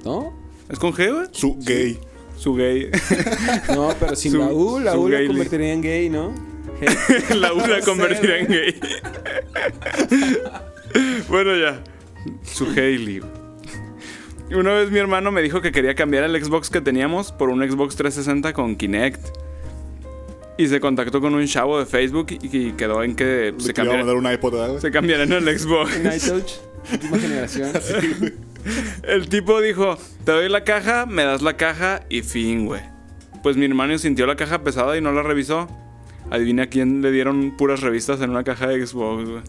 ¿No? 0.06 0.34
¿Es 0.70 0.78
con 0.78 0.94
G, 0.94 1.12
güey? 1.12 1.28
Su 1.32 1.58
gay. 1.60 2.00
Su 2.38 2.54
gay. 2.54 2.90
No, 3.76 3.94
pero 4.00 4.16
sin 4.16 4.34
Su- 4.34 4.38
la 4.40 4.48
U, 4.48 4.80
la 4.80 4.96
U 4.98 5.10
la 5.10 5.26
convertiría 5.26 5.74
en 5.74 5.82
gay, 5.82 6.10
¿no? 6.10 6.34
Hey. 6.80 6.90
la 7.36 7.54
U 7.54 7.58
la 7.58 7.82
sé, 7.82 8.40
en 8.40 8.48
gay. 8.48 8.80
bueno, 11.28 11.56
ya. 11.58 11.84
Su 12.44 12.66
Hailey. 12.66 13.22
Una 14.52 14.74
vez 14.74 14.92
mi 14.92 15.00
hermano 15.00 15.32
me 15.32 15.42
dijo 15.42 15.62
que 15.62 15.72
quería 15.72 15.94
cambiar 15.96 16.24
el 16.24 16.44
Xbox 16.44 16.70
que 16.70 16.82
teníamos 16.82 17.32
por 17.32 17.50
un 17.50 17.60
Xbox 17.68 17.96
360 17.96 18.54
con 18.54 18.76
Kinect. 18.76 19.20
Y 20.60 20.68
se 20.68 20.82
contactó 20.82 21.22
con 21.22 21.34
un 21.34 21.48
chavo 21.48 21.80
de 21.80 21.86
Facebook 21.86 22.28
y, 22.32 22.58
y 22.58 22.72
quedó 22.74 23.02
en 23.02 23.16
que 23.16 23.54
se 23.60 23.74
Se 23.74 23.82
iba 23.82 23.94
a 23.94 23.98
mandar 23.98 24.14
cambiara, 24.14 24.20
un 24.20 24.34
iPod, 24.34 24.80
se 24.80 24.92
cambiara 24.92 25.24
en 25.24 25.32
el 25.32 25.44
Xbox. 25.60 25.96
En 25.96 26.14
iTouch, 26.14 26.52
última 26.92 27.18
generación. 27.18 27.72
El 29.04 29.30
tipo 29.30 29.62
dijo, 29.62 29.98
te 30.26 30.34
doy 30.34 30.50
la 30.50 30.66
caja, 30.66 31.06
me 31.06 31.24
das 31.24 31.42
la 31.42 31.56
caja 31.56 32.04
y 32.10 32.24
fin, 32.24 32.66
güey. 32.66 32.82
Pues 33.42 33.56
mi 33.56 33.66
hermano 33.66 33.98
sintió 33.98 34.28
la 34.28 34.36
caja 34.36 34.62
pesada 34.62 34.98
y 34.98 35.02
no 35.02 35.14
la 35.14 35.24
revisó. 35.24 35.70
Adivina 36.30 36.64
a 36.64 36.68
quién 36.68 37.02
le 37.02 37.12
dieron 37.14 37.56
puras 37.56 37.80
revistas 37.80 38.20
en 38.20 38.32
una 38.32 38.44
caja 38.44 38.68
de 38.68 38.86
Xbox, 38.86 39.30
güey. 39.30 39.42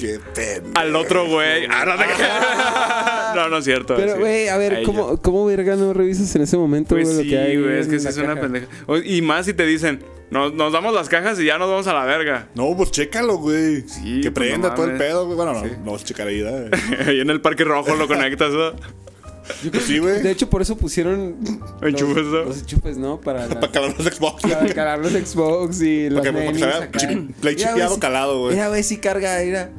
Qué 0.00 0.18
pena. 0.34 0.68
Al 0.74 0.96
otro 0.96 1.26
güey. 1.28 1.66
Ah, 1.70 3.32
no, 3.36 3.48
no, 3.48 3.58
es 3.58 3.64
cierto. 3.64 3.94
Pero, 3.96 4.14
sí. 4.14 4.18
güey, 4.18 4.48
a 4.48 4.56
ver. 4.56 4.82
¿cómo, 4.84 5.16
¿cómo 5.20 5.44
verga 5.46 5.76
no 5.76 5.92
revisas 5.92 6.34
en 6.34 6.42
ese 6.42 6.56
momento, 6.56 6.94
Pues 6.94 7.04
güey, 7.04 7.16
lo 7.18 7.22
sí, 7.22 7.28
que 7.30 7.38
hay 7.38 7.60
güey, 7.60 7.78
es 7.78 7.86
que 7.86 8.00
sí 8.00 8.08
es 8.08 8.16
una 8.16 8.28
caja? 8.34 8.40
pendeja. 8.40 8.66
Y 9.04 9.22
más 9.22 9.46
si 9.46 9.54
te 9.54 9.66
dicen, 9.66 10.02
nos, 10.30 10.54
nos 10.54 10.72
damos 10.72 10.94
las 10.94 11.08
cajas 11.08 11.38
y 11.40 11.44
ya 11.44 11.58
nos 11.58 11.68
vamos 11.70 11.86
a 11.86 11.92
la 11.94 12.04
verga. 12.04 12.48
No, 12.54 12.76
pues 12.76 12.90
chécalo, 12.90 13.36
güey. 13.38 13.82
Sí, 13.88 14.20
que 14.22 14.30
pues, 14.30 14.48
prenda 14.48 14.70
no 14.70 14.74
todo 14.74 14.86
el 14.86 14.96
pedo, 14.96 15.24
güey. 15.26 15.36
Bueno, 15.36 15.52
no, 15.54 15.62
Sí. 15.64 15.70
no 15.84 15.92
vas 15.92 16.02
a 16.02 16.04
checar 16.04 16.26
ahí, 16.28 16.40
en 17.20 17.30
el 17.30 17.40
parque 17.40 17.64
rojo 17.64 17.94
lo 17.94 18.08
conectas, 18.08 18.52
¿no? 18.52 18.72
Pues 19.72 19.82
sí, 19.84 19.98
güey. 19.98 20.22
De 20.22 20.30
hecho, 20.30 20.48
por 20.48 20.62
eso 20.62 20.76
pusieron 20.76 21.36
Enchufes, 21.82 22.24
los, 22.24 22.32
¿no? 22.32 22.44
los 22.44 22.58
enchufes, 22.60 22.96
¿no? 22.98 23.20
Para, 23.20 23.48
la- 23.48 23.58
Para 23.58 23.72
calar 23.72 23.94
los 23.98 24.06
Xbox. 24.14 24.42
para 24.42 24.60
cargar 24.66 24.98
los 25.00 25.10
Xbox 25.10 25.82
y 25.82 26.08
los 26.08 26.20
Para 26.20 26.30
que, 26.30 26.38
para 26.38 26.52
que 26.52 26.58
se 26.60 26.66
vea 26.66 27.26
play 27.40 27.56
chipeado 27.56 27.98
calado, 27.98 28.38
güey. 28.38 28.54
Mira, 28.54 28.68
güey, 28.68 28.84
si 28.84 28.98
carga, 28.98 29.38
mira. 29.44 29.70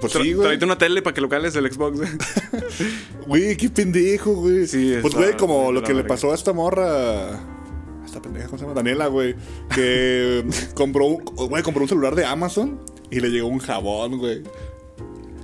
Pues 0.00 0.14
Tra- 0.14 0.22
sí, 0.22 0.32
güey. 0.32 0.46
Tráete 0.46 0.64
una 0.64 0.78
tele 0.78 1.02
para 1.02 1.14
que 1.14 1.20
lo 1.20 1.28
cales 1.28 1.54
el 1.56 1.70
Xbox. 1.72 1.98
güey. 1.98 2.10
Güey, 3.26 3.56
qué 3.56 3.68
pendejo, 3.70 4.34
güey. 4.34 4.66
Sí, 4.66 4.94
Pues, 5.00 5.14
está- 5.14 5.24
güey, 5.26 5.36
como 5.36 5.60
está 5.60 5.72
lo 5.72 5.82
que 5.82 5.94
le 5.94 6.04
pasó 6.04 6.32
a 6.32 6.34
esta 6.34 6.52
morra. 6.52 7.34
a 7.36 8.04
Esta 8.04 8.20
pendeja, 8.20 8.46
¿cómo 8.46 8.58
se 8.58 8.64
llama? 8.64 8.74
Daniela, 8.74 9.06
güey. 9.06 9.36
Que 9.74 10.44
compró, 10.74 11.06
un, 11.06 11.24
güey, 11.24 11.62
compró 11.62 11.82
un 11.82 11.88
celular 11.88 12.14
de 12.14 12.24
Amazon 12.24 12.80
y 13.10 13.20
le 13.20 13.28
llegó 13.30 13.46
un 13.48 13.58
jabón, 13.60 14.18
güey. 14.18 14.42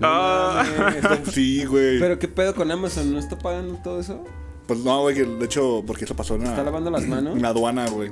Ah. 0.03 0.65
Mames. 1.03 1.33
Sí, 1.33 1.65
güey. 1.65 1.99
Pero 1.99 2.19
qué 2.19 2.29
pedo 2.29 2.55
con 2.55 2.71
Amazon, 2.71 3.13
¿no 3.13 3.19
está 3.19 3.39
pagando 3.39 3.79
todo 3.83 4.01
eso? 4.01 4.23
Pues 4.67 4.81
no, 4.81 5.01
güey, 5.03 5.15
que 5.15 5.25
de 5.25 5.45
hecho, 5.45 5.83
porque 5.87 6.05
eso 6.05 6.15
pasó 6.17 6.35
en 6.35 6.43
¿Está 6.43 6.55
una, 6.55 6.65
lavando 6.65 6.91
las 6.91 7.07
manos? 7.07 7.35
una 7.37 7.49
aduana, 7.49 7.89
güey. 7.89 8.11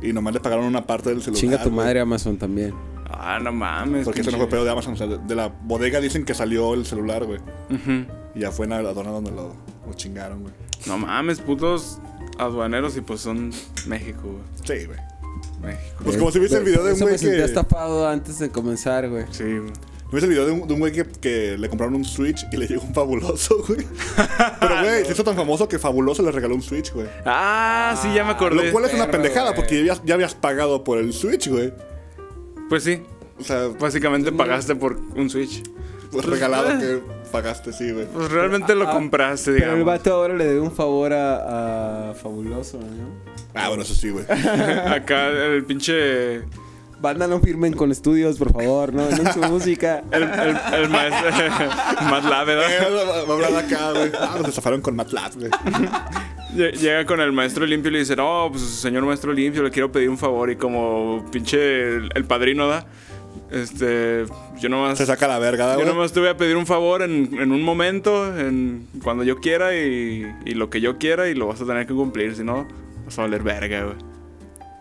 Y 0.00 0.12
nomás 0.12 0.32
le 0.32 0.40
pagaron 0.40 0.64
una 0.64 0.86
parte 0.86 1.10
del 1.10 1.20
celular. 1.20 1.40
Chinga 1.40 1.58
tu 1.58 1.70
güey. 1.70 1.84
madre 1.84 2.00
Amazon 2.00 2.36
también. 2.38 2.72
Ah, 3.18 3.38
no 3.42 3.52
mames. 3.52 4.04
Porque 4.04 4.20
eso 4.20 4.30
no 4.30 4.36
pinche. 4.36 4.48
fue 4.48 4.56
pedo 4.56 4.64
de 4.64 4.70
Amazon. 4.70 4.92
O 4.94 4.96
sea, 4.96 5.06
de, 5.06 5.18
de 5.18 5.34
la 5.34 5.48
bodega 5.48 6.00
dicen 6.00 6.24
que 6.24 6.34
salió 6.34 6.74
el 6.74 6.86
celular, 6.86 7.24
güey. 7.24 7.40
Ujú. 7.70 8.06
Y 8.34 8.40
ya 8.40 8.52
fue 8.52 8.64
en 8.66 8.70
la 8.70 8.76
aduana 8.78 9.10
donde 9.10 9.30
lo, 9.32 9.54
lo 9.86 9.94
chingaron, 9.94 10.42
güey. 10.42 10.54
No 10.86 10.98
mames, 10.98 11.40
putos 11.40 11.98
aduaneros 12.38 12.96
y 12.96 13.00
pues 13.00 13.20
son 13.20 13.52
México, 13.86 14.22
güey. 14.22 14.78
Sí, 14.80 14.86
güey. 14.86 14.98
México. 15.60 16.02
Pues 16.04 16.16
como 16.16 16.30
si 16.30 16.38
viste 16.38 16.56
el 16.56 16.64
video 16.64 16.84
de 16.84 16.92
un 16.92 17.00
güey 17.00 17.18
que. 17.18 17.44
estafado 17.44 18.08
antes 18.08 18.38
de 18.38 18.50
comenzar, 18.50 19.08
güey. 19.08 19.24
Sí, 19.30 19.44
güey. 19.44 19.72
¿No 20.04 20.12
viste 20.12 20.24
el 20.24 20.30
video 20.30 20.46
de 20.46 20.52
un, 20.52 20.78
güey 20.78 20.90
que, 20.90 21.04
que 21.04 21.58
le 21.58 21.68
compraron 21.68 21.94
un 21.94 22.04
Switch 22.04 22.46
y 22.50 22.56
le 22.56 22.66
llegó 22.66 22.82
un 22.82 22.94
fabuloso, 22.94 23.56
güey? 23.68 23.86
Pero, 24.58 24.80
güey, 24.82 25.04
se 25.06 25.12
hizo 25.12 25.22
tan 25.24 25.36
famoso 25.36 25.68
que 25.68 25.78
fabuloso 25.78 26.22
le 26.22 26.30
regaló 26.32 26.54
un 26.54 26.62
Switch, 26.62 26.94
güey. 26.94 27.06
Ah, 27.26 27.94
sí, 28.00 28.08
ya 28.14 28.24
me 28.24 28.30
acordé. 28.30 28.66
Lo 28.66 28.72
cual 28.72 28.86
es 28.86 28.94
una 28.94 29.10
pendejada 29.10 29.48
güey. 29.50 29.56
porque 29.56 29.84
ya 29.84 30.00
ya 30.04 30.14
habías 30.14 30.34
pagado 30.34 30.82
por 30.82 30.96
el 30.98 31.12
Switch, 31.12 31.48
güey. 31.48 31.74
Pues 32.68 32.84
sí, 32.84 33.02
O 33.40 33.44
sea, 33.44 33.68
básicamente 33.78 34.32
pagaste 34.32 34.74
por 34.74 34.96
un 35.16 35.30
Switch. 35.30 35.62
pues 36.10 36.24
regalado 36.24 36.78
que 36.78 37.00
pagaste, 37.30 37.72
sí, 37.72 37.90
güey. 37.92 38.06
Pues 38.06 38.30
realmente 38.30 38.74
lo 38.74 38.88
Ah, 38.88 38.92
compraste, 38.92 39.52
Pero 39.52 39.56
el 39.56 39.70
digamos. 39.78 39.86
vato 39.86 40.12
ahora 40.14 40.34
le 40.34 40.44
debe 40.44 40.60
un 40.60 40.72
favor 40.72 41.12
a, 41.12 42.10
a 42.10 42.14
Fabuloso, 42.14 42.78
¿no? 42.78 43.28
Ah, 43.54 43.68
bueno, 43.68 43.82
eso 43.82 43.94
sí, 43.94 44.10
güey. 44.10 44.24
Acá 44.86 45.28
el 45.28 45.64
pinche. 45.64 46.42
Banda, 47.00 47.28
no 47.28 47.38
firmen 47.40 47.74
con 47.74 47.92
estudios, 47.92 48.38
por 48.38 48.52
favor, 48.52 48.92
no, 48.92 49.08
no 49.08 49.32
su 49.32 49.38
música. 49.40 50.02
El, 50.10 50.24
el, 50.24 50.56
el 50.74 50.88
maestro. 50.88 51.30
MATLAB, 52.10 52.46
¿verdad? 52.46 52.70
Eh, 52.72 53.24
Va 53.24 53.32
a 53.32 53.34
hablar 53.36 53.64
acá, 53.64 53.92
güey. 53.92 54.10
Ah, 54.18 54.34
nos 54.38 54.46
desafaron 54.46 54.80
con 54.80 54.96
MATLAB, 54.96 55.34
güey. 55.36 55.50
Lle- 56.54 56.72
Llega 56.72 57.04
con 57.04 57.20
el 57.20 57.32
maestro 57.32 57.66
limpio 57.66 57.90
y 57.90 57.92
le 57.94 57.98
dice: 58.00 58.16
No, 58.16 58.48
pues 58.50 58.62
señor 58.62 59.04
maestro 59.04 59.32
limpio, 59.32 59.62
le 59.62 59.70
quiero 59.70 59.90
pedir 59.92 60.08
un 60.08 60.18
favor. 60.18 60.50
Y 60.50 60.56
como 60.56 61.24
pinche 61.30 61.96
el, 61.96 62.08
el 62.14 62.24
padrino 62.24 62.68
da, 62.68 62.86
este. 63.50 64.24
Yo 64.60 64.68
nomás. 64.68 64.98
Se 64.98 65.06
saca 65.06 65.28
la 65.28 65.38
verga, 65.38 65.72
Yo 65.74 65.80
güey. 65.80 65.86
nomás 65.86 66.12
te 66.12 66.20
voy 66.20 66.28
a 66.28 66.36
pedir 66.36 66.56
un 66.56 66.66
favor 66.66 67.02
en, 67.02 67.38
en 67.38 67.52
un 67.52 67.62
momento, 67.62 68.36
en 68.38 68.86
cuando 69.02 69.24
yo 69.24 69.38
quiera 69.38 69.76
y, 69.76 70.26
y 70.44 70.54
lo 70.54 70.70
que 70.70 70.80
yo 70.80 70.98
quiera 70.98 71.28
y 71.28 71.34
lo 71.34 71.46
vas 71.46 71.60
a 71.60 71.66
tener 71.66 71.86
que 71.86 71.94
cumplir, 71.94 72.34
si 72.34 72.42
no, 72.44 72.66
vas 73.04 73.18
a 73.18 73.22
valer 73.22 73.42
verga, 73.42 73.84
güey. 73.84 73.96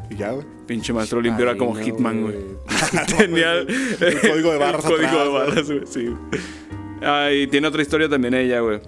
Y 0.09 0.15
ya, 0.15 0.31
güey. 0.31 0.45
Pinche 0.67 0.93
maestro 0.93 1.19
limpio 1.21 1.43
era 1.43 1.51
Ay, 1.51 1.57
como 1.57 1.75
no, 1.75 1.81
Hitman, 1.83 2.21
güey. 2.23 2.35
Tenía 3.17 3.53
el, 3.53 3.67
El 3.99 4.19
código 4.21 4.51
de 4.53 4.57
barras 4.57 4.85
el 4.85 4.91
código 4.91 5.07
atrás, 5.09 5.25
de 5.25 5.31
barras, 5.31 5.67
güey, 5.67 5.81
sí. 5.85 6.09
Ah, 7.01 7.29
y 7.31 7.45
tiene 7.47 7.67
otra 7.67 7.81
historia 7.81 8.07
también 8.09 8.33
ella, 8.33 8.61
güey. 8.61 8.79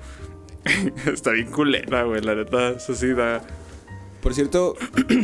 Está 1.05 1.32
bien 1.32 1.51
culera, 1.51 2.03
güey, 2.03 2.22
la 2.22 2.36
neta, 2.36 2.70
eso 2.72 2.93
sí 2.95 3.07
da... 3.14 3.41
Por 4.22 4.34
cierto, 4.34 4.76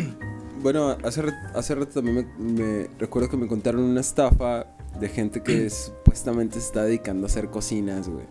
bueno, 0.62 0.96
hace, 1.04 1.24
hace 1.54 1.76
rato 1.76 2.02
también 2.02 2.28
me, 2.38 2.54
me- 2.64 2.88
recuerdo 2.98 3.30
que 3.30 3.38
me 3.38 3.48
contaron 3.48 3.82
una 3.84 4.02
estafa 4.02 4.68
de 5.00 5.10
gente 5.10 5.42
que 5.44 5.70
supuestamente 5.70 6.60
se 6.60 6.68
está 6.68 6.84
dedicando 6.84 7.26
a 7.26 7.30
hacer 7.30 7.50
cocinas, 7.50 8.08
güey. 8.08 8.26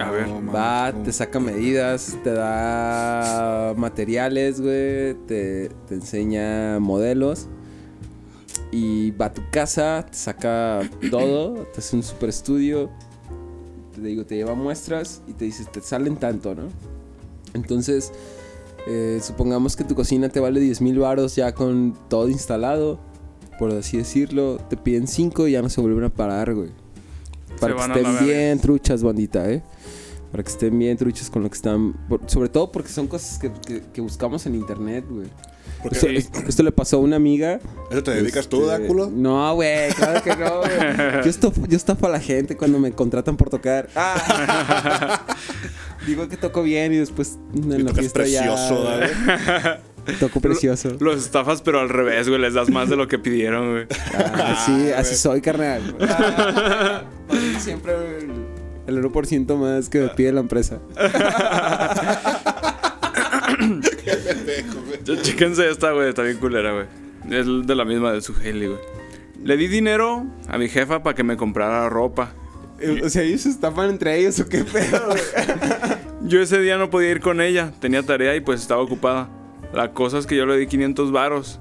A 0.00 0.10
ver. 0.10 0.26
Va, 0.54 0.92
te 1.04 1.12
saca 1.12 1.38
medidas, 1.38 2.16
te 2.24 2.32
da 2.32 3.74
materiales, 3.76 4.60
güey, 4.60 5.14
te, 5.26 5.68
te 5.86 5.94
enseña 5.94 6.78
modelos. 6.80 7.48
Y 8.70 9.10
va 9.12 9.26
a 9.26 9.32
tu 9.34 9.42
casa, 9.50 10.06
te 10.10 10.16
saca 10.16 10.80
todo, 11.10 11.66
te 11.74 11.80
hace 11.80 11.96
un 11.96 12.02
super 12.02 12.30
estudio. 12.30 12.90
Te 13.94 14.00
digo, 14.00 14.24
te 14.24 14.36
lleva 14.36 14.54
muestras 14.54 15.22
y 15.28 15.32
te 15.32 15.44
dice, 15.44 15.64
te 15.70 15.80
salen 15.80 16.16
tanto, 16.16 16.54
¿no? 16.54 16.62
Entonces, 17.54 18.12
eh, 18.86 19.20
supongamos 19.22 19.76
que 19.76 19.84
tu 19.84 19.94
cocina 19.94 20.28
te 20.28 20.40
vale 20.40 20.60
10 20.60 20.80
mil 20.80 20.98
baros 20.98 21.36
ya 21.36 21.54
con 21.54 21.96
todo 22.08 22.28
instalado. 22.28 22.98
Por 23.58 23.70
así 23.72 23.98
decirlo, 23.98 24.56
te 24.70 24.76
piden 24.76 25.06
5 25.06 25.46
y 25.46 25.52
ya 25.52 25.62
no 25.62 25.68
se 25.68 25.80
vuelven 25.80 26.04
a 26.04 26.08
parar, 26.08 26.54
güey. 26.54 26.70
Para 27.60 27.74
Se 27.74 27.92
que 27.92 28.00
estén 28.00 28.12
bien 28.26 28.58
truchas, 28.60 29.02
bandita, 29.02 29.48
¿eh? 29.50 29.62
Para 30.32 30.42
que 30.42 30.50
estén 30.50 30.78
bien 30.78 30.96
truchas 30.96 31.28
con 31.30 31.42
lo 31.42 31.50
que 31.50 31.54
están... 31.56 31.92
por- 32.08 32.22
sobre 32.28 32.48
todo 32.48 32.72
porque 32.72 32.88
son 32.88 33.06
cosas 33.06 33.38
que, 33.38 33.52
que- 33.66 33.82
que 33.92 34.00
buscamos 34.00 34.46
en 34.46 34.54
internet, 34.54 35.04
güey. 35.08 35.28
Porque 35.82 35.96
Esto, 35.96 36.08
es- 36.38 36.48
esto 36.48 36.62
le 36.62 36.72
pasó 36.72 36.96
a 36.96 37.00
una 37.00 37.16
amiga. 37.16 37.58
¿Eso 37.90 38.02
te 38.02 38.12
dedicas 38.12 38.48
tú, 38.48 38.62
Este, 38.70 38.82
Dáculo? 38.82 39.10
No, 39.12 39.54
güey, 39.54 39.90
claro 39.94 40.22
que 40.22 40.36
no, 40.36 40.58
güey. 40.60 40.70
Yo 41.24 41.30
estafo, 41.30 41.66
yo 41.66 41.76
estafo 41.76 42.06
a 42.06 42.10
la 42.10 42.20
gente 42.20 42.56
cuando 42.56 42.78
me 42.78 42.92
contratan 42.92 43.36
por 43.36 43.50
tocar. 43.50 43.88
Ah. 43.96 45.26
Digo 46.06 46.28
que 46.28 46.36
toco 46.36 46.62
bien 46.62 46.92
y 46.92 46.96
después 46.96 47.38
en 47.54 47.80
Y 47.80 47.82
la 47.82 47.92
fiesta 47.92 48.20
precioso, 48.20 48.88
ya... 48.98 49.80
Toco 50.18 50.40
precioso. 50.40 50.96
Los 50.98 51.24
estafas, 51.24 51.62
pero 51.62 51.78
al 51.78 51.88
revés, 51.88 52.28
güey. 52.28 52.40
Les 52.40 52.54
das 52.54 52.68
más 52.70 52.88
de 52.90 52.96
lo 52.96 53.06
que 53.06 53.20
pidieron, 53.20 53.70
güey. 53.70 53.86
Ah, 54.14 54.60
sí, 54.66 54.90
así 54.90 55.14
soy, 55.14 55.40
carnal. 55.40 55.96
Ah, 56.00 57.04
siempre 57.60 57.92
el, 58.88 58.96
el 58.98 59.04
1% 59.04 59.56
más 59.56 59.88
que 59.88 60.00
me 60.00 60.08
pide 60.08 60.32
la 60.32 60.40
empresa. 60.40 60.80
Ch- 65.16 65.22
Chéquense 65.22 65.68
esta, 65.70 65.92
güey. 65.92 66.08
Está 66.08 66.22
bien 66.22 66.38
culera, 66.38 66.72
güey. 66.72 66.86
Es 67.30 67.46
de 67.66 67.74
la 67.74 67.84
misma 67.84 68.12
de 68.12 68.20
su 68.20 68.32
Haley, 68.34 68.66
güey. 68.68 68.78
Le 69.44 69.56
di 69.56 69.66
dinero 69.68 70.24
a 70.48 70.58
mi 70.58 70.68
jefa 70.68 71.02
para 71.02 71.14
que 71.14 71.22
me 71.24 71.36
comprara 71.36 71.88
ropa. 71.88 72.32
O 73.04 73.08
sea, 73.08 73.22
ellos 73.22 73.42
se 73.42 73.48
estafan 73.50 73.90
entre 73.90 74.18
ellos 74.18 74.40
o 74.40 74.48
qué 74.48 74.64
pedo? 74.64 75.14
Yo 76.24 76.40
ese 76.40 76.60
día 76.60 76.78
no 76.78 76.90
podía 76.90 77.10
ir 77.10 77.20
con 77.20 77.40
ella. 77.40 77.72
Tenía 77.80 78.02
tarea 78.02 78.34
y 78.36 78.40
pues 78.40 78.60
estaba 78.60 78.80
ocupada. 78.82 79.28
La 79.72 79.92
cosa 79.92 80.18
es 80.18 80.26
que 80.26 80.36
yo 80.36 80.46
le 80.46 80.56
di 80.58 80.66
500 80.66 81.10
varos. 81.12 81.58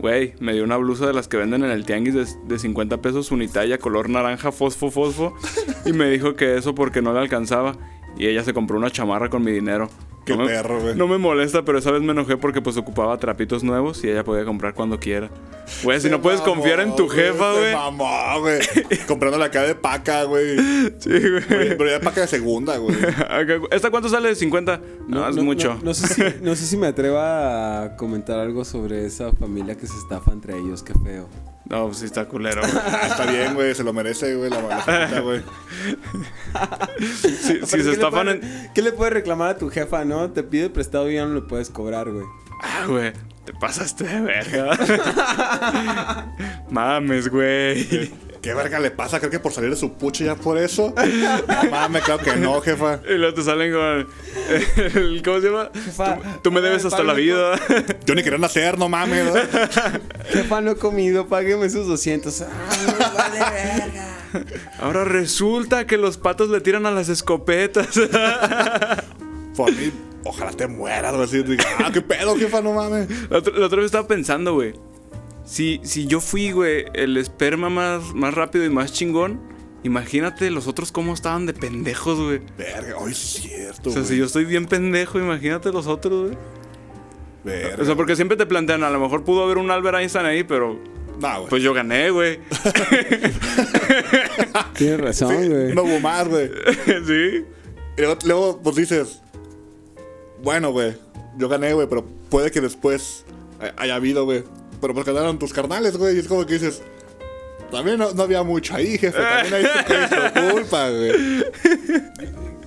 Güey, 0.00 0.34
me 0.40 0.52
dio 0.52 0.64
una 0.64 0.76
blusa 0.78 1.06
de 1.06 1.12
las 1.12 1.28
que 1.28 1.36
venden 1.36 1.62
en 1.64 1.70
el 1.70 1.84
tianguis 1.86 2.14
de, 2.14 2.26
de 2.48 2.58
50 2.58 3.00
pesos 3.00 3.30
unitalla, 3.30 3.78
color 3.78 4.08
naranja, 4.10 4.50
fosfo, 4.50 4.90
fosfo. 4.90 5.34
Y 5.86 5.92
me 5.92 6.10
dijo 6.10 6.34
que 6.34 6.56
eso 6.56 6.74
porque 6.74 7.00
no 7.02 7.12
le 7.12 7.20
alcanzaba. 7.20 7.76
Y 8.16 8.26
ella 8.26 8.44
se 8.44 8.52
compró 8.52 8.76
una 8.76 8.90
chamarra 8.90 9.28
con 9.28 9.42
mi 9.42 9.52
dinero. 9.52 9.88
Qué 10.24 10.36
no 10.36 10.44
me, 10.44 10.50
perro, 10.50 10.80
güey. 10.80 10.94
No 10.94 11.08
me 11.08 11.18
molesta, 11.18 11.64
pero 11.64 11.78
esa 11.78 11.90
vez 11.90 12.00
me 12.00 12.12
enojé 12.12 12.36
porque 12.36 12.62
pues 12.62 12.76
ocupaba 12.76 13.16
trapitos 13.18 13.64
nuevos 13.64 14.04
y 14.04 14.08
ella 14.08 14.22
podía 14.22 14.44
comprar 14.44 14.74
cuando 14.74 15.00
quiera. 15.00 15.30
Güey, 15.82 16.00
si 16.00 16.08
no 16.10 16.22
puedes 16.22 16.40
mamó, 16.40 16.54
confiar 16.54 16.80
en 16.80 16.94
tu 16.94 17.08
jefa, 17.08 17.52
güey. 17.52 17.74
mamó, 17.74 18.40
güey. 18.40 18.60
Comprando 19.08 19.38
la 19.38 19.50
cara 19.50 19.66
de 19.66 19.74
paca, 19.74 20.24
güey. 20.24 20.56
Sí, 20.98 21.10
güey. 21.10 21.42
Pero 21.48 21.90
ya 21.90 22.00
paca 22.00 22.20
de 22.20 22.28
segunda, 22.28 22.76
güey. 22.76 22.96
¿Esta 23.72 23.90
cuánto 23.90 24.08
sale? 24.08 24.34
50. 24.34 24.80
No, 25.08 25.28
es 25.28 25.36
mucho. 25.36 25.74
No, 25.74 25.86
no 25.86 25.94
sé 25.94 26.06
si, 26.06 26.22
no 26.40 26.54
sé 26.54 26.66
si 26.66 26.76
me 26.76 26.86
atreva 26.86 27.82
a 27.82 27.96
comentar 27.96 28.38
algo 28.38 28.64
sobre 28.64 29.04
esa 29.04 29.32
familia 29.32 29.76
que 29.76 29.88
se 29.88 29.98
estafa 29.98 30.32
entre 30.32 30.56
ellos. 30.56 30.84
Qué 30.84 30.94
feo. 30.94 31.28
No, 31.72 31.86
pues 31.86 31.98
sí 31.98 32.04
está 32.04 32.26
culero. 32.28 32.60
güey. 32.60 32.74
Está 33.10 33.24
bien, 33.30 33.54
güey. 33.54 33.74
Se 33.74 33.82
lo 33.82 33.92
merece, 33.92 34.34
güey. 34.36 34.50
La 34.50 34.60
malajita, 34.60 35.20
güey. 35.20 35.42
Si, 37.00 37.34
si 37.36 37.66
se 37.66 37.76
¿qué 37.78 37.82
le 37.82 37.92
estafan 37.92 38.26
puedes- 38.26 38.42
en... 38.44 38.70
¿Qué 38.74 38.82
le 38.82 38.92
puedes 38.92 39.12
reclamar 39.14 39.48
a 39.50 39.56
tu 39.58 39.70
jefa, 39.70 40.04
no? 40.04 40.30
Te 40.30 40.42
pide 40.42 40.68
prestado 40.70 41.10
y 41.10 41.14
ya 41.14 41.24
no 41.24 41.34
le 41.34 41.40
puedes 41.40 41.70
cobrar, 41.70 42.10
güey. 42.10 42.26
Ah, 42.62 42.84
güey. 42.86 43.12
Te 43.44 43.52
pasaste 43.54 44.04
de 44.04 44.20
verga. 44.20 44.76
Mames, 46.70 47.28
güey. 47.28 48.10
¿Qué 48.40 48.54
verga 48.54 48.80
le 48.80 48.90
pasa? 48.90 49.18
Creo 49.20 49.30
que 49.30 49.38
por 49.38 49.52
salir 49.52 49.70
de 49.70 49.76
su 49.76 49.92
pucho 49.94 50.24
ya 50.24 50.34
por 50.34 50.58
eso. 50.58 50.92
No 50.96 51.70
mames, 51.70 52.02
claro 52.02 52.22
que 52.24 52.34
no, 52.34 52.60
jefa. 52.60 52.98
Y 53.08 53.14
luego 53.14 53.34
te 53.34 53.42
salen 53.44 53.72
con... 53.72 54.06
el- 54.96 55.22
¿Cómo 55.24 55.40
se 55.40 55.46
llama? 55.46 55.70
Jefa, 55.84 56.16
Tú, 56.16 56.22
tú 56.42 56.52
me 56.52 56.60
debes 56.60 56.82
ay, 56.84 56.88
hasta 56.88 57.04
la 57.04 57.12
vida. 57.14 57.52
Yo 58.04 58.14
ni 58.16 58.24
quería 58.24 58.38
nacer, 58.40 58.78
no 58.78 58.88
mames. 58.88 59.26
¿no? 59.26 59.32
Jefa, 60.30 60.60
no 60.60 60.72
he 60.72 60.76
comido, 60.76 61.28
págueme 61.28 61.66
esos 61.66 61.86
200. 61.86 62.42
Ah, 62.42 62.48
vale 63.16 63.38
verga. 63.38 64.08
Ahora 64.80 65.04
resulta 65.04 65.86
que 65.86 65.96
los 65.96 66.16
patos 66.16 66.48
le 66.50 66.60
tiran 66.60 66.84
a 66.86 66.90
las 66.90 67.08
escopetas. 67.08 67.88
Por 69.56 69.70
mí, 69.70 69.92
ojalá 70.24 70.52
te 70.52 70.66
mueras, 70.66 71.12
güey. 71.14 71.24
Así, 71.24 71.42
ah, 71.78 71.90
qué 71.92 72.02
pedo, 72.02 72.36
jefa, 72.36 72.60
no 72.60 72.72
mames. 72.72 73.08
La 73.30 73.38
otra, 73.38 73.56
la 73.56 73.66
otra 73.66 73.78
vez 73.78 73.86
estaba 73.86 74.06
pensando, 74.06 74.54
güey. 74.54 74.74
Si, 75.44 75.80
si 75.82 76.06
yo 76.06 76.20
fui, 76.20 76.52
güey, 76.52 76.84
el 76.94 77.16
esperma 77.16 77.68
más, 77.68 78.14
más 78.14 78.32
rápido 78.34 78.64
y 78.64 78.70
más 78.70 78.92
chingón, 78.92 79.40
imagínate 79.82 80.50
los 80.50 80.68
otros 80.68 80.92
cómo 80.92 81.14
estaban 81.14 81.46
de 81.46 81.54
pendejos, 81.54 82.20
güey. 82.20 82.40
Verga, 82.56 82.96
hoy 82.98 83.14
sí 83.14 83.48
es 83.48 83.54
cierto, 83.54 83.90
O 83.90 83.92
sea, 83.92 84.02
güey. 84.02 84.12
si 84.12 84.18
yo 84.18 84.26
estoy 84.26 84.44
bien 84.44 84.66
pendejo, 84.66 85.18
imagínate 85.18 85.72
los 85.72 85.86
otros, 85.88 86.28
güey. 86.28 86.38
Verga. 87.44 87.82
O 87.82 87.84
sea, 87.84 87.96
porque 87.96 88.14
siempre 88.14 88.36
te 88.36 88.46
plantean, 88.46 88.84
a 88.84 88.90
lo 88.90 89.00
mejor 89.00 89.24
pudo 89.24 89.42
haber 89.42 89.58
un 89.58 89.70
Albert 89.72 89.98
Einstein 89.98 90.26
ahí, 90.26 90.44
pero 90.44 90.78
No, 91.20 91.38
güey. 91.38 91.48
pues 91.50 91.62
yo 91.62 91.74
gané, 91.74 92.10
güey. 92.10 92.38
Tienes 94.74 95.00
razón, 95.00 95.34
güey. 95.48 95.74
No 95.74 95.82
hubo 95.82 96.00
más, 96.00 96.28
güey. 96.28 96.48
sí. 97.06 97.44
Y 97.96 98.00
luego, 98.00 98.18
luego, 98.24 98.60
pues 98.62 98.76
dices, 98.76 99.20
bueno, 100.42 100.72
güey, 100.72 100.96
yo 101.38 101.48
gané, 101.48 101.72
güey, 101.74 101.86
pero 101.88 102.04
puede 102.28 102.50
que 102.50 102.60
después 102.60 103.24
hay- 103.60 103.70
haya 103.76 103.94
habido, 103.96 104.24
güey. 104.24 104.44
Pero 104.80 104.94
pues 104.94 105.06
ganaron 105.06 105.38
tus 105.38 105.52
carnales, 105.52 105.96
güey. 105.96 106.16
Y 106.16 106.18
es 106.20 106.26
como 106.28 106.44
que 106.44 106.54
dices, 106.54 106.82
también 107.70 107.98
no, 107.98 108.12
no 108.12 108.22
había 108.24 108.42
mucho 108.42 108.74
ahí, 108.74 108.98
jefe. 108.98 109.16
También 109.18 109.54
ahí 109.54 109.64
tu, 109.86 109.92
es 109.94 110.52
culpa, 110.52 110.90
güey. 110.90 111.12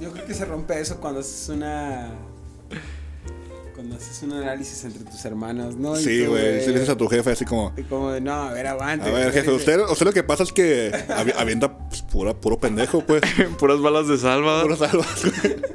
Yo 0.02 0.12
creo 0.12 0.26
que 0.26 0.34
se 0.34 0.46
rompe 0.46 0.80
eso 0.80 1.00
cuando 1.02 1.20
haces 1.20 1.50
una. 1.50 2.12
Cuando 3.86 4.04
haces 4.04 4.24
un 4.24 4.32
análisis 4.34 4.84
entre 4.84 5.04
tus 5.04 5.24
hermanos, 5.26 5.76
¿no? 5.76 5.96
Sí, 5.96 6.26
güey. 6.26 6.60
Si 6.62 6.68
le 6.70 6.74
dices 6.74 6.90
a 6.90 6.98
tu 6.98 7.08
jefe 7.08 7.30
así 7.30 7.46
como, 7.46 7.72
y 7.78 7.84
Como 7.84 8.10
de, 8.12 8.20
no, 8.20 8.34
a 8.34 8.52
ver, 8.52 8.66
aguante. 8.66 9.08
a 9.08 9.14
ver, 9.14 9.32
jefe, 9.32 9.46
güey". 9.46 9.58
usted, 9.58 9.80
usted 9.88 10.06
lo 10.08 10.12
que 10.12 10.24
pasa 10.24 10.42
es 10.42 10.52
que 10.52 10.92
avi- 11.10 11.36
avienta 11.38 11.78
pues, 11.78 12.02
pura, 12.02 12.34
puro 12.34 12.58
pendejo, 12.60 13.02
pues. 13.06 13.22
Puras 13.60 13.80
balas 13.82 14.08
de 14.08 14.18
salva. 14.18 14.64
Puro 14.64 14.76
salvas, 14.76 15.22
güey. 15.24 15.56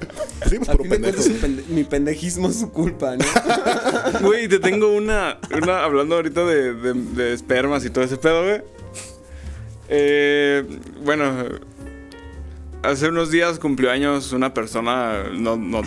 Sí, 0.49 0.57
pues 0.57 0.71
puro 0.71 0.89
pendejo. 0.91 1.23
pende- 1.23 1.65
mi 1.69 1.85
pendejismo 1.85 2.49
es 2.49 2.59
su 2.59 2.73
culpa, 2.73 3.15
¿no? 3.17 3.25
Güey, 4.27 4.49
te 4.49 4.59
tengo 4.59 4.93
una, 4.93 5.39
una 5.63 5.85
hablando 5.85 6.17
ahorita 6.17 6.45
de, 6.47 6.75
de- 6.75 6.95
de 6.95 7.33
espermas 7.33 7.85
y 7.85 7.91
todo 7.91 8.03
ese 8.03 8.17
pedo, 8.17 8.43
güey. 8.43 8.63
Eh, 9.89 10.65
bueno, 11.05 11.45
hace 12.83 13.09
unos 13.09 13.31
días 13.31 13.61
cumplió 13.61 13.93
años 13.93 14.33
una 14.33 14.53
persona 14.53 15.25
no, 15.33 15.57
no- 15.57 15.83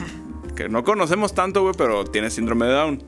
que 0.56 0.70
no 0.70 0.84
conocemos 0.84 1.34
tanto, 1.34 1.62
güey, 1.64 1.74
pero 1.78 2.04
tiene 2.06 2.30
síndrome 2.30 2.66
de 2.68 2.72
Down. 2.74 3.04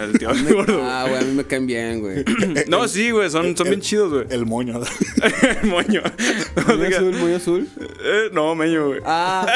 El 0.00 0.18
tío 0.18 0.30
gordo. 0.54 0.80
ah, 0.82 1.04
güey, 1.08 1.20
a 1.20 1.24
mí 1.24 1.34
me 1.34 1.44
caen 1.44 1.66
bien, 1.66 2.00
güey. 2.00 2.24
No, 2.68 2.88
sí, 2.88 3.10
güey, 3.10 3.28
son, 3.30 3.56
son 3.56 3.68
bien 3.68 3.80
chidos, 3.80 4.12
güey. 4.12 4.26
El 4.30 4.46
moño. 4.46 4.80
El 5.62 5.68
moño. 5.68 6.00
Diga- 6.56 6.96
azul, 6.96 7.14
muy 7.16 7.34
azul. 7.34 7.68
eh, 8.02 8.30
no, 8.32 8.54
meño, 8.54 8.86
güey. 8.88 9.00
Ah, 9.04 9.46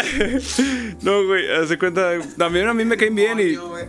No, 1.03 1.25
güey, 1.27 1.51
hace 1.53 1.79
cuenta. 1.79 2.11
También 2.37 2.69
a 2.69 2.75
mí 2.75 2.85
me 2.85 2.97
caen 2.97 3.15
bien 3.15 3.39
y. 3.41 3.55
Coño, 3.55 3.69
güey. 3.69 3.85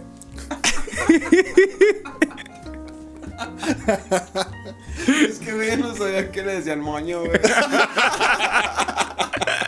es 5.28 5.40
que, 5.40 5.54
güey, 5.54 5.78
no 5.78 5.96
sabía 5.96 6.32
que 6.32 6.42
le 6.44 6.54
decían 6.56 6.80
moño, 6.80 7.22
güey. 7.26 7.40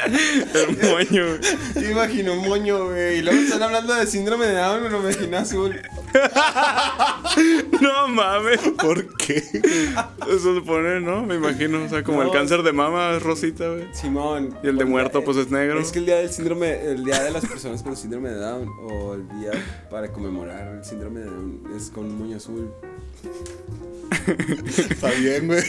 El 0.06 0.78
moño, 0.89 1.26
güey. 1.28 1.84
Yo 1.86 1.91
imaginé 1.91 2.30
un 2.32 2.47
moño, 2.47 2.86
güey. 2.86 3.20
Y 3.20 3.22
luego 3.22 3.39
están 3.39 3.64
hablando 3.64 3.93
de 3.93 4.06
síndrome 4.08 4.45
de 4.47 4.56
Down, 4.56 4.84
me 4.84 4.89
lo 4.89 4.99
imaginé 5.01 5.38
azul. 5.38 5.80
No 7.82 8.08
mames. 8.08 8.60
¿Por 8.80 9.18
qué? 9.18 9.38
Eso 10.30 10.56
se 10.56 10.62
pone, 10.62 10.99
¿no? 11.01 11.24
Me 11.26 11.36
imagino. 11.36 11.84
O 11.84 11.89
sea, 11.89 12.04
como 12.04 12.22
el 12.22 12.32
cáncer 12.32 12.62
de 12.64 12.72
mama 12.72 13.16
es 13.16 13.24
rosita, 13.24 13.68
güey. 13.70 13.88
Simón. 13.93 14.56
Y 14.64 14.68
el 14.68 14.78
de 14.78 14.86
muerto, 14.86 15.18
día- 15.20 15.26
pues, 15.26 15.38
es 15.38 15.49
negro. 15.51 15.80
Es 15.80 15.91
que 15.91 15.99
el 15.99 16.06
día 16.06 16.18
del 16.18 16.30
síndrome, 16.30 16.86
el 16.86 17.04
día 17.04 17.22
de 17.24 17.32
las 17.32 17.45
personas 17.45 17.82
con 17.82 17.95
síndrome 17.97 18.30
de 18.30 18.36
Down, 18.38 18.70
o 18.89 19.16
el 19.16 19.28
día 19.39 19.51
para 19.89 20.12
conmemorar 20.12 20.76
el 20.78 20.86
síndrome 20.86 21.22
de 21.22 21.26
Down, 21.26 21.64
es 21.76 21.89
con 21.89 22.06
un 22.06 22.20
moño 22.20 22.38
azul. 22.38 22.72
Está 24.78 25.10
bien, 25.12 25.47
güey. 25.47 25.64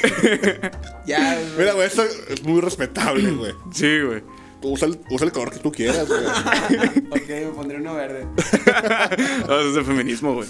Ya, 1.06 1.38
Mira, 1.58 1.72
güey, 1.72 1.86
esto 1.86 2.02
es 2.28 2.42
muy 2.42 2.60
respetable, 2.60 3.30
güey. 3.30 3.52
Sí, 3.72 4.00
güey. 4.02 4.22
Usa 4.64 4.88
el, 4.88 4.98
usa 5.10 5.26
el 5.26 5.32
color 5.32 5.50
que 5.52 5.58
tú 5.58 5.70
quieras, 5.70 6.08
güey. 6.08 6.20
Ok, 7.10 7.28
me 7.28 7.46
pondré 7.54 7.76
uno 7.78 7.94
verde. 7.94 8.26
No, 9.46 9.54
eso 9.60 9.68
es 9.68 9.74
de 9.74 9.84
feminismo, 9.84 10.34
güey. 10.34 10.48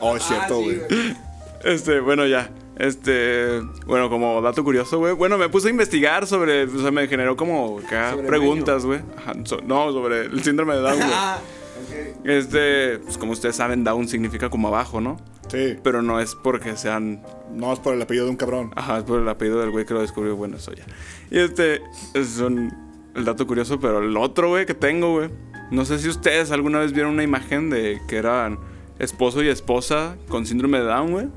Oh, 0.00 0.16
es 0.16 0.22
cierto, 0.22 0.60
Ah, 0.60 0.64
sí, 0.64 0.80
güey. 0.88 1.16
Este, 1.64 2.00
bueno, 2.00 2.26
ya. 2.26 2.50
Este, 2.76 3.60
bueno, 3.86 4.08
como 4.08 4.40
dato 4.40 4.62
curioso, 4.62 4.98
güey. 4.98 5.12
Bueno, 5.14 5.36
me 5.38 5.48
puse 5.48 5.66
a 5.68 5.70
investigar 5.70 6.26
sobre, 6.28 6.64
o 6.64 6.78
sea, 6.80 6.92
me 6.92 7.08
generó 7.08 7.36
como 7.36 7.80
acá 7.84 8.16
preguntas, 8.26 8.84
güey. 8.86 9.00
Ajá, 9.16 9.32
so- 9.44 9.60
no, 9.66 9.90
sobre 9.92 10.26
el 10.26 10.42
síndrome 10.44 10.74
de 10.76 10.80
Down, 10.82 10.96
güey. 10.96 11.10
Ah, 11.12 11.38
ok. 12.18 12.26
Este, 12.26 12.98
pues 13.00 13.18
como 13.18 13.32
ustedes 13.32 13.56
saben, 13.56 13.82
Down 13.82 14.06
significa 14.06 14.48
como 14.48 14.68
abajo, 14.68 15.00
¿no? 15.00 15.16
Sí. 15.50 15.76
Pero 15.82 16.02
no 16.02 16.20
es 16.20 16.34
porque 16.36 16.76
sean 16.76 17.22
No 17.52 17.72
es 17.72 17.78
por 17.80 17.94
el 17.94 18.02
apellido 18.02 18.26
de 18.26 18.30
un 18.32 18.36
cabrón. 18.36 18.70
Ajá, 18.76 18.98
es 18.98 19.04
por 19.04 19.18
el 19.20 19.28
apellido 19.28 19.58
del 19.60 19.70
güey 19.70 19.84
que 19.84 19.94
lo 19.94 20.00
descubrió. 20.02 20.36
Bueno, 20.36 20.58
eso 20.58 20.72
ya. 20.72 20.84
Y 21.30 21.40
este 21.40 21.80
es 22.14 22.38
un, 22.38 22.70
el 23.18 23.24
dato 23.24 23.46
curioso, 23.46 23.78
pero 23.78 23.98
el 23.98 24.16
otro, 24.16 24.48
güey, 24.48 24.66
que 24.66 24.74
tengo, 24.74 25.12
güey. 25.12 25.30
No 25.70 25.84
sé 25.84 25.98
si 25.98 26.08
ustedes 26.08 26.50
alguna 26.50 26.78
vez 26.78 26.92
vieron 26.92 27.12
una 27.12 27.22
imagen 27.22 27.68
de 27.68 28.00
que 28.08 28.16
eran 28.16 28.58
esposo 28.98 29.42
y 29.42 29.48
esposa 29.48 30.16
con 30.28 30.46
síndrome 30.46 30.78
de 30.78 30.84
Down, 30.84 31.10
güey. 31.10 31.28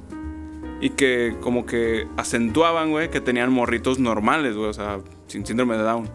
Y 0.80 0.92
que 0.92 1.36
como 1.42 1.66
que 1.66 2.08
acentuaban, 2.18 2.92
güey, 2.92 3.10
que 3.12 3.22
tenían 3.22 3.52
morritos 3.52 4.00
normales, 4.00 4.56
güey. 4.56 4.70
O 4.70 4.74
sea, 4.74 5.00
sin 5.28 5.46
síndrome 5.46 5.78
de 5.78 5.84
Down. 5.84 6.10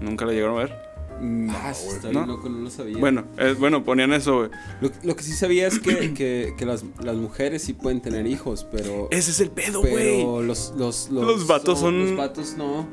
Nunca 0.00 0.24
lo 0.24 0.32
llegaron 0.32 0.56
a 0.56 0.64
ver. 0.64 0.85
No, 1.20 1.52
Ah, 1.56 1.70
está 1.70 2.08
¿no? 2.12 2.20
bien 2.20 2.26
loco, 2.28 2.48
no 2.48 2.58
lo 2.58 2.70
sabía. 2.70 2.98
Bueno, 2.98 3.24
eh, 3.38 3.54
bueno, 3.58 3.82
ponían 3.84 4.12
eso, 4.12 4.38
güey. 4.38 4.50
Lo, 4.80 4.90
lo 5.02 5.16
que 5.16 5.22
sí 5.22 5.32
sabía 5.32 5.66
es 5.66 5.78
que, 5.78 6.12
que, 6.14 6.54
que 6.56 6.66
las, 6.66 6.84
las 7.02 7.16
mujeres 7.16 7.62
sí 7.62 7.72
pueden 7.72 8.00
tener 8.02 8.26
hijos, 8.26 8.66
pero. 8.70 9.08
Ese 9.10 9.30
es 9.30 9.40
el 9.40 9.50
pedo, 9.50 9.80
güey. 9.80 9.94
pero 9.94 10.42
los, 10.42 10.74
los, 10.76 11.08
los, 11.10 11.24
Los 11.26 11.46
vatos 11.46 11.80
son- 11.80 12.06
Los 12.10 12.16
vatos 12.16 12.54
no. 12.58 12.86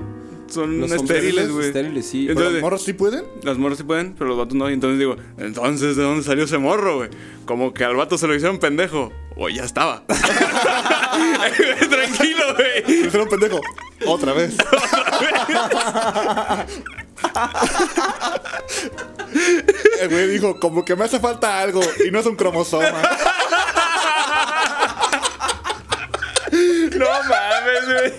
Son 0.47 0.79
Los 0.79 0.91
estériles, 0.91 1.51
güey. 1.51 1.67
Estériles, 1.67 2.05
sí. 2.05 2.25
¿Pero 2.27 2.33
Entonces- 2.33 2.53
las 2.53 2.61
morras 2.61 2.81
sí 2.83 2.93
pueden? 2.93 3.23
Las 3.43 3.57
morras 3.57 3.77
sí 3.79 3.83
pueden, 3.83 4.13
pero 4.13 4.27
los 4.29 4.37
vatos 4.37 4.53
no. 4.55 4.69
Y 4.69 4.73
entonces 4.73 4.99
digo, 4.99 5.15
entonces, 5.37 5.95
¿de 5.95 6.03
dónde 6.03 6.23
salió 6.23 6.43
ese 6.43 6.59
morro, 6.59 6.97
güey? 6.97 7.09
Como 7.45 7.73
que 7.73 7.83
al 7.83 7.95
vato 7.95 8.17
se 8.19 8.27
lo 8.27 8.35
hicieron 8.35 8.59
pendejo. 8.59 9.11
O 9.35 9.49
ya 9.49 9.63
estaba. 9.63 10.03
Tranquilo, 11.89 12.55
güey. 12.55 13.07
Un 13.21 13.29
pendejo. 13.29 13.61
Otra 14.05 14.33
vez. 14.33 14.55
El 19.99 20.09
güey 20.09 20.27
dijo, 20.27 20.59
como 20.59 20.83
que 20.83 20.95
me 20.95 21.05
hace 21.05 21.19
falta 21.19 21.59
algo 21.59 21.81
y 22.05 22.11
no 22.11 22.19
es 22.19 22.25
un 22.25 22.35
cromosoma. 22.35 23.01
No 26.51 27.07
mames, 27.29 27.85
güey. 27.85 28.13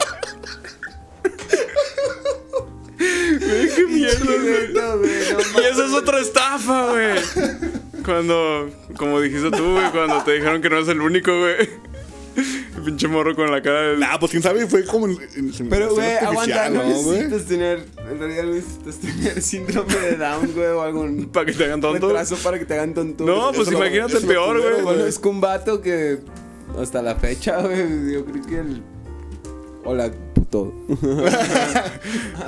Güey, 3.39 3.75
qué 3.75 3.87
mierda, 3.87 4.25
güey. 4.25 4.73
No, 4.73 4.99
güey, 4.99 5.11
no 5.55 5.63
Y 5.63 5.65
esa 5.65 5.85
es 5.85 5.93
otra 5.93 6.21
estafa, 6.21 6.91
güey. 6.91 7.15
Cuando, 8.05 8.71
como 8.97 9.21
dijiste 9.21 9.51
tú, 9.51 9.73
güey, 9.73 9.91
cuando 9.91 10.23
te 10.25 10.33
dijeron 10.33 10.61
que 10.61 10.71
no 10.71 10.77
eres 10.77 10.89
el 10.89 11.01
único, 11.01 11.39
güey. 11.39 11.69
El 12.77 12.83
pinche 12.85 13.09
morro 13.09 13.35
con 13.35 13.51
la 13.51 13.63
cara 13.63 13.83
de... 13.83 13.97
Nah, 13.99 14.19
pues 14.19 14.31
quién 14.31 14.43
sabe, 14.43 14.67
fue 14.67 14.85
como. 14.85 15.07
en- 15.07 15.19
en- 15.37 15.69
Pero, 15.69 15.95
güey, 15.95 16.17
aguanta, 16.17 16.69
no 16.71 16.83
necesitas 16.85 17.45
tener. 17.45 17.85
En 18.11 18.19
realidad, 18.19 18.43
no 18.45 18.55
necesitas 18.55 18.97
tener 18.97 19.43
síndrome 19.43 19.95
de 19.95 20.17
Down, 20.17 20.53
güey, 20.55 20.67
o 20.69 20.83
algún 20.83 21.27
Para 21.33 21.47
que 21.47 21.53
te 21.53 21.65
hagan 21.65 21.81
tonto. 21.81 22.09
retraso 22.09 22.37
para 22.37 22.59
que 22.59 22.65
te 22.65 22.75
hagan 22.75 22.95
tonto. 22.95 23.25
No, 23.25 23.53
pues 23.53 23.69
Eso- 23.69 23.77
imagínate 23.77 24.21
lo 24.21 24.27
peor, 24.27 24.61
güey. 24.61 24.83
Bueno, 24.83 25.05
es 25.07 25.19
que 25.19 25.29
un 25.29 25.41
vato 25.41 25.81
que 25.81 26.19
hasta 26.81 27.03
la 27.03 27.15
fecha, 27.17 27.61
güey, 27.63 28.13
yo 28.13 28.25
creo 28.25 28.45
que 28.47 28.59
el... 28.59 28.83
Hola, 29.85 30.11
puto. 30.35 30.73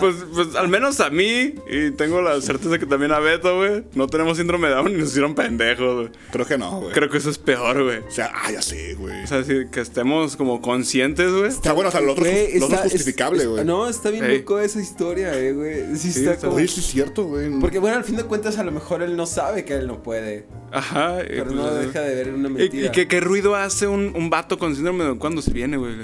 Pues, 0.00 0.14
pues 0.34 0.54
al 0.56 0.68
menos 0.68 1.00
a 1.00 1.08
mí, 1.10 1.54
y 1.70 1.90
tengo 1.92 2.20
la 2.20 2.38
certeza 2.42 2.78
que 2.78 2.84
también 2.86 3.12
a 3.12 3.18
Beto, 3.18 3.56
güey, 3.56 3.84
no 3.94 4.06
tenemos 4.06 4.36
síndrome 4.36 4.68
de 4.68 4.74
Down 4.74 4.90
y 4.92 4.94
nos 4.94 5.08
hicieron 5.08 5.34
pendejos, 5.34 5.94
güey. 5.94 6.08
Creo 6.30 6.46
que 6.46 6.58
no, 6.58 6.80
güey. 6.80 6.92
Creo 6.92 7.08
que 7.08 7.16
eso 7.18 7.30
es 7.30 7.38
peor, 7.38 7.82
güey. 7.82 7.98
O 8.00 8.10
sea, 8.10 8.30
ah, 8.34 8.52
ya 8.52 8.60
sé, 8.60 8.94
güey. 8.94 9.24
O 9.24 9.26
sea, 9.26 9.42
sí, 9.42 9.62
que 9.72 9.80
estemos 9.80 10.36
como 10.36 10.60
conscientes, 10.60 11.32
güey. 11.32 11.50
Sea, 11.50 11.72
bueno, 11.72 11.88
o 11.88 11.92
sea, 11.92 12.00
lo 12.02 12.12
otro, 12.12 12.24
Güey, 12.24 12.36
es, 12.54 12.60
lo 12.60 12.66
otro 12.66 12.76
está- 12.76 12.86
es 12.86 12.92
justificable, 12.92 13.42
es- 13.44 13.48
güey. 13.48 13.64
No, 13.64 13.88
está 13.88 14.10
bien 14.10 14.24
Ey. 14.26 14.38
loco 14.40 14.60
esa 14.60 14.80
historia, 14.80 15.34
eh, 15.38 15.52
güey. 15.54 15.96
Sí, 15.96 16.12
Sí, 16.12 16.18
está 16.20 16.32
está- 16.34 16.46
como... 16.48 16.58
Oye, 16.58 16.68
sí 16.68 16.80
es 16.80 16.86
cierto, 16.86 17.24
güey. 17.24 17.48
Porque, 17.60 17.78
bueno, 17.78 17.96
al 17.96 18.04
fin 18.04 18.16
de 18.16 18.24
cuentas, 18.24 18.58
a 18.58 18.64
lo 18.64 18.72
mejor 18.72 19.02
él 19.02 19.16
no 19.16 19.24
sabe 19.26 19.64
que 19.64 19.74
él 19.74 19.86
no 19.86 20.02
puede. 20.02 20.46
Ajá. 20.72 21.22
y 21.24 21.28
Pero 21.28 21.44
pues, 21.44 21.56
no 21.56 21.68
eh, 21.80 21.86
deja 21.86 22.00
de 22.02 22.14
ver 22.14 22.34
una 22.34 22.48
¿Y, 22.48 22.52
mentira. 22.52 22.86
y 22.88 22.90
qué, 22.92 23.08
qué 23.08 23.20
ruido 23.20 23.54
hace 23.56 23.86
un, 23.86 24.12
un 24.14 24.28
vato 24.30 24.58
con 24.58 24.74
síndrome 24.74 25.00
de 25.00 25.04
Down 25.06 25.18
cuando 25.18 25.40
se 25.42 25.52
viene, 25.52 25.76
güey? 25.78 25.94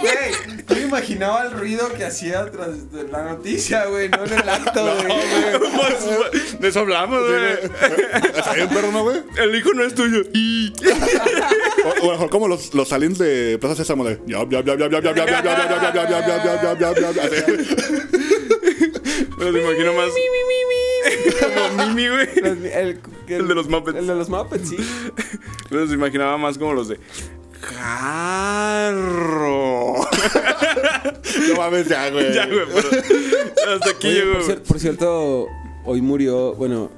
Güey, 0.00 0.32
yo 0.68 0.74
me 0.76 0.82
imaginaba 0.82 1.42
el 1.44 1.52
ruido 1.52 1.92
que 1.92 2.04
hacía 2.04 2.50
tras 2.50 2.90
de 2.90 3.04
la 3.08 3.24
noticia, 3.24 3.84
güey, 3.86 4.08
no 4.08 4.24
en 4.24 4.32
el 4.32 4.48
acto, 4.48 4.82
güey. 4.82 5.14
Pues, 5.58 6.58
de 6.60 6.68
eso 6.68 6.80
hablamos, 6.80 7.20
güey. 7.26 7.52
Está 8.34 8.54
bien, 8.54 8.68
perro, 8.68 8.90
¿no, 8.92 9.02
güey? 9.02 9.22
El 9.36 9.54
hijo 9.54 9.74
no 9.74 9.84
es 9.84 9.94
tuyo. 9.94 10.22
Y... 10.32 10.72
O, 12.02 12.10
mejor 12.10 12.30
como 12.30 12.48
los, 12.48 12.72
los 12.74 12.92
aliens 12.92 13.18
de 13.18 13.58
Plaza 13.58 13.76
Sésamo 13.76 14.04
de. 14.04 14.18
Ya, 14.26 14.46
ya, 14.48 14.62
ya, 14.62 14.76
ya, 14.76 14.88
ya, 14.88 15.00
ya, 15.00 15.12
ya, 15.12 15.26
ya, 15.26 15.42
ya, 15.42 15.42
ya, 15.42 15.62
ya, 15.62 15.92
ya, 15.92 15.92
ya, 15.92 16.26
ya, 16.26 16.62
ya, 16.62 16.74
ya, 16.78 16.94
ya, 16.94 17.12
ya. 17.12 17.22
Así. 17.22 17.36
Me 19.38 19.44
los 19.50 19.62
imagino 19.62 19.92
más. 19.94 20.10
Como 21.40 21.86
Mimi, 21.94 22.08
güey. 22.08 22.28
El, 22.72 23.00
El 23.28 23.48
de 23.48 23.54
los 23.54 23.68
Muppets. 23.68 23.98
El 23.98 24.06
de 24.06 24.14
los 24.14 24.28
Muppets, 24.28 24.68
sí. 24.68 24.76
Los 25.70 25.90
imaginaba 25.92 26.36
más 26.38 26.58
como 26.58 26.72
los 26.74 26.88
de. 26.88 26.98
Carro. 28.50 29.94
No 31.48 31.54
mames, 31.56 31.88
ya, 31.88 32.10
güey. 32.10 32.32
ya, 32.34 32.46
güey, 32.46 32.66
pero. 32.74 32.88
Hasta 33.74 33.90
aquí 33.90 34.08
Oye, 34.08 34.20
llegó. 34.24 34.32
por, 34.34 34.42
cier- 34.42 34.62
por 34.62 34.80
cierto, 34.80 35.46
hoy 35.84 36.00
murió, 36.02 36.54
bueno, 36.54 36.90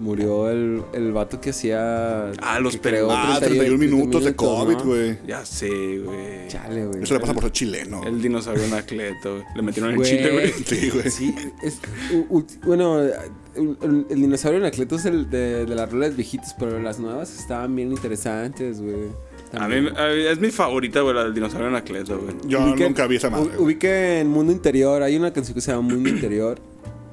murió 0.00 0.50
el, 0.50 0.82
el 0.94 1.12
vato 1.12 1.40
que 1.40 1.50
hacía... 1.50 2.30
Ah, 2.42 2.58
los 2.60 2.74
que 2.74 2.80
creó 2.80 3.08
Ah, 3.10 3.36
31 3.38 3.76
minutos 3.78 4.24
de 4.24 4.34
COVID, 4.34 4.76
¿no? 4.78 4.84
güey. 4.84 5.18
Ya 5.26 5.44
sé, 5.44 5.68
güey. 5.98 6.48
Chale, 6.48 6.86
güey. 6.86 7.02
Eso 7.02 7.14
le 7.14 7.20
pasa 7.20 7.34
por 7.34 7.42
ser 7.44 7.52
chileno. 7.52 8.02
El 8.04 8.20
dinosaurio 8.22 8.64
Anacleto, 8.64 9.34
güey. 9.36 9.44
Le 9.54 9.62
metieron 9.62 9.90
el 9.90 9.96
Güey. 9.96 10.08
chile, 10.10 10.30
güey. 10.32 10.52
Sí, 10.64 10.90
güey. 10.90 11.10
Sí, 11.10 11.34
es, 11.62 11.78
u- 12.12 12.38
u- 12.38 12.46
bueno, 12.64 13.00
el, 13.02 14.06
dinosaurio 14.08 14.58
Anacleto 14.58 14.96
es 14.96 15.04
el 15.04 15.28
de, 15.28 15.66
de 15.66 15.74
las 15.74 15.90
rolas 15.92 16.16
viejitas, 16.16 16.54
pero 16.58 16.80
las 16.80 16.98
nuevas 16.98 17.38
estaban 17.38 17.76
bien 17.76 17.90
interesantes, 17.92 18.80
güey. 18.80 19.08
A 19.52 19.68
mí, 19.68 19.74
a 19.76 19.80
mí- 19.80 20.26
es 20.30 20.38
mi 20.40 20.50
favorita, 20.50 21.00
güey, 21.02 21.14
la 21.14 21.24
del 21.24 21.34
dinosaurio 21.34 21.68
Anacleto, 21.68 22.18
güey. 22.20 22.34
Yo 22.46 22.74
nunca 22.74 23.06
vi 23.06 23.16
esa 23.16 23.28
madre. 23.30 23.44
u- 23.44 23.48
güey. 23.48 23.64
Ubiquen 23.64 24.28
Mundo 24.28 24.50
Interior. 24.52 25.02
Hay 25.02 25.16
una 25.16 25.32
canción 25.32 25.54
que 25.54 25.60
se 25.60 25.72
llama 25.72 25.88
Mundo 25.88 26.08
Interior 26.08 26.58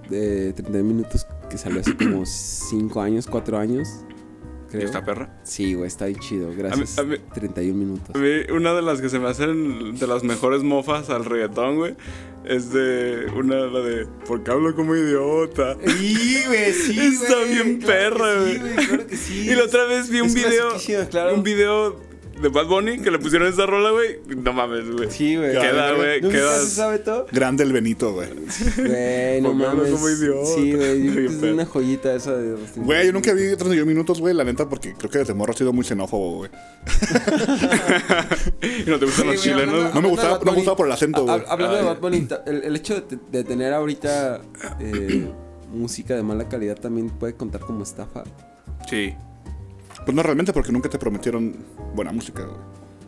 de 0.10 0.54
30 0.54 0.78
minutos 0.84 1.26
que 1.50 1.58
salió 1.58 1.82
hace 1.82 1.96
como 1.96 2.26
5 2.26 3.02
años, 3.02 3.28
4 3.28 3.58
años. 3.58 3.88
¿Y 4.68 4.72
Creo. 4.72 4.86
esta 4.86 5.06
perra? 5.06 5.40
Sí, 5.44 5.76
güey, 5.76 5.88
está 5.88 6.06
ahí 6.06 6.16
chido. 6.16 6.52
Gracias. 6.54 6.98
A 7.00 7.04
mí- 7.04 7.16
a 7.16 7.20
mí- 7.20 7.24
31 7.34 7.78
minutos. 7.78 8.14
A 8.16 8.20
mí, 8.20 8.30
una 8.54 8.74
de 8.74 8.82
las 8.82 9.00
que 9.00 9.08
se 9.08 9.18
me 9.18 9.30
hacen 9.30 9.98
de 9.98 10.08
las 10.08 10.24
mejores 10.26 10.62
mofas 10.64 11.10
al 11.10 11.24
reggaetón, 11.24 11.78
güey, 11.78 11.96
es 12.44 12.74
de 12.74 13.28
una, 13.34 13.56
la 13.68 13.80
de, 13.80 14.08
porque 14.28 14.52
hablo 14.52 14.76
como 14.76 14.94
idiota. 14.94 15.78
Sí, 15.86 16.42
güey, 16.48 16.74
sí, 16.74 17.00
Está 17.00 17.44
bien 17.46 17.78
claro 17.80 18.18
perra, 18.18 18.46
sí, 18.46 18.60
güey. 18.60 18.76
Claro 18.88 19.08
que 19.08 19.16
sí. 19.16 19.50
Y 19.50 19.56
la 19.56 19.64
otra 19.64 19.86
vez 19.86 20.10
vi 20.10 20.20
un 20.20 20.28
Es 20.28 20.36
video, 20.36 20.70
claro. 21.10 21.34
un 21.34 21.44
video 21.44 22.02
de 22.42 22.50
Bad 22.50 22.68
Bunny 22.68 23.00
que 23.00 23.12
le 23.12 23.20
pusieron 23.20 23.48
esa 23.48 23.66
rola, 23.66 23.92
güey. 23.92 24.20
No 24.38 24.54
mames, 24.54 24.90
güey. 24.92 25.10
Sí, 25.12 25.36
güey. 25.36 25.52
Queda, 25.52 25.94
güey, 25.94 26.22
¿No 26.22 26.30
quedas- 26.30 26.64
se 26.66 26.76
sabe 26.76 27.00
todo? 27.00 27.26
Grande 27.32 27.64
el 27.64 27.74
Benito, 27.74 28.14
güey. 28.14 28.30
Güey, 28.78 29.42
no 29.42 29.54
mames. 29.54 29.92
como 29.92 30.10
idiota. 30.10 30.46
Sí, 30.56 30.74
güey. 30.74 31.26
Es 31.26 31.42
una 31.44 31.66
joyita 31.66 32.14
esa 32.14 32.36
de. 32.36 32.56
Güey, 32.78 33.06
yo 33.08 33.14
nunca 33.14 33.34
vi 33.34 33.56
31 33.56 33.86
minutos, 33.86 34.20
güey, 34.20 34.34
la 34.34 34.44
neta, 34.44 34.68
porque 34.70 34.94
creo 34.94 35.10
que 35.10 35.18
desde 35.20 35.34
morro 35.34 35.54
ha 35.54 35.58
sido 35.58 35.74
muy 35.74 35.84
xenófobo, 35.86 36.38
güey. 36.38 36.52
y 38.62 38.90
no 38.90 39.00
te 39.00 39.06
gustan 39.06 39.26
Sí, 39.26 39.32
los 39.32 39.42
chilenos. 39.42 39.74
hablando- 39.76 39.94
No 39.94 40.02
me 40.02 40.10
gustaba, 40.10 40.40
no 40.40 40.52
me 40.52 40.56
gustaba 40.58 40.78
por 40.78 40.86
el 40.88 40.92
acento, 40.94 41.24
güey. 41.24 41.40
ha- 41.40 41.52
Hablando 41.52 41.76
de 41.76 41.82
Ay. 41.82 41.86
Bad 41.88 42.00
Bunny, 42.00 42.28
el, 42.46 42.64
el 42.64 42.76
hecho 42.76 43.02
de, 43.02 43.18
de 43.32 43.44
tener 43.44 43.74
ahorita 43.74 44.42
eh, 44.80 45.28
música 45.74 46.16
de 46.16 46.24
mala 46.24 46.48
calidad 46.48 46.76
también 46.80 47.10
puede 47.10 47.34
contar 47.36 47.62
como 47.62 47.84
estafa. 47.84 48.24
Sí. 48.90 49.14
Pues 50.08 50.16
no 50.16 50.24
realmente, 50.24 50.54
porque 50.54 50.72
nunca 50.72 50.88
te 50.88 50.98
prometieron 50.98 51.54
buena 51.94 52.14
música, 52.14 52.42
güey. 52.46 52.58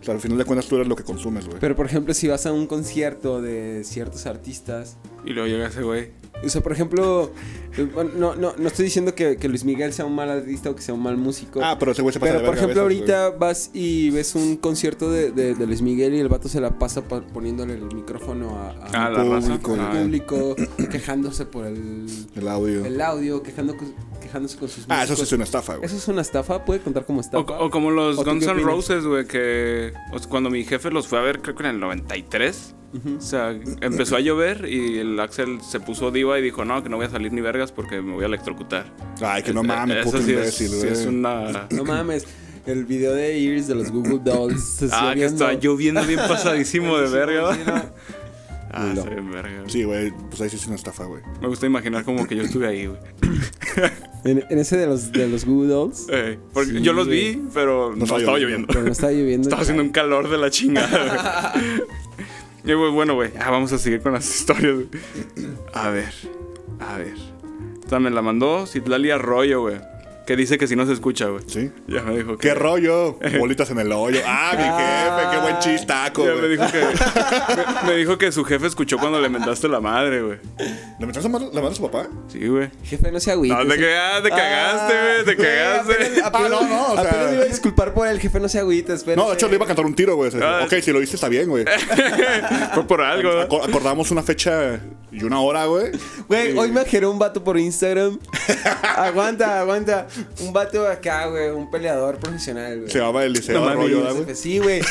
O 0.01 0.03
sea, 0.03 0.13
al 0.15 0.19
final 0.19 0.37
de 0.37 0.43
cuentas 0.43 0.67
tú 0.67 0.75
eres 0.75 0.85
lo 0.89 0.97
que 0.97 1.05
consumes, 1.05 1.45
güey. 1.45 1.57
Pero 1.57 1.73
por 1.73 1.85
ejemplo, 1.85 2.13
si 2.13 2.27
vas 2.27 2.45
a 2.45 2.51
un 2.51 2.67
concierto 2.67 3.41
de 3.41 3.85
ciertos 3.85 4.25
artistas, 4.25 4.97
Y 5.23 5.29
luego 5.29 5.47
llega 5.47 5.67
ese 5.69 5.81
güey. 5.81 6.11
o 6.43 6.49
sea, 6.49 6.59
por 6.59 6.73
ejemplo, 6.73 7.31
bueno, 7.85 8.11
no, 8.15 8.35
no, 8.35 8.53
no 8.57 8.67
estoy 8.67 8.85
diciendo 8.85 9.13
que, 9.15 9.37
que 9.37 9.47
Luis 9.49 9.63
Miguel 9.63 9.93
sea 9.93 10.05
un 10.05 10.15
mal 10.15 10.29
artista 10.29 10.69
o 10.69 10.75
que 10.75 10.81
sea 10.81 10.93
un 10.93 11.03
mal 11.03 11.17
músico. 11.17 11.59
Ah, 11.63 11.77
pero 11.79 11.91
ese 11.91 12.01
güey 12.01 12.13
se 12.13 12.19
pasa 12.19 12.31
Pero 12.33 12.41
de 12.41 12.45
por 12.47 12.55
ejemplo, 12.57 12.85
veces, 12.85 13.01
ahorita 13.09 13.29
vas 13.37 13.71
y 13.73 14.09
ves 14.11 14.35
un 14.35 14.57
concierto 14.57 15.11
de, 15.11 15.31
de- 15.31 15.55
de 15.55 15.67
Luis 15.67 15.81
Miguel 15.81 16.13
y 16.13 16.19
el 16.19 16.29
vato 16.29 16.47
se 16.49 16.59
la 16.61 16.77
pasa 16.77 17.07
pa- 17.07 17.21
poniéndole 17.21 17.73
el 17.73 17.85
micrófono 17.93 18.57
a, 18.57 18.69
a- 18.69 19.05
Ah, 19.05 19.09
la 19.09 19.23
raza. 19.23 19.47
público, 19.47 19.73
al 19.73 19.79
Ah, 19.79 19.91
público, 19.91 20.55
quejándose 20.91 21.45
por 21.45 21.65
el. 21.65 22.05
El 22.35 22.47
audio. 22.47 22.85
el 22.85 22.99
audio, 23.01 23.43
quejando, 23.43 23.75
quejándose 24.21 24.57
con 24.57 24.69
sus 24.69 24.85
Ah, 24.89 25.03
eso 25.03 25.15
sí 25.15 25.21
músicos. 25.21 25.27
es 25.27 25.33
una 25.33 25.43
estafa, 25.43 25.75
güey. 25.75 25.85
Eso 25.85 25.97
es 25.97 26.07
una 26.07 26.21
estafa, 26.21 26.65
puede 26.65 26.79
contar 26.81 27.05
como 27.05 27.21
estafa. 27.21 27.59
o 27.59 27.69
como 27.69 27.91
los 27.91 28.17
¿O 28.17 28.23
tú 28.23 28.29
Guns 28.31 28.45
N'? 28.47 28.61
Roses, 28.61 29.05
güey, 29.05 29.25
que 29.25 29.93
o 30.13 30.19
sea, 30.19 30.29
cuando 30.29 30.49
mi 30.49 30.63
jefe 30.63 30.89
los 30.91 31.07
fue 31.07 31.19
a 31.19 31.21
ver, 31.21 31.41
creo 31.41 31.55
que 31.55 31.63
en 31.63 31.69
el 31.69 31.79
93. 31.79 32.75
O 33.19 33.21
sea, 33.21 33.51
empezó 33.81 34.15
a 34.15 34.19
llover 34.19 34.65
y 34.67 34.97
el 34.97 35.19
Axel 35.19 35.61
se 35.61 35.79
puso 35.79 36.09
diva 36.09 36.39
y 36.39 36.41
dijo, 36.41 36.65
no, 36.65 36.81
que 36.81 36.89
no 36.89 36.97
voy 36.97 37.05
a 37.05 37.09
salir 37.11 37.31
ni 37.31 37.39
vergas 37.39 37.68
porque 37.71 38.01
me 38.01 38.13
voy 38.13 38.23
a 38.23 38.27
electrocutar. 38.27 38.85
Ay, 39.21 39.43
que 39.43 39.53
no 39.53 39.61
Eh, 39.61 39.67
mames, 39.67 39.97
eso 39.97 40.11
puto 40.11 40.23
sí 40.23 40.31
es, 40.33 40.37
imbécil, 40.61 40.67
sí 40.69 40.77
güey. 40.77 40.91
es 40.91 41.05
una... 41.05 41.67
No 41.71 41.83
mames, 41.85 42.25
el 42.65 42.85
video 42.85 43.13
de 43.13 43.37
Iris 43.37 43.67
de 43.67 43.75
los 43.75 43.91
Google 43.91 44.19
Dolls. 44.23 44.61
se 44.63 44.89
Ah, 44.91 45.11
que 45.13 45.19
viendo. 45.21 45.45
está 45.47 45.59
lloviendo 45.59 46.03
bien 46.03 46.19
pasadísimo 46.27 46.97
de 46.97 47.09
verga. 47.09 47.53
Sí, 47.55 47.61
no. 47.65 47.83
Ah, 48.71 48.93
está 48.95 49.09
bien 49.09 49.31
verga. 49.31 49.63
Sí, 49.65 49.81
güey, 49.83 50.13
pues 50.29 50.39
ahí 50.41 50.49
sí 50.51 50.57
es 50.57 50.67
una 50.67 50.75
estafa, 50.75 51.05
güey. 51.05 51.23
Me 51.41 51.47
gusta 51.47 51.65
imaginar 51.65 52.03
como 52.05 52.27
que 52.27 52.35
yo 52.35 52.43
estuve 52.43 52.67
ahí, 52.67 52.85
güey. 52.85 52.99
En, 54.23 54.45
en 54.47 54.59
ese 54.59 54.77
de 54.77 54.85
los, 54.85 55.11
de 55.11 55.27
los 55.27 55.43
Google 55.43 55.69
Dolls. 55.73 56.05
Eh, 56.11 56.37
porque 56.53 56.69
Sí, 56.73 56.81
yo 56.81 56.93
los 56.93 57.07
güey. 57.07 57.33
vi, 57.37 57.41
pero 57.51 57.95
no, 57.95 58.03
estaba 58.03 58.19
estaba 58.19 58.37
lloviendo. 58.37 58.67
lloviendo. 58.67 58.67
Pero 58.67 58.85
no 58.85 58.91
estaba 58.91 59.11
lloviendo. 59.11 59.47
Estaba 59.47 59.61
haciendo 59.63 59.81
un 59.81 59.89
calor 59.89 60.29
de 60.29 60.37
la 60.37 60.51
chingada, 60.51 61.53
güey. 61.55 61.81
Y, 62.63 62.73
güey, 62.73 62.91
bueno, 62.91 63.15
güey, 63.15 63.31
ah, 63.39 63.49
vamos 63.49 63.73
a 63.73 63.79
seguir 63.79 64.01
con 64.01 64.13
las 64.13 64.29
historias, 64.29 64.75
güey. 64.75 64.87
A 65.73 65.89
ver, 65.89 66.13
a 66.79 66.97
ver. 66.99 67.15
Esta 67.89 67.99
me 67.99 68.11
la 68.11 68.21
mandó 68.21 68.67
Citlali 68.67 69.09
Arroyo, 69.09 69.61
güey. 69.61 69.77
Que 70.27 70.35
dice 70.35 70.59
que 70.59 70.67
si 70.67 70.75
no 70.75 70.85
se 70.85 70.93
escucha, 70.93 71.25
güey. 71.25 71.43
Sí. 71.47 71.71
Ya 71.87 72.03
me 72.03 72.15
dijo 72.15 72.37
que. 72.37 72.49
¿Qué 72.49 72.53
rollo? 72.53 73.17
Bolitas 73.39 73.71
en 73.71 73.79
el 73.79 73.91
hoyo. 73.91 74.19
Ah, 74.27 74.51
mi 74.55 74.61
jefe, 74.63 75.31
qué 75.31 75.41
buen 75.41 75.57
chistaco, 75.57 76.23
Ya 76.23 76.35
me 76.39 76.47
dijo 76.49 76.65
que. 76.71 76.81
me, 77.87 77.91
me 77.91 77.97
dijo 77.97 78.19
que 78.19 78.31
su 78.31 78.45
jefe 78.45 78.67
escuchó 78.67 78.99
cuando 78.99 79.19
le 79.19 79.27
mentaste 79.27 79.67
la 79.67 79.79
madre, 79.81 80.21
güey. 80.21 80.37
¿Le 80.99 81.05
metiste 81.07 81.27
la 81.27 81.39
mano 81.39 81.67
a 81.67 81.73
su 81.73 81.81
papá? 81.81 82.07
Sí, 82.27 82.47
güey. 82.47 82.69
Jefe, 82.83 83.11
no 83.11 83.19
se 83.19 83.31
agüite. 83.31 83.55
No, 83.55 83.65
te, 83.67 83.75
sí. 83.75 83.81
cagaste, 83.81 84.29
te 84.29 84.35
cagaste, 84.35 84.93
güey. 84.93 85.25
Te 85.25 85.35
cagaste. 85.43 85.93
Apenas, 86.25 86.27
apenas- 86.27 86.51
Ah, 86.61 86.61
no, 86.61 86.67
no, 86.69 86.87
o 86.89 86.95
sea- 86.95 87.09
apenas 87.09 87.27
me 87.29 87.33
iba 87.37 87.43
a 87.45 87.47
disculpar 87.47 87.93
por 87.95 88.07
el 88.07 88.19
jefe, 88.19 88.39
no 88.39 88.49
se 88.49 88.59
agüite, 88.59 88.93
espérate. 88.93 89.19
No, 89.19 89.29
de 89.29 89.33
hecho 89.33 89.47
le 89.47 89.55
iba 89.55 89.65
a 89.65 89.67
cantar 89.67 89.87
un 89.87 89.95
tiro, 89.95 90.15
güey. 90.15 90.29
Ah. 90.43 90.61
Ok, 90.63 90.75
si 90.83 90.91
lo 90.91 91.01
hice 91.01 91.15
está 91.15 91.27
bien, 91.27 91.49
güey. 91.49 91.65
Fue 92.75 92.85
por 92.85 93.01
algo, 93.01 93.31
acordamos 93.63 94.11
una 94.11 94.21
fecha 94.21 94.79
y 95.11 95.23
una 95.23 95.41
hora, 95.41 95.65
güey. 95.65 95.91
Güey, 96.27 96.57
hoy 96.57 96.71
me 96.71 96.81
ajeró 96.81 97.11
un 97.11 97.19
vato 97.19 97.43
por 97.43 97.57
Instagram. 97.57 98.19
aguanta, 98.95 99.59
aguanta. 99.61 100.07
Un 100.41 100.53
vato 100.53 100.87
acá, 100.87 101.27
güey, 101.27 101.49
un 101.49 101.69
peleador 101.71 102.17
profesional, 102.17 102.79
güey. 102.79 102.91
Se 102.91 102.99
llamaba 102.99 103.25
Eliseo 103.25 103.55
No 103.59 103.65
mames, 103.65 103.77
Arroyo, 103.77 103.95
Sí, 103.97 104.03
¿verdad, 104.03 104.23
güey? 104.23 104.35
Sí, 104.35 104.59
güey. 104.59 104.81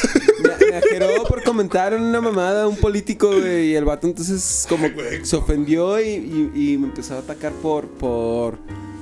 Me, 0.42 0.70
me 0.70 0.76
ajeró 0.76 1.24
por 1.24 1.42
comentar 1.42 1.92
en 1.92 2.02
una 2.02 2.20
mamada 2.20 2.66
un 2.68 2.76
político, 2.76 3.28
güey. 3.28 3.68
Y 3.70 3.74
el 3.74 3.84
vato 3.84 4.06
entonces 4.06 4.66
como 4.68 4.90
güey. 4.90 5.24
se 5.24 5.36
ofendió 5.36 6.00
y, 6.00 6.08
y- 6.54 6.72
y 6.72 6.78
me 6.78 6.86
empezó 6.88 7.14
a 7.14 7.18
atacar 7.18 7.52
por, 7.52 7.86
por, 7.86 8.58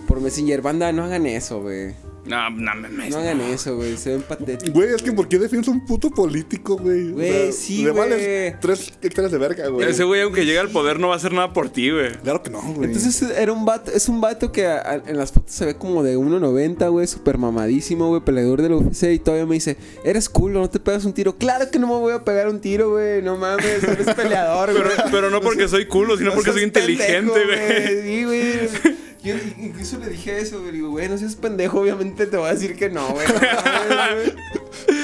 por 0.06 0.20
Messenger. 0.20 0.60
Banda, 0.62 0.92
no 0.92 1.04
hagan 1.04 1.26
eso, 1.26 1.60
güey. 1.60 1.94
No, 2.26 2.50
no 2.50 2.74
mames. 2.74 3.10
No 3.10 3.18
hagan 3.18 3.40
eso, 3.40 3.76
güey. 3.76 3.96
Se 3.96 4.10
ven 4.10 4.22
patéticos. 4.22 4.74
Güey, 4.74 4.94
es 4.94 5.02
que 5.02 5.12
¿por 5.12 5.28
qué 5.28 5.38
defiendes 5.38 5.68
un 5.68 5.84
puto 5.86 6.10
político, 6.10 6.76
güey? 6.76 7.10
Güey, 7.12 7.52
sí, 7.52 7.84
le 7.84 7.90
vales 7.92 8.54
tres 8.60 8.92
hectáreas 9.02 9.32
de 9.32 9.38
verga, 9.38 9.68
güey. 9.68 9.88
Ese 9.88 10.04
güey, 10.04 10.22
aunque 10.22 10.44
llegue 10.44 10.58
al 10.58 10.70
poder, 10.70 10.98
no 10.98 11.08
va 11.08 11.14
a 11.14 11.16
hacer 11.16 11.32
nada 11.32 11.52
por 11.52 11.68
ti, 11.68 11.90
güey. 11.90 12.12
Claro 12.22 12.42
que 12.42 12.50
no, 12.50 12.60
güey. 12.62 12.88
Entonces 12.88 13.22
era 13.22 13.52
un 13.52 13.64
vato, 13.64 13.90
es 13.92 14.08
un 14.08 14.20
vato 14.20 14.50
que 14.52 14.66
a- 14.66 14.78
a- 14.78 15.02
en 15.06 15.16
las 15.16 15.32
fotos 15.32 15.52
se 15.54 15.64
ve 15.66 15.76
como 15.76 16.02
de 16.02 16.16
1.90, 16.18 16.88
güey, 16.90 17.06
súper 17.06 17.38
mamadísimo, 17.38 18.08
güey, 18.08 18.20
peleador 18.22 18.60
del 18.62 18.72
UFC 18.72 19.12
y 19.12 19.18
todavía 19.18 19.46
me 19.46 19.54
dice, 19.54 19.76
eres 20.04 20.28
culo, 20.28 20.60
no 20.60 20.68
te 20.70 20.80
pegas 20.80 21.04
un 21.04 21.12
tiro. 21.12 21.36
Claro 21.36 21.70
que 21.70 21.78
no 21.78 21.86
me 21.86 21.94
voy 21.94 22.12
a 22.12 22.24
pegar 22.24 22.48
un 22.48 22.60
tiro, 22.60 22.90
güey, 22.90 23.22
no 23.22 23.36
mames, 23.36 23.82
eres 23.84 24.14
peleador, 24.14 24.72
güey. 24.72 24.82
Pero, 24.82 25.04
pero 25.10 25.30
no 25.30 25.40
porque 25.40 25.68
soy 25.68 25.86
culo, 25.86 26.16
sino 26.16 26.30
No 26.30 26.34
porque 26.34 26.52
soy 26.52 26.62
inteligente, 26.64 27.30
güey. 27.44 28.02
Sí, 28.02 28.24
güey. 28.24 28.96
Yo 29.26 29.34
incluso 29.58 29.98
le 29.98 30.08
dije 30.08 30.38
eso, 30.38 30.60
güey. 30.60 30.70
Digo, 30.70 30.90
güey, 30.90 31.08
no 31.08 31.18
seas 31.18 31.34
pendejo, 31.34 31.80
obviamente 31.80 32.26
te 32.26 32.36
voy 32.36 32.48
a 32.48 32.54
decir 32.54 32.76
que 32.76 32.88
no, 32.90 33.08
güey. 33.08 33.26
güey. 33.26 34.34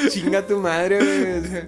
Chinga 0.11 0.47
tu 0.47 0.59
madre, 0.59 0.99
güey. 0.99 1.64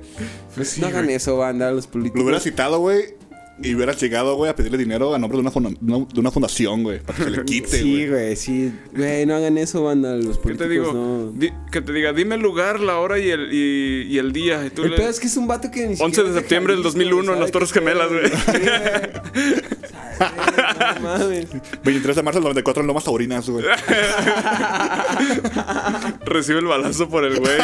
Pues 0.55 0.79
no 0.79 0.87
hagan 0.87 1.11
eso, 1.11 1.37
banda, 1.37 1.73
los 1.73 1.89
políticos. 1.89 2.19
Lo 2.21 2.25
hubieras 2.25 2.45
citado, 2.45 2.79
güey. 2.79 3.17
Y 3.63 3.73
hubieras 3.75 4.01
llegado, 4.03 4.35
güey, 4.35 4.51
a 4.51 4.57
pedirle 4.57 4.77
dinero 4.77 5.15
a 5.15 5.19
nombre 5.19 5.37
de 5.37 5.43
una, 5.43 5.51
funda- 5.53 5.71
de 5.81 6.21
una 6.21 6.31
fundación, 6.33 6.83
güey. 6.83 6.99
Para 7.01 7.19
que 7.19 7.25
se 7.25 7.31
le 7.31 7.45
quite, 7.47 7.69
Sí, 7.69 7.83
güey. 7.93 8.09
güey, 8.09 8.37
sí. 8.37 8.73
Güey, 8.95 9.27
no 9.27 9.37
hagan 9.37 9.57
eso, 9.59 9.85
banda, 9.85 10.17
los 10.17 10.39
¿Qué 10.39 10.43
políticos 10.43 10.67
te 10.67 10.73
digo? 10.73 10.93
no. 10.93 11.31
Di- 11.33 11.53
que 11.71 11.81
te 11.81 11.93
diga, 11.93 12.13
dime 12.13 12.35
el 12.35 12.41
lugar, 12.43 12.81
la 12.81 12.99
hora 12.99 13.19
y 13.21 13.31
el, 13.31 13.53
y, 13.53 14.09
y 14.13 14.19
el 14.19 14.33
día. 14.33 14.67
Y 14.67 14.71
tú 14.71 14.83
El 14.83 14.91
le- 14.91 14.97
pedo 14.97 15.09
es 15.09 15.21
que 15.21 15.29
es 15.29 15.37
un 15.37 15.47
vato 15.47 15.71
que 15.71 15.87
ni 15.87 15.93
11 15.93 16.05
siquiera 16.05 16.29
de 16.31 16.35
septiembre 16.41 16.75
del 16.75 16.83
Jalisco, 16.83 16.99
2001 16.99 17.21
en 17.21 17.27
¿sabe 17.27 17.41
las 17.41 17.51
Torres 17.53 17.73
Gemelas, 17.73 18.09
güey. 18.09 18.29
Güey. 18.31 19.63
No 20.15 21.01
mames. 21.03 21.49
23 21.85 22.17
de 22.17 22.23
marzo 22.23 22.39
del 22.39 22.45
94 22.45 22.81
en 22.83 22.87
Lomas 22.87 23.03
Taurinas, 23.05 23.49
güey. 23.51 23.65
Recibe 26.25 26.61
el 26.61 26.67
balazo 26.67 27.09
por 27.09 27.25
el 27.25 27.39
güey. 27.41 27.59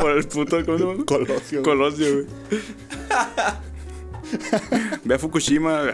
por 0.00 0.10
el 0.12 0.26
puto, 0.28 0.62
¿cómo 0.64 0.78
se 0.78 0.84
llama? 0.84 1.04
Colosio. 1.06 1.62
güey. 1.62 1.64
Colosio, 1.64 2.06
güey. 2.14 2.26
Ve 5.04 5.14
a 5.14 5.18
Fukushima. 5.18 5.84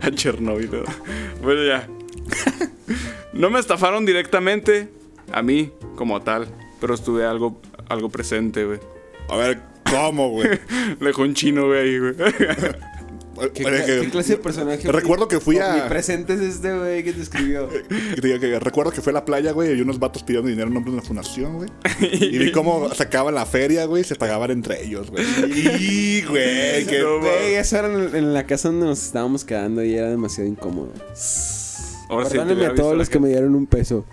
a 0.00 0.10
Chernobyl. 0.10 0.70
¿no? 0.70 0.82
Bueno, 1.42 1.64
ya. 1.64 1.88
No 3.32 3.50
me 3.50 3.58
estafaron 3.58 4.06
directamente 4.06 4.88
a 5.32 5.42
mí 5.42 5.72
como 5.96 6.22
tal, 6.22 6.48
pero 6.80 6.94
estuve 6.94 7.26
algo, 7.26 7.60
algo 7.88 8.08
presente, 8.08 8.64
güey. 8.64 8.78
A 9.28 9.36
ver, 9.36 9.60
¿cómo, 9.90 10.30
güey? 10.30 10.60
Dejó 11.00 11.22
un 11.22 11.34
chino, 11.34 11.66
güey, 11.66 11.80
ahí, 11.80 11.98
güey. 11.98 12.14
¿Qué, 13.52 13.62
que- 13.64 14.08
clase 14.10 14.32
de 14.36 14.38
personaje? 14.38 14.90
Recuerdo 14.90 15.28
que 15.28 15.40
fui 15.40 15.58
a- 15.58 15.74
Mi 15.74 15.88
presente 15.88 16.34
es 16.34 16.40
este, 16.40 16.76
güey, 16.76 17.02
que 17.04 17.12
te 17.12 17.20
escribió. 17.22 17.68
que 18.22 18.40
que 18.40 18.58
recuerdo 18.60 18.92
que 18.92 19.00
fue 19.00 19.10
a 19.12 19.14
la 19.14 19.24
playa, 19.24 19.52
güey, 19.52 19.76
y 19.76 19.80
unos 19.80 19.98
vatos 19.98 20.22
pidiendo 20.22 20.48
dinero 20.48 20.68
en 20.68 20.74
nombre 20.74 20.90
de 20.92 20.98
una 20.98 21.06
fundación, 21.06 21.54
güey. 21.56 21.68
Y 22.20 22.38
vi 22.38 22.52
cómo 22.52 22.92
sacaban 22.94 23.34
la 23.34 23.46
feria, 23.46 23.84
güey, 23.86 24.02
y 24.02 24.04
se 24.04 24.14
pagaban 24.14 24.50
entre 24.50 24.84
ellos, 24.84 25.10
güey. 25.10 25.24
Y, 25.56 26.22
güey, 26.22 26.84
que... 26.86 27.00
No, 27.02 27.20
Güey, 27.20 27.54
eso 27.54 27.76
era 27.78 27.88
en, 27.92 28.14
en 28.14 28.34
la 28.34 28.46
casa 28.46 28.68
donde 28.68 28.86
nos 28.86 29.02
estábamos 29.04 29.44
quedando 29.44 29.82
y 29.84 29.94
era 29.94 30.08
demasiado 30.10 30.48
incómodo. 30.48 30.92
Ahora 32.08 32.26
sí 32.26 32.32
te 32.32 32.38
Perdónenme 32.38 32.54
hubiera 32.60 32.72
a 32.74 32.76
todos 32.76 32.96
los 32.96 33.08
que 33.08 33.18
me 33.18 33.28
dieron 33.28 33.54
un 33.54 33.66
peso. 33.66 34.04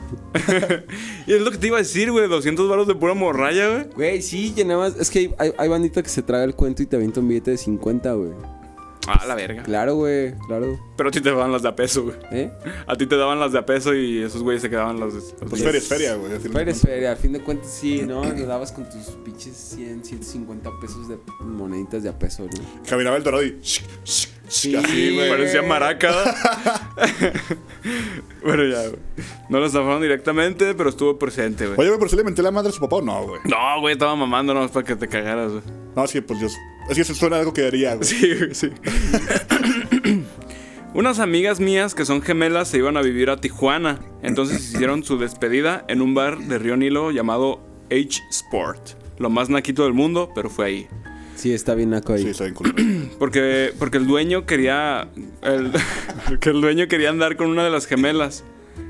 Y 1.27 1.33
es 1.33 1.41
lo 1.41 1.51
que 1.51 1.57
te 1.57 1.67
iba 1.67 1.75
a 1.77 1.81
decir, 1.81 2.09
güey. 2.11 2.27
200 2.27 2.69
baros 2.69 2.87
de 2.87 2.95
pura 2.95 3.13
morralla, 3.13 3.67
güey. 3.69 3.87
Güey, 3.95 4.21
sí, 4.21 4.53
llenabas. 4.55 4.95
Es 4.97 5.09
que 5.09 5.19
hay, 5.19 5.33
hay, 5.37 5.53
hay 5.57 5.67
bandita 5.69 6.01
que 6.01 6.09
se 6.09 6.21
traga 6.21 6.45
el 6.45 6.55
cuento 6.55 6.81
y 6.81 6.85
te 6.85 6.95
avienta 6.95 7.19
un 7.19 7.27
billete 7.27 7.51
de 7.51 7.57
50, 7.57 8.13
güey. 8.13 8.31
Ah, 9.19 9.25
la 9.25 9.35
verga. 9.35 9.63
Claro, 9.63 9.95
güey, 9.95 10.33
claro. 10.47 10.79
Pero 10.95 11.09
a 11.09 11.11
ti 11.11 11.21
te 11.21 11.29
daban 11.29 11.51
las 11.51 11.61
de 11.61 11.69
a 11.69 11.75
peso, 11.75 12.03
güey. 12.03 12.15
¿Eh? 12.31 12.51
A 12.87 12.95
ti 12.95 13.05
te 13.07 13.15
daban 13.17 13.39
las 13.39 13.51
de 13.51 13.59
a 13.59 13.65
peso 13.65 13.93
y 13.93 14.21
esos 14.21 14.43
güeyes 14.43 14.61
se 14.61 14.69
quedaban 14.69 14.99
las 14.99 15.13
de. 15.13 15.19
las 15.19 15.49
Pues 15.49 15.63
feria 15.63 15.77
es 15.77 15.87
feria, 15.87 16.15
güey. 16.15 16.39
Feria 16.39 16.71
es 16.71 16.81
feria, 16.81 17.11
al 17.11 17.17
fin 17.17 17.33
de 17.33 17.41
cuentas 17.41 17.71
sí, 17.71 18.03
¿no? 18.07 18.23
Le 18.33 18.45
dabas 18.45 18.71
con 18.71 18.89
tus 18.89 19.07
pinches 19.23 19.55
100, 19.55 20.05
150 20.05 20.69
pesos 20.79 21.07
de 21.07 21.17
moneditas 21.41 22.03
de 22.03 22.09
a 22.09 22.17
peso, 22.17 22.43
¿no? 22.43 22.83
Caminaba 22.87 23.17
el 23.17 23.23
dorado 23.23 23.43
y... 23.43 23.59
Sí, 24.51 24.73
güey. 25.15 25.29
Parecía 25.29 25.61
maraca. 25.61 26.11
bueno, 28.43 28.65
ya, 28.65 28.81
güey. 28.81 28.99
No 29.49 29.59
lo 29.59 29.65
estafaron 29.65 30.01
directamente, 30.01 30.73
pero 30.75 30.89
estuvo 30.89 31.17
presente, 31.17 31.67
güey. 31.67 31.79
Oye, 31.79 31.87
güey, 31.87 31.99
¿por 31.99 32.09
si 32.09 32.17
le 32.17 32.23
menté 32.23 32.41
la 32.41 32.51
madre 32.51 32.69
a 32.69 32.73
su 32.73 32.81
papá 32.81 32.97
o 32.97 33.01
no, 33.01 33.23
güey? 33.27 33.41
No, 33.45 33.79
güey, 33.79 33.93
estaba 33.93 34.13
mamando 34.15 34.53
nomás 34.53 34.71
para 34.71 34.85
que 34.85 34.95
te 34.97 35.07
cagaras, 35.07 35.51
güey. 35.51 35.63
No, 35.95 36.05
sí, 36.05 36.19
pues 36.19 36.39
yo... 36.41 36.47
Es 36.89 36.95
que 36.95 37.01
eso 37.01 37.15
suena 37.15 37.37
algo 37.37 37.53
que 37.53 37.65
haría, 37.65 37.95
güey. 37.95 38.05
Sí, 38.05 38.33
güey, 38.35 38.53
sí. 38.53 38.69
Unas 40.93 41.19
amigas 41.19 41.61
mías 41.61 41.95
que 41.95 42.03
son 42.03 42.21
gemelas 42.21 42.67
se 42.67 42.77
iban 42.77 42.97
a 42.97 43.01
vivir 43.01 43.29
a 43.29 43.37
Tijuana. 43.37 43.99
Entonces 44.21 44.73
hicieron 44.73 45.05
su 45.05 45.17
despedida 45.17 45.85
en 45.87 46.01
un 46.01 46.13
bar 46.13 46.37
de 46.39 46.59
Río 46.59 46.75
Nilo 46.75 47.11
llamado 47.11 47.61
H 47.89 48.21
Sport. 48.29 48.99
Lo 49.17 49.29
más 49.29 49.49
naquito 49.49 49.85
del 49.85 49.93
mundo, 49.93 50.29
pero 50.35 50.49
fue 50.49 50.65
ahí. 50.65 50.87
Sí, 51.41 51.55
está 51.55 51.73
bien 51.73 51.89
naco 51.89 52.13
ahí. 52.13 52.21
Sí, 52.21 52.29
está 52.29 52.43
bien 52.43 52.53
cool. 52.53 52.75
Porque, 53.17 53.73
porque 53.79 53.97
el 53.97 54.05
dueño 54.05 54.45
quería. 54.45 55.07
El, 55.41 55.71
que 56.39 56.51
el 56.51 56.61
dueño 56.61 56.87
quería 56.87 57.09
andar 57.09 57.35
con 57.35 57.49
una 57.49 57.63
de 57.63 57.71
las 57.71 57.87
gemelas. 57.87 58.43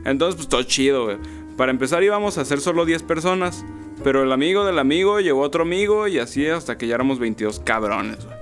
Entonces, 0.03 0.35
pues 0.35 0.49
todo 0.49 0.63
chido, 0.63 1.05
güey. 1.05 1.17
Para 1.55 1.71
empezar 1.71 2.03
íbamos 2.03 2.37
a 2.37 2.43
ser 2.43 2.59
solo 2.59 2.83
10 2.83 3.03
personas. 3.03 3.63
Pero 4.03 4.23
el 4.23 4.33
amigo 4.33 4.65
del 4.65 4.79
amigo 4.79 5.21
llevó 5.21 5.43
otro 5.43 5.63
amigo 5.63 6.09
y 6.09 6.19
así 6.19 6.45
hasta 6.45 6.77
que 6.77 6.87
ya 6.87 6.95
éramos 6.95 7.19
22 7.19 7.61
cabrones, 7.61 8.25
güey. 8.25 8.37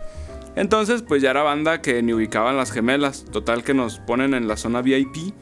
Entonces, 0.55 1.03
pues 1.03 1.22
ya 1.22 1.30
era 1.30 1.43
banda 1.43 1.80
que 1.80 2.01
ni 2.01 2.12
ubicaban 2.12 2.57
las 2.57 2.72
gemelas. 2.72 3.26
Total 3.32 3.64
que 3.64 3.76
nos 3.76 3.99
ponen 3.99 4.34
en 4.34 4.47
la 4.47 4.57
zona 4.57 4.82
VIP 4.82 5.36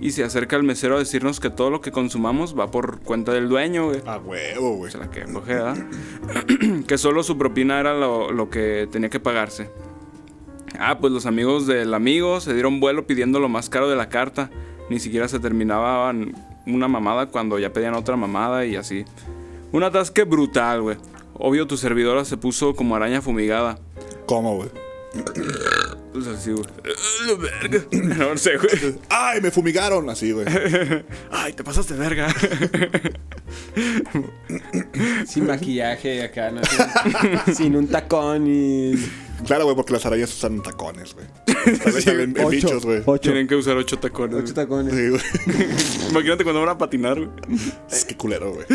y 0.00 0.12
se 0.12 0.24
acerca 0.24 0.56
el 0.56 0.62
mesero 0.62 0.96
a 0.96 0.98
decirnos 0.98 1.40
que 1.40 1.50
todo 1.50 1.70
lo 1.70 1.80
que 1.80 1.92
consumamos 1.92 2.58
va 2.58 2.70
por 2.70 3.00
cuenta 3.00 3.32
del 3.32 3.48
dueño, 3.48 3.86
güey. 3.86 4.00
A 4.06 4.18
huevo, 4.18 4.76
güey. 4.76 4.90
Se 4.90 4.98
la 4.98 5.10
que 5.10 5.24
coge, 5.24 5.54
¿verdad? 5.54 5.76
que 6.86 6.98
solo 6.98 7.22
su 7.22 7.36
propina 7.36 7.78
era 7.78 7.94
lo, 7.94 8.32
lo 8.32 8.48
que 8.48 8.88
tenía 8.90 9.10
que 9.10 9.20
pagarse. 9.20 9.70
Ah, 10.78 10.98
pues 10.98 11.12
los 11.12 11.26
amigos 11.26 11.66
del 11.66 11.92
amigo 11.92 12.40
se 12.40 12.54
dieron 12.54 12.80
vuelo 12.80 13.06
pidiendo 13.06 13.40
lo 13.40 13.50
más 13.50 13.68
caro 13.68 13.90
de 13.90 13.96
la 13.96 14.08
carta. 14.08 14.50
Ni 14.88 14.98
siquiera 14.98 15.28
se 15.28 15.38
terminaban 15.38 16.34
una 16.66 16.88
mamada 16.88 17.26
cuando 17.26 17.58
ya 17.58 17.72
pedían 17.72 17.94
otra 17.94 18.16
mamada 18.16 18.64
y 18.64 18.76
así. 18.76 19.04
Un 19.72 19.82
atasque 19.82 20.24
brutal, 20.24 20.80
güey. 20.82 20.96
Obvio 21.34 21.66
tu 21.66 21.76
servidora 21.76 22.24
se 22.24 22.36
puso 22.36 22.74
como 22.74 22.96
araña 22.96 23.20
fumigada. 23.20 23.78
¿Cómo, 24.26 24.56
güey? 24.56 24.70
Pues 26.12 26.26
así, 26.26 26.52
güey. 26.52 26.64
La 27.26 27.34
verga. 27.34 27.84
No 28.16 28.36
sé, 28.36 28.56
güey. 28.56 28.94
¡Ay, 29.08 29.40
me 29.40 29.50
fumigaron! 29.50 30.08
Así, 30.10 30.32
güey. 30.32 30.46
Ay, 31.30 31.52
te 31.52 31.64
pasaste 31.64 31.94
de 31.94 32.00
verga. 32.00 32.28
Sin 35.26 35.46
maquillaje 35.46 36.22
acá, 36.22 36.50
¿no? 36.50 36.60
Sin, 36.64 37.54
sin 37.54 37.76
un 37.76 37.88
tacón 37.88 38.46
y... 38.46 38.94
Claro, 39.46 39.64
güey, 39.64 39.74
porque 39.74 39.92
las 39.94 40.04
arañas 40.04 40.30
usan 40.34 40.62
tacones, 40.62 41.14
güey. 41.14 41.26
Tal 41.78 42.02
salen 42.02 42.36
en 42.36 42.48
bichos, 42.50 42.84
güey. 42.84 43.02
Ocho. 43.06 43.22
Tienen 43.22 43.48
que 43.48 43.56
usar 43.56 43.76
ocho 43.76 43.98
tacones. 43.98 44.42
Ocho 44.42 44.54
tacones. 44.54 44.94
Sí, 44.94 45.08
güey. 45.08 45.22
Imagínate 46.10 46.44
cuando 46.44 46.60
van 46.60 46.70
a 46.70 46.78
patinar, 46.78 47.18
güey. 47.18 47.30
Es 47.90 48.04
que 48.04 48.16
culero, 48.16 48.52
güey. 48.52 48.66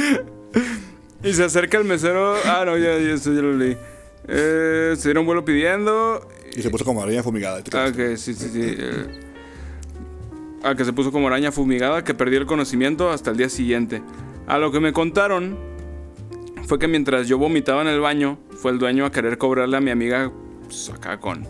Y 1.23 1.33
se 1.33 1.43
acerca 1.43 1.77
el 1.77 1.85
mesero. 1.85 2.35
Ah, 2.45 2.63
no, 2.65 2.77
ya, 2.77 2.97
ya, 2.97 3.13
eso 3.13 3.33
ya 3.33 3.41
lo 3.41 3.53
leí. 3.53 3.77
Eh, 4.27 4.93
se 4.97 5.09
dieron 5.09 5.25
vuelo 5.25 5.45
pidiendo. 5.45 6.27
Y 6.55 6.61
se 6.61 6.69
puso 6.69 6.85
como 6.85 7.01
araña 7.03 7.21
fumigada. 7.23 7.61
Ah, 7.73 7.91
que 7.95 8.17
sí, 8.17 8.33
sí, 8.33 8.49
sí. 8.49 8.61
eh. 8.63 9.05
Ah, 10.63 10.73
que 10.75 10.83
se 10.85 10.93
puso 10.93 11.11
como 11.11 11.27
araña 11.27 11.51
fumigada, 11.51 12.03
que 12.03 12.13
perdí 12.13 12.37
el 12.37 12.45
conocimiento 12.45 13.11
hasta 13.11 13.31
el 13.31 13.37
día 13.37 13.49
siguiente. 13.49 14.01
A 14.47 14.57
lo 14.57 14.71
que 14.71 14.79
me 14.79 14.93
contaron 14.93 15.57
fue 16.65 16.79
que 16.79 16.87
mientras 16.87 17.27
yo 17.27 17.37
vomitaba 17.37 17.81
en 17.81 17.87
el 17.87 17.99
baño, 17.99 18.39
fue 18.57 18.71
el 18.71 18.79
dueño 18.79 19.05
a 19.05 19.11
querer 19.11 19.37
cobrarle 19.37 19.77
a 19.77 19.81
mi 19.81 19.91
amiga 19.91 20.31
pues, 20.63 20.89
acá 20.89 21.19
con, 21.19 21.43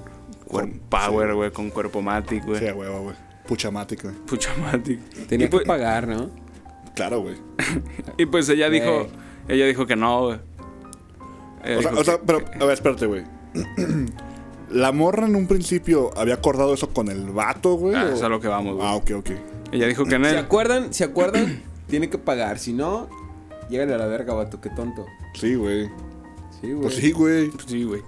Con- 0.47 0.71
con 0.71 0.80
power, 0.89 1.34
güey, 1.34 1.51
con 1.51 1.69
cuerpo 1.69 2.01
matic, 2.01 2.45
güey. 2.45 2.59
Sí, 2.59 2.65
huevo, 2.71 3.01
güey. 3.03 3.15
Puchamatic, 3.47 4.03
güey. 4.03 4.15
Puchamatic. 4.26 4.99
Tenía 5.28 5.45
y, 5.47 5.49
pues, 5.49 5.63
que 5.63 5.67
pagar, 5.67 6.07
¿no? 6.07 6.30
Claro, 6.95 7.21
güey. 7.21 7.36
y 8.17 8.26
pues 8.26 8.49
ella 8.49 8.69
dijo, 8.69 8.91
Güey. 9.05 9.09
ella 9.49 9.65
dijo 9.67 9.86
que 9.86 9.95
no, 9.95 10.26
güey. 10.26 10.39
Ella 11.66 11.78
O 11.78 11.82
sea, 11.82 11.91
dijo 11.91 12.01
o 12.01 12.03
sea, 12.05 12.20
pero, 12.26 12.39
a 12.59 12.66
ver, 12.66 12.74
espérate, 12.74 13.05
güey. 13.05 13.24
La 14.72 14.91
morra 14.91 15.28
en 15.28 15.36
un 15.36 15.47
principio 15.47 16.11
había 16.18 16.34
acordado 16.34 16.74
eso 16.74 16.89
con 16.89 17.09
el 17.09 17.30
vato, 17.30 17.76
güey. 17.76 17.95
ah, 17.95 18.07
o- 18.11 18.13
es 18.16 18.22
a 18.24 18.30
lo 18.30 18.39
que 18.39 18.47
vamos, 18.47 18.76
güey. 18.76 18.88
Ah, 18.88 18.95
ok, 18.95 19.11
ok. 19.18 19.30
Ella 19.72 19.88
dijo 19.88 20.05
que 20.05 20.16
en 20.16 20.24
¿Se 20.26 20.32
él. 20.32 20.38
acuerdan? 20.38 20.93
¿Se 20.93 21.03
acuerdan? 21.03 21.61
Tiene 21.88 22.09
que 22.09 22.18
pagar, 22.18 22.57
si 22.57 22.74
no, 22.74 23.07
llégale 23.70 23.93
a 23.93 23.97
la 23.97 24.07
verga, 24.07 24.34
vato, 24.34 24.59
qué 24.59 24.70
tonto. 24.72 25.05
Sí, 25.36 25.55
güey. 25.55 25.89
Sí, 26.61 26.72
güey. 26.72 26.82
Pues 26.82 26.95
sí, 26.95 27.11
güey. 27.11 27.51
Sí, 27.68 27.84
güey. 27.86 28.01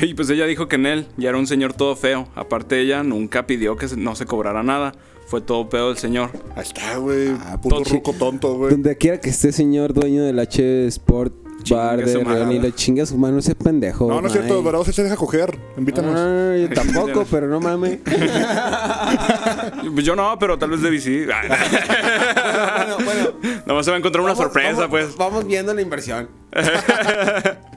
Y 0.00 0.14
pues 0.14 0.30
ella 0.30 0.46
dijo 0.46 0.68
que 0.68 0.76
en 0.76 0.86
él 0.86 1.06
ya 1.16 1.30
era 1.30 1.38
un 1.38 1.48
señor 1.48 1.72
todo 1.72 1.96
feo. 1.96 2.28
Aparte 2.36 2.80
ella 2.80 3.02
nunca 3.02 3.46
pidió 3.46 3.76
que 3.76 3.88
se- 3.88 3.96
no 3.96 4.14
se 4.14 4.24
cobrara 4.24 4.62
nada. 4.62 4.92
Fue 5.26 5.40
todo 5.40 5.68
pedo 5.68 5.88
del 5.88 5.98
señor. 5.98 6.30
Ahí 6.54 6.62
está, 6.62 6.96
güey. 6.98 7.30
Ah, 7.40 7.58
Puto 7.60 7.82
ruco 7.82 8.12
tonto, 8.12 8.54
güey. 8.56 8.70
Donde 8.70 8.96
quiera 8.96 9.18
que 9.20 9.30
esté 9.30 9.50
señor 9.50 9.92
dueño 9.92 10.22
del 10.22 10.38
H 10.38 10.86
Sport 10.86 11.34
Bar 11.70 11.96
Chingue 11.96 12.04
de 12.04 12.12
su 12.12 12.22
madre. 12.22 12.38
León 12.40 12.52
y 12.52 12.58
la 12.60 12.74
chinga 12.74 13.06
su 13.06 13.16
mano 13.18 13.38
ese 13.38 13.54
pendejo. 13.54 14.08
No, 14.08 14.20
no 14.20 14.26
es 14.26 14.32
cierto, 14.32 14.54
mae. 14.54 14.62
Dorados 14.62 14.86
se 14.94 15.02
deja 15.02 15.16
coger. 15.16 15.58
Invítanos. 15.76 16.60
Yo 16.60 16.68
tampoco, 16.74 17.26
pero 17.30 17.46
no 17.48 17.60
mames. 17.60 17.98
Pues 18.04 18.16
yo 20.04 20.16
no, 20.16 20.38
pero 20.38 20.58
tal 20.58 20.70
vez 20.70 20.82
Debbie 20.82 21.00
sí. 21.00 21.24
bueno, 21.24 22.96
bueno. 23.04 23.62
Nomás 23.66 23.84
se 23.84 23.90
va 23.90 23.96
a 23.96 23.98
encontrar 23.98 24.22
una 24.22 24.32
Vamos- 24.34 24.44
sorpresa, 24.44 24.72
vamos- 24.72 24.88
pues. 24.90 25.16
Vamos 25.16 25.46
viendo 25.46 25.74
la 25.74 25.82
inversión. 25.82 26.28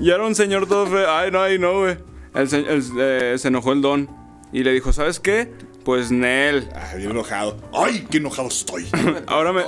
Ya 0.00 0.14
era 0.14 0.26
un 0.26 0.34
señor 0.34 0.66
todo 0.66 0.86
feo. 0.86 1.08
Ay, 1.10 1.30
no, 1.30 1.40
ay, 1.40 1.58
no, 1.58 1.80
güey. 1.80 1.96
El 2.34 2.48
se, 2.48 2.58
el- 2.60 2.82
eh, 2.98 3.34
se 3.38 3.48
enojó 3.48 3.72
el 3.72 3.82
don. 3.82 4.08
Y 4.52 4.64
le 4.64 4.72
dijo, 4.72 4.92
¿sabes 4.92 5.20
qué? 5.20 5.52
Pues 5.84 6.10
Nel. 6.10 6.68
Ah, 6.74 6.94
bien 6.96 7.10
enojado. 7.10 7.56
¡Ay, 7.72 8.06
qué 8.10 8.18
enojado 8.18 8.48
estoy! 8.48 8.86
Ahora 9.26 9.52
me, 9.52 9.62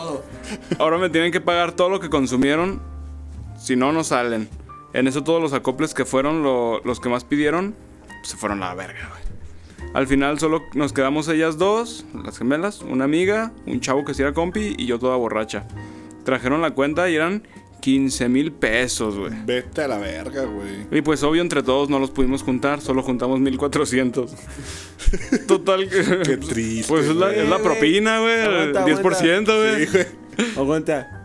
ahora 0.79 0.99
me 0.99 1.09
tienen 1.11 1.31
que 1.31 1.41
pagar 1.41 1.73
todo 1.73 1.89
lo 1.89 2.01
que 2.01 2.09
consumieron. 2.11 2.83
Si 3.65 3.77
no, 3.77 3.93
no 3.93 4.05
salen. 4.05 4.49
En 4.93 5.07
eso 5.09 5.25
todos 5.25 5.41
los 5.41 5.53
acoples 5.55 5.95
que 5.95 6.05
fueron 6.05 6.43
lo- 6.43 6.81
los 6.85 7.01
que 7.01 7.09
más 7.09 7.25
pidieron, 7.25 7.75
se 8.23 8.37
fueron 8.37 8.63
a 8.63 8.69
la 8.69 8.75
verga, 8.75 9.09
güey. 9.11 9.91
Al 9.95 10.07
final 10.07 10.39
solo 10.39 10.63
nos 10.75 10.93
quedamos 10.93 11.29
ellas 11.29 11.57
dos, 11.57 12.05
las 12.25 12.37
gemelas, 12.39 12.81
una 12.83 13.05
amiga, 13.05 13.53
un 13.67 13.81
chavo 13.81 14.05
que 14.05 14.13
sí 14.13 14.23
era 14.23 14.35
compi 14.35 14.75
y 14.77 14.87
yo 14.87 14.99
toda 14.99 15.17
borracha. 15.17 15.67
Trajeron 16.25 16.61
la 16.63 16.73
cuenta 16.73 17.09
y 17.09 17.15
eran 17.17 17.47
15 17.81 18.29
mil 18.29 18.51
pesos, 18.53 19.17
güey. 19.17 19.33
Vete 19.45 19.83
a 19.83 19.89
la 19.89 19.99
verga, 19.99 20.45
güey. 20.45 20.87
Y 20.91 21.03
pues 21.03 21.23
obvio 21.23 21.43
entre 21.43 21.63
todos 21.63 21.89
no 21.91 21.99
los 21.99 22.11
pudimos 22.11 22.43
juntar, 22.43 22.81
solo 22.81 23.03
juntamos 23.03 23.41
1400. 23.41 24.35
Total 25.47 25.89
que... 25.89 26.03
Qué 26.25 26.37
triste. 26.39 26.89
Pues 26.89 27.07
es 27.07 27.17
la, 27.17 27.33
es 27.33 27.49
la 27.49 27.57
güey. 27.59 27.63
propina, 27.63 28.21
güey. 28.21 28.41
el 28.41 28.77
Aguanta, 28.77 28.87
10%, 28.87 29.45
güey. 29.57 29.87
Sí, 29.87 29.93
güey. 29.93 30.07
Aguanta. 30.57 31.21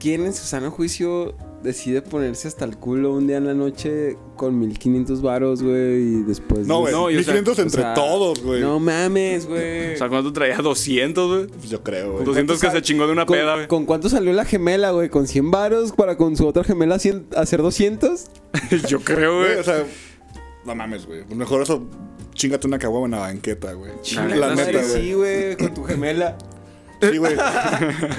¿En- 0.00 0.10
¿Quién 0.16 0.24
en 0.26 0.32
su 0.32 0.44
sano 0.46 0.70
juicio 0.70 1.34
decide 1.62 2.00
ponerse 2.00 2.48
hasta 2.48 2.64
el 2.64 2.78
culo 2.78 3.12
un 3.12 3.26
día 3.26 3.36
en 3.36 3.46
la 3.46 3.52
noche 3.52 4.16
con 4.36 4.58
1500 4.58 5.20
varos, 5.20 5.62
güey? 5.62 6.00
Y 6.00 6.22
después. 6.22 6.66
No, 6.66 6.80
güey. 6.80 6.92
No, 6.92 7.10
y 7.10 7.16
o 7.18 7.22
sea, 7.22 7.34
1500 7.34 7.58
o 7.58 7.62
entre 7.62 7.82
sea, 7.82 7.94
todos, 7.94 8.42
güey. 8.42 8.60
No 8.62 8.80
mames, 8.80 9.46
güey. 9.46 9.94
O 9.94 9.96
sea, 9.98 10.08
¿cuánto 10.08 10.32
traía? 10.32 10.56
200, 10.56 11.28
güey. 11.28 11.46
Pues 11.48 11.68
yo 11.70 11.82
creo, 11.82 12.12
güey. 12.12 12.24
200 12.24 12.60
que 12.60 12.70
se 12.70 12.82
chingó 12.82 13.06
de 13.06 13.12
una 13.12 13.26
¿Con, 13.26 13.36
peda, 13.36 13.54
güey. 13.56 13.68
¿Con 13.68 13.84
cuánto 13.84 14.08
salió 14.08 14.32
la 14.32 14.44
gemela, 14.46 14.90
güey? 14.92 15.10
¿Con 15.10 15.26
100 15.28 15.50
varos 15.50 15.92
para 15.92 16.16
con 16.16 16.36
su 16.36 16.46
otra 16.46 16.64
gemela 16.64 16.96
cien- 16.96 17.26
hacer 17.36 17.60
200? 17.62 18.26
Yo 18.88 19.00
creo, 19.00 19.36
Güey, 19.40 19.48
güey. 19.48 19.60
o 19.60 19.64
sea, 19.64 19.84
no 20.64 20.74
mames, 20.74 21.06
güey. 21.06 21.24
Pues 21.24 21.36
mejor 21.36 21.60
eso, 21.62 21.82
chingate 22.34 22.66
una 22.66 22.78
caguama 22.78 23.04
en 23.06 23.10
la 23.12 23.18
banqueta, 23.18 23.72
güey. 23.74 23.92
La 24.16 24.24
neta, 24.26 24.54
neta, 24.54 24.82
sí, 24.84 25.12
güey. 25.12 25.54
güey, 25.54 25.56
con 25.56 25.74
tu 25.74 25.84
gemela. 25.84 26.38
Sí, 27.00 27.16
güey. 27.16 27.34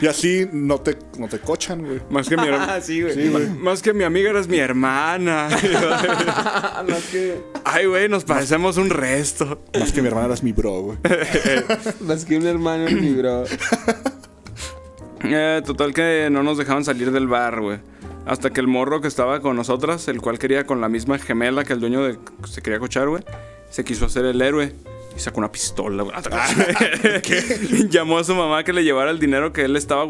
y, 0.00 0.04
y 0.04 0.08
así 0.08 0.48
no 0.52 0.80
te, 0.80 0.98
no 1.18 1.28
te 1.28 1.38
cochan, 1.38 1.84
güey. 1.84 2.00
Más 2.10 2.28
que 2.28 2.36
mi 2.36 2.46
hermana. 2.46 2.66
Ah, 2.76 2.80
sí, 2.80 3.00
güey. 3.00 3.14
Sí. 3.14 3.30
Más 3.60 3.80
que 3.80 3.92
mi 3.92 4.04
amiga 4.04 4.30
eres 4.30 4.48
mi 4.48 4.58
hermana. 4.58 5.48
no, 6.88 6.96
que, 7.10 7.40
Ay, 7.64 7.86
güey, 7.86 8.08
nos 8.08 8.24
parecemos 8.24 8.76
un 8.76 8.90
resto. 8.90 9.62
Más 9.78 9.92
que 9.92 10.02
mi 10.02 10.08
hermana 10.08 10.26
eras 10.26 10.42
mi 10.42 10.52
bro, 10.52 10.80
güey. 10.80 10.98
más 12.00 12.24
que 12.24 12.36
un 12.36 12.46
hermano 12.46 12.88
en 12.88 13.00
mi 13.00 13.12
bro. 13.12 13.44
Eh, 15.22 15.62
total 15.64 15.94
que 15.94 16.28
no 16.30 16.42
nos 16.42 16.58
dejaban 16.58 16.84
salir 16.84 17.12
del 17.12 17.28
bar, 17.28 17.60
güey. 17.60 17.78
Hasta 18.26 18.50
que 18.50 18.60
el 18.60 18.66
morro 18.66 19.00
que 19.00 19.08
estaba 19.08 19.40
con 19.40 19.56
nosotras, 19.56 20.08
el 20.08 20.20
cual 20.20 20.38
quería 20.38 20.66
con 20.66 20.80
la 20.80 20.88
misma 20.88 21.18
gemela 21.18 21.64
que 21.64 21.72
el 21.72 21.80
dueño 21.80 22.02
de, 22.02 22.18
se 22.48 22.60
quería 22.60 22.80
cochar, 22.80 23.08
güey, 23.08 23.22
se 23.70 23.84
quiso 23.84 24.06
hacer 24.06 24.24
el 24.24 24.42
héroe 24.42 24.72
y 25.16 25.20
sacó 25.20 25.38
una 25.38 25.50
pistola, 25.50 26.02
güey. 26.02 26.14
Llamó 27.88 28.18
a 28.18 28.24
su 28.24 28.34
mamá 28.34 28.62
que 28.64 28.72
le 28.72 28.84
llevara 28.84 29.10
el 29.10 29.18
dinero 29.18 29.52
que 29.52 29.64
él 29.64 29.76
estaba 29.76 30.06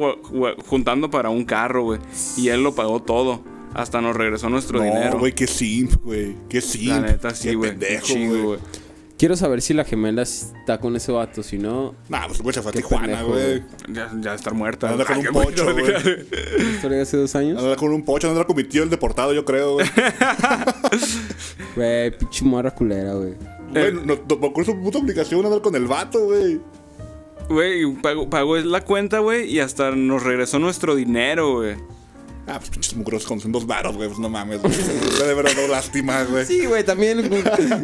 juntando 0.67 1.11
para 1.11 1.31
un 1.31 1.45
carro, 1.45 1.85
güey. 1.85 2.01
Y 2.37 2.49
él 2.49 2.63
lo 2.63 2.75
pagó 2.75 3.01
todo. 3.03 3.43
Hasta 3.75 4.01
nos 4.01 4.17
regresó 4.17 4.49
nuestro 4.49 4.81
dinero. 4.81 5.19
Güey, 5.19 5.35
qué 5.35 5.47
simp, 5.47 6.03
güey. 6.03 6.35
Qué 6.49 6.61
simp. 6.61 6.89
La 6.89 7.01
neta, 7.01 7.35
sí, 7.35 7.51
Qué 7.51 7.55
güey. 7.57 7.71
pendejo, 7.71 8.15
güey. 8.47 8.59
Quiero 9.19 9.35
saber 9.35 9.63
si 9.63 9.73
la 9.73 9.85
gemela 9.85 10.21
está 10.23 10.79
con 10.79 10.95
ese 10.95 11.11
vato. 11.11 11.43
Si 11.43 11.57
no, 11.59 11.95
Nah, 12.11 12.27
pues 12.27 12.43
güey 12.43 12.53
se 12.55 12.61
fue 12.61 12.71
a 12.71 12.73
Qué 12.73 12.81
Tijuana, 12.83 13.23
güey. 13.23 13.63
Ya, 13.89 14.11
ya 14.21 14.35
estar 14.35 14.53
muerta. 14.53 14.91
Anda 14.91 15.05
con 15.07 15.15
Ay, 15.17 15.21
un 15.21 15.27
qué 15.27 15.33
pocho, 15.33 15.73
güey. 15.73 15.87
¿la 15.87 16.71
historia 16.75 16.97
de 16.99 17.03
hace 17.03 17.17
dos 17.17 17.35
años. 17.35 17.63
Anda 17.63 17.77
con 17.77 17.93
un 17.93 18.05
pocho, 18.05 18.29
anda 18.31 18.45
con 18.45 18.57
mi 18.57 18.65
tío 18.65 18.83
el 18.83 18.91
deportado, 18.91 19.33
yo 19.33 19.45
creo, 19.45 19.75
güey. 19.75 19.87
Güey, 21.75 22.17
pinche 22.17 22.45
morra 22.45 22.71
culera, 22.71 23.13
güey. 23.15 23.35
Güey, 23.81 23.93
no, 23.93 24.05
no, 24.05 24.53
por 24.53 24.65
su 24.65 24.81
puta 24.81 24.99
obligación 24.99 25.45
andar 25.45 25.61
con 25.61 25.75
el 25.75 25.87
vato, 25.87 26.25
güey. 26.25 26.61
Güey, 27.49 27.95
pagó, 28.03 28.29
pagó 28.29 28.57
la 28.57 28.81
cuenta, 28.81 29.21
güey, 29.21 29.51
y 29.51 29.61
hasta 29.61 29.91
nos 29.93 30.23
regresó 30.23 30.59
nuestro 30.59 30.95
dinero, 30.95 31.57
güey. 31.57 31.77
Ah, 32.49 32.59
pues 32.59 32.71
pinches 32.71 32.95
mugrosos 32.95 33.27
con 33.27 33.53
dos 33.53 33.67
varos, 33.67 33.97
güey. 33.97 34.09
Pues 34.09 34.21
no 34.21 34.29
mames, 34.29 34.61
güey. 34.63 34.73
De 34.75 35.35
verdad, 35.35 35.51
no 35.57 35.67
lástima, 35.67 36.23
güey. 36.25 36.47
Sí, 36.47 36.65
güey, 36.67 36.85
también 36.85 37.19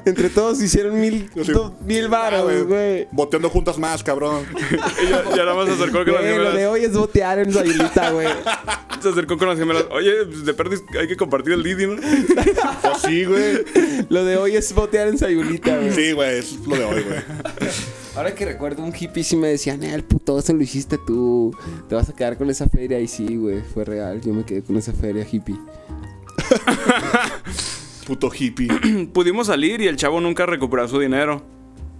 entre 0.05 0.31
todos 0.31 0.63
hicieron 0.63 1.01
mil, 1.01 1.29
sí. 1.45 1.53
do- 1.53 1.75
mil 1.85 2.05
Ah, 2.07 2.09
varos, 2.09 2.65
güey. 2.69 3.09
Boteando 3.11 3.51
juntas 3.51 3.77
más, 3.79 4.05
cabrón. 4.05 4.47
Y 5.03 5.09
ya, 5.11 5.25
ya 5.31 5.45
nada 5.45 5.55
más 5.55 5.67
se 5.67 5.73
acercó 5.73 6.05
con 6.05 6.13
las 6.15 6.23
Güey, 6.23 6.37
lo 6.37 6.45
de 6.45 6.51
gemelas. 6.51 6.71
hoy 6.73 6.85
es 6.85 6.93
botear 6.93 7.39
en 7.41 7.53
Sayulita, 7.53 8.11
güey. 8.13 8.29
Se 9.03 9.09
acercó 9.09 9.37
con 9.37 9.49
las 9.49 9.59
gemelas. 9.59 9.85
Oye, 9.91 10.13
pues, 10.27 10.45
de 10.45 10.55
perdis 10.55 10.83
hay 11.01 11.09
que 11.09 11.17
compartir 11.17 11.55
el 11.55 11.63
Didi, 11.65 11.87
¿no? 11.89 11.97
Pues 11.97 12.99
sí, 13.05 13.25
güey. 13.25 13.65
Lo 14.11 14.25
de 14.25 14.37
hoy 14.37 14.55
es 14.57 14.73
botear 14.73 15.09
en 15.09 15.19
Sayulita, 15.19 15.77
güey. 15.77 15.93
Sí, 15.93 16.13
güey, 16.13 16.39
es 16.39 16.53
lo 16.67 16.77
de 16.77 16.85
hoy, 16.85 17.03
güey. 17.03 17.21
Ahora 18.15 18.35
que 18.35 18.45
recuerdo, 18.45 18.83
un 18.83 18.93
hippie 18.95 19.25
sí 19.25 19.37
me 19.37 19.49
decía, 19.49 19.75
el 19.75 20.05
puto, 20.05 20.39
eso 20.39 20.53
lo 20.53 20.63
hiciste 20.63 20.99
tú. 20.99 21.57
Te 21.89 21.95
vas 21.95 22.11
a 22.11 22.15
quedar 22.15 22.37
con 22.37 22.51
esa 22.51 22.69
feria. 22.69 23.01
Y 23.01 23.09
sí, 23.09 23.37
güey, 23.37 23.63
fue 23.63 23.85
real. 23.85 24.21
Yo 24.21 24.35
me 24.35 24.45
quedé 24.45 24.63
con 24.63 24.77
esa 24.77 24.93
feria 24.93 25.27
hippie. 25.31 25.57
Puto 28.07 28.31
hippie. 28.37 28.69
Pudimos 29.13 29.47
salir 29.47 29.81
y 29.81 29.87
el 29.87 29.97
chavo 29.97 30.21
nunca 30.21 30.45
recuperó 30.45 30.87
su 30.89 30.99
dinero. 30.99 31.43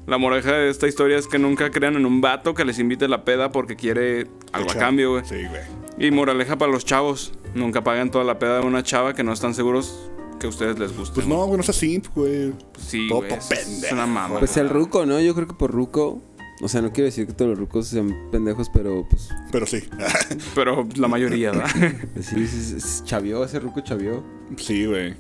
La 0.07 0.19
moreja 0.19 0.53
de 0.53 0.69
esta 0.69 0.87
historia 0.87 1.17
es 1.17 1.29
que 1.29 1.39
nunca 1.39 1.71
crean 1.71 1.95
en 1.95 2.05
un 2.05 2.21
vato 2.21 2.55
que 2.55 2.65
les 2.65 2.79
invite 2.79 3.09
la 3.09 3.25
peda 3.25 3.53
porque 3.53 3.77
quiere 3.77 4.27
algo 4.53 4.71
a 4.71 4.75
cambio, 4.75 5.13
güey. 5.13 5.25
Sí, 5.25 5.47
güey. 5.47 5.63
Y 5.97 6.11
moraleja 6.11 6.59
para 6.59 6.71
los 6.71 6.85
chavos. 6.85 7.33
Nunca 7.55 7.83
paguen 7.85 8.11
toda 8.11 8.25
la 8.25 8.39
peda 8.39 8.61
de 8.61 8.67
una 8.67 8.83
chava 8.83 9.15
que 9.15 9.23
no 9.23 9.33
están 9.33 9.55
seguros 9.55 10.11
que 10.43 10.47
a 10.49 10.51
ustedes 10.51 10.79
les 10.79 10.95
guste. 10.97 11.15
Pues 11.15 11.27
no, 11.27 11.47
güey, 11.47 11.57
no 11.57 11.63
seas 11.63 11.77
simp, 11.77 12.07
güey. 12.15 12.53
Sí, 12.79 13.07
todo 13.09 13.21
güey. 13.21 13.33
es- 13.33 13.51
Es 13.51 13.65
pendejo. 13.65 13.95
una 13.95 14.07
mamá. 14.07 14.39
Pues 14.41 14.57
el 14.57 14.69
ruco, 14.69 15.07
¿no? 15.07 15.21
Yo 15.21 15.35
creo 15.35 15.47
que 15.47 15.55
por 15.55 15.71
ruco. 15.71 16.21
O 16.61 16.69
sea, 16.69 16.81
no 16.83 16.93
quiero 16.93 17.07
decir 17.07 17.27
que 17.27 17.33
todos 17.33 17.51
los 17.51 17.59
rucos 17.59 17.87
sean 17.89 18.29
pendejos, 18.31 18.69
pero 18.73 19.07
pues. 19.09 19.29
Pero 19.51 19.67
sí. 19.67 19.83
Pero 20.55 20.87
la 20.97 21.09
mayoría, 21.09 21.53
¿verdad? 21.53 21.71
Sí, 22.21 22.47
sí, 22.47 22.81
sí, 22.81 23.03
chavió, 23.05 23.45
ese 23.45 23.59
ruco 23.61 23.81
chavió. 23.81 24.23
sí, 24.57 24.85
güey. 24.87 25.15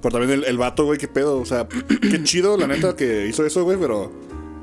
Pero 0.00 0.12
también 0.18 0.30
el, 0.40 0.44
el 0.44 0.56
vato, 0.58 0.84
güey, 0.84 0.96
qué 0.98 1.08
pedo. 1.08 1.38
O 1.40 1.44
sea, 1.44 1.66
qué 1.68 2.22
chido, 2.22 2.56
la 2.56 2.66
neta, 2.68 2.94
que 2.96 3.26
hizo 3.26 3.44
eso, 3.44 3.64
güey, 3.64 3.76
pero. 3.78 4.12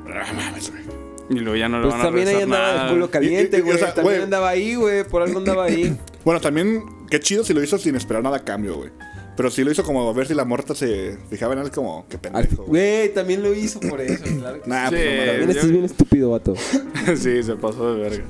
Ah, 0.07 0.31
mames, 0.33 0.71
güey. 0.71 0.83
Y 1.29 1.39
luego 1.39 1.55
ya 1.57 1.67
no 1.67 1.81
Pues 1.81 1.91
van 1.91 2.01
a 2.01 2.03
también 2.05 2.27
ahí 2.27 2.41
andaba 2.43 2.67
nada. 2.73 2.83
de 2.85 2.93
culo 2.93 3.09
caliente, 3.11 3.61
güey. 3.61 3.75
o 3.75 3.79
sea, 3.79 3.93
también 3.93 4.15
güey. 4.17 4.23
andaba 4.23 4.49
ahí, 4.49 4.75
güey. 4.75 5.03
Por 5.03 5.21
algo 5.21 5.39
andaba 5.39 5.65
ahí. 5.65 5.97
Bueno, 6.25 6.41
también, 6.41 6.83
qué 7.09 7.19
chido 7.19 7.43
si 7.43 7.53
lo 7.53 7.61
hizo 7.63 7.77
sin 7.77 7.95
esperar 7.95 8.23
nada 8.23 8.37
a 8.37 8.43
cambio, 8.43 8.75
güey. 8.77 8.89
Pero 9.37 9.51
si 9.51 9.63
lo 9.63 9.71
hizo 9.71 9.83
como 9.83 10.09
a 10.09 10.13
ver 10.13 10.27
si 10.27 10.33
la 10.33 10.45
morta 10.45 10.73
se 10.75 11.17
fijaba 11.29 11.53
en 11.53 11.59
él, 11.59 11.71
como, 11.71 12.05
qué 12.07 12.15
Al- 12.15 12.21
pendejo. 12.21 12.63
güey. 12.63 12.69
Güey, 12.99 13.13
también 13.13 13.43
lo 13.43 13.53
hizo 13.53 13.79
por 13.81 13.99
eso, 14.01 14.23
claro. 14.39 14.61
que- 14.61 14.69
Nah, 14.69 14.89
Sí. 14.89 14.95
pues 14.95 15.05
no 15.05 15.11
mames. 15.11 15.27
También 15.27 15.49
estás 15.49 15.71
bien 15.71 15.83
estúpido, 15.85 16.29
vato. 16.31 16.53
sí, 17.17 17.43
se 17.43 17.55
pasó 17.55 17.93
de 17.95 18.01
verga. 18.01 18.23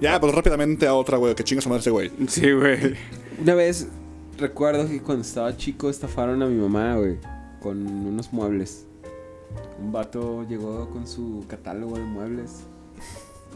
Ya, 0.00 0.20
pues 0.20 0.34
rápidamente 0.34 0.86
a 0.86 0.94
otra, 0.94 1.16
güey. 1.18 1.34
Que 1.34 1.42
chinga 1.44 1.60
su 1.60 1.68
madre 1.68 1.80
ese 1.80 1.90
güey. 1.90 2.10
Sí, 2.28 2.52
güey. 2.52 2.94
Una 3.40 3.54
vez 3.54 3.88
recuerdo 4.38 4.88
que 4.88 5.02
cuando 5.02 5.22
estaba 5.22 5.56
chico 5.56 5.90
estafaron 5.90 6.40
a 6.42 6.46
mi 6.46 6.54
mamá, 6.60 6.94
güey, 6.96 7.16
con 7.60 7.84
unos 7.86 8.32
muebles. 8.32 8.84
Un 9.80 9.92
vato 9.92 10.46
llegó 10.48 10.88
con 10.90 11.06
su 11.06 11.44
catálogo 11.48 11.96
de 11.98 12.04
muebles, 12.04 12.50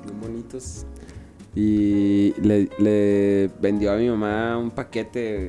bien 0.05 0.21
bonitos. 0.21 0.85
Y 1.55 2.33
le, 2.41 2.71
le 2.79 3.51
vendió 3.61 3.93
a 3.93 3.97
mi 3.97 4.09
mamá 4.09 4.57
un 4.57 4.71
paquete, 4.71 5.49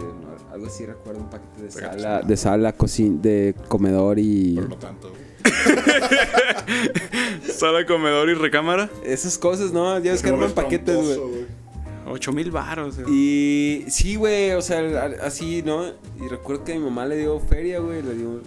algo 0.52 0.68
así 0.68 0.86
recuerdo, 0.86 1.22
un 1.22 1.30
paquete 1.30 1.64
de 1.64 1.72
sala, 1.72 2.22
de 2.22 2.38
sala, 2.38 2.74
cocina, 2.74 3.20
de 3.22 3.56
comedor 3.70 4.20
y 4.20 4.56
Pero 4.56 4.68
no 4.68 4.78
tanto, 4.78 5.10
güey. 5.10 5.24
Sala, 7.54 7.86
comedor 7.86 8.30
y 8.30 8.34
recámara. 8.34 8.90
esas 9.06 9.38
cosas, 9.38 9.72
¿no? 9.72 9.98
Ya 10.00 10.12
ves 10.12 10.22
que 10.22 10.30
es 10.30 10.52
paquetes, 10.52 10.96
güey. 10.96 11.14
troncoso, 11.16 11.30
güey. 11.30 11.64
8 12.06 12.34
mil 12.34 12.52
baros. 12.52 13.00
Y 13.08 13.86
sí, 13.88 14.18
güey, 14.18 14.52
o 14.52 14.62
sea, 14.62 14.80
a- 14.80 15.26
así, 15.26 15.62
¿no? 15.64 15.86
Y 16.22 16.28
recuerdo 16.30 16.66
que 16.66 16.74
mi 16.74 16.80
mamá 16.84 17.06
le 17.06 17.18
dio 17.18 17.40
feria, 17.40 17.80
güey, 17.80 18.02
le 18.02 18.14
dio 18.16 18.42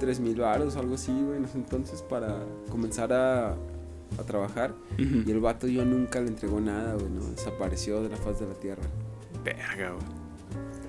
3 0.00 0.20
mil 0.20 0.36
baros 0.40 0.76
o 0.76 0.80
algo 0.80 0.94
así, 0.94 1.12
güey, 1.12 1.36
en 1.38 1.44
ese 1.44 1.58
entonces 1.58 2.00
para 2.02 2.38
comenzar 2.70 3.12
a, 3.12 3.54
a 4.18 4.24
trabajar. 4.24 4.74
Y 4.98 5.30
el 5.30 5.40
vato 5.40 5.66
yo 5.66 5.84
nunca 5.84 6.20
le 6.20 6.28
entregó 6.28 6.60
nada, 6.60 6.94
güey, 6.94 7.10
¿no? 7.10 7.24
Desapareció 7.30 8.02
de 8.02 8.08
la 8.08 8.16
faz 8.16 8.40
de 8.40 8.46
la 8.46 8.54
tierra. 8.54 8.82
Verga, 9.44 9.90
güey. 9.90 10.06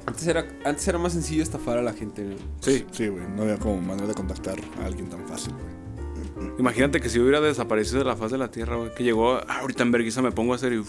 Antes 0.06 0.26
era, 0.26 0.48
antes 0.64 0.88
era 0.88 0.98
más 0.98 1.14
sencillo 1.14 1.44
estafar 1.44 1.78
a 1.78 1.82
la 1.82 1.94
gente, 1.94 2.24
¿no? 2.24 2.36
Sí. 2.62 2.86
Sí, 2.92 3.08
güey. 3.08 3.28
No 3.36 3.44
había 3.44 3.58
como 3.58 3.82
manera 3.82 4.08
de 4.08 4.14
contactar 4.14 4.56
a 4.82 4.86
alguien 4.86 5.10
tan 5.10 5.28
fácil, 5.28 5.54
güey. 5.54 5.78
Imagínate 6.60 7.02
que 7.02 7.10
si 7.10 7.20
hubiera 7.20 7.42
desaparecido 7.42 8.00
de 8.00 8.06
la 8.06 8.16
faz 8.16 8.32
de 8.32 8.38
la 8.38 8.50
tierra, 8.50 8.76
güey. 8.76 8.94
Que 8.94 9.04
llegó, 9.04 9.36
ah, 9.36 9.60
ahorita 9.62 9.84
en 9.84 9.92
vergüenza 9.92 10.22
me 10.22 10.32
pongo 10.32 10.54
a 10.54 10.56
hacer 10.56 10.74
y... 10.74 10.84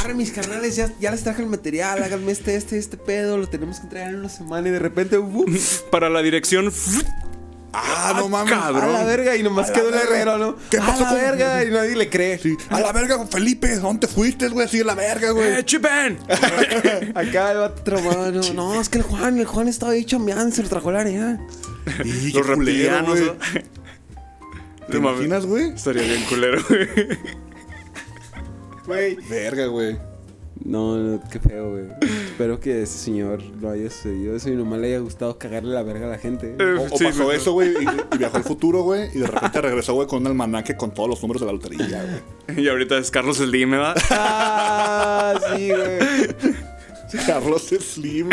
Ahora 0.00 0.14
mis 0.14 0.32
carnales, 0.32 0.76
ya, 0.76 0.92
ya 1.00 1.10
les 1.10 1.22
traje 1.22 1.42
el 1.42 1.48
material, 1.48 2.02
háganme 2.02 2.32
este, 2.32 2.56
este, 2.56 2.78
este 2.78 2.96
pedo, 2.96 3.36
lo 3.38 3.48
tenemos 3.48 3.78
que 3.78 3.84
entregar 3.84 4.10
en 4.10 4.20
una 4.20 4.28
semana 4.28 4.68
y 4.68 4.70
de 4.70 4.78
repente, 4.78 5.18
¡uf! 5.18 5.82
Para 5.90 6.08
la 6.08 6.22
dirección... 6.22 6.70
Ah, 7.74 8.12
no 8.16 8.28
mames. 8.28 8.52
cabrón. 8.52 8.84
a 8.84 8.98
la 8.98 9.04
verga, 9.04 9.34
y 9.36 9.42
nomás 9.42 9.70
A 9.70 9.72
quedó 9.72 9.88
el 9.88 9.94
herrero, 9.94 10.36
¿no? 10.38 10.56
¿Qué 10.70 10.76
a 10.78 10.86
pasó 10.86 11.02
la 11.04 11.08
con- 11.08 11.18
verga, 11.18 11.64
y 11.64 11.70
nadie 11.70 11.96
le 11.96 12.10
cree. 12.10 12.38
Sí. 12.38 12.56
A 12.68 12.80
la 12.80 12.92
verga, 12.92 13.26
Felipe. 13.26 13.74
¿Dónde 13.76 14.06
fuiste, 14.08 14.48
güey? 14.48 14.68
Sí, 14.68 14.80
a 14.80 14.84
la 14.84 14.94
verga, 14.94 15.30
güey. 15.30 15.54
¡Eh, 15.58 15.64
Chipen! 15.64 16.18
Acá 17.14 17.52
el 17.52 17.58
vato 17.58 17.82
traumado, 17.82 18.30
no, 18.52 18.52
no, 18.52 18.80
es 18.80 18.88
que 18.88 18.98
el 18.98 19.04
Juan, 19.04 19.38
el 19.38 19.46
Juan 19.46 19.68
estaba 19.68 19.92
ahí 19.92 20.04
chambeando 20.04 20.54
se 20.54 20.62
lo 20.62 20.68
trajo 20.68 20.92
la 20.92 21.00
arena. 21.00 21.40
Y 22.04 22.32
Los 22.32 22.46
reptilianos. 22.46 23.18
¿Te 24.90 24.96
imaginas, 24.98 25.46
güey? 25.46 25.70
Estaría 25.70 26.02
bien 26.02 26.24
culero, 26.28 26.60
güey. 26.68 26.88
Güey. 28.86 29.16
Verga, 29.28 29.66
güey. 29.66 29.96
No, 30.64 30.96
no, 30.96 31.22
qué 31.30 31.40
feo, 31.40 31.70
güey. 31.70 31.84
Espero 32.42 32.58
que 32.58 32.82
ese 32.82 32.98
señor 32.98 33.40
lo 33.60 33.70
haya 33.70 33.88
sucedido 33.88 34.34
eso 34.34 34.48
y 34.50 34.56
nomás 34.56 34.80
le 34.80 34.88
haya 34.88 34.98
gustado 34.98 35.38
cagarle 35.38 35.72
la 35.74 35.84
verga 35.84 36.06
a 36.06 36.10
la 36.10 36.18
gente. 36.18 36.56
Eh, 36.58 36.74
O, 36.76 36.92
o 36.92 36.98
sí, 36.98 37.04
pasó 37.04 37.30
eso, 37.30 37.52
güey, 37.52 37.68
y, 37.70 38.14
y 38.14 38.18
viajó 38.18 38.36
al 38.36 38.42
futuro, 38.42 38.82
güey, 38.82 39.10
y 39.14 39.20
de 39.20 39.28
repente 39.28 39.60
regresó, 39.60 39.94
güey, 39.94 40.08
con 40.08 40.22
un 40.22 40.26
almanaque 40.26 40.76
con 40.76 40.92
todos 40.92 41.08
los 41.08 41.22
números 41.22 41.40
de 41.42 41.46
la 41.46 41.52
lotería, 41.52 42.04
güey. 42.48 42.64
Y 42.64 42.68
ahorita 42.68 42.98
es 42.98 43.12
Carlos 43.12 43.36
Slim, 43.36 43.70
¿verdad? 43.70 43.94
Ah, 44.10 45.34
sí, 45.54 45.68
güey. 45.68 46.56
Carlos 47.26 47.62
Slim. 47.68 48.28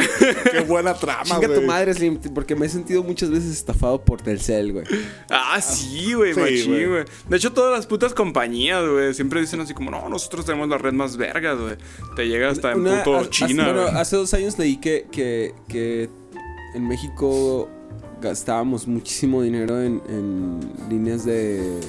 Qué 0.52 0.62
buena 0.62 0.94
trama, 0.94 1.24
Chinga 1.24 1.48
güey. 1.48 1.60
tu 1.60 1.66
madre, 1.66 1.94
Slim, 1.94 2.18
porque 2.34 2.56
me 2.56 2.66
he 2.66 2.70
sentido 2.70 3.04
muchas 3.04 3.30
veces 3.30 3.52
estafado 3.52 4.02
por 4.04 4.22
Telcel, 4.22 4.74
güey. 4.74 4.86
Ah, 5.30 5.60
sí, 5.62 6.14
güey, 6.14 6.34
Sí, 6.34 6.40
machín, 6.40 6.68
güey. 6.72 6.88
güey. 6.88 7.04
De 7.28 7.38
hecho, 7.38 7.52
todas 7.54 7.76
las 7.76 7.88
putas 7.88 8.14
compañías, 8.14 8.84
güey, 8.88 9.14
siempre 9.14 9.42
dicen 9.42 9.62
así 9.62 9.74
como, 9.74 9.92
no, 9.92 10.08
nosotros 10.10 10.46
tenemos 10.46 10.70
la 10.70 10.78
red 10.78 10.94
más 10.94 11.18
vergas, 11.18 11.60
güey. 11.60 11.76
Te 12.16 12.28
llega 12.28 12.50
hasta 12.50 12.72
en 12.72 12.84
puto 12.84 13.18
hace- 13.18 13.30
China, 13.30 13.66
Bueno, 13.66 13.82
güey. 13.84 13.96
hace 13.96 14.16
dos 14.16 14.34
años 14.34 14.58
leí 14.58 14.78
que, 14.78 15.08
que, 15.12 15.54
que 15.68 16.10
en 16.76 16.88
México 16.88 17.70
gastábamos 18.22 18.88
muchísimo 18.88 19.42
dinero 19.42 19.82
en, 19.82 20.02
en 20.10 20.60
líneas 20.90 21.26
de. 21.26 21.80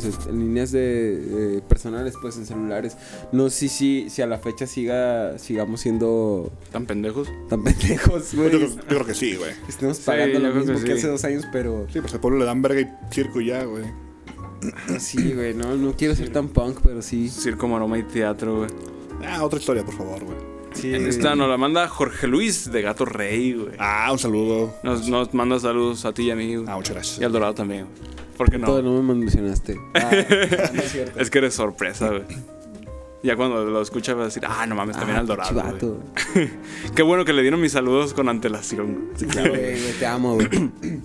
Sea, 0.00 0.10
en 0.30 0.38
líneas 0.38 0.72
de, 0.72 1.56
eh, 1.56 1.62
personales, 1.68 2.14
pues 2.20 2.36
en 2.36 2.46
celulares. 2.46 2.96
No 3.32 3.50
sé 3.50 3.68
si, 3.68 4.08
si 4.10 4.22
a 4.22 4.26
la 4.26 4.38
fecha 4.38 4.66
siga 4.66 5.38
sigamos 5.38 5.80
siendo 5.80 6.52
Tan 6.72 6.86
pendejos. 6.86 7.28
tan 7.48 7.62
pendejos, 7.64 8.32
Yo, 8.32 8.44
creo- 8.48 8.58
güey. 8.60 8.74
yo 8.76 8.82
creo 8.86 9.06
que 9.06 9.14
sí, 9.14 9.36
güey. 9.36 9.52
Estemos 9.68 9.96
Sí, 9.98 10.02
pagando 10.06 10.38
yo 10.40 10.48
lo 10.48 10.54
mismo 10.54 10.74
que 10.74 10.80
que, 10.84 10.86
sí. 10.92 10.98
hace 10.98 11.08
dos 11.08 11.24
años, 11.24 11.44
pero 11.52 11.86
Sí, 11.92 12.00
pues 12.00 12.14
al 12.14 12.20
pueblo 12.20 12.38
le 12.38 12.44
dan 12.44 12.62
verga 12.62 12.80
y 12.80 12.88
circo 13.14 13.40
ya, 13.40 13.64
güey. 13.64 13.84
sí, 14.98 15.32
güey, 15.34 15.54
no, 15.54 15.76
no 15.76 15.92
quiero 15.94 16.14
ser 16.14 16.30
tan 16.32 16.48
punk, 16.48 16.78
pero 16.82 17.02
sí. 17.02 17.28
Circo, 17.28 17.68
maroma 17.68 17.98
y 17.98 18.02
teatro, 18.02 18.58
güey. 18.58 18.70
Ah, 19.26 19.44
otra 19.44 19.58
historia, 19.58 19.84
por 19.84 19.94
favor, 19.96 20.24
güey. 20.24 20.36
sí 20.74 20.92
Esta 20.94 21.34
nos 21.34 21.48
la 21.48 21.56
manda 21.56 21.88
Jorge 21.88 22.26
Luis 22.26 22.70
de 22.70 22.82
Gato 22.82 23.04
Rey, 23.04 23.54
güey. 23.54 23.72
Ah, 23.78 24.08
un 24.12 24.18
saludo. 24.18 24.74
Nos, 24.82 25.08
nos 25.08 25.32
manda 25.34 25.58
saludos 25.58 26.04
a 26.04 26.12
ti 26.12 26.24
y 26.24 26.30
a 26.30 26.36
mí, 26.36 26.54
güey. 26.56 26.66
Ah, 26.68 26.76
muchas 26.76 26.94
gracias. 26.94 27.20
Y 27.20 27.24
al 27.24 27.32
Dorado 27.32 27.54
también, 27.54 27.86
güey. 27.86 28.15
¿Por 28.36 28.50
qué 28.50 28.58
Todo 28.58 28.82
no? 28.82 28.94
no 28.96 29.02
me 29.02 29.14
mencionaste. 29.14 29.78
Ah, 29.94 30.10
no 30.74 30.80
es 30.82 30.92
cierto. 30.92 31.18
Es 31.20 31.30
que 31.30 31.38
eres 31.38 31.54
sorpresa, 31.54 32.08
güey. 32.08 32.22
Ya 33.22 33.34
cuando 33.34 33.64
lo 33.64 33.80
escucha 33.82 34.14
va 34.14 34.22
a 34.22 34.24
decir, 34.26 34.44
ah, 34.46 34.66
no 34.66 34.74
mames, 34.76 34.96
también 34.96 35.16
Ah, 35.16 35.20
al 35.20 35.26
Dorado. 35.26 35.98
Qué 36.94 37.02
bueno 37.02 37.24
que 37.24 37.32
le 37.32 37.42
dieron 37.42 37.60
mis 37.60 37.72
saludos 37.72 38.14
con 38.14 38.28
antelación. 38.28 39.08
Claro, 39.30 39.50
güey, 39.50 39.76
te 39.98 40.06
amo, 40.06 40.34
güey. 40.34 40.48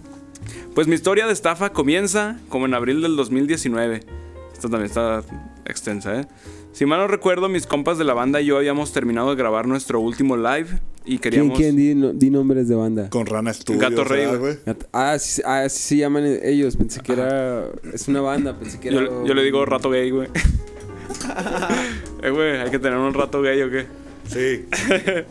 Pues 0.76 0.88
mi 0.88 0.96
historia 0.96 1.28
de 1.28 1.34
estafa 1.34 1.74
comienza 1.74 2.38
como 2.48 2.66
en 2.66 2.74
abril 2.74 3.02
del 3.02 3.18
2019. 3.18 4.06
Esto 4.54 4.70
también 4.70 4.86
está 4.86 5.22
extensa, 5.66 6.22
¿eh? 6.22 6.28
Si 6.72 6.86
mal 6.86 7.00
no 7.00 7.08
recuerdo, 7.10 7.50
mis 7.50 7.68
compas 7.68 7.98
de 7.98 8.06
la 8.06 8.14
banda 8.14 8.40
y 8.40 8.46
yo 8.46 8.56
habíamos 8.58 8.94
terminado 8.94 9.32
de 9.32 9.36
grabar 9.36 9.68
nuestro 9.68 10.00
último 10.00 10.38
live 10.38 10.80
y 11.04 11.18
¿Quién, 11.18 11.20
queríamos... 11.20 11.58
quién? 11.58 11.76
Di, 11.76 11.96
no- 11.96 12.14
di 12.14 12.30
nombres 12.30 12.68
de 12.68 12.76
banda. 12.76 13.10
Con 13.10 13.26
Rana 13.26 13.54
Studios. 13.54 13.82
Gato 13.82 14.04
Rey, 14.04 14.26
¿verdad, 14.26 14.40
güey. 14.40 14.58
Ah, 14.94 15.18
sí, 15.20 15.42
ah, 15.46 15.68
sí 15.70 15.80
se 15.80 15.98
llaman 15.98 16.26
ellos. 16.44 16.76
Pensé 16.78 17.02
que 17.02 17.14
era. 17.14 17.66
Es 17.94 18.08
una 18.08 18.22
banda, 18.22 18.58
pensé 18.58 18.80
que 18.80 18.90
era. 18.90 19.02
Yo, 19.04 19.26
yo 19.26 19.34
le 19.34 19.44
digo 19.44 19.66
rato 19.66 19.90
gay, 19.90 20.10
güey. 20.12 20.28
eh, 22.24 22.30
güey, 22.30 22.58
hay 22.58 22.70
que 22.72 22.80
tener 22.80 22.98
un 22.98 23.14
rato 23.14 23.42
gay 23.42 23.62
o 23.62 23.70
qué. 23.70 23.86
Sí. 24.28 24.66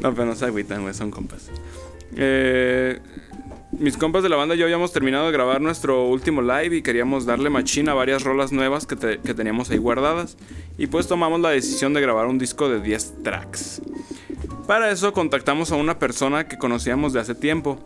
No, 0.00 0.14
pero 0.14 0.26
no 0.26 0.36
se 0.36 0.44
agüitan, 0.44 0.82
güey, 0.82 0.94
son 0.94 1.10
compas. 1.10 1.48
Eh, 2.14 3.00
mis 3.72 3.96
compas 3.96 4.22
de 4.22 4.28
la 4.28 4.36
banda 4.36 4.54
y 4.54 4.58
yo 4.58 4.64
habíamos 4.64 4.92
terminado 4.92 5.26
de 5.26 5.32
grabar 5.32 5.60
nuestro 5.60 6.06
último 6.06 6.40
live 6.42 6.76
y 6.76 6.82
queríamos 6.82 7.26
darle 7.26 7.50
machina 7.50 7.90
a 7.92 7.94
varias 7.96 8.22
rolas 8.22 8.52
nuevas 8.52 8.86
que, 8.86 8.94
te- 8.94 9.18
que 9.18 9.34
teníamos 9.34 9.70
ahí 9.70 9.78
guardadas. 9.78 10.36
Y 10.78 10.86
pues 10.86 11.08
tomamos 11.08 11.40
la 11.40 11.50
decisión 11.50 11.92
de 11.94 12.00
grabar 12.00 12.26
un 12.28 12.38
disco 12.38 12.68
de 12.68 12.80
10 12.80 13.24
tracks. 13.24 13.82
Para 14.68 14.90
eso 14.92 15.12
contactamos 15.14 15.72
a 15.72 15.76
una 15.76 15.98
persona 15.98 16.46
que 16.46 16.58
conocíamos 16.58 17.12
de 17.14 17.20
hace 17.20 17.34
tiempo 17.34 17.78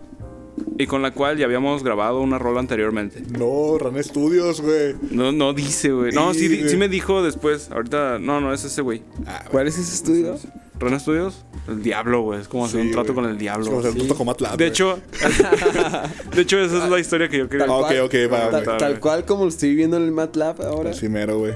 y 0.79 0.87
con 0.89 1.01
la 1.01 1.13
cual 1.13 1.39
ya 1.39 1.45
habíamos 1.47 1.85
grabado 1.85 2.21
una 2.21 2.39
rola 2.41 2.59
anteriormente. 2.59 3.23
No, 3.39 3.79
Rana 3.79 4.03
Studios, 4.03 4.61
güey. 4.61 4.97
No, 5.13 5.31
no 5.31 5.55
dice, 5.55 5.93
güey. 5.93 6.13
No, 6.13 6.35
sí, 6.35 6.69
Sí, 6.69 6.77
me 6.77 6.89
dijo 6.89 7.23
después. 7.23 7.71
Ahorita, 7.71 8.19
no, 8.19 8.41
no, 8.41 8.53
es 8.53 8.65
ese 8.65 8.83
güey. 8.83 9.03
Ah, 9.27 9.45
¿Cuál 9.49 9.69
es 9.69 9.79
ese 9.79 9.95
estudio? 9.95 10.37
¿Ren 10.81 10.99
Studios? 10.99 11.45
El 11.69 11.85
diablo, 11.85 12.23
güey. 12.23 12.41
Es 12.41 12.49
como 12.49 12.65
hacer 12.65 12.81
Sí, 12.81 12.87
un 12.89 12.93
trato 12.93 13.15
con 13.15 13.27
el 13.27 13.39
diablo. 13.39 13.63
Es 13.63 13.69
como 13.69 13.81
hacer 13.81 13.93
un 13.93 13.99
puto 13.99 14.17
Comatlán, 14.17 14.57
De 14.57 14.65
güey. 14.65 14.69
hecho, 14.71 14.99
de 16.35 16.43
hecho, 16.43 16.59
esa 16.59 16.85
es 16.85 16.91
la 16.91 16.99
historia 16.99 17.29
que 17.29 17.39
yo 17.39 17.49
quería. 17.49 17.67
Ah, 17.69 17.75
ok, 17.77 17.93
ok, 18.07 18.15
va, 18.33 18.51
Tal, 18.51 18.77
tal 18.77 18.99
cual 19.01 19.25
como 19.25 19.45
lo 19.45 19.51
estoy 19.51 19.77
viendo 19.77 19.97
en 19.99 20.03
el 20.03 20.11
MATLAB 20.11 20.63
ahora. 20.63 20.93
Sí, 20.95 21.09
mero, 21.09 21.39
güey. 21.39 21.55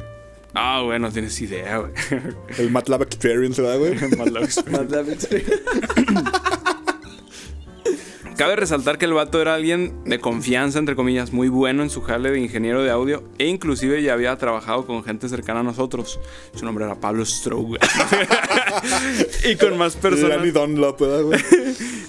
Ah, 0.59 0.80
güey, 0.82 0.98
no 0.98 1.12
tienes 1.12 1.38
idea, 1.42 1.76
güey. 1.76 1.92
El 2.59 2.70
MATLAB 2.70 3.02
Experience, 3.02 3.61
¿verdad, 3.61 3.78
güey? 3.78 3.94
Matlab 4.16 4.44
Experience. 4.44 4.82
MATLAB 4.84 5.11
Experience. 5.11 5.62
Cabe 8.36 8.57
resaltar 8.57 8.98
que 8.98 9.07
el 9.07 9.14
vato 9.14 9.40
era 9.40 9.54
alguien 9.54 10.04
de 10.04 10.18
confianza, 10.18 10.78
entre 10.78 10.94
comillas, 10.94 11.32
muy 11.32 11.48
bueno 11.48 11.82
en 11.82 11.88
su 11.88 12.02
jale 12.02 12.30
de 12.30 12.38
ingeniero 12.38 12.82
de 12.82 12.90
audio 12.90 13.22
e 13.38 13.46
inclusive 13.46 14.02
ya 14.02 14.12
había 14.12 14.36
trabajado 14.36 14.86
con 14.86 15.02
gente 15.02 15.28
cercana 15.30 15.61
a 15.61 15.62
nosotros. 15.62 16.20
Su 16.54 16.66
nombre 16.66 16.84
era 16.84 16.96
Pablo 16.96 17.24
Stroh. 17.24 17.76
y 19.50 19.57
con 19.57 19.78
más 19.78 19.96
personas 19.96 20.38
Lenny 20.38 20.50
Dunlop, 20.50 21.00
¿verdad, 21.00 21.22
güey? 21.22 21.40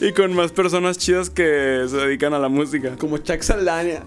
y 0.02 0.12
con 0.12 0.34
más 0.34 0.52
personas 0.52 0.98
chidas 0.98 1.30
que 1.30 1.86
se 1.89 1.95
dedican 1.95 2.34
a 2.34 2.39
la 2.39 2.50
música. 2.50 2.98
Como 2.98 3.20
Chuck 3.20 3.41
Saldaña. 3.41 4.04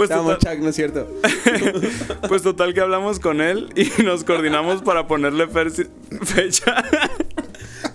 Pues 0.00 0.08
total, 0.08 0.38
Chuck, 0.38 0.62
¿no 0.62 0.68
es 0.70 0.76
cierto? 0.76 1.08
pues 2.28 2.40
total 2.40 2.72
que 2.72 2.80
hablamos 2.80 3.20
con 3.20 3.42
él 3.42 3.68
y 3.76 4.02
nos 4.02 4.24
coordinamos 4.24 4.80
para 4.80 5.06
ponerle 5.06 5.46
fecha. 6.22 6.82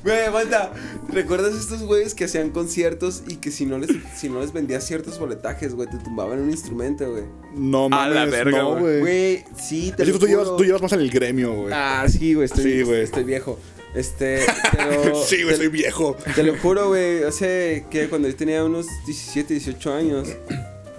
Güey, 0.03 0.20
aguanta. 0.26 0.72
¿Recuerdas 1.10 1.56
estos 1.56 1.82
güeyes 1.82 2.14
que 2.14 2.26
hacían 2.26 2.51
conciertos 2.51 3.24
y 3.28 3.38
que 3.38 3.49
si 3.49 3.66
no 3.66 3.80
les, 3.80 3.89
si 4.16 4.30
no 4.30 4.39
les 4.39 4.53
vendías 4.53 4.86
ciertos 4.86 5.18
boletajes, 5.18 5.74
güey, 5.74 5.89
te 5.89 5.97
tumbaban 5.97 6.39
un 6.41 6.51
instrumento, 6.51 7.10
güey? 7.10 7.24
No 7.56 7.86
A 7.86 7.89
mames, 7.89 8.14
la 8.14 8.26
verga, 8.26 8.58
no, 8.60 8.76
güey. 8.78 9.43
sí, 9.58 9.91
te 9.97 10.06
lo 10.06 10.20
tú 10.20 10.28
llevas, 10.28 10.45
juro. 10.45 10.58
tú 10.58 10.64
llevas 10.64 10.84
más 10.84 10.93
en 10.93 10.99
el 10.99 11.10
gremio, 11.10 11.53
güey. 11.56 11.74
Ah, 11.74 12.06
sí, 12.08 12.36
güey, 12.36 12.45
estoy, 12.45 12.64
Sí, 12.66 12.82
güey. 12.84 13.01
estoy 13.01 13.24
viejo. 13.24 13.58
Este, 13.95 14.45
pero... 14.78 15.16
sí, 15.26 15.41
güey, 15.41 15.56
soy 15.56 15.70
viejo. 15.70 16.16
Te 16.36 16.43
lo 16.43 16.56
juro, 16.56 16.89
güey, 16.89 17.24
hace 17.24 17.88
que 17.89 18.08
cuando 18.10 18.28
yo 18.28 18.36
tenía 18.36 18.64
unos 18.64 18.86
17, 19.08 19.56
18 19.56 19.91
años, 19.91 20.28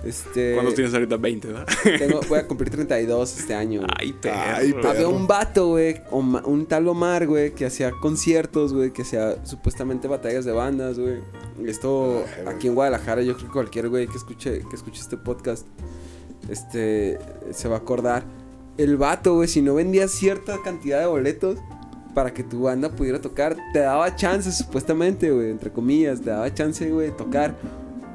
este... 0.07 0.55
¿Cuántos 0.55 0.75
tienes 0.75 0.95
ahorita? 0.95 1.17
20, 1.17 1.49
¿verdad? 1.49 1.67
Tengo, 1.99 2.21
voy 2.29 2.39
a 2.39 2.47
cumplir 2.49 2.71
32 2.71 3.39
este 3.39 3.55
año. 3.55 3.81
güey. 3.81 3.91
Ay, 3.99 4.13
perro. 4.13 4.37
Ay, 4.57 4.73
perro. 4.73 4.91
Había 4.91 5.09
un 5.09 5.27
vato, 5.27 5.69
güey, 5.69 6.01
un 6.11 6.67
tal 6.67 6.89
Omar, 6.89 7.27
güey, 7.27 7.55
que 7.55 7.67
hacía 7.67 7.91
conciertos, 8.01 8.73
güey, 8.73 8.93
que 8.93 9.03
hacía 9.03 9.45
supuestamente 9.45 10.09
batallas 10.09 10.45
de 10.45 10.53
bandas, 10.53 10.99
güey. 10.99 11.21
Esto 11.67 12.25
Ay, 12.39 12.55
aquí 12.55 12.69
en 12.69 12.75
Guadalajara, 12.75 13.23
yo 13.23 13.35
creo 13.35 13.47
que 13.49 13.53
cualquier 13.53 13.89
güey 13.89 14.07
que 14.07 14.17
escuche, 14.17 14.63
que 14.69 14.77
escuche 14.77 15.01
este 15.01 15.17
podcast, 15.17 15.67
este, 16.49 17.19
se 17.51 17.69
va 17.69 17.77
a 17.77 17.79
acordar. 17.79 18.25
el 18.79 18.97
vato, 18.97 19.35
güey, 19.35 19.49
si 19.49 19.63
no 19.63 19.75
vendías 19.75 20.11
cierta 20.13 20.59
cantidad 20.63 21.01
de 21.01 21.07
boletos 21.07 21.59
para 22.15 22.33
que 22.33 22.43
tu 22.43 22.63
banda 22.63 22.91
pudiera 22.91 23.21
tocar, 23.21 23.57
te 23.73 23.81
daba 23.81 24.15
chance, 24.17 24.51
supuestamente, 24.53 25.31
güey, 25.31 25.51
entre 25.51 25.71
comillas, 25.71 26.21
te 26.21 26.31
daba 26.31 26.53
chance, 26.53 26.91
güey, 26.91 27.09
de 27.09 27.13
tocar. 27.13 27.57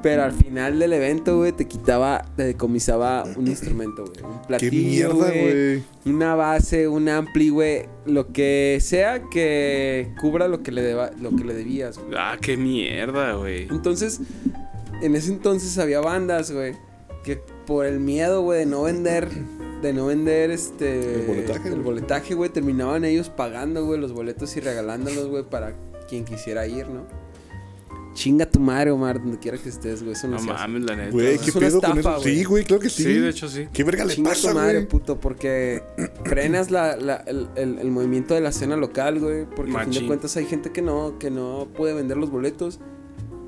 Pero 0.02 0.24
al 0.24 0.32
final 0.32 0.78
del 0.80 0.92
evento, 0.94 1.36
güey, 1.36 1.52
te 1.52 1.66
quitaba, 1.66 2.24
te 2.36 2.42
decomisaba 2.44 3.24
un 3.36 3.46
instrumento, 3.46 4.04
güey. 4.04 4.24
Un 4.24 4.40
Qué 4.40 4.46
platillo, 4.48 5.14
mierda, 5.14 5.30
güey. 5.30 5.82
una 6.06 6.34
base, 6.34 6.88
un 6.88 7.08
ampli, 7.08 7.50
güey. 7.50 7.86
Lo 8.06 8.32
que 8.32 8.78
sea 8.80 9.22
que 9.30 10.12
cubra 10.20 10.48
lo 10.48 10.62
que 10.62 10.72
le, 10.72 10.82
deba, 10.82 11.10
lo 11.20 11.30
que 11.36 11.44
le 11.44 11.54
debías, 11.54 11.98
güey. 11.98 12.14
Ah, 12.18 12.36
qué 12.40 12.56
mierda, 12.56 13.34
güey. 13.34 13.68
Entonces, 13.70 14.20
en 15.02 15.14
ese 15.14 15.30
entonces 15.32 15.78
había 15.78 16.00
bandas, 16.00 16.50
güey, 16.50 16.74
que 17.22 17.36
por 17.66 17.86
el 17.86 18.00
miedo, 18.00 18.42
güey, 18.42 18.60
de 18.60 18.66
no 18.66 18.82
vender, 18.82 19.28
de 19.82 19.92
no 19.92 20.06
vender 20.06 20.50
este... 20.50 21.20
El 21.20 21.26
boletaje, 21.28 21.68
El 21.68 21.74
güey. 21.74 21.84
boletaje, 21.84 22.34
güey, 22.34 22.50
terminaban 22.50 23.04
ellos 23.04 23.28
pagando, 23.28 23.84
güey, 23.86 24.00
los 24.00 24.12
boletos 24.12 24.56
y 24.56 24.60
regalándolos, 24.60 25.28
güey, 25.28 25.44
para 25.44 25.74
quien 26.08 26.24
quisiera 26.24 26.66
ir, 26.66 26.88
¿no? 26.88 27.06
Chinga 28.14 28.44
tu 28.46 28.60
madre, 28.60 28.90
Omar, 28.90 29.18
donde 29.20 29.38
quiera 29.38 29.56
que 29.56 29.68
estés, 29.70 30.02
güey, 30.02 30.12
eso 30.12 30.26
no, 30.28 30.34
No 30.36 30.42
se 30.42 30.50
hace. 30.50 30.60
mames, 30.60 30.82
la 30.84 30.96
neta. 30.96 31.10
Güey, 31.10 31.38
¿qué 31.38 31.52
pedo 31.52 31.80
con 31.80 31.98
estafa, 31.98 32.16
eso? 32.16 32.20
güey. 32.22 32.36
Sí, 32.36 32.44
güey, 32.44 32.64
claro 32.64 32.82
que 32.82 32.90
sí. 32.90 33.02
Sí, 33.04 33.14
de 33.14 33.28
hecho 33.30 33.48
sí. 33.48 33.68
¿Qué 33.72 33.84
verga 33.84 34.04
le 34.04 34.14
Chinga 34.14 34.30
pasa, 34.30 34.48
tu 34.50 34.54
madre, 34.54 34.74
güey? 34.74 34.88
puto, 34.88 35.18
porque 35.18 35.82
frenas 36.24 36.70
la, 36.70 36.96
la- 36.96 37.24
el, 37.26 37.48
el- 37.56 37.78
el 37.78 37.90
movimiento 37.90 38.34
de 38.34 38.40
la 38.42 38.50
escena 38.50 38.76
local, 38.76 39.18
güey. 39.18 39.46
Porque 39.46 39.70
a 39.72 39.80
fin 39.80 39.84
de 39.84 39.86
Machín. 39.86 40.06
cuentas 40.08 40.36
hay 40.36 40.44
gente 40.46 40.70
que 40.72 40.82
no, 40.82 41.18
que 41.18 41.30
no 41.30 41.68
puede 41.74 41.94
vender 41.94 42.16
los 42.18 42.30
boletos. 42.30 42.80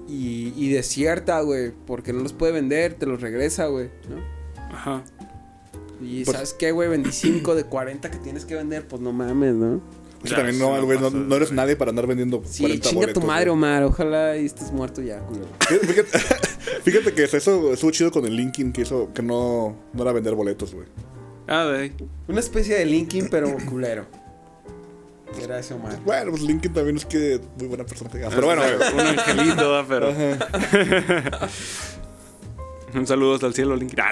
Y, 0.09 0.53
y 0.57 0.71
desierta, 0.71 1.41
güey. 1.41 1.73
Porque 1.87 2.13
no 2.13 2.21
los 2.23 2.33
puede 2.33 2.53
vender, 2.53 2.95
te 2.95 3.07
los 3.07 3.21
regresa, 3.21 3.67
güey. 3.67 3.91
¿no? 4.09 4.65
Ajá. 4.75 5.03
Y 6.03 6.25
Pues- 6.25 6.35
¿sabes 6.37 6.55
qué, 6.55 6.73
güey? 6.73 6.89
25 6.89 7.55
de 7.55 7.65
40 7.65 8.11
que 8.11 8.19
tienes 8.19 8.45
que 8.45 8.55
vender, 8.55 8.87
pues 8.89 9.01
no 9.03 9.13
mames, 9.13 9.55
¿no? 9.55 9.81
Sea, 10.29 10.39
también 10.39 10.59
no, 10.59 10.85
güey, 10.85 10.99
no, 10.99 11.11
no 11.11 11.37
eres 11.37 11.49
güey. 11.49 11.57
nadie 11.57 11.77
para 11.77 11.91
andar 11.91 12.07
vendiendo 12.07 12.43
Sí, 12.45 12.63
40 12.63 12.89
chinga 12.89 13.01
boletos. 13.01 13.23
tu 13.23 13.27
madre, 13.27 13.45
güey. 13.51 13.55
Omar. 13.55 13.83
Ojalá 13.85 14.37
y 14.37 14.47
estés 14.47 14.73
muerto 14.73 15.03
ya, 15.03 15.21
culero. 15.21 15.49
Fíjate, 15.61 16.19
fíjate 16.85 17.13
que 17.15 17.25
eso 17.25 17.73
estuvo 17.73 17.91
chido 17.91 18.11
con 18.11 18.25
el 18.27 18.37
Linkin 18.37 18.73
que 18.73 18.83
hizo 18.83 19.13
que 19.13 19.23
no, 19.23 19.77
no 19.93 20.03
era 20.03 20.13
vender 20.13 20.35
boletos, 20.35 20.75
güey. 20.75 20.87
Ah, 21.47 21.71
ahí. 21.79 21.93
Una 22.29 22.41
especie 22.41 22.77
de 22.77 22.85
Linkin, 22.87 23.29
pero 23.31 23.55
culero. 23.69 24.07
Era 25.43 25.59
ese 25.59 25.75
Omar. 25.75 25.99
Bueno, 26.05 26.31
pues 26.31 26.43
Linkin 26.43 26.73
también 26.73 26.97
es 26.97 27.05
que 27.05 27.41
muy 27.59 27.67
buena 27.67 27.85
persona. 27.85 28.09
Ah, 28.25 28.29
Pero 28.33 28.47
bueno, 28.47 28.63
güey. 28.63 28.93
Un 28.95 29.01
angelito, 29.19 29.73
da, 29.73 29.85
pero. 29.87 30.15
Un 32.95 33.07
saludo 33.07 33.35
hasta 33.35 33.47
el 33.47 33.55
cielo, 33.55 33.77
Link. 33.77 33.95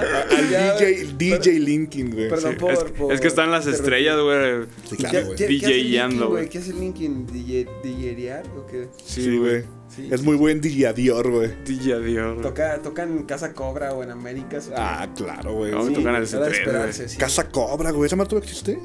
no, 0.00 0.36
Al 0.36 0.48
DJ, 0.78 1.14
DJ 1.16 1.58
Linkin, 1.60 2.10
güey. 2.12 2.28
Perdón 2.28 2.52
Sí. 2.52 2.58
por, 2.58 2.72
es, 2.72 2.78
por 2.84 3.12
es 3.12 3.20
que 3.20 3.26
están 3.28 3.50
las 3.50 3.66
estrellas, 3.66 4.16
güey. 4.20 4.64
Sí, 4.88 4.96
¿Qué- 4.96 4.96
claro, 4.96 5.26
güey. 5.26 5.48
Linkin, 5.48 6.28
güey. 6.28 6.48
¿Qué 6.48 6.58
hace 6.58 6.72
Linkin? 6.72 7.26
DJ, 7.26 7.66
¿DJear 7.82 8.44
o 8.56 8.66
qué? 8.66 8.88
Sí, 9.04 9.36
güey. 9.38 9.64
Sí. 9.94 10.08
Es 10.12 10.22
muy 10.22 10.36
buen 10.36 10.60
DJ 10.60 10.92
Dior, 10.92 11.30
güey. 11.30 11.50
Güey. 11.66 12.42
Toca, 12.42 12.80
tocan 12.82 13.10
en 13.16 13.22
Casa 13.24 13.52
Cobra 13.54 13.92
o 13.94 14.02
en 14.02 14.10
Américas. 14.10 14.70
Ah, 14.76 15.08
claro, 15.16 15.54
güey. 15.54 15.72
No, 15.72 15.86
sí, 15.86 15.94
tocan 15.94 16.14
el 16.14 16.22
era 16.28 16.40
de 16.40 16.50
C3, 16.50 16.52
esperarse, 16.52 17.08
sí. 17.08 17.16
Casa 17.18 17.48
Cobra, 17.48 17.90
güey. 17.90 18.06
¿Esa 18.06 18.16
marca 18.16 18.30
todavía 18.30 18.48
existe? 18.50 18.78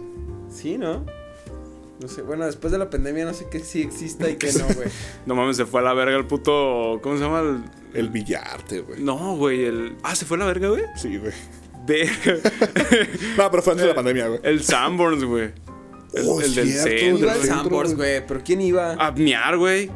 Sí, 0.50 0.78
¿no? 0.78 1.06
No 2.02 2.08
sé, 2.08 2.22
bueno, 2.22 2.46
después 2.46 2.72
de 2.72 2.80
la 2.80 2.90
pandemia 2.90 3.24
no 3.26 3.34
sé 3.34 3.46
qué 3.52 3.60
sí 3.60 3.82
exista 3.82 4.30
y 4.30 4.36
qué 4.38 4.52
no, 4.54 4.66
güey. 4.74 4.88
No 5.26 5.36
mames, 5.36 5.58
se 5.58 5.66
fue 5.66 5.82
a 5.82 5.84
la 5.84 5.94
verga 5.94 6.18
el 6.18 6.26
puto. 6.26 7.00
¿Cómo 7.04 7.18
se 7.18 7.24
llama? 7.24 7.42
El- 7.42 7.64
El 7.94 8.10
Villarte, 8.10 8.82
güey. 8.82 9.02
No, 9.02 9.36
güey, 9.38 9.66
el. 9.66 9.96
Ah, 10.04 10.16
se 10.16 10.26
fue 10.26 10.38
a 10.38 10.42
la 10.42 10.46
verga, 10.48 10.70
güey. 10.70 10.84
Sí, 10.96 11.18
güey. 11.18 11.34
Verga. 11.86 12.50
No, 13.38 13.52
pero 13.52 13.62
fue 13.64 13.74
antes 13.74 13.84
de 13.84 13.90
la 13.90 13.96
pandemia, 13.96 14.28
güey. 14.28 14.40
el 14.44 14.64
Sanborns, 14.64 15.24
güey. 15.24 15.52
El, 16.14 16.28
Oh, 16.28 16.40
el 16.42 16.54
del 16.54 16.70
cierto, 16.70 16.90
centro. 16.90 17.26
Iba 17.26 17.34
al 17.34 17.44
Sambors, 17.44 17.96
güey. 17.96 18.26
pero 18.28 18.42
¿quién 18.44 18.62
iba? 18.62 18.94
A 18.94 19.12
miar, 19.12 19.58
güey. 19.58 19.90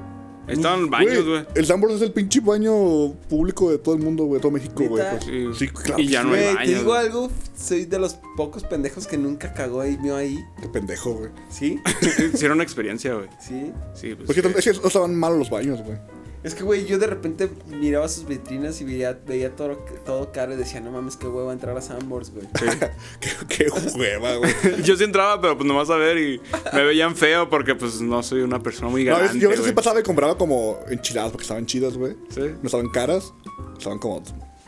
Ahí 0.48 0.54
estaban 0.54 0.90
baños, 0.90 1.26
güey. 1.26 1.46
El 1.56 1.66
Sambors 1.66 1.96
es 1.96 2.02
el 2.02 2.14
pinche 2.14 2.40
baño 2.40 3.12
público 3.30 3.70
de 3.70 3.78
todo 3.78 3.96
el 3.96 4.02
mundo, 4.02 4.24
güey. 4.24 4.40
Todo 4.42 4.52
México, 4.52 4.84
güey. 4.88 5.04
Pues. 5.12 5.58
Sí. 5.58 5.68
Claro. 5.68 6.02
Y 6.02 6.08
ya 6.08 6.24
no 6.24 6.34
hay 6.34 6.56
te 6.56 6.76
digo 6.76 6.94
algo, 6.94 7.30
soy 7.56 7.86
de 7.86 8.00
los 8.00 8.18
pocos 8.38 8.64
pendejos 8.64 9.08
que 9.08 9.18
nunca 9.18 9.54
cagó 9.54 9.86
y 9.86 9.98
vio 9.98 10.16
ahí. 10.16 10.44
Qué 10.62 10.70
pendejo, 10.70 11.14
güey. 11.16 11.32
¿Sí? 11.50 11.80
Hicieron 12.34 12.58
una 12.58 12.64
experiencia, 12.64 13.14
güey. 13.14 13.28
Sí. 13.40 13.74
Sí, 13.94 14.16
pues. 14.16 14.26
Porque 14.26 14.42
sí. 14.42 14.70
es 14.70 14.78
que 14.78 14.82
no 14.82 14.88
estaban 14.88 15.16
malos 15.16 15.38
los 15.38 15.50
baños, 15.50 15.84
güey. 15.84 15.98
Es 16.44 16.54
que, 16.56 16.64
güey, 16.64 16.86
yo 16.86 16.98
de 17.00 17.08
repente 17.08 17.50
miraba 17.68 18.08
sus 18.08 18.26
vitrinas 18.28 18.80
y 18.80 18.86
veía, 18.86 19.20
veía 19.26 19.56
todo, 19.56 19.76
todo 20.06 20.32
caro 20.32 20.54
y 20.54 20.56
decía, 20.56 20.80
no 20.80 20.92
mames, 20.92 21.18
qué 21.18 21.28
hueva 21.28 21.52
entrar 21.52 21.76
a 21.76 21.82
Sambors, 21.82 22.32
güey. 22.32 22.48
qué, 23.20 23.36
qué 23.48 23.68
hueva, 23.98 24.36
güey. 24.36 24.52
Yo 24.84 24.96
sí 24.96 25.04
entraba, 25.04 25.42
pero 25.42 25.58
pues 25.58 25.68
nomás 25.68 25.90
a 25.90 25.96
ver 25.96 26.18
y 26.18 26.40
me 26.74 26.84
veían 26.84 27.16
feo 27.16 27.50
porque 27.50 27.76
pues 27.76 28.00
no 28.02 28.22
soy 28.24 28.42
una 28.42 28.62
persona 28.62 28.90
muy 28.90 29.04
No, 29.04 29.12
yo- 29.14 29.18
galante, 29.20 29.46
a 29.46 29.50
veces 29.50 29.66
sí 29.66 29.72
pasaba 29.72 30.00
y 30.00 30.04
compraba 30.04 30.38
como 30.38 30.80
enchiladas 30.90 31.32
porque 31.32 31.44
estaban 31.44 31.66
chidas, 31.66 31.98
güey. 31.98 32.16
Sí. 32.30 32.42
No 32.42 32.66
estaban 32.66 32.90
caras. 32.90 33.34
Estaban 33.78 34.00
como 34.00 34.24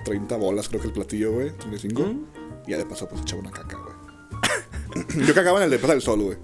30 0.05 0.35
bolas, 0.37 0.67
creo 0.69 0.81
que 0.81 0.87
el 0.87 0.93
platillo, 0.93 1.31
güey. 1.33 1.51
35. 1.55 2.01
Mm. 2.01 2.25
Y 2.67 2.71
ya 2.71 2.77
de 2.77 2.85
paso, 2.85 3.07
pues 3.07 3.21
echaba 3.21 3.41
una 3.41 3.51
caca, 3.51 3.77
güey. 3.77 5.05
yo 5.27 5.33
cagaba 5.33 5.59
en 5.59 5.65
el 5.65 5.69
de 5.71 5.77
Plaza 5.77 5.93
del 5.93 6.01
Sol, 6.01 6.21
güey. 6.21 6.37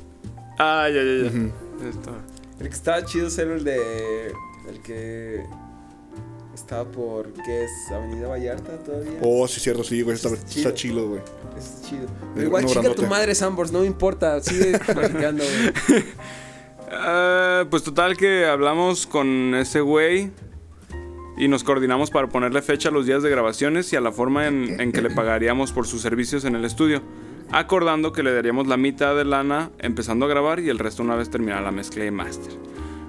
Ah, 0.59 0.87
ya, 0.89 1.01
ya, 1.03 1.23
ya. 1.23 1.89
Esto. 1.89 2.11
El 2.59 2.69
que 2.69 2.75
estaba 2.75 3.03
chido 3.03 3.27
era 3.27 3.55
el 3.55 3.63
de. 3.63 4.31
El 4.69 4.79
que. 4.81 5.43
Estaba 6.53 6.85
por. 6.85 7.33
¿Qué 7.33 7.65
es? 7.65 7.71
Avenida 7.91 8.27
Vallarta 8.29 8.77
todavía. 8.79 9.19
Oh, 9.21 9.45
sí, 9.47 9.59
cierto, 9.59 9.83
sí, 9.83 10.01
güey. 10.01 10.15
Está, 10.15 10.29
Sí, 10.29 10.35
está 10.59 10.73
chido. 10.73 10.73
chido, 10.73 11.09
güey. 11.09 11.21
Es 11.57 11.81
chido. 11.87 12.07
Pero 12.33 12.47
igual 12.47 12.65
chica 12.65 12.93
tu 12.95 13.05
madre, 13.07 13.35
Sambors, 13.35 13.71
no 13.73 13.81
me 13.81 13.85
importa. 13.87 14.39
Sigue 14.41 14.79
platicando, 14.93 15.43
güey. 15.43 16.03
Ah, 16.91 17.65
pues 17.69 17.83
total 17.83 18.15
que 18.15 18.45
hablamos 18.45 19.05
con 19.07 19.53
ese 19.55 19.81
güey 19.81 20.31
y 21.37 21.47
nos 21.49 21.63
coordinamos 21.65 22.09
para 22.11 22.29
ponerle 22.29 22.61
fecha 22.61 22.87
a 22.89 22.91
los 22.91 23.05
días 23.05 23.21
de 23.23 23.29
grabaciones 23.29 23.91
y 23.91 23.95
a 23.97 24.01
la 24.01 24.11
forma 24.13 24.47
en, 24.47 24.79
en 24.79 24.91
que 24.93 25.01
le 25.01 25.09
pagaríamos 25.09 25.73
por 25.73 25.87
sus 25.87 26.01
servicios 26.01 26.45
en 26.45 26.55
el 26.55 26.63
estudio, 26.63 27.01
acordando 27.51 28.13
que 28.13 28.23
le 28.23 28.33
daríamos 28.33 28.67
la 28.67 28.77
mitad 28.77 29.15
de 29.15 29.25
lana 29.25 29.71
empezando 29.79 30.25
a 30.25 30.29
grabar 30.29 30.59
y 30.61 30.69
el 30.69 30.79
resto 30.79 31.03
una 31.03 31.15
vez 31.15 31.29
terminara 31.29 31.61
la 31.61 31.71
mezcla 31.71 32.05
y 32.05 32.11
master. 32.11 32.53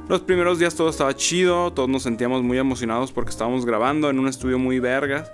Los 0.08 0.20
primeros 0.20 0.58
días 0.60 0.74
todo 0.76 0.88
estaba 0.88 1.14
chido, 1.16 1.72
todos 1.72 1.88
nos 1.88 2.04
sentíamos 2.04 2.42
muy 2.42 2.58
emocionados 2.58 3.10
porque 3.10 3.30
estábamos 3.30 3.66
grabando 3.66 4.08
en 4.08 4.18
un 4.20 4.28
estudio 4.28 4.58
muy 4.58 4.78
vergas 4.78 5.30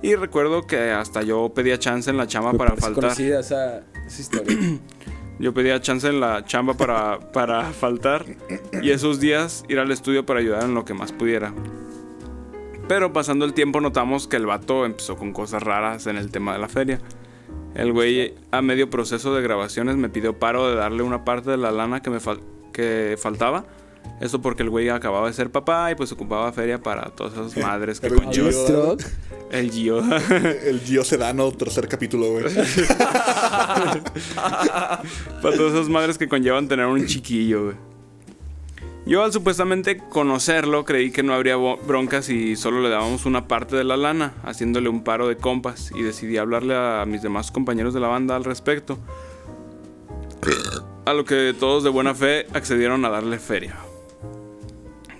y 0.00 0.14
recuerdo 0.14 0.66
que 0.66 0.90
hasta 0.92 1.22
yo 1.22 1.50
pedía 1.54 1.78
chance 1.78 2.08
en 2.08 2.16
la 2.16 2.26
chamba 2.28 2.52
Me 2.52 2.58
para 2.58 2.70
faltar. 2.76 2.94
conocida 3.04 3.40
esa, 3.40 3.82
esa 4.06 4.20
historia. 4.20 4.56
Yo 5.38 5.52
pedía 5.52 5.80
chance 5.80 6.06
en 6.06 6.20
la 6.20 6.44
chamba 6.44 6.74
para, 6.74 7.18
para 7.32 7.64
faltar 7.72 8.24
y 8.80 8.90
esos 8.90 9.18
días 9.18 9.64
ir 9.68 9.80
al 9.80 9.90
estudio 9.90 10.24
para 10.24 10.38
ayudar 10.38 10.62
en 10.64 10.74
lo 10.74 10.84
que 10.84 10.94
más 10.94 11.10
pudiera. 11.10 11.52
Pero 12.86 13.12
pasando 13.12 13.44
el 13.44 13.52
tiempo 13.52 13.80
notamos 13.80 14.28
que 14.28 14.36
el 14.36 14.46
vato 14.46 14.84
empezó 14.84 15.16
con 15.16 15.32
cosas 15.32 15.62
raras 15.62 16.06
en 16.06 16.16
el 16.16 16.30
tema 16.30 16.52
de 16.52 16.58
la 16.60 16.68
feria. 16.68 17.00
El 17.74 17.92
güey 17.92 18.34
a 18.52 18.62
medio 18.62 18.88
proceso 18.88 19.34
de 19.34 19.42
grabaciones 19.42 19.96
me 19.96 20.08
pidió 20.10 20.38
paro 20.38 20.68
de 20.68 20.76
darle 20.76 21.02
una 21.02 21.24
parte 21.24 21.50
de 21.50 21.56
la 21.56 21.72
lana 21.72 22.02
que 22.02 22.10
me 22.10 22.18
fal- 22.20 22.42
que 22.72 23.16
faltaba. 23.20 23.64
Esto 24.20 24.40
porque 24.40 24.62
el 24.62 24.70
güey 24.70 24.88
acababa 24.88 25.26
de 25.26 25.32
ser 25.32 25.50
papá 25.50 25.90
y 25.90 25.94
pues 25.96 26.12
ocupaba 26.12 26.52
feria 26.52 26.80
para 26.80 27.10
todas 27.10 27.32
esas 27.32 27.56
madres 27.64 27.98
que 28.00 28.08
conlleva 28.08 28.50
Gio- 28.50 28.96
el 29.50 29.70
Gio. 29.70 29.98
El 30.64 30.80
Gio 30.80 31.04
Sedano, 31.04 31.50
tercer 31.52 31.86
capítulo, 31.88 32.30
güey. 32.30 32.44
Para 35.42 35.56
todas 35.56 35.74
esas 35.74 35.88
madres 35.88 36.18
que 36.18 36.28
conllevan 36.28 36.68
tener 36.68 36.86
un 36.86 37.06
chiquillo, 37.06 37.64
güey. 37.64 37.76
Yo 39.04 39.24
al 39.24 39.32
supuestamente 39.32 39.98
conocerlo 39.98 40.84
creí 40.84 41.10
que 41.10 41.24
no 41.24 41.34
habría 41.34 41.56
broncas 41.56 42.28
y 42.28 42.54
solo 42.54 42.80
le 42.80 42.88
dábamos 42.88 43.26
una 43.26 43.48
parte 43.48 43.74
de 43.74 43.82
la 43.82 43.96
lana, 43.96 44.32
haciéndole 44.44 44.88
un 44.88 45.02
paro 45.02 45.26
de 45.26 45.36
compas 45.36 45.90
y 45.92 46.02
decidí 46.02 46.36
hablarle 46.36 46.76
a 46.76 47.04
mis 47.04 47.20
demás 47.20 47.50
compañeros 47.50 47.94
de 47.94 48.00
la 48.00 48.06
banda 48.06 48.36
al 48.36 48.44
respecto. 48.44 48.98
A 51.04 51.12
lo 51.14 51.24
que 51.24 51.52
todos 51.58 51.82
de 51.82 51.90
buena 51.90 52.14
fe 52.14 52.46
accedieron 52.54 53.04
a 53.04 53.10
darle 53.10 53.38
feria. 53.40 53.74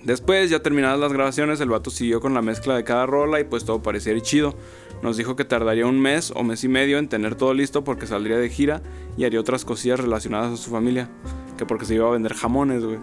Después, 0.05 0.51
ya 0.51 0.61
terminadas 0.61 0.99
las 0.99 1.13
grabaciones, 1.13 1.61
el 1.61 1.69
vato 1.69 1.91
siguió 1.91 2.21
con 2.21 2.35
la 2.35 2.43
mezcla 2.43 2.75
de 2.75 2.85
cada 2.85 3.07
rola 3.07 3.41
y 3.41 3.45
pues 3.45 3.65
todo 3.65 3.83
parecía 3.83 4.13
ir 4.13 4.23
chido. 4.23 4.57
Nos 5.03 5.17
dijo 5.17 5.37
que 5.37 5.45
tardaría 5.45 5.87
un 5.87 6.01
mes 6.01 6.33
o 6.35 6.43
mes 6.43 6.65
y 6.65 6.69
medio 6.69 6.99
en 6.99 7.09
tener 7.09 7.35
todo 7.35 7.55
listo 7.55 7.85
porque 7.85 8.07
saldría 8.07 8.37
de 8.39 8.49
gira 8.49 8.83
y 9.17 9.25
haría 9.25 9.41
otras 9.41 9.65
cosillas 9.65 10.01
relacionadas 10.01 10.53
a 10.53 10.57
su 10.57 10.71
familia. 10.71 11.09
Que 11.57 11.67
porque 11.67 11.85
se 11.85 11.95
iba 11.95 12.09
a 12.09 12.11
vender 12.11 12.35
jamones, 12.35 12.85
güey. 12.85 12.99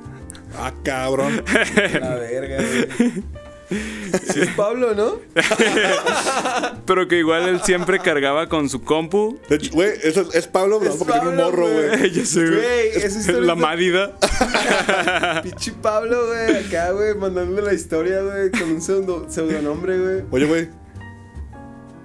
Ah, 0.58 0.74
cabrón. 0.84 1.44
La 2.00 2.16
verga, 2.16 2.58
güey. 2.58 3.24
Sí, 3.70 4.42
es 4.42 4.50
Pablo, 4.56 4.96
¿no? 4.96 5.20
Pero 6.86 7.08
que 7.08 7.20
igual 7.20 7.48
él 7.48 7.62
siempre 7.62 8.00
cargaba 8.00 8.50
con 8.50 8.68
su 8.70 8.82
compu. 8.84 9.40
De 9.48 9.58
hecho, 9.58 9.72
güey, 9.74 9.92
eso 10.04 10.22
es, 10.22 10.36
es 10.36 10.48
Pablo, 10.48 10.80
pero 10.80 10.92
Es 10.92 10.98
porque 10.98 11.14
tiene 11.14 11.30
un 11.30 11.38
Pablo, 11.38 11.52
morro, 11.52 11.68
güey. 11.68 12.12
Yo 12.12 12.26
sé, 12.26 12.46
güey. 12.48 13.06
Historia 13.06 13.42
La 13.42 13.56
Mádida. 13.56 14.18
Pinche 15.44 15.72
Pablo, 15.82 16.28
güey, 16.28 16.66
acá, 16.66 16.92
güey, 16.92 17.16
mandándole 17.16 17.62
la 17.62 17.74
historia, 17.74 18.22
güey, 18.22 18.50
con 18.52 18.64
un 18.72 18.82
pseudo, 18.82 19.26
pseudonombre, 19.30 20.00
güey. 20.00 20.24
Oye, 20.32 20.46
güey. 20.46 20.70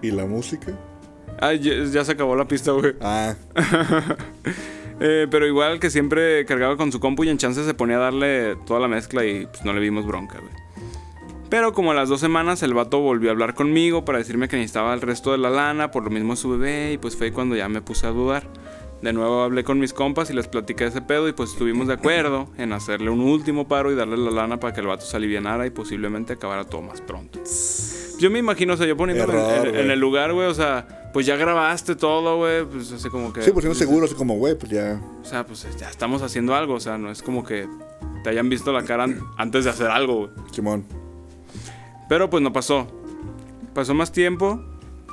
¿Y 0.02 0.10
la 0.10 0.26
música? 0.26 0.72
Ah, 1.40 1.54
ya, 1.54 1.72
ya 1.84 2.04
se 2.04 2.12
acabó 2.12 2.36
la 2.36 2.46
pista, 2.46 2.72
güey. 2.72 2.94
Ah, 3.00 3.34
Eh, 5.00 5.26
pero 5.28 5.46
igual 5.46 5.80
que 5.80 5.90
siempre 5.90 6.44
cargaba 6.46 6.76
con 6.76 6.92
su 6.92 7.00
compu 7.00 7.24
y 7.24 7.28
en 7.28 7.36
chance 7.36 7.64
se 7.64 7.74
ponía 7.74 7.96
a 7.96 8.00
darle 8.00 8.56
toda 8.64 8.78
la 8.78 8.88
mezcla 8.88 9.24
y 9.24 9.46
pues 9.46 9.64
no 9.64 9.72
le 9.72 9.80
vimos 9.80 10.06
bronca, 10.06 10.38
güey. 10.38 10.52
Pero 11.50 11.72
como 11.72 11.92
a 11.92 11.94
las 11.94 12.08
dos 12.08 12.20
semanas 12.20 12.62
el 12.62 12.74
vato 12.74 12.98
volvió 13.00 13.30
a 13.30 13.32
hablar 13.32 13.54
conmigo 13.54 14.04
para 14.04 14.18
decirme 14.18 14.48
que 14.48 14.56
necesitaba 14.56 14.92
el 14.94 15.00
resto 15.00 15.32
de 15.32 15.38
la 15.38 15.50
lana, 15.50 15.90
por 15.90 16.02
lo 16.04 16.10
mismo 16.10 16.34
su 16.36 16.50
bebé, 16.50 16.92
y 16.92 16.98
pues 16.98 17.16
fue 17.16 17.32
cuando 17.32 17.54
ya 17.54 17.68
me 17.68 17.80
puse 17.80 18.06
a 18.06 18.10
dudar. 18.10 18.44
De 19.02 19.12
nuevo 19.12 19.42
hablé 19.42 19.64
con 19.64 19.78
mis 19.78 19.92
compas 19.92 20.30
y 20.30 20.32
les 20.32 20.48
platiqué 20.48 20.86
ese 20.86 21.02
pedo 21.02 21.28
y 21.28 21.32
pues 21.32 21.50
estuvimos 21.50 21.88
de 21.88 21.94
acuerdo 21.94 22.48
en 22.56 22.72
hacerle 22.72 23.10
un 23.10 23.20
último 23.20 23.68
paro 23.68 23.92
y 23.92 23.94
darle 23.94 24.16
la 24.16 24.30
lana 24.30 24.58
para 24.58 24.72
que 24.72 24.80
el 24.80 24.86
vato 24.86 25.04
se 25.04 25.16
alivianara 25.16 25.66
y 25.66 25.70
posiblemente 25.70 26.32
acabara 26.32 26.64
todo 26.64 26.80
más 26.80 27.02
pronto. 27.02 27.38
Yo 28.18 28.30
me 28.30 28.38
imagino, 28.38 28.72
o 28.74 28.76
sea, 28.78 28.86
yo 28.86 28.96
poniéndome 28.96 29.34
en- 29.34 29.38
Error, 29.40 29.68
en, 29.68 29.76
en 29.76 29.90
el 29.90 29.98
lugar, 30.00 30.32
güey, 30.32 30.46
o 30.48 30.54
sea, 30.54 31.10
pues 31.12 31.26
ya 31.26 31.36
grabaste 31.36 31.96
todo, 31.96 32.38
güey, 32.38 32.64
pues 32.64 32.90
así 32.92 33.10
como 33.10 33.32
que... 33.32 33.42
sí, 33.42 33.50
pues 33.52 33.64
siendo 33.64 33.78
seguro, 33.78 34.06
así 34.06 34.14
como, 34.14 34.36
güey, 34.38 34.56
pues 34.56 34.72
ya. 34.72 34.98
O 35.20 35.24
sea, 35.24 35.44
pues 35.44 35.66
ya 35.78 35.90
estamos 35.90 36.22
haciendo 36.22 36.54
algo. 36.54 36.74
O 36.74 36.80
sea, 36.80 36.96
no 36.96 37.10
es 37.10 37.22
como 37.22 37.44
que 37.44 37.68
te 38.22 38.30
hayan 38.30 38.48
visto 38.48 38.72
la 38.72 38.84
cara 38.84 39.04
an- 39.04 39.20
antes 39.36 39.64
de 39.64 39.70
hacer 39.70 39.88
algo, 39.88 40.14
güey. 40.16 40.30
Simón. 40.50 40.86
Pero 42.08 42.30
pues 42.30 42.42
no 42.42 42.52
pasó. 42.52 42.86
Pasó 43.74 43.94
más 43.94 44.12
tiempo. 44.12 44.62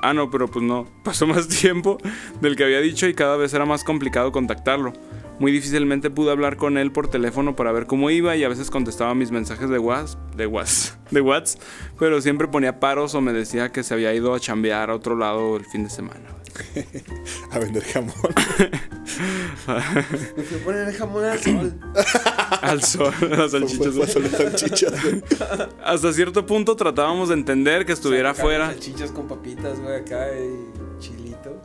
Ah, 0.01 0.13
no, 0.13 0.29
pero 0.29 0.47
pues 0.47 0.63
no. 0.63 0.87
Pasó 1.03 1.27
más 1.27 1.47
tiempo 1.47 1.97
del 2.41 2.55
que 2.55 2.63
había 2.63 2.79
dicho 2.79 3.07
y 3.07 3.13
cada 3.13 3.37
vez 3.37 3.53
era 3.53 3.65
más 3.65 3.83
complicado 3.83 4.31
contactarlo. 4.31 4.93
Muy 5.39 5.51
difícilmente 5.51 6.11
pude 6.11 6.31
hablar 6.31 6.55
con 6.55 6.77
él 6.77 6.91
por 6.91 7.07
teléfono 7.07 7.55
para 7.55 7.71
ver 7.71 7.87
cómo 7.87 8.11
iba 8.11 8.35
y 8.35 8.43
a 8.43 8.49
veces 8.49 8.69
contestaba 8.69 9.15
mis 9.15 9.31
mensajes 9.31 9.69
de 9.69 9.79
WhatsApp, 9.79 10.35
de 10.35 10.45
WhatsApp, 10.45 10.99
de 11.11 11.21
WhatsApp, 11.21 11.61
pero 11.97 12.21
siempre 12.21 12.47
ponía 12.47 12.79
paros 12.79 13.15
o 13.15 13.21
me 13.21 13.33
decía 13.33 13.71
que 13.71 13.81
se 13.81 13.95
había 13.95 14.13
ido 14.13 14.35
a 14.35 14.39
chambear 14.39 14.91
a 14.91 14.95
otro 14.95 15.17
lado 15.17 15.57
el 15.57 15.65
fin 15.65 15.83
de 15.83 15.89
semana. 15.89 16.21
A 17.51 17.59
vender 17.59 17.83
jamón. 17.83 18.13
Me 20.35 20.43
fui 20.43 20.59
a 20.59 20.63
poner 20.63 20.87
el 20.89 20.95
jamón 20.95 21.23
al 21.23 21.39
sol. 21.39 21.79
Al 22.61 22.83
sol, 22.83 23.13
las 23.29 23.51
salchichas. 23.51 23.93
Fue- 23.93 24.07
fue- 24.07 24.21
fue 24.23 24.49
salchichas, 24.51 25.03
güey. 25.03 25.23
Hasta 25.83 26.13
cierto 26.13 26.45
punto 26.45 26.75
tratábamos 26.75 27.29
de 27.29 27.35
entender 27.35 27.85
que 27.85 27.93
estuviera 27.93 28.31
afuera. 28.31 28.67
Salchichas 28.71 29.11
con 29.11 29.27
papitas, 29.27 29.79
güey, 29.79 29.95
acá 29.95 30.27
y 30.35 30.99
chilito. 30.99 31.59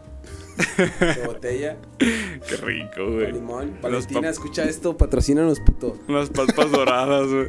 De 0.78 1.22
botella, 1.26 1.76
Qué 1.98 2.56
rico, 2.62 3.10
güey. 3.12 3.32
limón. 3.32 3.78
Valentina, 3.82 4.28
escucha 4.30 4.64
esto, 4.64 4.96
patrocínanos, 4.96 5.60
puto. 5.60 5.98
Unas 6.08 6.30
papas 6.30 6.70
doradas, 6.70 7.26
güey. 7.28 7.48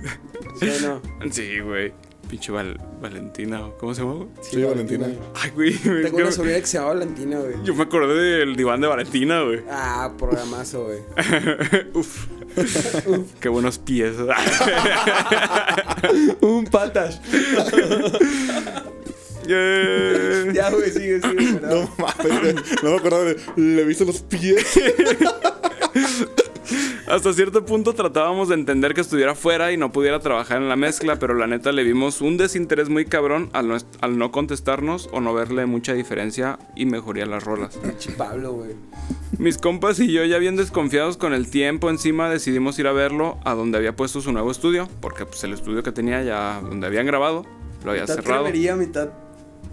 ¿Sí 0.60 0.70
o 0.86 0.88
no? 0.88 1.32
Sí, 1.32 1.60
güey. 1.60 1.94
Pinche 2.30 2.52
Val- 2.52 2.78
Valentina, 3.02 3.66
¿o 3.68 3.78
¿cómo 3.78 3.94
se 3.94 4.02
llama? 4.02 4.16
güey? 4.16 4.28
Sí, 4.42 4.62
Valentina. 4.62 5.08
Ay, 5.36 5.52
güey. 5.52 5.78
Tengo 5.78 6.18
que 6.18 6.24
una 6.24 6.32
sobrina 6.34 6.60
que 6.60 6.66
se 6.66 6.78
llama 6.78 6.90
Valentina, 6.90 7.40
güey. 7.40 7.54
Yo 7.64 7.74
me 7.74 7.84
acordé 7.84 8.16
del 8.40 8.58
diván 8.58 8.82
de 8.82 8.88
Valentina, 8.88 9.42
güey. 9.44 9.62
Ah, 9.72 10.12
programazo, 10.18 10.84
güey. 10.88 11.00
Uf. 11.94 12.28
Qué 13.40 13.50
buenos 13.50 13.78
pies. 13.78 14.16
Un 16.42 16.66
patas. 16.66 17.22
Yeah. 19.48 20.52
Ya, 20.54 20.70
güey, 20.72 20.92
sigue, 20.92 21.22
sigue, 21.22 21.60
No 21.62 21.90
mames. 21.98 22.56
No 22.84 22.92
me 22.92 22.98
acordaba 22.98 23.24
de. 23.24 23.38
Le 23.56 23.82
he 23.82 23.86
visto 23.86 24.04
los 24.04 24.20
pies. 24.22 24.66
Hasta 27.08 27.34
cierto 27.34 27.66
punto 27.66 27.94
tratábamos 27.94 28.50
de 28.50 28.56
entender 28.56 28.94
que 28.94 29.02
estuviera 29.02 29.36
fuera 29.36 29.72
y 29.72 29.78
no 29.78 29.92
pudiera 29.92 30.20
trabajar 30.20 30.58
en 30.62 30.68
la 30.70 30.76
mezcla, 30.76 31.18
pero 31.20 31.34
la 31.34 31.48
neta 31.48 31.72
le 31.72 31.84
vimos 31.84 32.22
un 32.22 32.38
desinterés 32.38 32.90
muy 32.90 33.06
cabrón 33.06 33.50
al 33.54 33.68
no, 33.68 33.76
est- 33.76 33.88
al 34.02 34.18
no 34.18 34.32
contestarnos 34.32 35.10
o 35.12 35.22
no 35.22 35.34
verle 35.34 35.66
mucha 35.66 35.94
diferencia 35.94 36.60
y 36.76 36.86
mejoría 36.86 37.26
las 37.26 37.44
rolas. 37.44 37.80
Pablo, 38.18 38.54
güey. 38.54 38.72
Mis 39.38 39.58
compas 39.58 40.00
y 40.00 40.12
yo 40.12 40.24
ya 40.26 40.38
bien 40.40 40.56
desconfiados 40.56 41.18
con 41.18 41.34
el 41.34 41.50
tiempo 41.50 41.90
encima 41.90 42.30
decidimos 42.30 42.78
ir 42.80 42.88
a 42.88 42.92
verlo 42.92 43.38
a 43.46 43.54
donde 43.54 43.78
había 43.78 43.96
puesto 43.96 44.20
su 44.22 44.32
nuevo 44.32 44.50
estudio, 44.52 44.88
porque 45.02 45.26
pues 45.26 45.44
el 45.44 45.54
estudio 45.54 45.84
que 45.84 45.92
tenía 45.92 46.24
ya 46.24 46.60
donde 46.62 46.88
habían 46.88 47.06
grabado 47.06 47.46
lo 47.86 47.92
había 47.92 48.04
Mitad 48.04 48.16
cerrado. 48.16 48.44
cremería, 48.44 48.76
mitad 48.76 49.10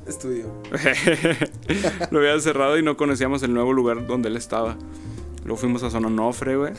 estudio. 0.06 0.52
lo 2.10 2.18
había 2.18 2.38
cerrado 2.40 2.78
y 2.78 2.82
no 2.82 2.96
conocíamos 2.96 3.42
el 3.42 3.54
nuevo 3.54 3.72
lugar 3.72 4.06
donde 4.06 4.28
él 4.28 4.36
estaba. 4.36 4.76
Luego 5.44 5.58
fuimos 5.58 5.82
a 5.82 5.90
Sononofre, 5.90 6.56
güey. 6.56 6.72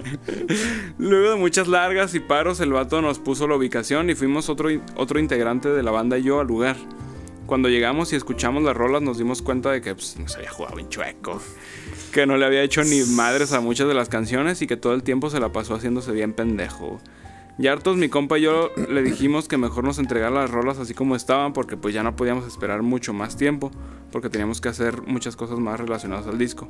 Luego 0.98 1.30
de 1.30 1.36
muchas 1.36 1.68
largas 1.68 2.14
y 2.14 2.20
paros, 2.20 2.60
el 2.60 2.72
vato 2.72 3.02
nos 3.02 3.18
puso 3.18 3.46
la 3.46 3.56
ubicación 3.56 4.08
y 4.08 4.14
fuimos 4.14 4.48
otro, 4.48 4.70
otro 4.96 5.20
integrante 5.20 5.68
de 5.68 5.82
la 5.82 5.90
banda 5.90 6.18
y 6.18 6.22
yo 6.22 6.40
al 6.40 6.46
lugar. 6.46 6.76
Cuando 7.46 7.68
llegamos 7.68 8.12
y 8.12 8.16
escuchamos 8.16 8.62
las 8.62 8.74
rolas, 8.74 9.02
nos 9.02 9.18
dimos 9.18 9.42
cuenta 9.42 9.70
de 9.70 9.82
que 9.82 9.94
pues, 9.94 10.18
nos 10.18 10.34
había 10.36 10.50
jugado 10.50 10.76
bien 10.76 10.88
chueco. 10.88 11.40
Que 12.12 12.24
no 12.26 12.38
le 12.38 12.46
había 12.46 12.62
hecho 12.62 12.82
ni 12.82 13.02
madres 13.02 13.52
a 13.52 13.60
muchas 13.60 13.88
de 13.88 13.94
las 13.94 14.08
canciones 14.08 14.62
y 14.62 14.66
que 14.66 14.78
todo 14.78 14.94
el 14.94 15.02
tiempo 15.02 15.28
se 15.28 15.38
la 15.38 15.50
pasó 15.50 15.74
haciéndose 15.74 16.12
bien 16.12 16.32
pendejo. 16.32 16.98
Y 17.58 17.66
hartos, 17.66 17.98
mi 17.98 18.08
compa 18.08 18.38
y 18.38 18.42
yo 18.42 18.70
le 18.88 19.02
dijimos 19.02 19.48
que 19.48 19.58
mejor 19.58 19.84
nos 19.84 19.98
entregara 19.98 20.30
las 20.30 20.50
rolas 20.50 20.78
así 20.78 20.94
como 20.94 21.14
estaban 21.14 21.52
porque 21.52 21.76
pues 21.76 21.92
ya 21.92 22.02
no 22.02 22.16
podíamos 22.16 22.46
esperar 22.46 22.80
mucho 22.82 23.12
más 23.12 23.36
tiempo 23.36 23.70
porque 24.10 24.30
teníamos 24.30 24.62
que 24.62 24.70
hacer 24.70 25.02
muchas 25.02 25.36
cosas 25.36 25.58
más 25.58 25.78
relacionadas 25.78 26.26
al 26.26 26.38
disco. 26.38 26.66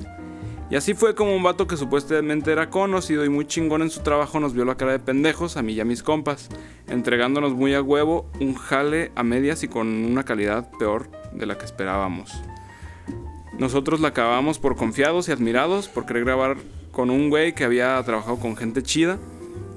Y 0.73 0.75
así 0.75 0.95
fue 0.95 1.13
como 1.13 1.35
un 1.35 1.43
vato 1.43 1.67
que 1.67 1.77
supuestamente 1.77 2.51
era 2.51 2.71
conocido 2.71 3.23
y 3.23 3.29
muy 3.29 3.45
chingón 3.45 3.83
en 3.83 3.91
su 3.91 3.99
trabajo 3.99 4.39
nos 4.39 4.55
vio 4.55 4.65
la 4.65 4.73
cara 4.73 4.93
de 4.93 4.97
pendejos 4.97 5.55
a 5.55 5.61
mí 5.61 5.73
y 5.73 5.79
a 5.79 5.85
mis 5.85 6.01
compas, 6.01 6.49
entregándonos 6.87 7.53
muy 7.53 7.75
a 7.75 7.81
huevo 7.83 8.25
un 8.39 8.55
jale 8.55 9.11
a 9.13 9.21
medias 9.21 9.61
y 9.61 9.67
con 9.67 9.87
una 9.87 10.23
calidad 10.23 10.71
peor 10.79 11.11
de 11.31 11.45
la 11.45 11.59
que 11.59 11.65
esperábamos. 11.65 12.31
Nosotros 13.59 13.99
la 13.99 14.07
acabamos 14.07 14.57
por 14.57 14.75
confiados 14.75 15.29
y 15.29 15.31
admirados 15.31 15.89
por 15.89 16.07
querer 16.07 16.25
grabar 16.25 16.57
con 16.91 17.11
un 17.11 17.29
güey 17.29 17.53
que 17.53 17.65
había 17.65 18.01
trabajado 18.03 18.39
con 18.39 18.57
gente 18.57 18.81
chida 18.81 19.19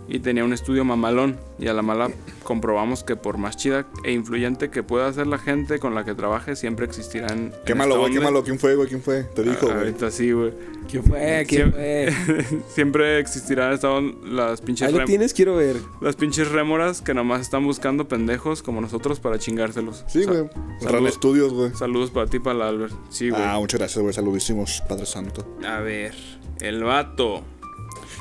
y 0.09 0.19
tenía 0.20 0.45
un 0.45 0.53
estudio 0.53 0.85
mamalón. 0.85 1.39
Y 1.59 1.69
a 1.69 1.73
la 1.73 1.83
mala 1.83 2.11
comprobamos 2.43 3.03
que 3.03 3.16
por 3.16 3.39
más 3.39 3.57
chida 3.57 3.87
e 4.05 4.12
influyente 4.12 4.70
que 4.70 4.83
pueda 4.83 5.11
ser 5.12 5.27
la 5.27 5.39
gente 5.39 5.78
con 5.78 5.95
la 5.95 6.05
que 6.05 6.15
trabaje, 6.15 6.55
siempre 6.57 6.85
existirán. 6.87 7.53
Qué 7.65 7.74
malo, 7.74 7.99
güey, 7.99 8.12
qué 8.12 8.20
malo. 8.20 8.45
¿Quién 8.45 8.59
fue, 8.59 8.74
güey? 8.74 8.89
¿Quién 8.89 9.03
fue? 9.03 9.23
Te 9.24 9.43
dijo, 9.43 9.66
güey. 9.66 9.78
Ahorita 9.78 10.11
sí, 10.11 10.33
güey. 10.33 10.53
¿Quién 10.89 11.03
fue? 11.03 11.45
¿Quién 11.49 11.73
fue? 11.73 12.12
siempre 12.74 13.19
existirán 13.19 13.73
estaban 13.73 14.15
las 14.37 14.61
pinches 14.61 14.87
Ahí 14.89 14.95
lo 14.95 15.05
tienes, 15.05 15.35
quiero 15.35 15.57
ver. 15.57 15.77
las 16.01 16.15
pinches 16.15 16.49
rémoras 16.53 17.01
que 17.01 17.12
nomás 17.15 17.41
están 17.41 17.65
buscando 17.65 18.07
pendejos 18.07 18.62
como 18.62 18.81
nosotros 18.81 19.19
para 19.19 19.39
chingárselos. 19.39 20.05
Sí, 20.07 20.24
güey. 20.24 20.49
salud- 20.81 20.93
Ran 20.93 21.07
Estudios, 21.07 21.53
güey. 21.53 21.73
Saludos 21.74 22.11
para 22.11 22.27
ti, 22.28 22.39
para 22.39 22.57
el 22.57 22.62
Albert. 22.62 22.95
Sí, 23.11 23.31
güey. 23.31 23.43
Ah, 23.43 23.57
muchas 23.59 23.81
gracias, 23.81 24.01
güey. 24.01 24.15
Saludísimos, 24.15 24.83
Padre 24.89 25.07
Santo. 25.07 25.57
A 25.66 25.81
ver, 25.81 26.15
el 26.61 26.85
vato. 26.85 27.43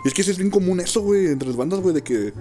Y 0.05 0.07
es 0.07 0.13
que 0.13 0.23
sí 0.23 0.31
es 0.31 0.37
bien 0.37 0.51
común 0.51 0.79
eso, 0.79 1.01
güey, 1.01 1.25
entre 1.27 1.47
las 1.49 1.57
bandas, 1.57 1.79
güey, 1.81 1.93
de 1.93 2.01
que 2.03 2.31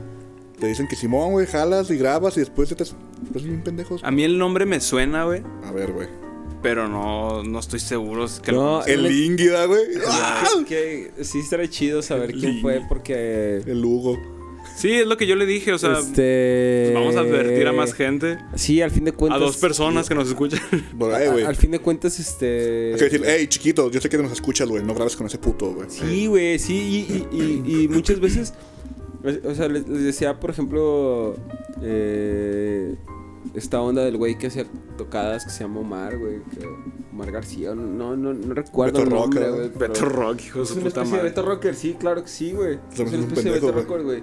te 0.61 0.66
dicen 0.69 0.86
que 0.86 0.95
Simón, 0.97 1.32
güey, 1.32 1.47
jalas 1.47 1.91
y 1.91 1.97
grabas 1.97 2.36
y 2.36 2.41
después 2.41 2.69
te 2.69 2.74
estás 2.82 2.95
bien 3.43 3.62
pendejos. 3.65 4.05
A 4.05 4.11
mí 4.12 4.23
el 4.23 4.39
nombre 4.39 4.66
me 4.66 4.81
suena, 4.81 5.24
güey, 5.24 5.43
A 5.65 5.73
ver, 5.73 5.93
güey. 5.93 6.07
pero 6.62 6.89
no, 6.89 7.43
no 7.43 7.59
estoy 7.59 7.81
seguro. 7.81 8.24
Es 8.27 8.39
que 8.41 8.53
No, 8.53 8.81
lo- 8.81 8.86
El 8.86 9.03
Língida, 9.05 9.65
güey. 9.66 9.81
Ah, 10.07 10.45
que 10.69 11.11
sí 11.23 11.41
estaría 11.41 11.69
chido 11.69 12.03
saber 12.03 12.32
quién 12.35 12.61
fue 12.61 12.82
porque 12.89 13.62
El 13.66 13.85
Hugo. 13.85 14.19
Sí, 14.77 14.93
es 14.93 15.07
lo 15.07 15.17
que 15.17 15.27
yo 15.27 15.37
le 15.37 15.47
dije, 15.47 15.73
o 15.73 15.79
sea, 15.79 15.99
este 16.01 16.91
vamos 16.95 17.15
a 17.17 17.21
advertir 17.21 17.67
a 17.69 17.73
más 17.73 17.95
gente, 17.95 18.39
Sí, 18.57 18.83
al 18.83 18.91
fin 18.91 19.05
de 19.05 19.13
cuentas 19.13 19.41
a 19.41 19.45
dos 19.45 19.57
personas 19.57 20.09
que 20.09 20.15
nos 20.15 20.29
escuchan. 20.29 20.61
Por 20.99 21.15
ahí, 21.15 21.29
güey. 21.29 21.45
a- 21.45 21.49
al 21.49 21.57
fin 21.57 21.71
de 21.71 21.79
cuentas 21.79 22.19
este 22.19 22.93
Hay 22.93 22.99
que 22.99 23.05
decir, 23.05 23.23
hey, 23.25 23.47
chiquito, 23.47 23.91
yo 23.91 24.01
sé 24.01 24.09
que 24.09 24.19
nos 24.19 24.33
escuchas, 24.33 24.69
güey. 24.69 24.83
No 24.85 24.95
grabes 24.95 25.17
con 25.17 25.27
ese 25.27 25.39
puto, 25.39 25.73
güey. 25.75 25.89
Sí, 25.91 26.27
güey, 26.27 26.59
sí, 26.59 26.75
y, 27.33 27.37
y- 27.37 27.63
y- 27.71 27.83
y 27.85 27.89
muchas 27.89 28.19
veces, 28.21 28.53
o 29.45 29.55
sea, 29.55 29.69
les, 29.69 29.89
les 29.89 30.03
decía, 30.03 30.39
por 30.41 30.51
ejemplo, 30.51 31.37
eh, 31.83 32.97
esta 33.55 33.81
onda 33.81 34.05
del 34.05 34.17
güey 34.17 34.37
que 34.37 34.49
hacía 34.49 34.67
tocadas 34.99 35.45
que 35.45 35.51
se 35.51 35.61
llama 35.65 35.81
Omar, 35.81 36.19
güey, 36.19 36.39
que- 36.51 36.67
Omar 37.13 37.31
García, 37.31 37.75
no, 37.77 38.17
no, 38.17 38.35
no 38.35 38.55
recuerdo 38.55 38.99
Beto 38.99 39.09
el 39.09 39.15
nombre, 39.15 39.47
Rocker, 39.49 39.71
güey. 39.71 39.89
Beto 39.89 40.05
Rock, 40.07 40.41
hijo 40.45 40.59
de 40.59 40.63
Es 40.65 40.69
su 40.71 40.75
una 40.75 40.85
puta 40.85 41.01
especie 41.03 41.05
de 41.05 41.17
madre. 41.23 41.29
Beto 41.31 41.43
Rocker, 41.43 41.75
sí, 41.77 41.95
claro 41.99 42.23
que 42.25 42.29
sí, 42.29 42.53
güey. 42.53 42.79
Es 42.93 42.99
una 42.99 43.09
es 43.11 43.15
un 43.15 43.21
especie 43.25 43.45
de 43.53 43.61
Beto 43.61 43.71
Rocker, 43.73 44.03
güey. 44.03 44.23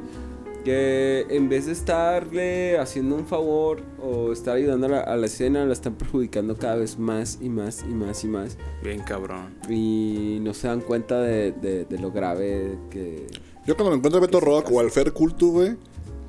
Que 0.64 1.26
en 1.30 1.50
vez 1.50 1.66
de 1.66 1.72
estarle 1.72 2.78
haciendo 2.78 3.16
un 3.16 3.26
favor 3.26 3.82
o 4.00 4.32
estar 4.32 4.56
ayudando 4.58 4.86
a 4.86 4.90
la, 4.90 5.00
a 5.02 5.18
la 5.18 5.26
escena, 5.26 5.66
la 5.66 5.74
están 5.74 5.96
perjudicando 5.96 6.56
cada 6.56 6.76
vez 6.76 7.00
más 7.00 7.40
y 7.42 7.50
más 7.50 7.84
y 7.90 7.94
más 7.94 8.24
y 8.24 8.28
más. 8.28 8.58
Bien 8.84 9.02
cabrón. 9.02 9.56
Y 9.70 10.38
no 10.42 10.54
se 10.54 10.68
dan 10.68 10.82
cuenta 10.82 11.20
de, 11.20 11.52
de- 11.52 11.86
de 11.86 12.00
lo 12.00 12.12
grave 12.12 12.78
que... 12.92 13.26
Yo 13.66 13.76
cuando 13.76 13.92
me 13.92 13.98
encuentro 13.98 14.20
a 14.20 14.22
Beto 14.22 14.40
Rock 14.40 14.70
o 14.72 14.80
al 14.80 14.92
Fer 14.92 15.12
Culto, 15.14 15.48
güey, 15.48 15.70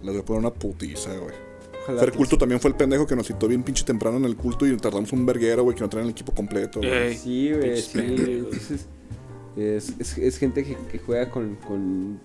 les 0.02 0.12
voy 0.12 0.18
a 0.18 0.24
poner 0.24 0.40
una 0.40 0.52
putiza, 0.54 1.10
güey. 1.16 1.34
Ojalá 1.82 2.00
Fer 2.00 2.12
que 2.12 2.16
Culto 2.16 2.38
también 2.38 2.58
fue 2.60 2.70
el 2.70 2.76
pendejo 2.76 3.06
que 3.06 3.16
nos 3.16 3.26
citó 3.26 3.48
bien 3.48 3.62
pinche 3.62 3.84
temprano 3.84 4.16
en 4.16 4.24
el 4.24 4.36
culto 4.36 4.66
y 4.66 4.74
tardamos 4.78 5.12
un 5.12 5.26
verguero, 5.26 5.62
güey, 5.64 5.74
que 5.74 5.82
no 5.82 5.88
traen 5.90 6.06
el 6.06 6.12
equipo 6.12 6.32
completo, 6.32 6.78
güey. 6.80 6.90
Ey, 6.90 7.14
Sí, 7.16 7.52
güey, 7.52 7.82
sí. 7.82 7.98
Entonces, 7.98 8.86
es, 9.56 9.94
es, 9.98 10.16
es 10.18 10.38
gente 10.38 10.64
que, 10.64 10.76
que 10.90 10.98
juega 10.98 11.28
con... 11.30 11.56
Con, 11.56 12.18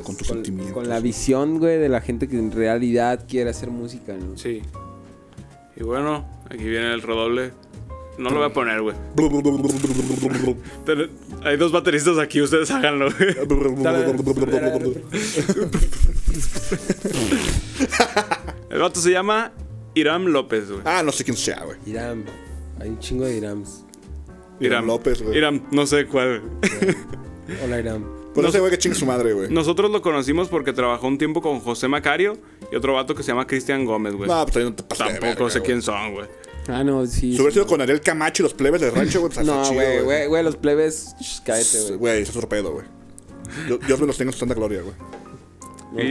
pues, 0.00 0.06
Con 0.06 0.16
tus 0.16 0.26
sentimientos. 0.26 0.74
Con 0.74 0.88
la 0.88 1.00
visión, 1.00 1.58
güey, 1.58 1.78
de 1.78 1.88
la 1.88 2.00
gente 2.00 2.28
que 2.28 2.38
en 2.38 2.52
realidad 2.52 3.24
quiere 3.28 3.50
hacer 3.50 3.70
música, 3.70 4.14
¿no? 4.14 4.36
Sí. 4.36 4.62
Y 5.76 5.82
bueno, 5.82 6.26
aquí 6.46 6.64
viene 6.64 6.92
el 6.92 7.02
redoble. 7.02 7.52
No 8.18 8.30
lo 8.30 8.36
voy 8.36 8.46
a 8.46 8.52
poner, 8.52 8.82
güey. 8.82 8.96
Hay 11.42 11.56
dos 11.56 11.72
bateristas 11.72 12.18
aquí, 12.18 12.42
ustedes 12.42 12.70
háganlo, 12.70 13.08
güey. 13.10 13.30
El 18.70 18.78
vato 18.78 19.00
se 19.00 19.10
llama 19.10 19.52
Iram 19.94 20.26
López, 20.26 20.70
güey. 20.70 20.82
Ah, 20.84 21.02
no 21.02 21.12
sé 21.12 21.24
quién 21.24 21.36
sea, 21.36 21.64
güey. 21.64 21.78
Iram. 21.86 22.24
Hay 22.78 22.90
un 22.90 22.98
chingo 22.98 23.24
de 23.24 23.38
Irams. 23.38 23.86
Iram 24.60 24.86
López, 24.86 25.22
güey. 25.22 25.38
Iram, 25.38 25.62
no 25.70 25.86
sé 25.86 26.06
cuál. 26.06 26.42
Hola, 27.64 27.80
Iram. 27.80 28.19
Pues 28.34 28.46
no 28.46 28.52
sé, 28.52 28.60
güey, 28.60 28.70
que 28.70 28.78
chingue 28.78 28.96
su 28.96 29.06
madre, 29.06 29.32
güey. 29.32 29.50
Nosotros 29.50 29.90
lo 29.90 30.02
conocimos 30.02 30.48
porque 30.48 30.72
trabajó 30.72 31.06
un 31.08 31.18
tiempo 31.18 31.42
con 31.42 31.58
José 31.60 31.88
Macario 31.88 32.36
y 32.72 32.76
otro 32.76 32.94
vato 32.94 33.14
que 33.14 33.22
se 33.24 33.28
llama 33.32 33.46
Cristian 33.46 33.84
Gómez, 33.84 34.14
güey. 34.14 34.28
No, 34.30 34.44
pues 34.46 34.56
ahí 34.56 34.64
no 34.64 34.74
te 34.74 34.82
de 34.82 34.88
Tampoco 34.88 35.20
verga, 35.26 35.50
sé 35.50 35.58
güey. 35.58 35.66
quién 35.66 35.82
son, 35.82 36.12
güey. 36.14 36.26
Ah, 36.68 36.84
no, 36.84 37.04
sí. 37.06 37.32
Si 37.32 37.36
hubiera 37.40 37.52
sido 37.52 37.66
con 37.66 37.80
Ariel 37.80 38.00
Camacho 38.00 38.42
y 38.42 38.44
los 38.44 38.54
plebes 38.54 38.80
del 38.80 38.92
rancho, 38.94 39.20
güey, 39.20 39.32
pues 39.32 39.44
No, 39.44 39.72
güey, 39.72 40.02
güey, 40.02 40.26
güey, 40.28 40.44
los 40.44 40.56
plebes, 40.56 41.14
sh, 41.20 41.40
cállate, 41.44 41.80
güey. 41.86 41.96
Güey, 41.96 42.22
eso 42.22 42.30
es 42.30 42.36
otro 42.36 42.48
pedo, 42.48 42.72
güey. 42.72 42.86
Yo- 43.68 43.78
Dios 43.78 43.98
me 44.00 44.06
los 44.06 44.16
tenga 44.16 44.28
en 44.28 44.32
su 44.34 44.38
santa 44.38 44.54
gloria, 44.54 44.82
güey. 44.82 44.94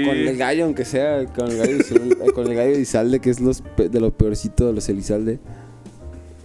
Y- 0.01 0.05
Con 0.05 0.17
el 0.17 0.35
gallo, 0.37 0.65
aunque 0.65 0.83
sea, 0.83 1.25
con 1.27 1.49
el 1.49 1.57
gallo, 1.57 1.71
Elizalde- 1.77 2.33
con 2.33 2.47
el 2.47 2.55
gallo 2.55 2.75
Elizalde, 2.75 3.21
que 3.21 3.29
es 3.29 3.39
los 3.39 3.61
pe- 3.61 3.87
de 3.87 3.99
lo 4.01 4.11
peorcito 4.11 4.67
de 4.67 4.73
los 4.73 4.89
Elizalde. 4.89 5.39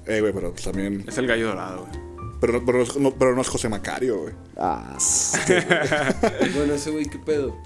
Eh, 0.06 0.20
güey, 0.20 0.32
pero 0.32 0.52
pues 0.52 0.62
también. 0.62 1.04
Es 1.08 1.18
el 1.18 1.26
gallo 1.26 1.48
dorado, 1.48 1.86
güey. 1.90 2.04
Pero 2.44 2.58
no, 2.60 2.66
pero, 2.66 2.78
no 2.78 2.84
es- 2.84 2.96
no- 2.96 3.10
pero 3.14 3.34
no 3.34 3.40
es 3.40 3.48
José 3.48 3.70
Macario, 3.70 4.18
güey. 4.18 4.34
Ah. 4.58 4.98
bueno, 6.54 6.74
ese 6.74 6.90
güey, 6.90 7.06
¿qué 7.06 7.18
pedo? 7.18 7.56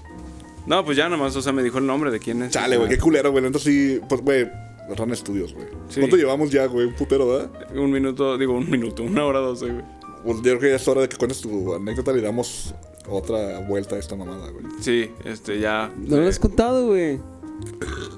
No, 0.65 0.85
pues 0.85 0.95
ya 0.95 1.09
nomás, 1.09 1.35
o 1.35 1.41
sea, 1.41 1.51
me 1.51 1.63
dijo 1.63 1.79
el 1.79 1.85
nombre 1.85 2.11
de 2.11 2.19
quién 2.19 2.41
es. 2.43 2.51
Chale, 2.51 2.77
güey, 2.77 2.87
qué 2.87 2.97
culero, 2.97 3.31
güey. 3.31 3.45
Entonces 3.45 3.73
sí, 3.73 3.99
pues, 4.07 4.21
güey, 4.21 4.47
Ran 4.95 5.11
Estudios, 5.11 5.53
güey. 5.53 5.67
Sí. 5.89 5.99
¿Cuánto 5.99 6.15
llevamos 6.15 6.49
ya, 6.49 6.65
güey? 6.67 6.87
Un 6.87 6.93
putero, 6.93 7.27
¿verdad? 7.27 7.51
Un 7.75 7.91
minuto, 7.91 8.37
digo, 8.37 8.53
un 8.53 8.69
minuto, 8.69 9.03
una 9.03 9.25
hora 9.25 9.39
doce, 9.39 9.65
güey. 9.65 9.83
Pues 10.23 10.37
yo 10.37 10.43
creo 10.43 10.59
que 10.59 10.69
ya 10.69 10.75
es 10.77 10.87
hora 10.87 11.01
de 11.01 11.09
que 11.09 11.17
cuentes 11.17 11.41
tu 11.41 11.73
anécdota 11.73 12.11
y 12.11 12.15
le 12.15 12.21
damos 12.21 12.73
otra 13.09 13.59
vuelta 13.67 13.95
a 13.95 13.99
esta 13.99 14.15
mamada, 14.15 14.49
güey. 14.49 14.65
Sí, 14.79 15.11
este, 15.25 15.59
ya. 15.59 15.91
No 15.97 16.17
lo 16.17 16.27
has 16.27 16.39
contado, 16.39 16.87
güey. 16.87 17.19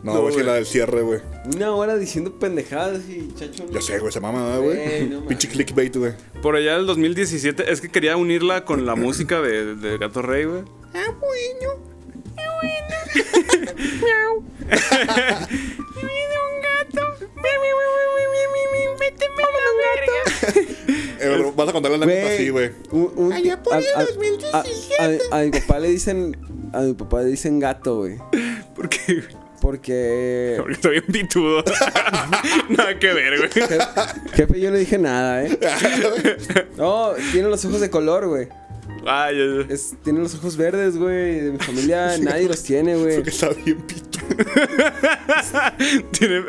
No, 0.03 0.13
No, 0.15 0.29
es 0.29 0.35
que 0.35 0.43
la 0.43 0.55
del 0.55 0.65
cierre, 0.65 1.01
güey. 1.01 1.19
Una 1.53 1.73
hora 1.73 1.95
diciendo 1.95 2.33
pendejadas 2.39 3.07
y 3.07 3.31
chacho. 3.35 3.65
Ya 3.71 3.81
sé, 3.81 3.99
güey, 3.99 4.11
se 4.11 4.19
mama, 4.19 4.43
¿verdad, 4.43 4.61
güey. 4.61 5.09
No 5.09 5.25
Pinche 5.25 5.47
clickbait, 5.47 5.95
güey. 5.95 6.13
Por 6.41 6.55
allá 6.55 6.75
del 6.77 6.87
2017, 6.87 7.71
es 7.71 7.81
que 7.81 7.89
quería 7.89 8.17
unirla 8.17 8.65
con 8.65 8.85
la 8.85 8.95
música 8.95 9.41
de, 9.41 9.75
de 9.75 9.97
Gato 9.97 10.21
Rey, 10.21 10.45
güey. 10.45 10.63
Eh, 20.53 21.17
pero 21.19 21.51
vas 21.53 21.69
a 21.69 21.71
contarle 21.73 21.97
la 21.99 22.05
anécdota 22.05 22.33
así, 22.33 22.49
güey. 22.49 22.71
Un- 22.91 23.11
un- 23.15 23.33
a, 23.33 23.37
a- 23.73 23.77
a- 24.53 24.63
a- 25.35 25.39
a 25.39 25.43
mi 25.43 25.51
papá 25.51 25.79
le 25.79 25.89
dicen. 25.89 26.37
A 26.73 26.79
mi 26.81 26.93
papá 26.93 27.21
le 27.21 27.29
dicen 27.29 27.59
gato, 27.59 27.97
güey. 27.97 28.17
¿Por 28.75 28.89
qué? 28.89 29.23
Porque. 29.61 30.55
Porque 30.57 30.73
estoy 30.73 30.91
bien 30.93 31.05
pitudo. 31.05 31.63
Nada 32.69 32.97
que 32.97 33.13
ver, 33.13 33.37
güey. 33.37 33.49
Je- 33.49 34.31
Jefe, 34.33 34.59
yo 34.59 34.71
no 34.71 34.77
dije 34.77 34.97
nada, 34.97 35.43
¿eh? 35.45 35.59
No, 36.77 37.11
tiene 37.31 37.49
los 37.49 37.63
ojos 37.65 37.79
de 37.81 37.89
color, 37.91 38.27
güey. 38.27 38.47
Ay, 39.05 39.35
ay, 39.39 39.57
ay. 39.59 39.65
Es, 39.69 39.93
tiene 40.03 40.19
los 40.19 40.33
ojos 40.35 40.57
verdes, 40.57 40.97
güey. 40.97 41.39
De 41.41 41.51
mi 41.51 41.57
familia 41.59 42.17
nadie 42.19 42.47
los 42.47 42.63
tiene, 42.63 42.95
güey. 42.95 43.15
Porque 43.15 43.29
está 43.29 43.49
bien 43.49 43.81
pito. 43.81 44.10
tiene, 46.11 46.43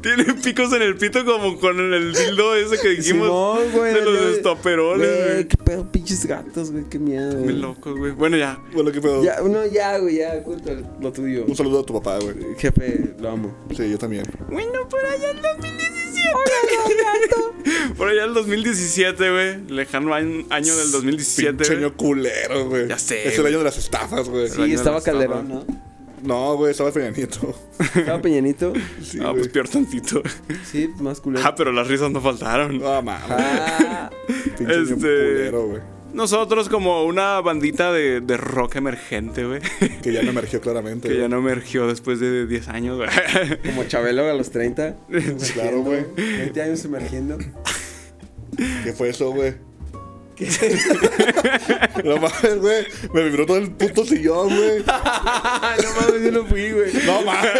tiene 0.00 0.24
picos 0.42 0.72
en 0.72 0.82
el 0.82 0.96
pito 0.96 1.24
como 1.24 1.58
con 1.58 1.78
el 1.92 2.12
dildo 2.12 2.54
ese 2.54 2.78
que 2.78 2.88
dijimos. 2.90 3.26
Simón, 3.28 3.72
güey. 3.72 3.94
de 3.94 4.00
los 4.02 4.36
estoperoles, 4.36 5.32
Güey, 5.32 5.48
qué 5.48 5.56
pedo, 5.56 5.90
pinches 5.90 6.26
gatos, 6.26 6.70
güey. 6.70 6.84
Qué 6.88 6.98
miedo, 6.98 7.34
Muy 7.34 7.42
güey. 7.44 7.56
locos, 7.56 7.96
güey. 7.96 8.12
Bueno, 8.12 8.36
ya. 8.36 8.58
Bueno, 8.72 8.92
qué 8.92 9.00
pedo. 9.00 9.22
Ya, 9.22 9.40
no, 9.40 9.66
ya, 9.66 9.98
güey, 9.98 10.16
ya. 10.16 10.42
Cuenta 10.42 10.72
lo 11.00 11.12
tuyo. 11.12 11.44
Un 11.46 11.56
saludo 11.56 11.80
a 11.80 11.86
tu 11.86 11.94
papá, 11.94 12.18
güey. 12.18 12.34
Jefe, 12.58 13.14
lo 13.18 13.30
amo. 13.30 13.56
Sí, 13.76 13.90
yo 13.90 13.98
también. 13.98 14.24
Bueno, 14.50 14.88
por 14.88 15.04
allá 15.04 15.30
el 15.30 15.42
2017. 15.42 16.28
por 17.96 18.08
allá 18.08 18.24
el 18.24 18.34
2017, 18.34 19.30
güey. 19.30 19.62
Lejano 19.68 20.14
año, 20.14 20.76
del 20.76 20.90
2017. 20.90 21.52
Pinche 21.52 21.76
año 21.76 21.96
culero, 21.96 22.68
güey. 22.68 22.88
Ya 22.88 22.98
sé, 22.98 23.28
Es 23.28 23.38
el 23.38 23.46
año 23.46 23.58
de 23.58 23.64
las 23.64 23.78
estafas, 23.78 24.28
güey. 24.28 24.48
Sí, 24.48 24.72
estaba 24.72 25.00
Calderón. 25.00 25.48
¿no? 25.48 25.87
No, 26.22 26.56
güey, 26.56 26.72
estaba 26.72 26.90
Peña 26.92 27.10
Nieto. 27.10 27.54
Estaba 27.94 28.20
Peñanito. 28.20 28.72
Sí, 29.02 29.18
Ah, 29.20 29.30
güey. 29.30 29.36
pues 29.42 29.48
peor 29.48 29.68
tantito. 29.68 30.22
Sí, 30.64 30.88
más 31.00 31.20
culero. 31.20 31.44
Ah, 31.46 31.54
pero 31.54 31.72
las 31.72 31.86
risas 31.88 32.10
no 32.10 32.20
faltaron. 32.20 32.80
Ah, 32.84 33.00
mames. 33.02 33.24
Ah, 33.30 34.10
este- 34.58 34.94
culero, 34.94 35.66
güey. 35.68 35.82
Nosotros 36.12 36.70
como 36.70 37.04
una 37.04 37.38
bandita 37.42 37.92
de, 37.92 38.20
de 38.22 38.36
rock 38.38 38.76
emergente, 38.76 39.44
güey. 39.44 39.60
Que 40.02 40.12
ya 40.12 40.22
no 40.22 40.30
emergió 40.30 40.60
claramente. 40.60 41.06
que 41.08 41.18
ya 41.18 41.28
no 41.28 41.36
emergió 41.38 41.86
después 41.86 42.18
de 42.18 42.46
10 42.46 42.68
años, 42.68 42.96
güey. 42.96 43.08
como 43.66 43.84
Chabelo 43.84 44.24
a 44.28 44.32
los 44.32 44.50
30. 44.50 44.96
Claro, 45.52 45.82
güey. 45.82 46.06
20 46.16 46.62
años 46.62 46.84
emergiendo. 46.86 47.36
¿Qué 48.84 48.92
fue 48.92 49.10
eso, 49.10 49.30
güey? 49.32 49.54
no 52.04 52.16
mames, 52.16 52.58
güey. 52.60 52.86
Me 53.12 53.24
vibró 53.24 53.46
todo 53.46 53.56
el 53.58 53.70
puto 53.72 54.04
sillón, 54.04 54.48
güey. 54.48 54.78
no 54.86 54.86
mames, 56.00 56.22
yo 56.22 56.30
no 56.30 56.44
fui, 56.46 56.70
güey. 56.70 56.92
No 57.04 57.22
mames. 57.22 57.50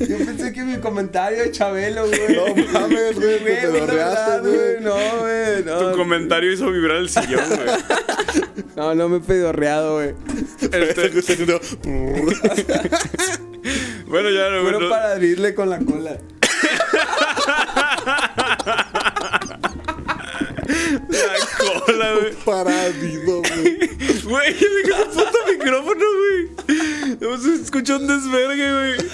Yo 0.00 0.18
pensé 0.18 0.52
que 0.52 0.62
mi 0.64 0.78
comentario 0.78 1.42
de 1.42 1.50
Chabelo, 1.50 2.06
güey. 2.06 2.20
No 2.34 2.46
mames, 2.72 3.14
güey. 3.14 3.38
Güey, 3.40 3.60
Te 3.60 3.68
güey, 3.68 3.82
pedorreaste, 3.82 4.36
no, 4.36 4.42
güey. 4.42 4.80
No, 4.80 4.94
güey, 5.20 5.64
no. 5.64 5.90
Tu 5.90 5.96
comentario 5.98 6.52
hizo 6.52 6.70
vibrar 6.70 6.96
el 6.96 7.08
sillón, 7.10 7.44
güey. 7.48 7.68
No, 8.76 8.94
no 8.94 9.08
me 9.08 9.16
he 9.18 9.20
pedorreado, 9.20 9.94
güey. 9.96 10.14
Este, 10.60 11.10
bueno, 14.06 14.30
ya 14.30 14.50
no, 14.50 14.60
Puro 14.62 14.78
bueno, 14.78 14.88
para 14.90 15.12
abrirle 15.12 15.54
con 15.54 15.70
la 15.70 15.78
cola. 15.78 16.18
La 21.08 21.34
cola, 21.84 22.12
güey. 22.20 22.32
Paradido, 22.44 23.42
güey. 23.42 23.78
Güey, 24.24 24.54
deja 24.54 25.02
el 25.02 25.08
puto 25.08 25.38
micrófono, 25.50 26.04
güey. 26.16 27.16
No 27.20 27.38
se 27.38 27.54
escucha 27.54 27.96
un 27.96 28.06
desvergue, 28.06 28.72
güey. 28.72 29.08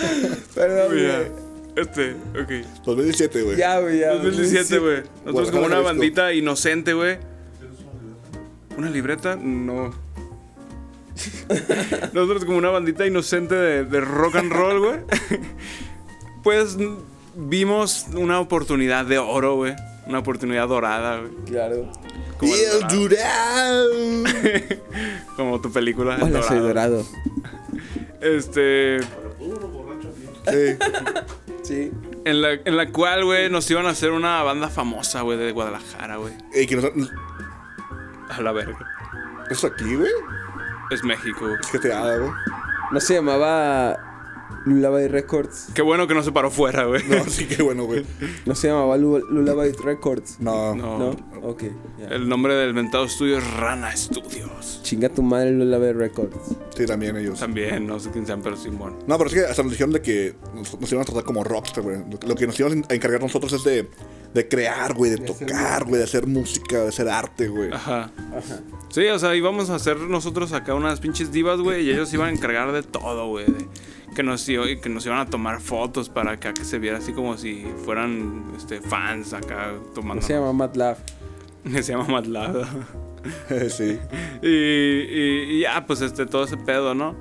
Perdón, 0.55 0.89
Güey. 0.93 1.43
Este, 1.77 2.13
ok. 2.39 2.67
2017, 2.85 3.43
güey. 3.43 3.57
Ya, 3.57 3.81
güey, 3.81 4.01
ya. 4.01 4.13
2017, 4.15 4.79
güey. 4.79 5.03
Nosotros 5.25 5.51
como 5.51 5.67
una 5.67 5.77
Jalisco. 5.77 5.95
bandita 5.95 6.33
inocente, 6.35 6.93
güey. 6.93 7.19
¿Una 8.77 8.91
libreta? 8.91 9.37
No. 9.37 9.95
Nosotros 12.13 12.45
como 12.45 12.59
una 12.59 12.71
bandita 12.71 13.07
inocente 13.07 13.55
de, 13.55 13.85
de 13.85 14.01
rock 14.01 14.37
and 14.37 14.53
roll, 14.53 14.79
güey. 14.81 14.99
Pues 16.43 16.77
vimos 17.35 18.07
una 18.15 18.41
oportunidad 18.41 19.05
de 19.05 19.19
oro, 19.19 19.57
güey. 19.57 19.75
Una 20.07 20.19
oportunidad 20.19 20.69
dorada, 20.69 21.21
güey. 21.21 21.33
Claro. 21.47 21.91
Como, 22.39 22.55
Y 22.55 22.59
el 22.59 23.09
Dorado. 23.09 23.91
Como 25.37 25.61
tu 25.61 25.73
película. 25.73 26.17
El 26.17 26.23
Hola, 26.25 26.43
soy 26.43 26.59
Dorado. 26.59 27.05
Este. 28.21 29.01
Sí. 29.01 30.77
Sí. 31.63 31.93
En 32.25 32.43
la, 32.43 32.53
en 32.53 32.77
la 32.77 32.91
cual, 32.91 33.25
güey, 33.25 33.49
nos 33.51 33.71
iban 33.71 33.87
a 33.87 33.91
hacer 33.91 34.11
una 34.11 34.43
banda 34.43 34.69
famosa, 34.69 35.23
güey, 35.23 35.39
de 35.39 35.53
Guadalajara, 35.53 36.17
güey. 36.17 36.35
Ey, 36.53 36.67
que 36.67 36.77
nos... 36.77 36.87
A 38.29 38.41
la 38.41 38.53
verga. 38.53 38.79
¿Eso 39.51 39.67
aquí, 39.69 39.95
güey? 39.95 40.11
Es 40.91 41.05
México. 41.05 41.47
Es 41.61 41.71
que 41.71 41.79
te 41.79 41.93
haga, 41.93 42.19
güey. 42.19 42.31
No 42.91 43.01
se 43.01 43.15
llamaba 43.15 44.12
Lullaby 44.65 45.09
Records. 45.09 45.69
Qué 45.75 45.83
bueno 45.83 46.07
que 46.07 46.15
no 46.15 46.23
se 46.23 46.33
paró 46.33 46.51
fuera, 46.51 46.85
güey. 46.85 47.03
No, 47.09 47.25
sí, 47.29 47.47
qué 47.47 47.63
bueno, 47.63 47.85
güey. 47.85 48.05
No 48.47 48.55
se 48.55 48.69
llamaba 48.69 48.97
Lu- 48.97 49.19
Lullaby 49.31 49.73
Records. 49.83 50.37
No. 50.41 50.75
No. 50.75 50.99
¿No? 50.99 51.17
Ok. 51.43 51.65
El 52.11 52.29
nombre 52.29 52.55
del 52.55 52.75
mentado 52.75 53.05
estudio 53.05 53.39
es 53.39 53.51
Rana 53.55 53.95
Studios. 53.97 54.81
Chinga 54.83 55.09
tu 55.09 55.23
madre 55.23 55.51
Lullaby 55.53 55.93
Records. 55.93 56.37
Sí, 56.77 56.87
también 56.87 57.17
ellos. 57.17 57.39
También, 57.41 57.87
no 57.87 57.99
sé 57.99 58.11
quién 58.11 58.27
sean, 58.27 58.43
pero 58.43 58.57
Simón. 58.57 58.99
No, 59.07 59.19
pero 59.19 59.29
es 59.29 59.35
que 59.35 59.41
hasta 59.45 59.63
nos 59.63 59.73
dijeron 59.73 59.93
de 59.93 60.03
que 60.03 60.35
nos, 60.55 60.81
nos 60.81 60.91
iban 60.93 61.03
a 61.03 61.05
tratar 61.05 61.25
como 61.25 61.43
rockstar, 61.45 61.83
güey. 61.83 61.99
Lo, 62.27 62.35
que 62.35 62.47
nos 62.47 62.59
iban 62.61 62.85
a 62.89 62.95
encargar 62.95 63.21
nosotros 63.21 63.53
es 63.53 63.65
de, 63.65 63.89
de 64.35 64.49
crear, 64.49 64.95
güey, 64.95 65.11
de, 65.11 65.19
tocar, 65.19 65.85
güey, 65.85 65.99
de 65.99 66.05
hacer 66.05 66.27
música, 66.27 66.79
de 66.83 66.89
hacer 66.89 67.09
arte, 67.09 67.49
güey. 67.49 67.73
Ajá. 67.73 68.11
Sí, 68.93 69.07
o 69.07 69.19
sea, 69.19 69.35
íbamos 69.35 69.71
a 69.71 69.77
hacer 69.77 69.97
nosotros 69.99 70.53
acá 70.53 70.75
unas 70.75 71.01
pinches 71.01 71.33
divas, 71.33 71.59
güey, 71.61 71.87
y 71.87 71.91
ellos 71.91 72.13
iban 72.13 72.29
a 72.29 72.33
encargar 72.33 72.71
de 72.73 72.83
todo, 72.83 73.27
güey. 73.29 73.47
Que 74.15 74.23
nos, 74.23 74.47
i- 74.51 74.79
que 74.83 74.89
nos 74.91 75.07
iban 75.07 75.19
a 75.19 75.27
tomar 75.27 75.61
fotos 75.63 76.11
para 76.11 76.33
acá 76.33 76.53
que 76.53 76.65
se 76.67 76.79
viera 76.79 76.99
así 76.99 77.13
como 77.15 77.39
si 77.39 77.65
fueran 77.87 78.53
este, 78.57 78.81
fans 78.83 79.33
acá 79.33 79.73
tomando. 79.95 80.23
Se 80.25 80.35
llama 80.35 80.53
MATLAB. 80.53 80.97
se 81.83 81.83
llama 81.93 82.05
Matlab. 82.09 82.67
sí. 83.71 83.99
Y, 84.43 84.49
y- 84.49 85.43
y 85.57 85.61
ya, 85.61 85.87
pues 85.87 86.03
este, 86.03 86.27
todo 86.27 86.45
ese 86.45 86.59
pedo, 86.59 86.95
¿no? 86.95 87.15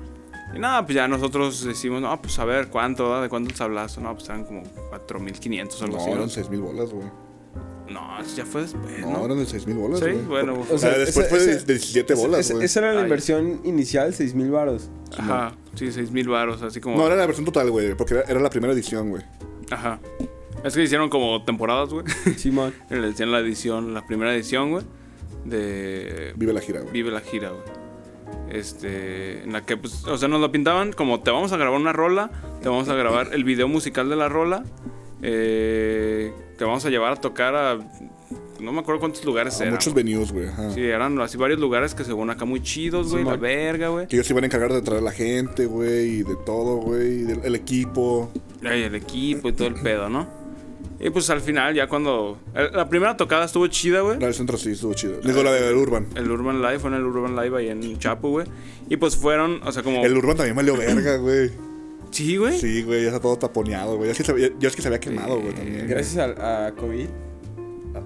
Y 0.54 0.58
nada, 0.58 0.84
pues 0.84 0.94
ya 0.96 1.08
nosotros 1.08 1.64
decimos, 1.64 2.02
no, 2.02 2.20
pues 2.20 2.38
a 2.38 2.44
ver, 2.44 2.68
¿cuánto? 2.68 3.08
da? 3.08 3.22
¿De 3.22 3.30
cuánto 3.30 3.48
el 3.48 3.56
sablazo? 3.56 4.02
No, 4.02 4.12
pues 4.12 4.28
eran 4.28 4.44
como 4.44 4.62
4.500 4.90 5.80
o 5.80 5.84
algo 5.84 5.96
No, 5.96 6.02
así. 6.02 6.12
¿no? 6.14 6.28
6 6.28 6.50
mil 6.50 6.60
bolas, 6.60 6.90
güey. 6.92 7.06
No, 7.92 8.22
ya 8.36 8.44
fue 8.46 8.62
después, 8.62 8.98
No, 9.00 9.10
¿no? 9.18 9.24
eran 9.26 9.38
de 9.38 9.46
6 9.46 9.66
mil 9.66 9.76
bolas, 9.76 10.00
Sí, 10.00 10.06
güey. 10.06 10.22
bueno, 10.24 10.64
O 10.70 10.78
sea, 10.78 10.90
después 10.98 11.26
ese- 11.26 11.28
fue 11.28 11.38
de 11.40 11.52
ese- 11.52 11.66
de 11.66 11.72
17 11.74 12.12
esa- 12.14 12.22
bolas, 12.22 12.40
esa, 12.40 12.54
güey. 12.54 12.64
esa 12.64 12.80
era 12.80 12.92
la 12.92 12.98
Ay. 13.00 13.04
inversión 13.04 13.60
inicial, 13.64 14.14
6 14.14 14.34
mil 14.34 14.50
varos. 14.50 14.88
Ajá, 15.18 15.52
sí, 15.74 15.92
6.000 15.92 16.26
varos, 16.28 16.62
así 16.62 16.80
como... 16.80 16.96
No, 16.96 17.06
era 17.06 17.16
la 17.16 17.26
versión 17.26 17.44
total, 17.44 17.70
güey, 17.70 17.94
porque 17.94 18.14
era, 18.14 18.22
era 18.24 18.40
la 18.40 18.48
primera 18.50 18.72
edición, 18.72 19.10
güey. 19.10 19.22
Ajá. 19.70 20.00
Es 20.64 20.74
que 20.74 20.82
hicieron 20.82 21.08
como 21.10 21.44
temporadas, 21.44 21.90
güey. 21.90 22.04
Simón. 22.36 22.72
Le 22.90 23.00
decían 23.00 23.30
la 23.32 23.40
edición, 23.40 23.92
la 23.94 24.06
primera 24.06 24.34
edición, 24.34 24.70
güey. 24.70 24.84
De 25.44 26.32
Vive 26.36 26.52
la 26.52 26.60
gira, 26.60 26.80
güey. 26.80 26.92
Vive 26.92 27.10
la 27.10 27.20
gira, 27.20 27.50
güey. 27.50 27.62
Este, 28.50 29.42
en 29.42 29.52
la 29.52 29.64
que, 29.66 29.76
pues, 29.76 30.04
o 30.06 30.16
sea, 30.16 30.28
nos 30.28 30.40
lo 30.40 30.52
pintaban 30.52 30.92
como 30.92 31.20
te 31.22 31.30
vamos 31.30 31.52
a 31.52 31.56
grabar 31.56 31.78
una 31.80 31.92
rola, 31.92 32.30
te 32.62 32.68
vamos 32.68 32.88
a 32.88 32.94
grabar 32.94 33.30
el 33.32 33.44
video 33.44 33.66
musical 33.68 34.08
de 34.08 34.16
la 34.16 34.28
rola, 34.28 34.62
eh, 35.22 36.32
te 36.62 36.66
vamos 36.66 36.84
a 36.84 36.90
llevar 36.90 37.14
a 37.14 37.16
tocar 37.16 37.56
a, 37.56 37.76
no 38.60 38.70
me 38.72 38.78
acuerdo 38.78 39.00
cuántos 39.00 39.24
lugares 39.24 39.58
A 39.58 39.64
eran. 39.64 39.74
muchos 39.74 39.92
güey. 39.92 40.04
venues, 40.04 40.30
güey. 40.30 40.46
ajá. 40.46 40.70
Sí, 40.70 40.80
eran 40.80 41.20
así 41.20 41.36
varios 41.36 41.58
lugares 41.58 41.92
que 41.92 42.04
según 42.04 42.30
acá 42.30 42.44
muy 42.44 42.62
chidos, 42.62 43.10
güey, 43.10 43.24
la 43.24 43.34
verga, 43.34 43.88
güey. 43.88 44.06
Que 44.06 44.14
ellos 44.14 44.28
se 44.28 44.32
iban 44.32 44.44
a 44.44 44.46
encargar 44.46 44.72
de 44.72 44.80
traer 44.80 45.00
a 45.00 45.04
la 45.04 45.10
gente, 45.10 45.66
güey, 45.66 46.20
y 46.20 46.22
de 46.22 46.36
todo, 46.46 46.76
güey, 46.76 47.26
el 47.42 47.56
equipo. 47.56 48.30
Ay, 48.64 48.84
el 48.84 48.94
equipo 48.94 49.48
y 49.48 49.54
todo 49.54 49.66
el 49.66 49.74
pedo, 49.74 50.08
¿no? 50.08 50.28
Y 51.00 51.10
pues 51.10 51.28
al 51.30 51.40
final, 51.40 51.74
ya 51.74 51.88
cuando. 51.88 52.38
La 52.54 52.88
primera 52.88 53.16
tocada 53.16 53.46
estuvo 53.46 53.66
chida, 53.66 54.02
güey. 54.02 54.20
La 54.20 54.26
del 54.26 54.34
centro 54.34 54.56
sí 54.56 54.70
estuvo 54.70 54.94
chido. 54.94 55.18
Digo, 55.20 55.42
la 55.42 55.50
del 55.50 55.74
Urban. 55.74 56.06
El 56.14 56.30
Urban 56.30 56.62
Live 56.62 56.78
fue 56.78 56.90
en 56.90 56.96
el 56.96 57.02
Urban 57.02 57.34
Live 57.34 57.58
ahí 57.58 57.70
en 57.70 57.98
Chapo, 57.98 58.30
güey. 58.30 58.46
Y 58.88 58.98
pues 58.98 59.16
fueron, 59.16 59.60
o 59.66 59.72
sea, 59.72 59.82
como. 59.82 60.04
El 60.04 60.16
Urban 60.16 60.36
también 60.36 60.54
valió 60.54 60.76
verga, 60.76 61.16
güey. 61.16 61.71
Sí, 62.12 62.36
güey. 62.36 62.58
Sí, 62.58 62.82
güey, 62.82 63.02
ya 63.02 63.08
está 63.08 63.20
todo 63.20 63.36
taponeado, 63.36 63.96
güey. 63.96 64.06
Ya 64.06 64.12
es 64.12 64.18
que 64.18 64.24
se 64.24 64.30
había, 64.30 64.50
ya 64.58 64.68
es 64.68 64.76
que 64.76 64.82
se 64.82 64.88
había 64.88 65.00
quemado, 65.00 65.40
güey, 65.40 65.54
también. 65.54 65.88
Gracias 65.88 66.16
a, 66.18 66.66
a 66.66 66.72
COVID. 66.72 67.06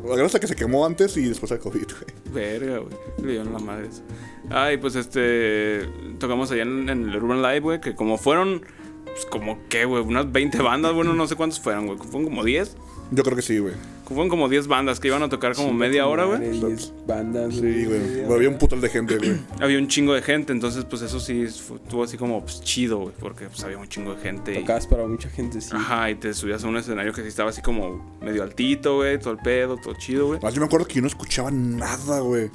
Gracias 0.04 0.34
a 0.34 0.40
que 0.40 0.46
se 0.46 0.56
quemó 0.56 0.84
antes 0.86 1.16
y 1.16 1.28
después 1.28 1.52
al 1.52 1.58
COVID, 1.58 1.84
güey. 1.84 2.32
Verga, 2.32 2.78
güey. 2.78 2.94
Le 3.22 3.32
dieron 3.32 3.52
la 3.52 3.58
madre 3.58 3.88
eso. 3.88 4.02
Ah, 4.50 4.72
y 4.72 4.76
pues 4.78 4.94
este. 4.96 5.86
Tocamos 6.18 6.50
allá 6.50 6.62
en, 6.62 6.88
en 6.88 7.08
el 7.08 7.16
Urban 7.16 7.42
Live, 7.42 7.60
güey. 7.60 7.80
Que 7.80 7.94
como 7.94 8.16
fueron. 8.18 8.62
Pues 9.04 9.26
como 9.26 9.58
qué, 9.68 9.84
güey. 9.84 10.02
Unas 10.02 10.30
20 10.30 10.58
bandas, 10.62 10.92
bueno, 10.92 11.14
no 11.14 11.26
sé 11.26 11.36
cuántos 11.36 11.60
fueron, 11.60 11.86
güey. 11.86 11.98
Fueron 11.98 12.24
como 12.24 12.44
10. 12.44 12.76
Yo 13.12 13.22
creo 13.22 13.36
que 13.36 13.42
sí, 13.42 13.58
güey. 13.58 13.74
Fueron 14.06 14.28
como 14.28 14.48
10 14.48 14.66
bandas 14.68 14.98
que 15.00 15.08
iban 15.08 15.22
a 15.22 15.28
tocar 15.28 15.54
como 15.54 15.72
media 15.72 16.06
hora, 16.06 16.24
güey. 16.24 16.38
Madre, 16.38 16.50
diez 16.74 16.92
bandas. 17.06 17.54
Sí, 17.54 17.84
güey. 17.84 18.24
Había 18.32 18.48
un 18.48 18.58
putal 18.58 18.80
de 18.80 18.88
gente, 18.88 19.16
güey. 19.18 19.36
Había 19.60 19.78
un 19.78 19.86
chingo 19.88 20.12
de 20.14 20.22
gente, 20.22 20.52
entonces 20.52 20.84
pues 20.84 21.02
eso 21.02 21.18
sí 21.20 21.42
estuvo 21.42 22.02
así 22.04 22.16
como 22.16 22.40
pues, 22.40 22.60
chido, 22.62 22.98
güey. 22.98 23.14
Porque 23.18 23.46
pues 23.46 23.62
había 23.64 23.78
un 23.78 23.88
chingo 23.88 24.14
de 24.14 24.20
gente. 24.20 24.54
y- 24.54 24.60
Tocabas 24.60 24.86
para 24.86 25.06
mucha 25.06 25.28
gente, 25.28 25.60
sí. 25.60 25.70
Ajá, 25.72 26.10
y 26.10 26.16
te 26.16 26.34
subías 26.34 26.62
a 26.64 26.68
un 26.68 26.76
escenario 26.76 27.12
que 27.12 27.22
sí 27.22 27.28
estaba 27.28 27.50
así 27.50 27.62
como 27.62 28.18
medio 28.20 28.42
altito, 28.42 28.96
güey. 28.96 29.18
Todo 29.20 29.32
el 29.32 29.38
pedo, 29.38 29.76
todo 29.76 29.94
chido, 29.94 30.26
güey. 30.28 30.40
Más 30.40 30.54
yo 30.54 30.60
me 30.60 30.66
acuerdo 30.66 30.86
que 30.86 30.94
yo 30.94 31.00
no 31.02 31.08
escuchaba 31.08 31.50
nada, 31.50 32.20
güey. 32.20 32.50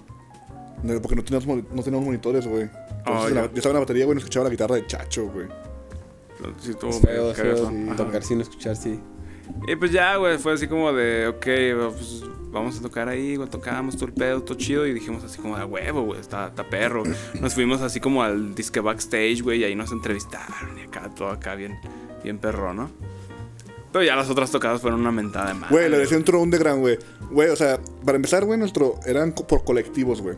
Porque 1.01 1.15
no 1.15 1.23
teníamos, 1.23 1.45
mo- 1.47 1.67
no 1.73 1.83
teníamos 1.83 2.05
monitores, 2.05 2.47
güey. 2.47 2.69
Ah, 3.05 3.27
yo 3.29 3.39
estaba 3.55 3.69
en 3.69 3.73
la 3.75 3.79
batería, 3.79 4.05
güey, 4.05 4.15
no 4.15 4.19
escuchaba 4.19 4.45
la 4.45 4.49
guitarra 4.51 4.75
de 4.75 4.85
Chacho, 4.87 5.27
güey. 5.27 5.47
Sí, 6.59 6.71
medio 6.81 6.91
feo, 7.01 7.33
feo 7.35 7.67
Ajá. 7.87 7.95
tocar 7.95 8.23
sin 8.23 8.41
escuchar, 8.41 8.75
sí. 8.75 8.99
Y 9.67 9.75
pues 9.75 9.91
ya, 9.91 10.15
güey, 10.17 10.37
fue 10.37 10.53
así 10.53 10.67
como 10.67 10.91
de, 10.93 11.27
ok, 11.27 11.45
pues 11.95 12.23
vamos 12.51 12.77
a 12.77 12.81
tocar 12.81 13.07
ahí, 13.07 13.35
güey, 13.35 13.49
tocamos 13.49 13.95
todo 13.95 14.05
el 14.07 14.13
pedo, 14.13 14.41
todo 14.41 14.57
chido. 14.57 14.85
Y 14.85 14.93
dijimos 14.93 15.23
así 15.23 15.39
como 15.39 15.57
de 15.57 15.63
huevo, 15.63 16.03
güey, 16.03 16.19
está, 16.19 16.47
está 16.47 16.69
perro. 16.69 17.03
Nos 17.39 17.53
fuimos 17.53 17.81
así 17.81 17.99
como 17.99 18.23
al 18.23 18.55
disque 18.55 18.79
backstage, 18.79 19.41
güey, 19.41 19.61
y 19.61 19.63
ahí 19.63 19.75
nos 19.75 19.91
entrevistaron. 19.91 20.77
Y 20.77 20.81
acá, 20.81 21.09
todo 21.15 21.29
acá, 21.29 21.55
bien, 21.55 21.79
bien 22.23 22.37
perro, 22.37 22.73
¿no? 22.73 22.89
Pero 23.91 24.05
ya 24.05 24.15
las 24.15 24.29
otras 24.29 24.51
tocadas 24.51 24.81
fueron 24.81 25.01
una 25.01 25.11
mentada 25.11 25.47
de 25.47 25.53
madre. 25.55 25.67
Güey, 25.69 25.89
la 25.89 25.97
de 25.97 26.07
Centro 26.07 26.41
Underground, 26.41 26.79
güey. 26.81 26.97
Güey, 27.29 27.49
o 27.49 27.55
sea, 27.55 27.79
para 28.05 28.15
empezar, 28.15 28.45
güey, 28.45 28.57
nuestro. 28.57 28.99
Eran 29.05 29.33
por 29.33 29.63
colectivos, 29.63 30.21
güey. 30.21 30.37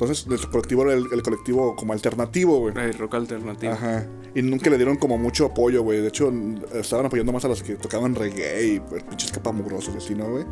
Entonces, 0.00 0.26
nuestro 0.26 0.50
colectivo 0.50 0.82
era 0.84 0.94
el, 0.94 1.04
el 1.12 1.22
colectivo 1.22 1.76
como 1.76 1.92
alternativo, 1.92 2.58
güey. 2.58 2.72
Eh, 2.74 2.92
rock 2.92 3.16
alternativo. 3.16 3.74
Ajá. 3.74 4.06
Y 4.34 4.40
nunca 4.40 4.70
le 4.70 4.78
dieron 4.78 4.96
como 4.96 5.18
mucho 5.18 5.44
apoyo, 5.44 5.82
güey. 5.82 6.00
De 6.00 6.08
hecho, 6.08 6.32
estaban 6.72 7.04
apoyando 7.04 7.32
más 7.32 7.44
a 7.44 7.48
los 7.48 7.62
que 7.62 7.74
tocaban 7.74 8.14
reggae 8.14 8.66
y 8.66 8.80
pues, 8.80 9.02
pinches 9.02 9.30
capamugrosos 9.30 9.94
y 9.94 9.98
así, 9.98 10.14
¿no, 10.14 10.30
güey? 10.30 10.44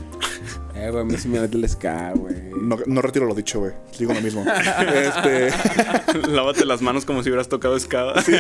Eh, 0.75 0.91
güey, 0.91 1.01
a 1.01 1.05
mí 1.07 1.17
sí 1.17 1.29
me 1.29 1.41
late 1.41 1.57
el 1.57 1.67
ska, 1.67 2.13
güey. 2.13 2.35
No, 2.61 2.77
no 2.85 3.01
retiro 3.01 3.25
lo 3.25 3.35
dicho, 3.35 3.61
güey. 3.61 3.73
Digo 3.99 4.13
lo 4.13 4.21
mismo. 4.21 4.45
este. 4.95 5.51
Lávate 6.29 6.67
las 6.67 6.83
manos 6.83 7.07
como 7.07 7.23
si 7.23 7.31
hubieras 7.31 7.49
tocado 7.49 7.75
escada. 7.75 8.23
Con 8.23 8.35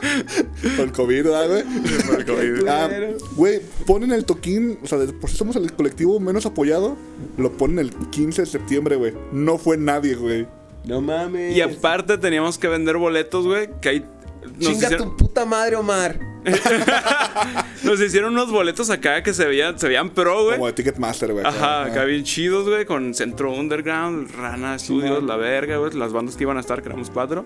el 0.79 0.93
COVID, 0.93 1.25
¿verdad, 1.25 1.49
güey? 1.49 1.65
Por 2.07 2.21
el 2.21 2.27
COVID. 2.27 2.69
Ah, 2.69 2.89
güey, 3.37 3.61
ponen 3.87 4.13
el 4.13 4.25
toquín, 4.25 4.79
o 4.83 4.87
sea, 4.87 4.99
por 5.21 5.31
si 5.31 5.37
somos 5.37 5.57
el 5.57 5.73
colectivo 5.73 6.19
menos 6.21 6.47
apoyado, 6.47 6.97
lo 7.37 7.53
ponen 7.53 7.79
el 7.79 7.91
15 7.91 8.43
de 8.43 8.47
septiembre, 8.47 8.97
güey. 8.97 9.13
No 9.33 9.59
fue 9.59 9.77
nadie, 9.77 10.15
güey. 10.15 10.47
No 10.85 11.01
mames. 11.01 11.57
Y 11.57 11.61
aparte 11.61 12.19
teníamos 12.19 12.59
que 12.59 12.69
vender 12.69 12.97
boletos, 12.97 13.47
güey, 13.47 13.71
que 13.81 13.89
hay... 13.89 14.05
Nos 14.45 14.59
Chinga 14.59 14.87
hicieron, 14.87 15.11
tu 15.11 15.17
puta 15.17 15.45
madre, 15.47 15.77
Omar. 15.77 16.35
nos 17.83 18.01
hicieron 18.01 18.35
unos 18.35 18.51
boletos 18.51 18.91
acá 18.91 19.23
que 19.23 19.33
se 19.33 19.47
veían, 19.47 19.79
se 19.79 19.89
veían 19.89 20.11
pro, 20.11 20.45
güey. 20.45 20.57
Como 20.57 20.67
de 20.67 20.75
Ticketmaster, 20.75 21.33
güey. 21.33 21.45
Ajá, 21.45 21.85
acá 21.85 22.05
bien 22.05 22.25
chidos, 22.25 22.69
güey, 22.69 22.85
con 22.85 23.15
Centro 23.15 23.53
Underground, 23.53 24.31
Rana 24.35 24.79
Studios, 24.79 25.23
La 25.23 25.37
Verga, 25.37 25.79
güey, 25.79 25.93
las 25.95 26.13
bandas 26.13 26.37
que 26.37 26.45
iban 26.45 26.59
a 26.59 26.61
estar, 26.61 26.83
que 26.83 26.89
éramos 26.89 27.11
cuatro. 27.11 27.45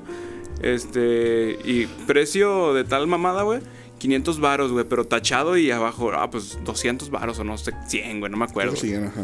Este, 0.62 1.58
y 1.64 1.86
precio 2.06 2.74
de 2.74 2.84
tal 2.84 3.06
mamada, 3.06 3.42
güey, 3.42 3.60
500 3.98 4.40
varos, 4.40 4.72
güey, 4.72 4.84
pero 4.88 5.04
tachado 5.06 5.56
y 5.56 5.70
abajo, 5.70 6.10
ah, 6.14 6.30
pues 6.30 6.58
200 6.64 7.10
varos 7.10 7.38
o 7.38 7.44
no 7.44 7.56
sé, 7.58 7.72
100, 7.88 8.20
güey, 8.20 8.30
no 8.30 8.36
me 8.38 8.44
acuerdo. 8.44 8.76
sí, 8.76 8.94
ajá. 8.94 9.22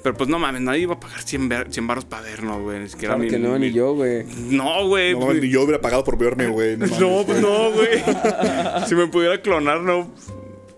Pero 0.00 0.16
pues 0.16 0.30
no 0.30 0.38
mames, 0.38 0.60
nadie 0.62 0.82
iba 0.82 0.94
a 0.94 1.00
pagar 1.00 1.20
100, 1.22 1.48
ver- 1.48 1.72
100 1.72 1.86
varos 1.88 2.04
para 2.04 2.22
vernos, 2.22 2.62
güey, 2.62 2.78
ni 2.80 2.88
siquiera 2.88 3.14
Claro 3.16 3.24
mi- 3.24 3.30
que 3.30 3.38
no, 3.38 3.58
ni 3.58 3.72
yo, 3.72 3.94
güey. 3.94 4.24
No, 4.48 4.86
güey. 4.86 5.12
No 5.18 5.34
ni 5.34 5.48
yo 5.48 5.62
hubiera 5.62 5.80
pagado 5.80 6.04
por 6.04 6.16
verme, 6.16 6.46
güey. 6.46 6.76
No, 6.76 6.86
pues 7.26 7.40
no, 7.42 7.72
güey. 7.72 8.00
si 8.88 8.94
me 8.94 9.08
pudiera 9.08 9.42
clonar, 9.42 9.80
no. 9.80 10.08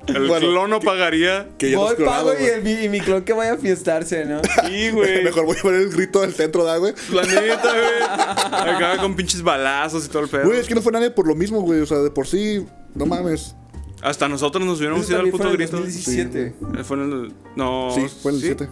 El 0.07 0.27
Bueno, 0.29 0.49
clon 0.49 0.71
no 0.71 0.81
pagaría. 0.81 1.49
Que 1.59 1.71
ya 1.71 1.79
Voy, 1.79 1.95
clonado, 1.95 2.29
pago 2.33 2.41
y, 2.41 2.45
el, 2.47 2.63
mi- 2.63 2.85
y 2.85 2.89
mi 2.89 3.01
clon 3.01 3.23
que 3.23 3.33
vaya 3.33 3.53
a 3.53 3.57
fiestarse, 3.59 4.25
¿no? 4.25 4.41
Sí, 4.67 4.91
güey. 4.91 5.23
Mejor 5.25 5.45
voy 5.45 5.57
a 5.59 5.63
poner 5.63 5.81
el 5.83 5.91
grito 5.91 6.23
del 6.23 6.33
centro, 6.35 6.65
¿da, 6.65 6.77
güey? 6.79 6.95
La 7.13 7.23
neta, 7.23 7.63
güey. 7.73 8.75
Acá 8.75 8.97
con 8.99 9.15
pinches 9.15 9.43
balazos 9.43 10.07
y 10.07 10.09
todo 10.09 10.23
el 10.25 10.29
pedo. 10.29 10.45
Güey, 10.47 10.59
es 10.61 10.67
que 10.67 10.75
no 10.75 10.83
fue 10.83 10.93
nadie 10.93 11.11
por 11.11 11.27
lo 11.29 11.35
mismo, 11.35 11.61
güey. 11.61 11.81
O 11.81 11.87
sea, 11.87 11.99
de 11.99 12.11
por 12.11 12.27
sí, 12.27 12.65
no 12.95 13.07
mames. 13.07 13.55
Hasta 14.03 14.29
nosotros 14.29 14.65
nos 14.65 14.79
hubiéramos 14.79 15.09
ido 15.11 15.21
al 15.21 15.29
puto 15.31 15.45
fue 15.45 15.51
en 15.53 15.57
grito. 15.59 15.73
2017. 15.77 16.55
Eh, 16.79 16.85
Fue 16.85 16.97
en 16.97 17.03
el. 17.13 17.33
No. 17.55 17.91
Sí, 17.95 18.07
fue 18.23 18.33
el 18.33 18.41
7. 18.41 18.69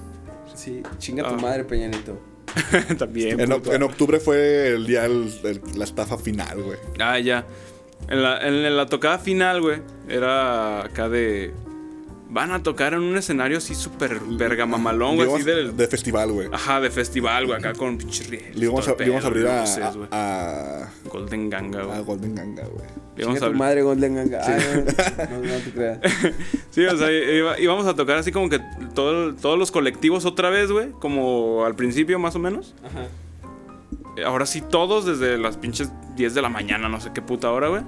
Sí, 0.54 0.82
chinga 0.98 1.28
tu 1.28 1.34
Ah. 1.34 1.38
madre, 1.38 1.64
Peñanito. 1.64 2.18
También. 2.98 3.38
En, 3.38 3.52
en 3.52 3.82
octubre 3.82 4.18
fue 4.18 4.68
el 4.68 4.86
día, 4.86 5.04
el- 5.04 5.30
el- 5.44 5.60
la 5.76 5.84
estafa 5.84 6.16
final, 6.16 6.62
güey. 6.62 6.78
Ah, 6.98 7.18
ya. 7.20 7.44
En 8.08 8.22
la, 8.22 8.46
en 8.46 8.76
la 8.76 8.86
tocada 8.86 9.18
final, 9.18 9.60
güey, 9.60 9.80
era 10.08 10.84
acá 10.84 11.08
de. 11.08 11.52
Van 12.30 12.50
a 12.52 12.62
tocar 12.62 12.92
en 12.92 13.00
un 13.00 13.16
escenario 13.16 13.56
así 13.56 13.74
súper 13.74 14.20
verga 14.20 14.66
mamalón, 14.66 15.16
güey, 15.16 15.28
así 15.32 15.44
Digamos, 15.44 15.66
del. 15.68 15.76
de 15.78 15.88
festival, 15.88 16.30
güey. 16.32 16.48
Ajá, 16.52 16.78
de 16.78 16.90
festival, 16.90 17.46
güey, 17.46 17.58
acá 17.58 17.72
con. 17.72 17.96
Le 17.98 18.64
íbamos 18.64 18.86
a, 18.86 18.94
le 18.94 19.06
íbamos 19.06 19.24
a 19.24 19.26
abrir 19.28 19.46
a, 19.46 19.60
luces, 19.60 19.78
a, 20.10 20.88
Golden 21.10 21.48
Ganga, 21.48 21.80
a 21.80 21.84
güey. 21.84 22.04
Golden 22.04 22.34
Ganga, 22.34 22.64
güey. 22.64 22.84
Le 23.16 23.22
íbamos 23.22 23.38
Chinga 23.38 23.48
a 23.48 23.52
tu 23.52 23.56
madre, 23.58 23.82
Golden 23.82 24.14
Ganga. 24.14 24.40
Ah, 24.44 24.58
no, 25.30 25.40
no, 25.40 25.46
no 25.46 25.54
te 25.64 25.70
creas. 25.72 25.98
Sí, 26.70 26.84
o 26.84 26.96
sea, 26.98 27.10
iba- 27.10 27.58
íbamos 27.58 27.86
a 27.86 27.94
tocar 27.94 28.18
así 28.18 28.30
como 28.30 28.50
que 28.50 28.60
todo 28.94 29.34
todos 29.34 29.58
los 29.58 29.70
colectivos 29.70 30.26
otra 30.26 30.50
vez, 30.50 30.70
güey. 30.70 30.90
Como 31.00 31.64
al 31.64 31.74
principio, 31.76 32.18
más 32.18 32.36
o 32.36 32.38
menos. 32.38 32.74
Ajá. 32.84 33.06
Eh, 34.18 34.24
Ahora 34.24 34.46
sí, 34.46 34.60
todos 34.60 35.04
desde 35.06 35.38
las 35.38 35.56
pinches 35.56 35.92
10 36.16 36.34
de 36.34 36.42
la 36.42 36.48
mañana, 36.48 36.88
no 36.88 37.00
sé 37.00 37.10
qué 37.14 37.22
puta 37.22 37.50
hora, 37.52 37.68
güey. 37.68 37.82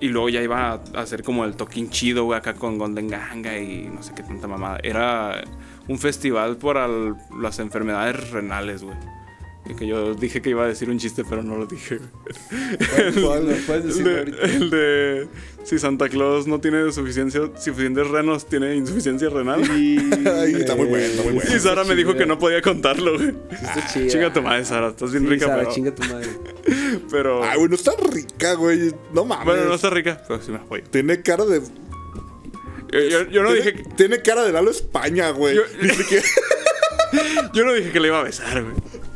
Y 0.00 0.08
luego 0.08 0.28
ya 0.28 0.42
iba 0.42 0.72
a 0.72 0.80
hacer 0.96 1.22
como 1.22 1.44
el 1.44 1.56
toquín 1.56 1.88
chido, 1.88 2.24
güey, 2.24 2.38
acá 2.38 2.54
con 2.54 2.78
Golden 2.78 3.08
Ganga 3.08 3.56
y 3.58 3.88
no 3.88 4.02
sé 4.02 4.12
qué 4.14 4.22
tanta 4.22 4.48
mamada. 4.48 4.78
Era 4.82 5.42
un 5.88 5.98
festival 5.98 6.56
para 6.56 6.88
las 7.40 7.58
enfermedades 7.58 8.30
renales, 8.30 8.82
güey. 8.82 8.96
Que 9.78 9.86
yo 9.86 10.14
dije 10.14 10.42
que 10.42 10.50
iba 10.50 10.64
a 10.64 10.68
decir 10.68 10.90
un 10.90 10.98
chiste, 10.98 11.24
pero 11.28 11.42
no 11.42 11.56
lo 11.56 11.64
dije. 11.66 11.98
¿Cuál? 13.22 13.48
¿Lo 13.48 13.56
puedes 13.66 13.82
El 13.84 13.88
decir 13.88 14.04
de, 14.04 14.18
ahorita? 14.18 14.42
el 14.44 14.70
de 14.70 15.28
si 15.64 15.78
Santa 15.78 16.08
Claus 16.10 16.46
no 16.46 16.60
tiene 16.60 16.92
suficiencia, 16.92 17.40
suficientes 17.58 18.06
renos, 18.08 18.46
tiene 18.46 18.76
insuficiencia 18.76 19.30
renal. 19.30 19.62
Ay, 19.70 20.54
está 20.56 20.76
muy 20.76 20.86
bueno, 20.86 21.04
está 21.06 21.22
muy 21.22 21.32
bueno. 21.32 21.56
Y 21.56 21.58
Sara 21.58 21.82
me 21.84 21.94
dijo 21.94 22.14
que 22.14 22.26
no 22.26 22.38
podía 22.38 22.60
contarlo, 22.60 23.14
güey. 23.16 23.34
Chida. 23.92 24.06
Chinga 24.08 24.32
tu 24.34 24.42
madre, 24.42 24.64
Sara. 24.66 24.88
Estás 24.88 25.10
bien 25.12 25.24
Sí, 25.24 25.30
rica, 25.30 25.46
Sara, 25.46 25.60
pero. 25.62 25.72
chinga 25.72 25.94
tu 25.94 26.02
madre. 26.04 26.28
pero 27.10 27.42
Ay, 27.42 27.56
güey, 27.56 27.68
no 27.70 27.74
está 27.76 27.92
rica, 28.12 28.54
güey. 28.54 28.92
No 29.14 29.24
mames. 29.24 29.46
bueno, 29.46 29.64
no 29.64 29.74
está 29.74 29.88
rica, 29.88 30.22
pero 30.28 30.42
sí 30.42 30.50
me 30.52 30.58
apoyo. 30.58 30.84
Tiene 30.90 31.22
cara 31.22 31.46
de. 31.46 31.62
Yo, 32.92 33.00
yo- 33.00 33.30
yo 33.30 33.42
no 33.42 33.52
tiene, 33.54 33.72
dije 33.72 33.84
tiene 33.96 34.20
cara 34.20 34.44
de 34.44 34.52
Lalo 34.52 34.70
España, 34.70 35.30
güey. 35.30 35.56
Yo- 35.56 35.62
yo 37.54 37.64
no 37.64 37.72
dije 37.72 37.90
que 37.90 38.00
le 38.00 38.08
iba 38.08 38.20
a 38.20 38.24
besar, 38.24 38.62
güey. 38.62 38.74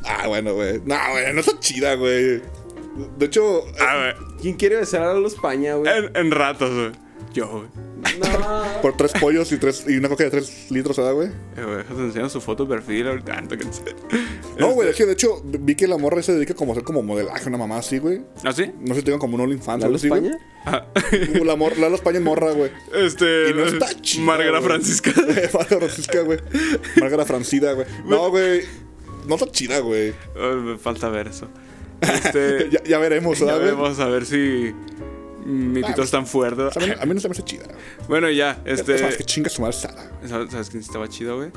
Ah, 0.08 0.26
bueno, 0.26 0.54
güey. 0.54 0.80
No, 0.84 0.96
güey, 1.12 1.32
no 1.34 1.40
está 1.40 1.58
chida, 1.60 1.94
güey. 1.94 2.40
De 3.18 3.26
hecho, 3.26 3.64
A 3.78 3.94
ver, 3.96 4.16
¿Quién 4.40 4.56
quiere 4.56 4.76
besar 4.76 5.02
a 5.02 5.14
los 5.14 5.34
Paña, 5.34 5.74
güey? 5.74 5.90
en, 5.96 6.16
en 6.16 6.30
ratos, 6.30 6.72
güey. 6.74 6.92
Yo, 7.34 7.48
güey. 7.48 7.88
No. 8.20 8.80
por 8.80 8.96
tres 8.96 9.12
pollos 9.20 9.50
y, 9.50 9.58
tres, 9.58 9.84
y 9.88 9.96
una 9.96 10.08
coca 10.08 10.24
de 10.24 10.30
tres 10.30 10.70
litros, 10.70 10.96
¿verdad, 10.96 11.14
güey? 11.14 11.28
Eh, 11.28 11.64
güey, 11.64 11.76
déjate 11.78 12.00
enseñar 12.00 12.30
su 12.30 12.40
foto 12.40 12.64
de 12.64 12.74
perfil 12.76 13.08
ahorita. 13.08 13.34
Ah, 13.36 13.40
no 13.40 13.48
te 13.48 13.56
güey, 14.74 14.88
es 14.88 14.96
que 14.96 15.04
de 15.04 15.12
hecho 15.12 15.42
vi 15.44 15.74
que 15.74 15.88
la 15.88 15.98
morra 15.98 16.22
se 16.22 16.32
dedica 16.32 16.54
como 16.54 16.72
a 16.72 16.74
hacer 16.74 16.84
como 16.84 17.02
modelaje, 17.02 17.48
una 17.48 17.58
mamá 17.58 17.78
así, 17.78 17.98
güey. 17.98 18.22
¿Ah, 18.44 18.52
sí? 18.52 18.72
No 18.80 18.94
sé 18.94 19.00
si 19.00 19.04
tengan 19.04 19.18
como 19.20 19.34
un 19.34 19.40
OnlyFans 19.42 19.66
o 19.66 19.78
¿La 19.78 19.86
algo 19.86 19.92
los 19.94 20.00
así, 20.00 20.08
güey. 20.08 20.22
Paña? 20.22 20.38
Ah. 20.64 20.86
La, 21.44 21.56
mor 21.56 21.76
la 21.76 21.88
España 21.88 22.18
es 22.18 22.24
morra, 22.24 22.52
güey. 22.52 22.70
Este. 22.94 23.50
Y 23.50 23.54
no 23.54 23.64
está 23.64 23.88
chida, 24.00 24.24
Margarita. 24.24 24.62
Francisca. 24.62 25.10
Margarita 25.16 25.76
Francisca, 25.78 26.20
güey. 26.22 26.38
Margarita 27.00 27.24
Francida, 27.26 27.72
güey. 27.72 27.86
No, 28.04 28.30
güey. 28.30 28.62
No 29.28 29.34
está 29.36 29.50
chida, 29.50 29.78
güey. 29.80 30.14
Me 30.36 30.78
falta 30.78 31.08
ver 31.08 31.28
eso. 31.28 31.48
Este. 32.00 32.68
Ya, 32.70 32.82
ya 32.82 32.98
veremos, 32.98 33.38
ya 33.38 33.46
¿verdad, 33.46 33.60
güey? 33.60 33.70
vemos 33.70 34.00
a 34.00 34.06
ver 34.08 34.24
si. 34.26 34.72
Mi 35.44 35.82
pito 35.82 36.02
es 36.02 36.10
tan 36.10 36.26
fuerte. 36.26 36.62
A, 36.62 36.80
mí, 36.80 36.92
a 37.00 37.06
mí 37.06 37.14
no 37.14 37.20
se 37.20 37.28
me 37.28 37.32
hace 37.32 37.42
chida. 37.42 37.64
güey. 37.64 37.76
Bueno, 38.08 38.30
ya, 38.30 38.60
este. 38.64 38.96
Es 38.96 39.02
más, 39.02 39.16
que 39.16 39.24
chinga 39.24 39.48
su 39.48 39.62
madre 39.62 39.74
Sara. 39.76 40.10
güey. 40.18 40.28
¿Sabes, 40.28 40.50
¿Sabes 40.50 40.70
quién 40.70 40.82
estaba 40.82 41.08
chido, 41.08 41.36
güey? 41.36 41.50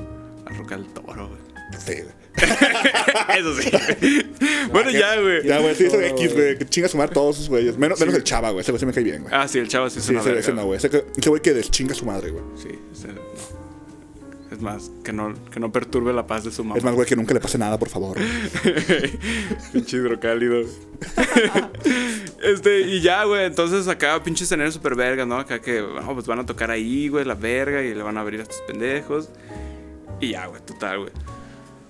La 0.46 0.58
roca 0.58 0.78
del 0.78 0.88
toro, 0.94 1.28
güey. 1.28 1.40
Sí. 1.86 2.04
Eso 3.38 3.54
sí. 3.62 3.72
bueno, 4.72 4.92
ya, 4.92 5.20
güey. 5.20 5.46
Ya, 5.46 5.60
güey, 5.60 5.76
sí, 5.76 5.86
eso 5.86 6.00
X, 6.00 6.34
güey. 6.34 6.58
Que 6.58 6.66
chinga 6.66 6.88
su 6.88 6.98
madre 6.98 7.14
todos 7.14 7.36
sus 7.38 7.50
güeyes. 7.50 7.78
Menos, 7.78 8.00
menos 8.00 8.16
el 8.16 8.24
chava, 8.24 8.52
güey. 8.52 8.62
Ese 8.62 8.72
güey 8.72 8.80
se 8.80 8.86
me 8.86 8.94
cae 8.94 9.04
bien, 9.04 9.24
güey. 9.24 9.34
Ah, 9.34 9.48
sí, 9.48 9.60
el 9.60 9.68
chavo 9.68 9.90
sí 9.90 10.00
es 10.00 10.06
sí, 10.06 10.12
una 10.12 10.22
ese, 10.22 10.30
verga, 10.30 10.40
ese 10.42 10.54
no, 10.54 10.66
güey. 10.66 10.78
Ese 10.78 11.30
güey 11.30 11.42
que 11.42 11.54
deschinga 11.54 11.94
su 11.94 12.06
madre, 12.06 12.32
güey. 12.32 12.44
Sí, 12.56 12.70
ese 12.94 13.08
no. 13.10 13.22
Es 14.52 14.60
más, 14.62 14.92
que 15.06 15.14
no, 15.14 15.34
que 15.50 15.62
no 15.62 15.72
perturbe 15.72 16.12
la 16.12 16.28
paz 16.28 16.44
de 16.44 16.52
su 16.52 16.66
mamá. 16.66 16.78
Es 16.78 16.84
más, 16.84 16.94
güey, 16.94 17.08
que 17.08 17.16
nunca 17.16 17.34
le 17.34 17.40
pase 17.40 17.58
nada, 17.58 17.80
por 17.80 17.88
favor. 17.88 18.18
Pinche 19.74 19.96
hidrocálido. 19.96 20.62
este, 22.44 22.82
y 22.82 23.00
ya, 23.00 23.24
güey. 23.24 23.46
Entonces 23.46 23.88
acá, 23.88 24.22
pinche 24.22 24.44
escenario 24.44 24.70
super 24.74 24.96
verga, 24.96 25.26
¿no? 25.26 25.38
Acá 25.38 25.62
que, 25.62 25.82
no, 25.82 26.14
pues 26.14 26.28
van 26.28 26.40
a 26.40 26.46
tocar 26.46 26.70
ahí, 26.70 27.08
güey, 27.08 27.24
la 27.24 27.36
verga, 27.36 27.82
y 27.82 27.96
le 27.96 28.04
van 28.04 28.18
a 28.18 28.22
abrir 28.22 28.42
a 28.42 28.44
estos 28.44 28.62
pendejos. 28.68 29.30
Y 30.20 30.32
ya, 30.32 30.48
güey, 30.48 30.62
total, 30.66 31.00
güey. 31.00 31.12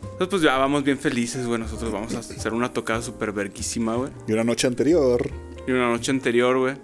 Entonces, 0.03 0.27
pues 0.29 0.41
ya 0.43 0.55
vamos 0.59 0.83
bien 0.83 0.99
felices, 0.99 1.47
güey. 1.47 1.59
Nosotros 1.59 1.91
vamos 1.91 2.13
a 2.13 2.19
hacer 2.19 2.53
una 2.53 2.71
tocada 2.71 3.01
super 3.01 3.31
verguísima, 3.31 3.95
güey. 3.95 4.11
Y 4.27 4.33
una 4.33 4.43
noche 4.43 4.67
anterior. 4.67 5.27
Y 5.67 5.71
una 5.71 5.89
noche 5.89 6.11
anterior, 6.11 6.59
güey, 6.59 6.75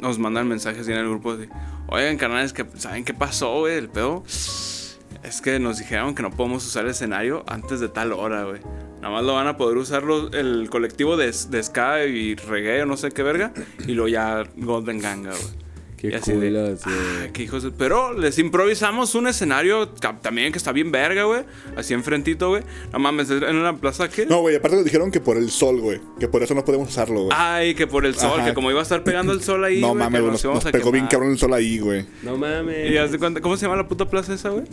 nos 0.00 0.18
mandan 0.18 0.48
mensajes 0.48 0.86
en 0.88 0.96
el 0.96 1.08
grupo 1.08 1.36
de, 1.36 1.48
oigan, 1.88 2.16
carnales, 2.16 2.52
que 2.52 2.66
¿saben 2.76 3.04
qué 3.04 3.14
pasó, 3.14 3.60
güey? 3.60 3.76
El 3.76 3.88
pedo 3.88 4.22
es 4.26 5.40
que 5.42 5.58
nos 5.58 5.78
dijeron 5.78 6.14
que 6.14 6.22
no 6.22 6.30
podemos 6.30 6.64
usar 6.66 6.84
el 6.84 6.90
escenario 6.90 7.44
antes 7.48 7.80
de 7.80 7.88
tal 7.88 8.12
hora, 8.12 8.44
güey. 8.44 8.60
Nada 9.00 9.10
más 9.14 9.24
lo 9.24 9.34
van 9.34 9.46
a 9.46 9.56
poder 9.56 9.76
usar 9.76 10.02
los- 10.04 10.32
el 10.34 10.68
colectivo 10.70 11.16
de, 11.16 11.26
de 11.26 11.62
ska 11.62 12.04
y 12.04 12.34
reggae 12.34 12.82
o 12.82 12.86
no 12.86 12.96
sé 12.96 13.10
qué 13.10 13.22
verga. 13.22 13.52
Y 13.86 13.92
luego 13.92 14.08
ya 14.08 14.44
Golden 14.56 14.98
Ganga, 15.00 15.30
güey. 15.30 15.65
Qué 15.96 16.08
Y 16.08 16.14
así 16.14 16.32
de. 16.32 16.76
"Ay, 17.22 17.30
qué 17.32 17.42
hijos 17.44 17.62
de-". 17.62 17.70
Pero 17.70 18.12
les 18.12 18.38
improvisamos 18.38 19.14
un 19.14 19.26
escenario 19.28 19.88
también 19.88 20.52
que 20.52 20.58
está 20.58 20.72
bien 20.72 20.92
verga, 20.92 21.24
güey. 21.24 21.42
Así 21.76 21.94
enfrentito, 21.94 22.50
güey. 22.50 22.62
No 22.92 22.98
mames, 22.98 23.30
en 23.30 23.62
la 23.62 23.74
plaza 23.74 24.08
que... 24.08 24.26
No, 24.26 24.40
güey, 24.40 24.56
aparte 24.56 24.76
nos 24.76 24.84
dijeron 24.84 25.10
que 25.10 25.20
por 25.20 25.36
el 25.36 25.50
sol, 25.50 25.80
güey. 25.80 26.00
Que 26.20 26.28
por 26.28 26.42
eso 26.42 26.54
no 26.54 26.64
podemos 26.64 26.88
usarlo, 26.90 27.24
güey. 27.24 27.36
Ay, 27.38 27.74
que 27.74 27.86
por 27.86 28.04
el 28.04 28.14
sol, 28.14 28.40
Ajá. 28.40 28.48
que 28.48 28.54
como 28.54 28.70
iba 28.70 28.80
a 28.80 28.82
estar 28.82 29.02
pegando 29.04 29.32
el 29.32 29.42
sol 29.42 29.64
ahí, 29.64 29.80
no 29.80 29.94
mames, 29.94 30.20
que 30.20 30.28
güey. 30.28 30.54
Nos, 30.54 30.64
pegó 30.64 30.92
bien 30.92 31.06
cabrón 31.06 31.30
el 31.32 31.38
sol 31.38 31.54
ahí, 31.54 31.78
güey. 31.78 32.06
No 32.22 32.36
mames. 32.36 32.90
Y 32.90 32.96
haz 32.98 33.12
de 33.12 33.18
cuenta, 33.18 33.40
¿cómo 33.40 33.56
se 33.56 33.62
llama 33.66 33.76
la 33.76 33.88
puta 33.88 34.04
plaza 34.08 34.34
esa, 34.34 34.50
güey? 34.50 34.64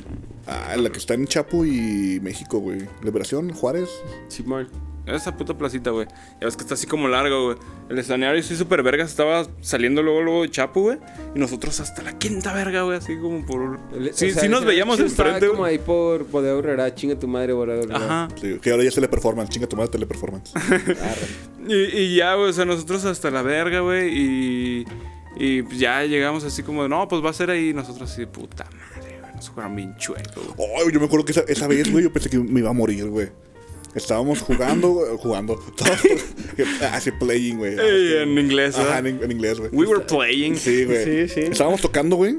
Ah, 0.46 0.76
la 0.78 0.90
que 0.90 0.98
está 0.98 1.14
en 1.14 1.26
Chapo 1.26 1.66
y 1.66 2.20
México, 2.22 2.60
güey. 2.60 2.80
Liberación, 3.02 3.52
Juárez. 3.54 3.90
Simón. 4.28 4.68
Esa 5.06 5.36
puta 5.36 5.58
placita, 5.58 5.90
güey. 5.92 6.08
Ya 6.40 6.46
ves 6.46 6.56
que 6.56 6.62
está 6.64 6.76
así 6.76 6.88
como 6.88 7.08
largo, 7.10 7.46
güey. 7.46 7.58
El 7.90 8.00
escenario 8.00 8.42
sí 8.42 8.56
súper 8.56 8.82
verga 8.84 9.04
estaba 9.04 9.46
saliendo 9.62 10.02
luego, 10.02 10.22
luego 10.22 10.42
de 10.44 10.50
Chapo, 10.52 10.82
güey. 10.82 10.98
Y 11.36 11.40
nosotros 11.40 11.78
hasta 11.82 12.02
la 12.04 12.18
quinta 12.18 12.54
verga, 12.54 12.84
güey. 12.84 12.98
Así 12.98 13.18
como 13.18 13.46
por... 13.46 13.80
El- 13.94 14.14
Sí, 14.14 14.30
o 14.30 14.34
sea, 14.34 14.44
sí 14.44 14.48
nos 14.50 14.64
veíamos 14.64 15.00
enfrente, 15.00 15.48
como 15.50 15.66
ahí 15.66 15.78
por 15.78 16.26
Bodega 16.30 16.54
Aurrera, 16.56 16.96
chinga 16.96 17.20
tu 17.20 17.28
madre, 17.28 17.52
Aurrera. 17.52 17.96
Ajá. 17.98 18.28
Sí, 18.40 18.60
que 18.62 18.72
ahora 18.72 18.84
ya 18.84 18.90
es 18.90 18.96
teleperformance. 18.96 19.52
Chinga 19.52 19.68
tu 19.68 19.76
madre 19.76 19.90
teleperformance. 19.92 20.54
Y, 21.68 21.76
y 21.76 22.16
ya, 22.18 22.36
güey, 22.36 22.50
o 22.50 22.54
sea, 22.54 22.66
nosotros 22.66 23.06
hasta 23.06 23.32
la 23.32 23.42
verga, 23.42 23.80
güey. 23.80 24.10
Y, 24.14 24.86
y 25.38 25.62
pues 25.64 25.80
ya 25.80 26.04
llegamos 26.04 26.44
así 26.44 26.62
como, 26.64 26.88
no, 26.90 27.08
pues 27.08 27.24
va 27.24 27.30
a 27.30 27.34
ser 27.34 27.50
ahí. 27.50 27.70
Y 27.70 27.74
nosotros 27.74 28.12
así, 28.12 28.26
puta 28.26 28.66
madre, 28.66 29.20
güey. 29.22 29.34
Nos 29.36 29.48
jugaron 29.50 29.76
bien 29.76 29.96
chueco, 29.98 30.42
güey. 30.56 30.70
Oh, 30.86 30.90
yo 30.90 31.00
me 31.00 31.06
acuerdo 31.06 31.26
que 31.26 31.32
esa, 31.32 31.42
esa 31.48 31.68
vez, 31.68 31.90
güey, 31.92 32.04
yo 32.04 32.12
pensé 32.12 32.30
que 32.30 32.38
me 32.40 32.60
iba 32.60 32.70
a 32.70 32.74
morir, 32.74 33.06
güey. 33.08 33.30
Estábamos 33.96 34.42
jugando, 34.42 35.18
jugando. 35.20 35.60
Así 36.92 37.12
playing, 37.12 37.58
güey. 37.58 37.78
Ey, 37.80 38.24
en 38.24 38.38
inglés, 38.38 38.78
Ajá, 38.78 39.00
en, 39.00 39.08
en 39.24 39.32
inglés, 39.32 39.60
güey. 39.60 39.70
We 39.72 39.86
were 39.86 40.04
playing. 40.04 40.56
Sí, 40.56 40.86
güey. 40.86 41.04
Sí, 41.04 41.28
sí. 41.34 41.40
Estábamos 41.42 41.82
tocando, 41.82 42.16
güey. 42.16 42.38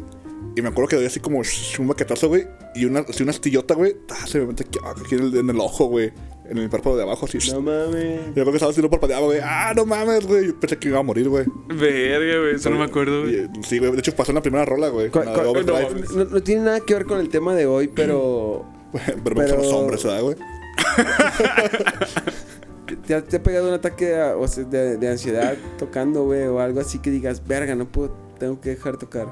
Y 0.56 0.62
me 0.62 0.68
acuerdo 0.68 0.88
que 0.88 0.96
había 0.96 1.08
así 1.08 1.18
como 1.20 1.42
un 1.78 1.88
baquetazo, 1.88 2.28
güey. 2.28 2.46
Y 2.74 2.84
una, 2.84 3.00
así 3.00 3.22
una 3.22 3.30
astillota, 3.30 3.74
güey. 3.74 3.96
Ah, 4.08 4.26
se 4.26 4.38
me 4.38 4.46
mete 4.46 4.64
aquí, 4.64 4.78
ah, 4.84 4.94
aquí 5.04 5.16
en, 5.16 5.22
el, 5.22 5.36
en 5.36 5.50
el 5.50 5.58
ojo, 5.58 5.86
güey. 5.86 6.12
En 6.48 6.58
el 6.58 6.68
párpado 6.68 6.96
de 6.96 7.02
abajo, 7.02 7.26
así. 7.26 7.38
No 7.50 7.60
mames. 7.60 8.20
Yo 8.26 8.32
creo 8.34 8.50
que 8.50 8.56
estaba 8.56 8.72
no 8.76 8.90
parpadeaba, 8.90 9.26
güey. 9.26 9.40
Ah, 9.42 9.72
no 9.74 9.84
mames, 9.86 10.26
güey. 10.26 10.48
Yo 10.48 10.60
pensé 10.60 10.76
que 10.76 10.88
iba 10.88 11.00
a 11.00 11.02
morir, 11.02 11.28
güey. 11.28 11.46
Verga, 11.68 12.40
güey. 12.40 12.54
Eso 12.54 12.70
no 12.70 12.78
me 12.78 12.84
acuerdo, 12.84 13.22
güey. 13.22 13.48
Sí, 13.62 13.78
güey. 13.78 13.92
De 13.92 13.98
hecho, 13.98 14.14
pasó 14.14 14.30
en 14.30 14.36
la 14.36 14.42
primera 14.42 14.64
rola, 14.64 14.88
güey. 14.88 15.10
No, 15.12 16.24
no 16.24 16.42
tiene 16.42 16.62
nada 16.62 16.80
que 16.80 16.94
ver 16.94 17.06
con 17.06 17.18
el 17.18 17.28
tema 17.28 17.54
de 17.54 17.66
hoy, 17.66 17.88
pero. 17.88 18.66
Pero 19.24 19.34
Pero- 19.34 19.56
los 19.56 19.72
hombres, 19.72 20.04
¿verdad, 20.04 20.22
güey? 20.22 20.36
¿Te, 23.06 23.22
te 23.22 23.36
ha 23.36 23.42
pegado 23.42 23.68
un 23.68 23.74
ataque 23.74 24.06
de, 24.06 24.22
o 24.32 24.46
sea, 24.48 24.64
de- 24.64 24.96
de 24.96 25.08
ansiedad 25.08 25.56
tocando, 25.78 26.24
güey? 26.24 26.42
O 26.44 26.60
algo 26.60 26.80
así 26.80 26.98
que 26.98 27.10
digas, 27.10 27.46
verga, 27.46 27.74
no 27.74 27.86
puedo, 27.86 28.14
tengo 28.38 28.60
que 28.60 28.70
dejar 28.70 28.96
tocar. 28.98 29.26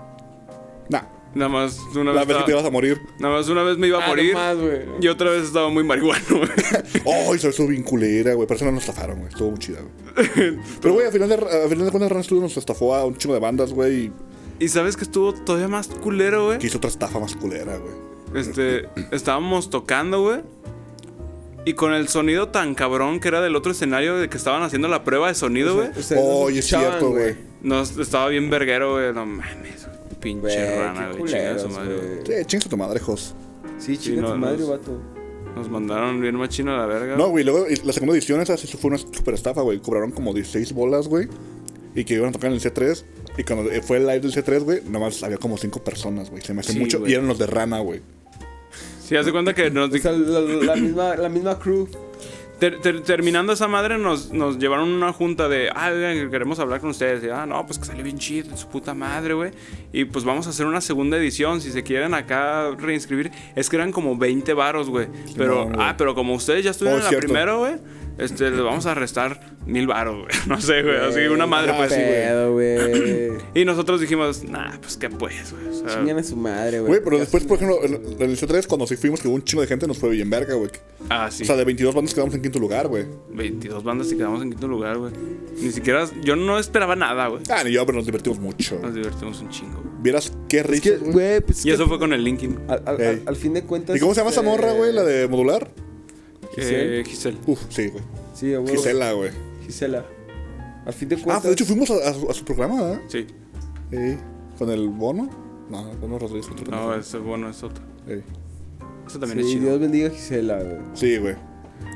Nah. 0.89 1.03
Nada 1.35 1.49
más 1.49 1.79
una 1.97 2.13
La 2.13 2.21
vez. 2.21 2.29
vez 2.29 2.37
que 2.39 2.45
te 2.45 2.51
ibas 2.53 2.65
a 2.67 2.71
morir. 2.71 3.01
Nada 3.19 3.37
más 3.37 3.49
una 3.49 3.63
vez 3.63 3.79
me 3.79 3.87
iba 3.87 3.99
a 3.99 4.05
Ah, 4.05 4.09
morir. 4.09 4.35
nomás, 4.35 4.57
güey. 4.59 4.81
y 5.01 5.09
otra 5.09 5.31
vez 5.31 5.45
estaba 5.45 5.71
muy 5.71 5.83
marihuano, 5.83 6.23
güey. 6.29 6.51
Oh, 7.07 7.35
eso 7.35 7.49
estuvo 7.49 7.69
bien 7.69 7.83
culera, 7.83 8.35
güey. 8.35 8.47
Pero 8.47 8.57
eso 8.57 8.67
no 8.67 8.73
nos 8.73 8.87
estafaron, 8.87 9.17
güey. 9.21 9.31
Estuvo 9.31 9.49
muy 9.51 9.59
chida, 9.59 9.79
güey. 9.81 10.59
Pero, 10.83 10.93
güey, 10.95 11.07
al 11.07 11.13
final 11.13 11.31
de, 11.31 11.35
a 11.37 11.69
final 11.71 11.87
de 11.87 11.91
cuentas, 11.91 12.13
Ran 12.13 12.23
Studio 12.23 12.43
nos 12.43 12.57
estafó 12.59 12.95
a 12.95 13.07
un 13.07 13.17
chingo 13.17 13.33
de 13.33 13.41
bandas, 13.41 13.73
güey. 13.73 14.13
Y 14.59 14.65
Y 14.65 14.69
sabes 14.69 14.95
que 14.95 15.05
estuvo 15.05 15.33
todavía 15.33 15.69
más 15.69 15.89
culero, 15.89 16.47
güey. 16.47 16.59
que 16.59 16.67
hizo 16.67 16.77
otra 16.77 16.91
estafa 16.91 17.19
más 17.19 17.35
culera, 17.35 17.79
güey. 17.79 17.95
Este, 18.35 18.89
estábamos 19.11 19.71
tocando, 19.71 20.21
güey. 20.23 20.41
Y 21.65 21.75
con 21.75 21.93
el 21.93 22.09
sonido 22.09 22.49
tan 22.49 22.75
cabrón 22.75 23.21
que 23.21 23.29
era 23.29 23.41
del 23.41 23.55
otro 23.55 23.71
escenario 23.73 24.17
de 24.19 24.29
que 24.29 24.37
estaban 24.37 24.63
haciendo 24.65 24.89
la 24.89 25.05
prueba 25.05 25.29
de 25.29 25.35
sonido, 25.35 25.77
güey. 25.77 25.89
Ustedes 25.91 26.11
no 26.13 26.21
Oh, 26.21 26.49
es 26.51 26.67
cierto, 26.67 27.11
güey. 27.11 27.37
Nos 27.63 27.97
estaba 27.99 28.29
bien 28.29 28.51
verguero, 28.51 28.95
güey. 28.95 29.13
No 29.13 29.25
mames. 29.27 29.87
Pinche 30.21 30.79
rana, 30.79 31.11
güey. 31.17 31.33
Chinga 31.33 31.59
su 31.59 31.69
madre, 31.69 31.97
güey. 31.97 32.25
güey. 32.25 32.45
Sí, 32.49 32.59
tu 32.69 32.77
madre, 32.77 32.99
Jos. 33.01 33.35
Sí, 33.79 33.97
Sí, 33.97 33.99
chinga 33.99 34.23
no, 34.23 34.33
tu 34.33 34.39
madre, 34.39 34.59
nos- 34.59 34.69
vato. 34.71 35.01
Nos 35.55 35.69
mandaron 35.69 36.21
bien 36.21 36.35
machino 36.37 36.75
a 36.75 36.79
la 36.79 36.87
verga. 36.87 37.15
No, 37.17 37.29
güey, 37.29 37.45
luego 37.45 37.67
la 37.85 37.93
segunda 37.93 38.15
edición 38.15 38.41
esa 38.41 38.57
sí 38.57 38.67
fue 38.77 38.89
una 38.89 38.99
super 38.99 39.35
estafa, 39.35 39.61
güey. 39.61 39.79
Cobraron 39.81 40.11
como 40.11 40.33
16 40.33 40.73
bolas, 40.73 41.09
güey. 41.09 41.29
Y 41.95 42.05
que 42.05 42.15
iban 42.15 42.31
a 42.31 42.33
tocar 42.33 42.49
en 42.51 42.55
el 42.55 42.61
C3. 42.63 43.05
Y 43.37 43.45
cuando 43.45 43.71
fue 43.83 43.99
el 43.99 44.07
live 44.07 44.21
del 44.21 44.33
C3, 44.33 44.63
güey, 44.65 44.81
nomás 44.89 45.23
había 45.23 45.37
como 45.37 45.59
5 45.59 45.85
personas, 45.85 46.31
güey. 46.31 46.43
Se 46.43 46.55
me 46.55 46.61
hace 46.61 46.73
Sí, 46.73 46.79
mucho. 46.79 47.07
Y 47.07 47.13
eran 47.13 47.29
los 47.29 47.39
de 47.39 47.47
rana, 47.47 47.81
güey. 47.81 48.01
Sí, 49.13 49.17
hace 49.19 49.31
cuenta 49.31 49.53
que 49.55 49.71
nos 49.71 49.93
O 49.93 49.99
sea, 49.99 50.13
la, 50.13 50.41
la 50.41 50.75
misma, 50.77 51.17
la 51.17 51.29
misma 51.29 51.59
crew. 51.59 51.87
Ter- 52.59 52.81
ter- 52.81 53.03
terminando 53.03 53.53
esa 53.53 53.67
madre, 53.69 53.99
nos, 53.99 54.33
nos 54.33 54.57
llevaron 54.57 54.89
a 54.91 54.97
una 54.97 55.13
junta 55.13 55.49
de, 55.49 55.69
ah, 55.75 55.91
queremos 56.31 56.59
hablar 56.61 56.81
con 56.81 56.91
ustedes. 56.91 57.23
Y, 57.25 57.29
ah, 57.29 57.45
no, 57.45 57.67
pues 57.67 57.79
que 57.79 57.85
salió 57.85 58.05
bien 58.05 58.17
chido, 58.19 58.57
su 58.57 58.69
puta 58.69 58.95
madre, 58.95 59.35
güey. 59.35 59.51
Y 59.93 60.05
pues 60.07 60.25
vamos 60.25 60.47
a 60.47 60.51
hacer 60.51 60.65
una 60.65 60.81
segunda 60.81 61.17
edición. 61.19 61.61
Si 61.61 61.73
se 61.73 61.83
quieren 61.83 62.15
acá 62.15 62.71
reinscribir, 62.79 63.33
es 63.57 63.69
que 63.69 63.77
eran 63.77 63.91
como 63.93 64.17
20 64.17 64.55
varos, 64.55 64.89
güey. 64.89 65.09
Pero, 65.37 65.69
No, 65.69 65.83
ah, 65.83 65.95
pero 65.99 66.15
como 66.15 66.35
ustedes 66.35 66.65
ya 66.65 66.71
estuvieron 66.71 67.01
Oh, 67.01 67.01
en 67.01 67.05
la 67.05 67.09
cierto. 67.11 67.27
primera, 67.27 67.55
güey, 67.57 67.75
este, 68.25 68.51
les 68.51 68.61
vamos 68.63 68.87
a 68.87 68.95
restar 68.95 69.41
mil 69.67 69.87
varos, 69.87 70.17
güey. 70.17 70.27
No 70.49 70.61
sé, 70.61 70.83
güey. 70.83 70.97
Así, 70.97 71.21
una 71.21 71.47
madre, 71.47 71.73
pues. 71.77 71.93
sí, 71.93 72.01
güey. 72.53 73.43
Y 73.55 73.65
nosotros 73.67 74.01
dijimos, 74.01 74.45
nah, 74.45 74.79
pues 74.81 74.97
qué 74.97 75.11
pues, 75.11 75.53
güey. 75.53 75.67
O 75.69 75.73
sea, 75.89 75.99
Chingan 75.99 76.19
a 76.19 76.23
su 76.23 76.37
madre, 76.37 76.81
güey. 76.81 76.89
Güey, 76.93 77.01
pero 77.05 77.19
después, 77.19 77.45
por 77.45 77.57
ejemplo, 77.59 77.85
en 77.85 77.95
en 78.23 78.31
el 78.31 78.39
C3, 78.39 78.67
cuando 78.67 78.87
sí 78.87 78.97
fuimos, 78.97 79.21
que 79.21 79.29
hubo 79.29 79.35
un 79.35 79.45
chingo 79.45 79.61
de 79.61 79.69
gente, 79.69 79.87
nos 79.87 79.99
fue 79.99 80.09
bien 80.11 80.31
verga, 80.31 80.55
güey. 80.55 80.71
ah, 81.11 81.31
sí. 81.31 81.43
O 81.43 81.47
sea, 81.47 81.57
de 81.57 81.65
22 81.65 81.95
bandas 81.95 82.15
quedamos 82.15 82.35
en 82.35 82.41
quinto 82.43 82.59
lugar, 82.59 82.89
güey. 82.89 83.05
22 83.31 83.85
bandas 83.85 84.11
y 84.11 84.17
quedamos 84.17 84.43
en 84.43 84.51
quinto 84.51 84.69
lugar, 84.69 84.97
güey. 84.99 85.13
Ni 85.61 85.71
siquiera, 85.71 86.09
yo 86.23 86.35
no 86.37 86.59
esperaba 86.59 86.97
nada, 86.97 87.29
güey. 87.29 87.43
Ah, 87.51 87.63
ni 87.65 87.73
yo, 87.73 87.85
pero 87.85 87.97
nos 87.99 88.07
divertimos 88.07 88.39
mucho. 88.39 88.79
Nos 88.83 88.95
divertimos 88.95 89.41
un 89.41 89.51
chingo, 89.51 89.81
güey. 89.83 89.93
Vieras 90.03 90.33
qué 90.49 90.61
Es 90.61 90.81
que, 90.81 90.97
güey, 90.97 91.41
pues. 91.43 91.59
es 91.59 91.67
Y 91.67 91.69
que 91.69 91.75
eso 91.75 91.87
fue 91.89 91.99
con 91.99 92.13
el 92.13 92.25
Linkin. 92.25 92.59
Al, 92.69 92.83
al- 92.87 93.01
Ey. 93.01 93.07
al- 93.09 93.23
al 93.27 93.37
fin 93.37 93.53
de 93.55 93.63
cuentas. 93.65 93.95
¿Y 93.97 94.01
cómo 94.01 94.15
se 94.15 94.21
llama 94.21 94.31
esa 94.31 94.41
este, 94.41 94.51
morra, 94.51 94.73
güey? 94.73 94.93
La 94.93 95.03
de 95.05 95.29
modular. 95.29 95.71
Giselle. 96.55 97.01
Eh, 97.01 97.05
Giselle. 97.05 97.39
Uf, 97.47 97.61
sí, 97.69 97.89
güey. 97.89 98.05
Sí, 98.35 98.51
huevo. 98.53 98.67
Gisela, 98.69 99.13
güey. 99.13 99.31
Gisela. 99.67 100.05
Al 100.85 100.93
fin 100.93 101.09
de 101.09 101.17
Ah, 101.17 101.21
cuentas. 101.23 101.43
de 101.45 101.53
hecho 101.53 101.65
fuimos 101.65 101.91
a, 101.91 102.09
a 102.09 102.13
su, 102.15 102.31
a 102.31 102.35
su 102.35 102.45
programa, 102.45 102.83
¿verdad? 102.83 103.01
Sí. 103.09 103.27
Ey, 103.93 104.19
¿Con 104.59 104.71
el 104.71 104.89
bono? 104.89 105.29
No, 105.71 105.85
Bono 106.01 106.19
Rodríguez. 106.19 106.47
otro 106.51 106.65
No, 106.65 106.71
pendejo. 106.71 106.95
ese 106.95 107.19
bueno 107.19 107.49
es 107.49 107.63
otro. 107.63 107.85
Ey. 108.07 108.23
Eso 109.07 109.19
también 109.19 109.41
Sí, 109.41 109.45
es 109.47 109.53
chido. 109.53 109.69
Dios 109.69 109.81
bendiga 109.81 110.09
a 110.09 110.11
Gisela, 110.11 110.63
güey. 110.63 110.77
Sí, 110.95 111.17
güey. 111.19 111.35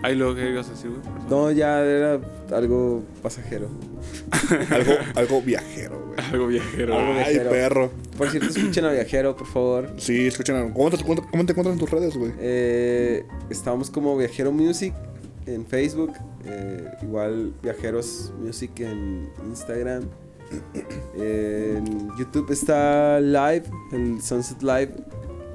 Ahí 0.02 0.14
lo 0.14 0.34
que 0.34 0.50
ibas 0.50 0.68
a 0.68 0.70
decir, 0.72 0.90
güey. 0.90 1.00
No, 1.28 1.50
ya 1.50 1.80
era 1.80 2.20
algo 2.52 3.02
pasajero. 3.22 3.68
Algo, 4.70 4.92
algo 5.14 5.42
viajero, 5.42 6.00
güey. 6.06 6.18
Algo 6.30 6.46
viajero. 6.46 6.96
Algo 6.98 7.12
Ay, 7.12 7.34
viajero. 7.34 7.50
perro. 7.50 7.90
Por 8.16 8.30
cierto, 8.30 8.48
escuchen 8.48 8.84
a 8.84 8.92
Viajero, 8.92 9.36
por 9.36 9.46
favor. 9.46 9.90
Sí, 9.98 10.26
escuchen. 10.28 10.72
¿Cómo 10.72 10.90
te, 10.90 11.02
cómo 11.02 11.16
te 11.16 11.22
encuentras 11.52 11.66
en 11.74 11.78
tus 11.78 11.90
redes, 11.90 12.16
güey? 12.16 12.32
Eh, 12.38 13.24
estamos 13.50 13.90
como 13.90 14.16
Viajero 14.16 14.52
Music 14.52 14.94
en 15.46 15.66
Facebook. 15.66 16.12
eh, 16.44 16.88
igual 17.02 17.52
Viajeros 17.62 18.32
Music 18.40 18.70
en 18.80 19.28
Instagram. 19.48 20.04
En 21.18 22.10
YouTube 22.16 22.50
está 22.52 23.20
Live, 23.20 23.64
el 23.92 24.20
Sunset 24.22 24.62
Live. 24.62 24.94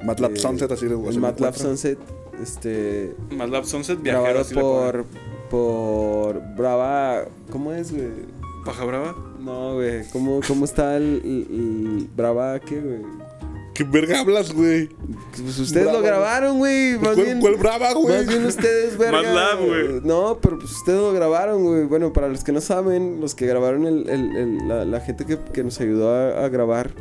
MATLAB 0.04 0.34
eh, 0.34 0.40
Sunset, 0.40 0.72
así 0.72 0.88
de 0.88 0.96
MATLAB 0.98 1.16
encuentran. 1.34 1.54
Sunset. 1.54 2.00
Este. 2.42 3.16
MATLAB 3.32 3.66
Sunset, 3.66 4.02
viajero. 4.02 4.24
grabado 4.24 4.42
así 4.42 4.56
le 4.56 4.62
ponen. 4.62 5.31
Por. 5.52 6.42
Brava. 6.58 7.26
¿Cómo 7.52 7.72
es, 7.74 7.92
güey? 7.92 8.08
Paja 8.66 8.84
Brava. 8.86 9.16
No, 9.40 9.76
güey. 9.76 10.08
¿Cómo, 10.12 10.40
¿Cómo 10.48 10.66
está 10.66 10.98
el, 10.98 11.22
el- 11.24 11.48
el 11.50 12.10
Brava 12.16 12.60
qué, 12.60 12.80
güey? 12.80 13.02
¿Qué 13.74 13.84
verga 13.86 14.20
hablas, 14.20 14.54
güey? 14.54 14.90
Pues 15.32 15.58
ustedes 15.60 15.86
Brava, 15.86 16.00
lo 16.00 16.04
grabaron, 16.06 16.58
güey. 16.58 16.94
Más 16.98 17.14
¿Cuál, 17.14 17.26
bien. 17.26 17.40
cuál 17.40 17.56
brava, 17.56 17.94
güey? 17.94 18.18
Más 18.18 18.28
bien 18.28 18.46
ustedes, 18.46 18.98
verga. 18.98 19.22
MATLAB, 19.22 19.66
güey. 19.66 20.02
No, 20.04 20.38
pero 20.42 20.60
pues 20.60 20.72
ustedes 20.72 21.00
lo 21.00 21.14
grabaron, 21.14 21.64
güey. 21.64 21.86
Bueno, 21.86 22.12
para 22.14 22.28
los 22.28 22.44
que 22.44 22.52
no 22.52 22.62
saben, 22.62 23.20
los 23.22 23.34
que 23.34 23.46
grabaron 23.48 23.86
el, 23.88 24.10
el- 24.10 24.36
el- 24.36 24.68
la, 24.68 24.86
la 24.86 25.00
gente 25.00 25.26
que, 25.26 25.38
que 25.54 25.64
nos 25.64 25.80
ayudó 25.80 26.14
a, 26.14 26.46
a 26.46 26.50
grabar 26.50 26.92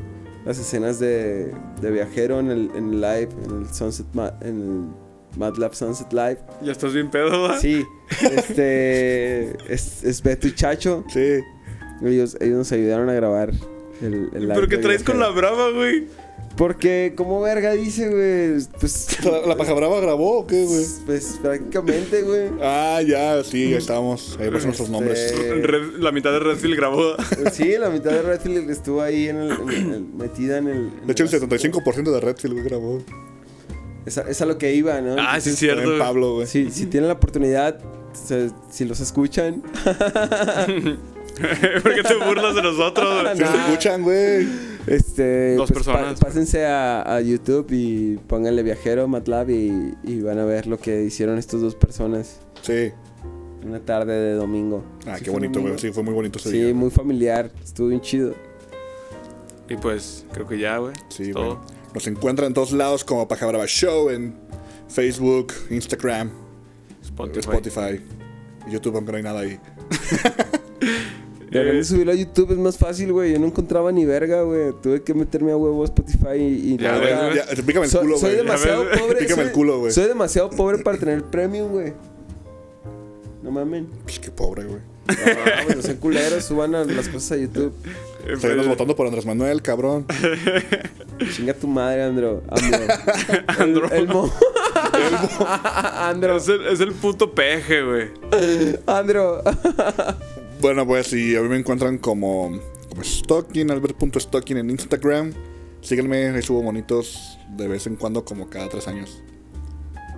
las 0.47 0.59
escenas 0.59 0.98
de, 0.98 1.52
de 1.82 1.90
viajero 1.90 2.40
en 2.40 2.51
el, 2.51 2.70
en 2.74 3.01
live, 3.01 3.28
en 3.44 3.62
el 3.62 3.74
Sunset, 3.74 4.06
Ma- 4.14 4.32
en 4.40 4.60
el 4.62 5.10
MATLAB 5.36 5.74
Sunset 5.74 6.12
Live. 6.12 6.39
Ya 6.62 6.73
estás 6.73 6.93
bien 6.93 7.11
pedo, 7.11 7.43
¿va? 7.43 7.59
Sí, 7.59 7.85
este 8.20 9.51
es, 9.73 10.05
es 10.05 10.23
Beto 10.23 10.48
y 10.48 10.55
Chacho. 10.55 11.05
Sí. 11.12 11.39
Ellos, 12.05 12.36
ellos 12.40 12.57
nos 12.59 12.73
ayudaron 12.73 13.09
a 13.11 13.12
grabar 13.15 13.51
el, 14.01 14.31
el 14.35 14.40
live. 14.43 14.55
¿Pero 14.55 14.69
qué 14.69 14.78
traes 14.78 15.02
con 15.05 15.19
la 15.20 15.28
brava, 15.31 15.70
güey? 15.70 16.07
Porque, 16.57 17.12
como 17.16 17.40
verga 17.40 17.73
dice, 17.73 18.09
güey, 18.09 18.66
pues, 18.81 19.19
¿La, 19.24 19.47
la 19.47 19.57
paja 19.57 19.73
brava 19.73 20.01
grabó 20.01 20.40
o 20.40 20.47
qué, 20.47 20.65
güey? 20.65 20.77
pues, 20.78 21.01
pues, 21.07 21.39
prácticamente, 21.40 22.23
güey. 22.23 22.48
Ah, 22.61 23.01
ya, 23.07 23.43
sí, 23.44 23.70
ya 23.70 23.78
estamos. 23.78 24.36
Ahí 24.40 24.48
pasan 24.51 24.66
nuestros 24.69 24.90
nombres. 24.90 25.19
Este, 25.32 25.55
Red- 25.62 25.98
la 26.01 26.11
mitad 26.12 26.32
de 26.32 26.40
Redfield 26.40 26.77
grabó. 26.77 27.15
Sí, 27.52 27.77
la 27.78 27.89
mitad 27.90 28.11
de 28.11 28.23
Redfield 28.23 28.69
estuvo 28.70 29.01
ahí 29.01 29.28
en 29.28 29.36
el, 29.36 29.51
en 29.52 29.93
el- 29.93 30.05
metida 30.15 30.59
en 30.59 30.69
el. 30.69 30.77
en 31.01 31.07
De 31.07 31.12
hecho, 31.12 31.24
el 31.24 31.32
el- 31.35 31.40
75% 31.48 32.11
de 32.12 32.20
Redfield, 32.20 32.55
güey, 32.55 32.65
grabó. 32.66 33.02
Es 34.06 34.18
a, 34.18 34.22
es 34.22 34.40
a 34.40 34.47
lo 34.47 34.59
que 34.59 34.74
iba, 34.74 35.01
¿no? 35.01 35.12
Ah, 35.18 35.40
sí, 35.40 35.51
Entonces, 35.51 35.59
cierto. 35.59 35.98
Pablo, 35.98 36.35
güey. 36.35 36.47
Si, 36.47 36.70
si 36.70 36.86
tienen 36.86 37.09
la 37.09 37.14
oportunidad, 37.14 37.78
se- 38.12 38.51
si 38.70 38.85
los 38.85 39.01
escuchan. 39.01 39.62
¿Por 41.82 41.94
qué 41.94 42.02
te 42.02 42.14
burlas 42.27 42.55
de 42.55 42.62
nosotros? 42.62 43.27
Si 43.36 43.43
Nah. 43.43 43.66
escuchan, 43.66 44.02
güey. 44.02 44.47
Este, 44.86 45.55
Dos 45.56 45.70
pues, 45.70 45.85
personas. 45.85 46.18
pásense 46.18 46.64
a, 46.66 47.02
a 47.16 47.20
YouTube 47.20 47.66
y 47.70 48.16
pónganle 48.27 48.62
viajero 48.62 49.06
MATLAB 49.09 49.51
y, 49.51 49.94
y 50.02 50.20
van 50.22 50.39
a 50.39 50.44
ver 50.44 50.66
lo 50.66 50.78
que 50.78 51.05
hicieron 51.05 51.39
estas 51.39 51.60
dos 51.60 51.74
personas 51.74 52.40
Sí. 52.62 52.90
una 53.64 53.81
tarde 53.81 54.14
de 54.14 54.32
domingo. 54.35 54.82
Ah, 55.06 55.16
Sí, 55.18 55.24
qué 55.24 55.31
bonito, 55.31 55.60
güey. 55.60 55.78
Sí, 55.78 55.93
fue 55.93 56.02
muy 56.02 56.14
bonito 56.14 56.39
ese 56.39 56.51
Sí, 56.51 56.59
día. 56.62 56.74
muy 56.74 56.90
familiar. 56.90 57.51
Estuvo 57.62 57.89
bien 57.89 58.01
chido. 58.01 58.35
Y 59.68 59.77
pues, 59.77 60.27
creo 60.32 60.47
que 60.48 60.59
ya, 60.59 60.78
güey. 60.78 60.94
Sí, 61.09 61.24
Es 61.31 61.35
güey. 61.35 61.56
Nos 61.95 62.07
encuentran 62.07 62.49
en 62.49 62.55
todos 62.55 62.73
lados 62.73 63.05
como 63.05 63.27
Paja 63.27 63.47
Brava 63.47 63.67
Show 63.67 64.11
en 64.11 64.35
Facebook, 64.89 65.53
Instagram, 65.71 66.31
Spotify. 67.03 67.41
Spotify, 67.41 68.01
y 68.67 68.73
YouTube, 68.73 68.97
aunque 68.97 69.12
no 69.12 69.17
hay 69.19 69.23
nada 69.25 69.41
ahí. 69.41 69.59
Deberían 71.51 71.79
de 71.79 71.85
subirlo 71.85 72.12
a 72.12 72.15
YouTube, 72.15 72.53
es 72.53 72.59
más 72.59 72.79
fácil, 72.79 73.12
güey. 73.12 73.33
Yo 73.33 73.41
no 73.41 73.47
encontraba 73.47 73.91
ni 73.91 74.05
verga, 74.05 74.43
güey. 74.43 74.73
Tuve 74.81 75.03
que 75.03 75.15
meterme 75.15 75.51
a 75.51 75.57
huevo 75.57 75.83
a 75.83 75.87
Spotify 75.87 76.37
y, 76.37 76.75
y 76.75 76.77
Ya 76.79 76.97
güey. 76.97 77.62
Pícame 77.67 77.87
el 77.87 77.91
Soy, 77.91 78.03
culo, 78.03 78.19
soy 78.19 78.31
güey. 78.35 78.45
demasiado 78.47 78.83
A 78.83 78.85
ver, 78.85 78.99
pobre. 79.01 79.17
pícame 79.19 79.35
soy, 79.43 79.45
el 79.47 79.53
culo, 79.53 79.79
güey. 79.81 79.93
Soy 79.93 80.07
demasiado 80.07 80.51
pobre 80.51 80.79
para 80.79 80.97
tener 80.97 81.25
premium, 81.25 81.73
güey. 81.73 81.93
No 83.43 83.51
mamen. 83.51 83.89
Pues 84.05 84.21
qué 84.21 84.31
pobre, 84.31 84.62
güey. 84.65 84.81
No, 85.09 85.15
pues 85.65 85.77
no 85.77 85.83
sean 85.83 85.97
culeros, 85.97 86.45
suban 86.45 86.73
a- 86.77 86.85
las 86.85 87.09
cosas 87.09 87.33
a 87.33 87.37
YouTube. 87.37 87.73
Seguimos 88.38 88.68
votando 88.68 88.94
por 88.97 89.06
Andrés 89.06 89.26
Manuel, 89.26 89.62
cabrón. 89.62 90.06
Chinga 91.34 91.55
tu 91.55 91.66
madre, 91.66 92.02
Andro. 92.05 92.42
Andro. 93.59 93.90
El, 93.90 93.98
el 94.02 94.09
mo- 94.09 94.32
Andro. 95.98 96.36
Es 96.36 96.48
el, 96.48 96.66
es 96.66 96.80
el 96.80 96.92
puto 96.92 97.32
peje, 97.34 97.82
güey. 97.82 98.09
Andro. 98.86 99.42
Bueno, 100.60 100.86
pues, 100.86 101.12
y 101.12 101.36
a 101.36 101.40
mí 101.42 101.48
me 101.48 101.56
encuentran 101.56 101.98
como, 101.98 102.59
como 102.88 103.02
Stocking, 103.05 103.70
albert.stocking 103.70 104.59
en 104.59 104.70
Instagram. 104.70 105.32
Síganme, 105.80 106.28
ahí 106.28 106.42
subo 106.42 106.62
monitos 106.62 107.38
de 107.56 107.66
vez 107.68 107.86
en 107.86 107.97
cuando, 107.97 108.24
como 108.24 108.48
cada 108.51 108.68
tres 108.68 108.86
años. 108.88 109.22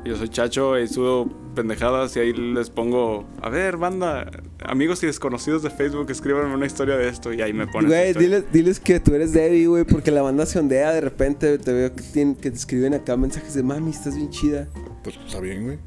Yo 0.05 0.17
soy 0.17 0.29
Chacho 0.29 0.79
y 0.81 0.89
subo 0.89 1.29
pendejadas 1.55 2.17
y 2.17 2.21
ahí 2.21 2.33
les 2.33 2.71
pongo, 2.71 3.25
a 3.41 3.49
ver, 3.51 3.77
banda, 3.77 4.29
amigos 4.65 5.01
y 5.05 5.07
desconocidos 5.07 5.63
de 5.63 5.71
Facebook, 5.71 6.11
escríbanme 6.11 6.53
una 6.55 6.67
historia 6.67 6.97
de 6.97 7.09
esto 7.09 7.33
y 7.33 7.41
ahí 7.41 7.53
me 7.53 7.69
ponen. 7.69 7.89
Güey, 7.89 8.13
diles, 8.15 8.45
diles 8.53 8.81
que 8.81 8.99
tú 8.99 9.15
eres 9.15 9.33
Debbie, 9.33 9.67
güey, 9.67 9.85
porque 9.85 10.11
la 10.11 10.23
banda 10.23 10.45
se 10.47 10.59
ondea. 10.59 10.93
De 10.93 11.01
repente 11.03 11.57
te 11.59 11.73
veo 11.73 11.95
que, 11.95 12.03
tienen- 12.03 12.35
que 12.35 12.51
te 12.51 12.57
escriben 12.57 12.95
acá 12.95 13.17
mensajes 13.17 13.55
de 13.55 13.63
mami, 13.63 13.91
estás 13.91 14.17
bien 14.17 14.31
chida. 14.31 14.67
Pues 15.05 15.17
está 15.25 15.39
bien, 15.41 15.65
güey. 15.65 15.79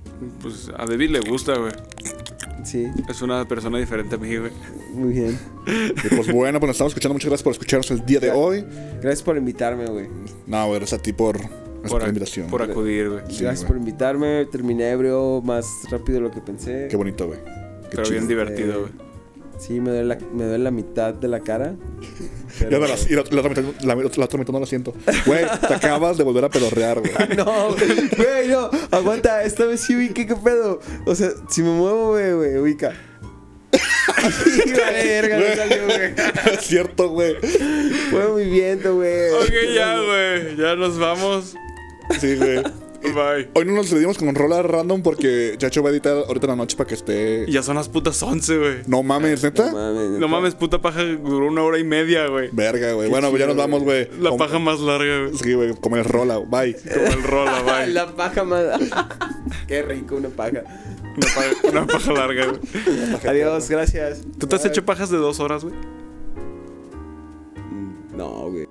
Pues 0.41 0.71
a 0.77 0.85
David 0.85 1.09
le 1.09 1.19
gusta, 1.19 1.57
güey. 1.57 1.73
Sí, 2.63 2.87
Es 3.09 3.21
una 3.21 3.45
persona 3.47 3.77
diferente 3.77 4.15
a 4.15 4.17
mí, 4.17 4.37
güey. 4.37 4.51
muy 4.93 5.13
bien. 5.13 5.37
Y 5.67 6.15
pues 6.15 6.31
bueno, 6.31 6.59
pues 6.59 6.67
nos 6.69 6.75
estamos 6.75 6.91
escuchando. 6.91 7.13
Muchas 7.15 7.27
gracias 7.29 7.43
por 7.43 7.51
escucharnos 7.51 7.91
el 7.91 8.05
día 8.05 8.19
de 8.21 8.31
hoy. 8.31 8.65
Gracias 9.01 9.21
por 9.23 9.35
invitarme, 9.37 9.85
güey. 9.87 10.07
No, 10.47 10.65
güey, 10.67 10.79
gracias 10.79 10.99
a 10.99 11.03
ti 11.03 11.11
por, 11.13 11.37
gracias 11.85 11.91
por 11.91 12.01
la 12.01 12.05
ac- 12.05 12.09
invitación. 12.09 12.47
por 12.47 12.61
acudir, 12.61 13.09
güey. 13.09 13.21
Sí, 13.29 13.43
Gracias 13.43 13.59
güey. 13.61 13.67
por 13.67 13.77
invitarme. 13.77 14.45
Terminé 14.51 14.89
ebrio 14.91 15.41
más 15.43 15.65
rápido 15.89 16.15
de 16.15 16.21
lo 16.21 16.31
que 16.31 16.41
pensé. 16.41 16.87
Qué 16.89 16.95
bonito, 16.97 17.27
güey. 17.27 17.39
Qué 17.43 17.89
Pero 17.91 18.03
chido. 18.03 18.13
bien 18.17 18.27
divertido, 18.27 18.79
güey. 18.81 18.91
Sí, 19.57 19.79
me 19.79 19.89
duele, 19.91 20.03
la, 20.05 20.17
me 20.33 20.43
duele 20.43 20.63
la 20.65 20.71
mitad 20.71 21.13
de 21.13 21.27
la 21.27 21.39
cara. 21.39 21.75
Ya 22.59 22.69
no 22.69 22.79
la- 22.87 22.95
y 23.09 23.13
la, 23.13 23.23
la 23.31 23.39
otra 23.41 23.49
mitad, 23.49 23.63
la- 23.83 23.95
la 23.95 24.25
otra 24.25 24.39
mitad 24.39 24.53
no 24.53 24.59
la 24.61 24.65
siento. 24.65 24.93
Güey, 25.25 25.43
te 25.67 25.73
acabas 25.73 26.17
de 26.17 26.23
volver 26.23 26.45
a 26.45 26.49
pedorrear, 26.49 26.99
güey. 27.01 27.11
No, 27.37 27.69
güey, 27.75 28.47
no. 28.47 28.69
Aguanta, 28.91 29.43
esta 29.43 29.65
vez 29.65 29.81
sí 29.81 29.93
ubiqué, 29.95 30.25
¿qué 30.25 30.35
pedo? 30.35 30.79
O 31.05 31.15
sea, 31.15 31.31
si 31.49 31.61
me 31.63 31.69
muevo, 31.71 32.11
güey, 32.11 32.33
güey, 32.33 32.57
ubica. 32.57 32.93
Verga, 34.77 35.37
no 35.37 35.55
salió, 35.55 35.85
güey. 35.85 36.13
es 36.53 36.61
cierto, 36.61 37.09
güey. 37.09 37.35
Fue 38.09 38.27
muy 38.29 38.45
viento, 38.49 38.95
güey. 38.95 39.29
Ok, 39.31 39.51
ya, 39.75 39.99
güey. 39.99 40.55
Ya 40.57 40.75
nos 40.75 40.97
vamos. 40.97 41.55
Sí, 42.19 42.35
güey. 42.35 42.63
Bye. 43.13 43.49
Hoy 43.53 43.65
no 43.65 43.73
nos 43.73 43.85
despedimos 43.85 44.17
con 44.17 44.33
rola 44.33 44.63
random 44.63 45.03
porque 45.03 45.55
Chacho 45.59 45.83
va 45.83 45.89
a 45.89 45.91
editar 45.91 46.17
ahorita 46.27 46.47
en 46.47 46.49
la 46.49 46.55
noche 46.55 46.75
para 46.75 46.87
que 46.87 46.95
esté. 46.95 47.45
Ya 47.51 47.61
son 47.61 47.75
las 47.75 47.87
putas 47.87 48.21
11, 48.21 48.57
güey. 48.57 48.75
No 48.87 49.03
mames, 49.03 49.43
neta. 49.43 49.71
No 49.71 49.73
mames. 49.77 50.19
No 50.19 50.27
mames 50.27 50.55
puta 50.55 50.81
paja 50.81 51.03
duró 51.03 51.47
una 51.47 51.61
hora 51.61 51.77
y 51.77 51.83
media, 51.83 52.27
güey. 52.27 52.49
Verga, 52.51 52.93
güey. 52.93 53.09
Bueno, 53.09 53.29
pues 53.29 53.39
ya 53.39 53.47
nos 53.47 53.57
vamos, 53.57 53.83
güey. 53.83 54.09
La 54.19 54.35
paja 54.35 54.57
más 54.57 54.79
larga, 54.79 55.19
güey. 55.25 55.37
Sí, 55.37 55.53
güey, 55.53 55.75
como 55.75 55.97
el 55.97 56.03
rola, 56.03 56.39
bye. 56.39 56.75
Como 56.75 57.05
el 57.05 57.23
rola, 57.23 57.61
bye. 57.83 57.93
la 57.93 58.07
paja 58.07 58.43
más. 58.43 58.63
Qué 59.67 59.83
rico 59.83 60.15
una 60.15 60.29
paja. 60.29 60.63
Una 61.63 61.85
paja, 61.85 62.11
larga, 62.11 62.47
güey. 62.47 62.59
Adiós, 63.27 63.69
gracias. 63.69 64.23
¿Tú 64.39 64.47
te 64.47 64.55
has 64.55 64.65
hecho 64.65 64.83
pajas 64.83 65.11
de 65.11 65.17
dos 65.17 65.39
horas, 65.39 65.63
güey? 65.63 65.75
No, 68.15 68.49
güey. 68.49 68.67